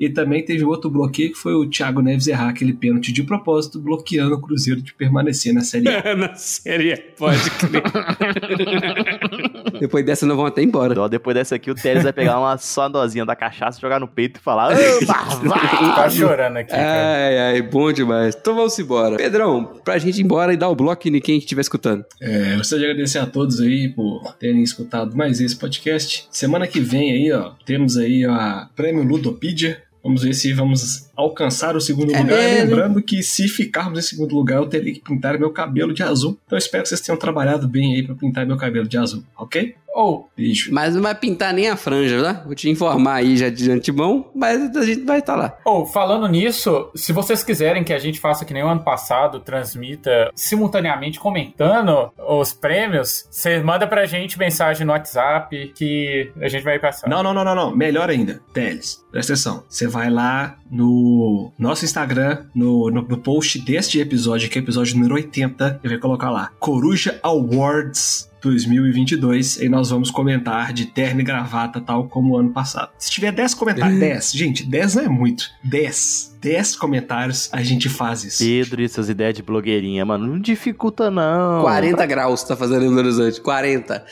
E 0.01 0.09
também 0.09 0.43
teve 0.43 0.65
outro 0.65 0.89
bloqueio 0.89 1.31
que 1.31 1.37
foi 1.39 1.53
o 1.53 1.69
Thiago 1.69 2.01
Neves 2.01 2.27
errar 2.27 2.49
aquele 2.49 2.73
pênalti 2.73 3.13
de 3.13 3.23
propósito, 3.23 3.79
bloqueando 3.79 4.35
o 4.35 4.41
Cruzeiro 4.41 4.81
de 4.81 4.95
permanecer 4.95 5.53
na 5.53 5.61
Série 5.61 5.89
A. 5.89 6.17
na 6.17 6.35
série, 6.35 6.97
pode 7.19 7.51
crer. 7.51 7.83
Depois 9.79 10.05
dessa, 10.05 10.25
não 10.25 10.37
vão 10.37 10.47
até 10.47 10.63
embora. 10.63 10.99
Ó, 11.03 11.07
Depois 11.09 11.35
dessa 11.35 11.57
aqui, 11.57 11.71
o 11.71 11.75
Teles 11.75 12.03
vai 12.03 12.15
pegar 12.15 12.39
uma 12.39 12.57
só 12.57 12.89
dosinha 12.89 13.27
da 13.27 13.37
cachaça, 13.37 13.79
jogar 13.79 14.01
no 14.01 14.09
peito 14.09 14.41
e 14.41 14.43
falar: 14.43 14.73
"Ah, 14.73 15.95
Tá 15.95 16.09
chorando 16.09 16.57
aqui, 16.57 16.71
cara. 16.71 17.17
Ai, 17.17 17.39
ai, 17.39 17.63
bom 17.63 17.93
demais. 17.93 18.35
Então 18.41 18.55
vamos 18.55 18.79
embora. 18.79 19.17
Pedrão, 19.17 19.65
pra 19.85 19.99
gente 19.99 20.19
ir 20.19 20.25
embora 20.25 20.53
e 20.55 20.57
dar 20.57 20.71
o 20.71 20.75
bloco 20.75 21.07
em 21.09 21.21
quem 21.21 21.37
estiver 21.37 21.61
escutando. 21.61 22.05
É, 22.21 22.55
eu 22.55 22.59
gostaria 22.59 22.87
de 22.87 22.91
agradecer 22.93 23.19
a 23.19 23.27
todos 23.27 23.61
aí 23.61 23.89
por 23.89 24.35
terem 24.39 24.63
escutado 24.63 25.15
mais 25.15 25.41
esse 25.41 25.57
podcast. 25.57 26.27
Semana 26.31 26.67
que 26.67 26.81
vem 26.81 27.13
aí, 27.13 27.33
ó, 27.33 27.53
temos 27.67 27.97
aí 27.99 28.25
a 28.25 28.69
Prêmio 28.75 29.03
Ludopedia. 29.05 29.83
Vamos 30.03 30.23
ver 30.23 30.35
se 30.35 30.53
vamos 30.55 31.10
alcançar 31.21 31.77
o 31.77 31.81
segundo 31.81 32.13
É 32.15 32.19
lugar. 32.21 32.37
mesmo? 32.37 32.71
Lembrando 32.71 33.03
que 33.03 33.23
se 33.23 33.49
ficarmos 33.49 33.99
em 33.99 34.03
segundo 34.03 34.35
lugar, 34.35 34.57
eu 34.59 34.67
terei 34.67 34.93
que 34.95 35.01
pintar 35.01 35.39
meu 35.39 35.51
cabelo 35.51 35.93
de 35.93 36.03
azul. 36.03 36.39
Então 36.47 36.57
eu 36.57 36.61
espero 36.61 36.83
que 36.83 36.89
vocês 36.89 37.01
tenham 37.01 37.19
trabalhado 37.19 37.69
bem 37.69 37.95
aí 37.95 38.03
pra 38.03 38.15
pintar 38.15 38.47
meu 38.47 38.57
cabelo 38.57 38.89
de 38.89 38.97
azul, 38.99 39.23
ok? 39.37 39.75
Ou, 39.93 40.31
Beijo. 40.37 40.73
Mas 40.73 40.95
não 40.95 41.03
vai 41.03 41.15
pintar 41.17 41.53
nem 41.53 41.69
a 41.69 41.77
franja, 41.77 42.23
tá? 42.23 42.43
Vou 42.47 42.55
te 42.55 42.71
informar 42.71 43.15
aí 43.15 43.37
já 43.37 43.49
de 43.51 43.69
antemão, 43.73 44.31
mas 44.33 44.77
a 44.77 44.85
gente 44.87 45.01
vai 45.03 45.19
estar 45.19 45.35
lá. 45.35 45.59
ou, 45.65 45.85
falando 45.85 46.29
nisso, 46.29 46.89
se 46.95 47.13
vocês 47.13 47.43
quiserem 47.43 47.83
que 47.83 47.93
a 47.93 47.99
gente 47.99 48.21
faça 48.21 48.45
que 48.45 48.55
nem 48.55 48.63
o 48.63 48.69
ano 48.69 48.85
passado, 48.85 49.41
transmita 49.41 50.31
simultaneamente 50.33 51.19
comentando 51.19 52.09
os 52.17 52.53
prêmios, 52.53 53.27
você 53.33 53.61
manda 53.61 53.85
pra 53.85 54.07
gente 54.07 54.39
mensagem 54.39 54.87
no 54.87 54.93
WhatsApp 54.93 55.73
que 55.75 56.31
a 56.41 56.47
gente 56.47 56.63
vai 56.63 56.79
passar. 56.79 57.09
Não, 57.09 57.21
não, 57.21 57.35
não, 57.35 57.45
não, 57.45 57.55
não. 57.57 57.77
Melhor 57.77 58.09
ainda. 58.11 58.41
Teles, 58.55 59.05
presta 59.11 59.33
atenção. 59.33 59.65
Você 59.69 59.89
vai 59.89 60.09
lá 60.09 60.57
no 60.71 61.10
nosso 61.59 61.85
Instagram, 61.85 62.45
no, 62.55 62.91
no, 62.91 63.03
no 63.03 63.19
post 63.19 63.59
deste 63.61 63.99
episódio, 63.99 64.49
que 64.49 64.59
é 64.59 64.61
o 64.61 64.65
episódio 64.65 64.97
número 64.97 65.15
80, 65.15 65.81
e 65.83 65.89
vai 65.89 65.99
colocar 65.99 66.31
lá 66.31 66.51
Coruja 66.59 67.19
Awards 67.23 68.31
2022 68.43 69.61
e 69.61 69.69
nós 69.69 69.91
vamos 69.91 70.11
comentar 70.11 70.73
de 70.73 70.87
terno 70.87 71.21
e 71.21 71.25
gravata, 71.25 71.81
tal 71.81 72.09
como 72.09 72.35
o 72.35 72.39
ano 72.39 72.51
passado. 72.51 72.91
Se 72.99 73.11
tiver 73.11 73.33
10 73.33 73.55
comentários, 73.55 73.99
10, 73.99 74.33
gente, 74.33 74.65
10 74.65 74.95
não 74.97 75.03
é 75.03 75.09
muito. 75.09 75.45
10. 75.63 76.30
10 76.41 76.77
comentários, 76.77 77.49
a 77.53 77.63
gente 77.63 77.89
faz 77.89 78.25
isso. 78.25 78.43
Pedro 78.43 78.81
e 78.83 78.89
suas 78.89 79.09
ideias 79.09 79.35
de 79.35 79.43
blogueirinha, 79.43 80.05
mano. 80.07 80.27
Não 80.27 80.39
dificulta, 80.39 81.11
não. 81.11 81.63
40 81.63 82.07
graus 82.07 82.43
tá 82.43 82.57
fazendo 82.57 82.85
em 82.85 82.89
Belo 82.89 83.01
Horizonte. 83.01 83.41
40. 83.41 84.05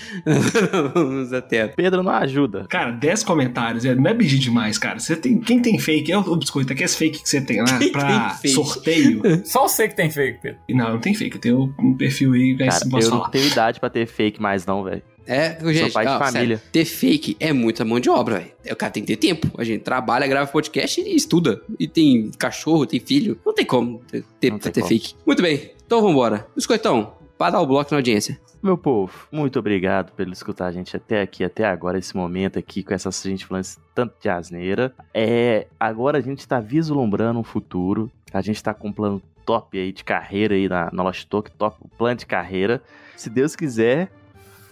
Vamos 0.94 1.32
até. 1.32 1.68
Pedro 1.68 2.02
não 2.02 2.12
ajuda. 2.12 2.66
Cara, 2.68 2.90
10 2.90 3.22
comentários, 3.24 3.84
é, 3.84 3.94
não 3.94 4.10
é 4.10 4.14
pedir 4.14 4.38
demais, 4.38 4.76
cara. 4.78 4.98
Você 4.98 5.16
tem, 5.16 5.38
quem 5.40 5.60
tem 5.60 5.78
fake, 5.78 6.12
é 6.12 6.18
o 6.18 6.36
biscoito, 6.36 6.72
aqueles 6.72 6.94
fake 6.94 7.22
que 7.22 7.28
você 7.28 7.40
tem 7.40 7.60
lá 7.62 7.66
Quem 7.78 7.92
pra 7.92 8.04
tem 8.30 8.36
fake? 8.40 8.54
sorteio. 8.54 9.22
Só 9.46 9.66
você 9.66 9.88
que 9.88 9.96
tem 9.96 10.10
fake, 10.10 10.40
Pedro. 10.42 10.58
Não, 10.70 10.90
não 10.90 10.98
tem 11.00 11.14
fake. 11.14 11.36
Eu 11.36 11.40
tenho 11.40 11.74
um 11.78 11.94
perfil 11.96 12.32
aí, 12.34 12.56
Cara, 12.56 12.70
eu 12.84 12.90
falar. 13.02 13.22
não 13.24 13.30
tenho 13.30 13.46
idade 13.46 13.80
pra 13.80 13.88
ter 13.90 14.06
fake 14.06 14.40
mais, 14.40 14.66
não, 14.66 14.84
velho. 14.84 15.02
É, 15.28 15.58
gente, 15.74 15.92
pai 15.92 16.06
de 16.06 16.18
família. 16.18 16.56
sério, 16.56 16.60
ter 16.72 16.86
fake 16.86 17.36
é 17.38 17.52
muita 17.52 17.84
mão 17.84 18.00
de 18.00 18.08
obra, 18.08 18.38
velho. 18.38 18.52
O 18.72 18.76
cara 18.76 18.90
tem 18.90 19.04
que 19.04 19.14
ter 19.14 19.28
tempo. 19.28 19.50
A 19.58 19.62
gente 19.62 19.82
trabalha, 19.82 20.26
grava 20.26 20.50
podcast 20.50 20.98
e 21.02 21.14
estuda. 21.14 21.60
E 21.78 21.86
tem 21.86 22.30
cachorro, 22.38 22.86
tem 22.86 22.98
filho. 22.98 23.38
Não 23.44 23.52
tem 23.52 23.66
como 23.66 23.98
ter, 24.10 24.24
ter, 24.40 24.58
ter 24.58 24.72
como. 24.72 24.86
fake. 24.86 25.14
Muito 25.26 25.42
bem, 25.42 25.72
então 25.84 26.00
vambora. 26.00 26.46
Biscoitão, 26.56 27.12
para 27.36 27.52
dar 27.52 27.60
o 27.60 27.66
bloco 27.66 27.90
na 27.90 27.98
audiência. 27.98 28.40
Meu 28.62 28.78
povo, 28.78 29.12
muito 29.30 29.58
obrigado 29.58 30.12
por 30.12 30.26
escutar 30.28 30.66
a 30.66 30.72
gente 30.72 30.96
até 30.96 31.20
aqui, 31.20 31.44
até 31.44 31.64
agora, 31.64 31.98
esse 31.98 32.16
momento 32.16 32.58
aqui, 32.58 32.82
com 32.82 32.92
essa 32.92 33.10
gente 33.10 33.44
falando 33.44 33.66
tanto 33.94 34.14
de 34.20 34.30
asneira. 34.30 34.94
É, 35.12 35.66
agora 35.78 36.18
a 36.18 36.20
gente 36.22 36.48
tá 36.48 36.58
vislumbrando 36.58 37.38
um 37.38 37.44
futuro. 37.44 38.10
A 38.32 38.40
gente 38.40 38.62
tá 38.62 38.72
com 38.72 38.88
um 38.88 38.92
plano 38.92 39.22
top 39.44 39.78
aí 39.78 39.92
de 39.92 40.04
carreira 40.04 40.54
aí 40.54 40.68
na, 40.68 40.90
na 40.92 41.02
Lost 41.02 41.26
Talk, 41.28 41.50
top 41.52 41.76
plano 41.96 42.16
de 42.16 42.26
carreira. 42.26 42.82
Se 43.16 43.30
Deus 43.30 43.54
quiser, 43.54 44.10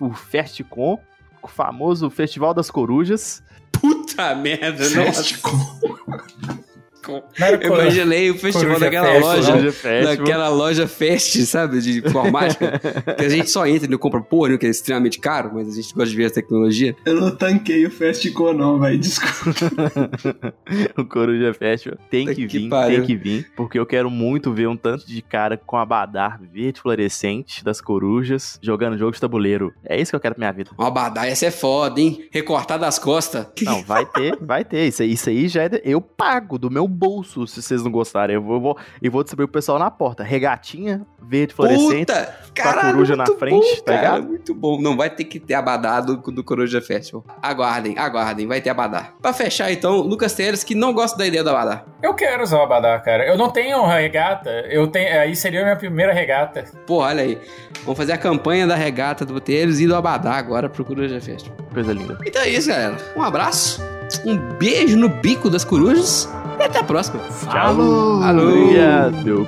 o 0.01 0.13
Festcom, 0.13 0.99
o 1.43 1.49
famoso 1.49 2.11
Festival 2.11 2.53
das 2.55 2.71
Corujas. 2.71 3.43
Puta 3.73 4.35
merda, 4.35 4.89
Não 4.91 5.03
era 5.03 5.13
Eu 7.61 7.75
imaginei 7.75 8.31
o 8.31 8.35
festival 8.39 8.79
Coruja 8.79 8.85
daquela 8.85 9.07
Fest, 9.09 9.23
loja. 9.23 9.53
Coruja 9.53 9.73
Festival. 9.73 10.17
Daquela 10.17 10.49
loja 10.49 10.87
Fest, 10.89 11.37
sabe? 11.47 11.81
De 11.81 11.99
informática. 11.99 12.81
que 13.19 13.25
a 13.25 13.29
gente 13.29 13.51
só 13.51 13.67
entra 13.67 13.87
e 13.87 13.91
não 13.91 13.99
compra 13.99 14.21
porra, 14.21 14.51
né, 14.51 14.59
que 14.59 14.67
é 14.67 14.71
extremamente 14.71 15.19
caro, 15.19 15.51
mas 15.55 15.69
a 15.69 15.73
gente 15.73 15.95
gosta 15.95 16.11
de 16.11 16.17
ver 16.17 16.27
a 16.27 16.31
tecnologia. 16.31 16.95
Eu 17.05 17.21
não 17.21 17.31
tanquei 17.35 17.87
o 17.87 17.91
Fastco, 17.91 18.53
não, 18.53 18.79
velho. 18.81 18.99
Desculpa. 18.99 19.57
o 20.97 21.05
Coruja 21.05 21.53
Festival 21.55 21.99
tem 22.11 22.27
que 22.27 22.47
que 22.47 22.59
vir, 22.59 22.69
pariu. 22.69 22.99
tem 22.99 23.07
que 23.07 23.17
vir, 23.17 23.51
porque 23.57 23.79
eu 23.79 23.87
quero 23.87 24.11
muito 24.11 24.53
ver 24.53 24.67
um 24.69 24.77
tanto 24.77 25.07
de 25.07 25.23
cara 25.23 25.57
com 25.57 25.77
abadar 25.77 26.41
verde 26.53 26.81
fluorescente 26.81 27.65
das 27.65 27.81
corujas 27.81 28.59
jogando 28.63 28.99
jogo 28.99 29.13
de 29.13 29.21
tabuleiro. 29.21 29.73
É 29.85 30.01
isso 30.01 30.11
que 30.13 30.17
eu 30.17 30.21
quero 30.21 30.35
pra 30.35 30.41
minha 30.43 30.53
vida. 30.53 30.71
Uma 30.79 30.91
badaia, 30.91 31.31
essa 31.31 31.47
é 31.47 31.51
foda, 31.51 32.01
hein? 32.01 32.29
Recortar 32.31 32.79
das 32.79 32.99
costas. 32.99 33.47
Não, 33.63 33.83
vai 33.83 34.05
ter, 34.07 34.37
vai 34.41 34.65
ter. 34.65 34.87
Isso 34.87 35.03
aí, 35.03 35.13
isso 35.13 35.29
aí 35.29 35.49
já 35.49 35.63
é. 35.65 35.69
de- 35.69 35.83
Eu 35.85 36.01
pago 36.01 36.59
do 36.59 36.71
meu 36.71 36.87
bolso 36.97 37.47
se 37.47 37.63
vocês 37.63 37.83
não 37.83 37.91
gostarem. 37.91 38.35
Eu 38.35 38.43
vou, 38.43 38.57
eu 38.57 38.61
vou, 38.61 38.79
e 39.03 39.09
vou 39.09 39.23
distribuir 39.23 39.49
pro 39.49 39.61
pessoal 39.61 39.79
na 39.79 39.91
porta. 39.91 40.23
Regatinha 40.23 41.07
verde 41.21 41.55
fluorescente. 41.55 42.07
Puta! 42.07 42.35
Caralho, 42.55 42.93
coruja 42.93 43.17
na 43.17 43.27
frente, 43.27 43.77
bom, 43.77 43.83
tá 43.83 43.93
cara, 43.93 43.97
ligado? 43.97 44.29
Muito 44.29 44.55
bom. 44.55 44.81
Não 44.81 44.97
vai 44.97 45.11
ter 45.11 45.25
que 45.25 45.39
ter 45.41 45.55
abadá 45.55 46.01
do, 46.01 46.17
do 46.17 46.45
Coruja 46.45 46.81
Festival. 46.81 47.25
Aguardem, 47.43 47.99
aguardem, 47.99 48.47
vai 48.47 48.61
ter 48.61 48.71
abadá. 48.71 49.13
Pra 49.21 49.33
fechar, 49.33 49.71
então, 49.71 49.97
Lucas 49.99 50.35
Teles, 50.35 50.65
que 50.65 50.75
não 50.75 50.93
gosta 50.93 51.19
da 51.19 51.27
ideia 51.27 51.43
do 51.43 51.51
abadá. 51.51 51.85
Eu 52.03 52.15
quero 52.15 52.43
usar 52.43 52.59
o 52.59 52.63
Abadá, 52.63 52.99
cara. 53.01 53.27
Eu 53.27 53.37
não 53.37 53.51
tenho 53.51 53.85
regata. 53.85 54.51
Eu 54.71 54.87
tenho. 54.87 55.21
Aí 55.21 55.35
seria 55.35 55.61
a 55.61 55.65
minha 55.65 55.77
primeira 55.77 56.13
regata. 56.13 56.65
Pô, 56.87 56.99
olha 56.99 57.23
aí. 57.23 57.39
Vamos 57.83 57.97
fazer 57.97 58.13
a 58.13 58.19
campanha 58.19 58.67
da 58.67 58.75
regata 58.75 59.25
do 59.25 59.41
Teles 59.41 59.81
e 59.81 59.87
do 59.87 59.95
abadá 59.95 60.33
agora 60.33 60.69
pro 60.69 60.85
Coruja 60.85 61.21
Festival. 61.21 61.57
Coisa 61.73 61.93
linda. 61.93 62.19
Então 62.25 62.43
é 62.43 62.49
isso, 62.49 62.69
galera. 62.69 62.97
Um 63.17 63.23
abraço, 63.23 63.81
um 64.25 64.37
beijo 64.59 64.97
no 64.97 65.09
bico 65.09 65.51
das 65.51 65.65
corujas 65.65 66.29
e 66.59 66.63
até 66.63 66.79
a 66.81 66.85
próxima. 66.85 67.19
Falou! 67.21 68.23
Alô! 68.23 68.51
Obrigado. 68.51 69.47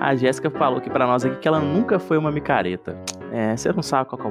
A 0.00 0.14
Jéssica 0.14 0.48
falou 0.48 0.78
aqui 0.78 0.88
pra 0.88 1.06
nós 1.06 1.22
aqui 1.22 1.36
que 1.36 1.46
ela 1.46 1.60
nunca 1.60 1.98
foi 1.98 2.16
uma 2.16 2.32
micareta. 2.32 2.96
É, 3.30 3.54
você 3.54 3.70
não 3.72 3.82
sabe 3.82 4.08
qual 4.08 4.18
que 4.18 4.26
é 4.26 4.30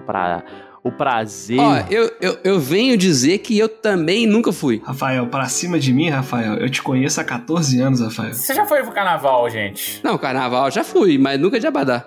o, 0.87 0.91
pra... 0.91 1.07
o 1.07 1.17
prazer. 1.17 1.59
Ó, 1.59 1.77
eu, 1.89 2.11
eu, 2.21 2.37
eu 2.43 2.59
venho 2.59 2.97
dizer 2.97 3.39
que 3.39 3.57
eu 3.57 3.69
também 3.69 4.25
nunca 4.27 4.51
fui. 4.51 4.81
Rafael, 4.85 5.27
pra 5.27 5.45
cima 5.45 5.79
de 5.79 5.93
mim, 5.93 6.09
Rafael, 6.09 6.55
eu 6.55 6.69
te 6.69 6.81
conheço 6.81 7.19
há 7.19 7.23
14 7.23 7.79
anos, 7.81 8.01
Rafael. 8.01 8.33
Você 8.33 8.53
já 8.53 8.65
foi 8.65 8.83
pro 8.83 8.91
carnaval, 8.91 9.49
gente? 9.49 10.01
Não, 10.03 10.17
carnaval 10.17 10.69
já 10.71 10.83
fui, 10.83 11.17
mas 11.17 11.39
nunca 11.39 11.59
de 11.59 11.67
Abadá. 11.67 12.05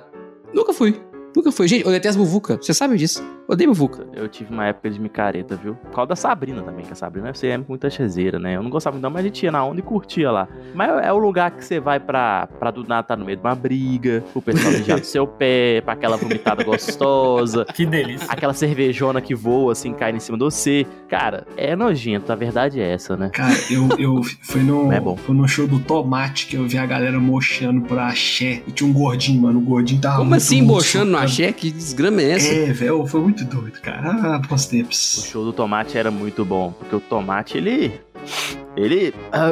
Nunca 0.52 0.72
fui. 0.72 1.00
Nunca 1.34 1.52
fui. 1.52 1.68
Gente, 1.68 1.84
eu 1.84 1.90
detesto 1.92 2.18
Muvuca. 2.18 2.56
Você 2.60 2.74
sabe 2.74 2.96
disso. 2.96 3.22
Odeio 3.48 3.70
Muvuca. 3.70 4.06
Eu 4.14 4.28
tive 4.28 4.52
uma 4.52 4.66
época 4.66 4.90
de 4.90 5.00
micareta, 5.00 5.56
viu? 5.56 5.74
Por 5.74 5.90
causa 5.92 6.08
da 6.10 6.16
Sabrina 6.16 6.62
também, 6.62 6.84
que 6.84 6.92
a 6.92 6.96
Sabrina 6.96 7.32
você 7.34 7.48
é 7.48 7.58
muita 7.58 7.88
chezeira, 7.90 8.38
né? 8.38 8.56
Eu 8.56 8.62
não 8.62 8.70
gostava 8.70 8.94
muito, 8.94 9.02
não, 9.02 9.10
mas 9.10 9.20
a 9.20 9.26
gente 9.26 9.42
ia 9.44 9.50
na 9.52 9.64
onda 9.64 9.80
e 9.80 9.82
curtia 9.82 10.30
lá. 10.30 10.48
Mas 10.74 10.90
é 11.04 11.12
o 11.12 11.18
lugar 11.18 11.50
que 11.52 11.64
você 11.64 11.78
vai 11.80 11.98
pra, 12.00 12.46
pra 12.58 12.70
do 12.70 12.84
nada 12.86 13.02
tá 13.04 13.16
no 13.16 13.24
meio 13.24 13.36
de 13.36 13.42
uma 13.44 13.54
briga, 13.54 14.22
o 14.34 14.40
pessoal 14.42 14.72
mijar 14.72 15.00
do 15.00 15.06
seu 15.06 15.26
pé, 15.26 15.80
pra 15.80 15.94
aquela 15.94 16.16
vomitada 16.16 16.62
gostosa, 16.64 17.64
Que 17.74 17.86
delícia. 17.86 18.26
aquela 18.30 18.52
cervejona 18.52 19.20
que 19.20 19.34
voa, 19.34 19.72
assim, 19.72 19.92
cai 19.92 20.12
em 20.12 20.20
cima 20.20 20.36
de 20.38 20.44
você. 20.44 20.86
Cara, 21.08 21.46
é 21.56 21.74
nojento, 21.74 22.32
a 22.32 22.36
verdade 22.36 22.80
é 22.80 22.92
essa, 22.92 23.16
né? 23.16 23.30
Cara, 23.32 23.54
eu, 23.70 23.88
eu 23.98 24.20
fui 24.42 24.62
no, 24.62 24.92
É 24.92 25.00
bom. 25.00 25.16
fui 25.16 25.34
no 25.34 25.46
show 25.48 25.66
do 25.66 25.78
Tomate 25.80 26.46
que 26.46 26.56
eu 26.56 26.66
vi 26.66 26.78
a 26.78 26.86
galera 26.86 27.18
mochando 27.18 27.80
por 27.82 27.98
axé. 27.98 28.62
E 28.66 28.70
tinha 28.72 28.88
um 28.88 28.92
gordinho, 28.92 29.42
mano. 29.42 29.58
O 29.58 29.62
gordinho 29.62 30.00
tava. 30.00 30.16
Como 30.18 30.30
muito 30.30 30.40
assim, 30.42 30.64
bochando 30.64 31.10
no 31.22 31.28
socando. 31.28 31.48
axé? 31.48 31.52
Que 31.52 31.70
desgrama 31.70 32.22
é 32.22 32.30
essa? 32.32 32.52
É, 32.52 32.72
velho, 32.72 33.06
foi 33.06 33.20
muito 33.20 33.44
doido, 33.44 33.80
cara. 33.80 34.10
Ah, 34.10 34.38
bons 34.38 34.64
O 34.66 34.70
tempos. 34.70 35.28
show 35.30 35.44
do 35.44 35.52
tomate 35.52 35.96
era 35.98 36.10
muito 36.10 36.44
bom, 36.44 36.72
porque 36.72 36.94
o 36.96 37.00
tomate, 37.00 37.56
ele. 37.56 38.00
Ele. 38.76 39.14
ah, 39.32 39.50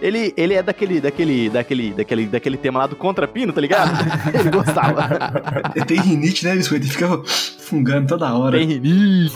ele, 0.00 0.32
ele 0.36 0.54
é 0.54 0.62
daquele, 0.62 1.00
daquele, 1.00 1.48
daquele, 1.50 1.92
daquele, 1.92 2.26
daquele 2.26 2.56
tema 2.56 2.80
lá 2.80 2.86
do 2.86 2.96
contrapino, 2.96 3.52
tá 3.52 3.60
ligado? 3.60 3.90
ele 4.38 4.50
gostava. 4.50 5.72
Ele 5.74 5.84
tem 5.84 6.00
rinite, 6.00 6.44
né, 6.44 6.54
Biscoito? 6.54 6.84
Ele 6.84 6.92
fica 6.92 7.22
fungando 7.58 8.06
toda 8.08 8.32
hora. 8.34 8.58
Tem 8.58 8.66
rinite. 8.66 9.34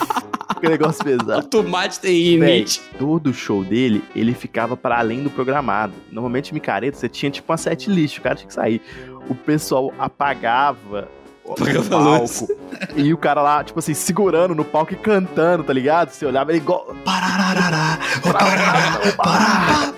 Que 0.61 0.69
negócio 0.69 1.01
O 1.03 1.05
pesado. 1.05 1.47
tomate 1.49 1.99
tem 2.01 2.39
Véi, 2.39 2.53
rinite. 2.59 2.81
todo 2.99 3.33
show 3.35 3.65
dele, 3.65 4.05
ele 4.15 4.33
ficava 4.35 4.77
para 4.77 4.99
além 4.99 5.23
do 5.23 5.31
programado. 5.31 5.93
Normalmente, 6.13 6.55
micareta, 6.55 6.97
você 6.97 7.09
tinha 7.09 7.31
tipo 7.31 7.51
uma 7.51 7.57
set 7.59 7.91
list, 7.91 8.19
o 8.19 8.23
cara 8.23 8.37
tinha 8.37 8.47
que 8.49 8.55
sair. 8.55 8.81
O 9.29 9.35
pessoal 9.35 9.93
apagava 9.99 11.09
o 11.45 11.55
palco. 11.85 12.49
E 12.97 13.13
o 13.13 13.19
cara 13.19 13.43
lá, 13.43 13.63
tipo 13.63 13.79
assim, 13.79 13.95
segurando 13.95 14.55
no 14.55 14.65
palco 14.65 14.93
e 14.93 14.97
cantando, 14.97 15.63
tá 15.65 15.73
ligado? 15.73 16.11
Você 16.11 16.25
olhava 16.25 16.51
ele 16.51 16.59
igual. 16.59 16.95
Parararará, 17.05 17.99
parará, 18.23 19.01
pará. 19.17 19.95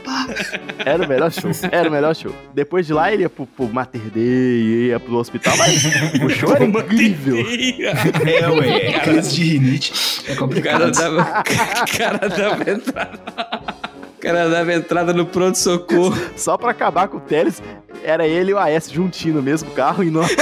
Era 0.85 1.05
o 1.05 1.09
melhor 1.09 1.31
show. 1.31 1.51
Era 1.71 1.89
o 1.89 1.93
melhor 1.93 2.15
show. 2.15 2.33
Depois 2.53 2.87
de 2.87 2.93
lá, 2.93 3.13
ele 3.13 3.23
ia 3.23 3.31
pro, 3.31 3.47
pro 3.47 3.69
Mater 3.73 4.01
Dei, 4.13 4.89
ia 4.89 4.99
pro 5.01 5.17
hospital, 5.17 5.57
mas 5.57 5.85
o 6.23 6.29
show 6.31 6.55
era 6.55 6.65
incrível. 6.67 7.37
É, 7.39 8.49
ué, 8.51 9.01
crise 9.01 9.35
de 9.35 9.45
rinite. 9.45 9.93
É 10.27 10.33
O 10.33 10.35
cara 10.35 10.39
complicado. 10.41 10.91
dava, 10.93 11.23
o 11.43 11.99
cara 11.99 12.29
dava 12.29 12.71
entrada. 12.71 13.77
O 14.17 14.19
cara 14.19 14.49
dava 14.49 14.73
entrada 14.73 15.13
no 15.13 15.27
pronto-socorro. 15.27 16.17
Só 16.37 16.57
pra 16.57 16.71
acabar 16.71 17.07
com 17.07 17.19
o 17.19 17.21
Teles, 17.21 17.63
era 18.03 18.27
ele 18.27 18.53
e 18.53 18.55
o 18.55 18.59
AS 18.59 18.91
juntinho 18.91 19.35
no 19.35 19.43
mesmo 19.43 19.71
carro 19.73 20.03
e 20.03 20.11
nós. 20.11 20.35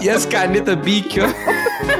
E 0.00 0.10
as 0.10 0.26
canetas 0.26 0.76
Bic, 0.76 1.18
ó. 1.20 1.26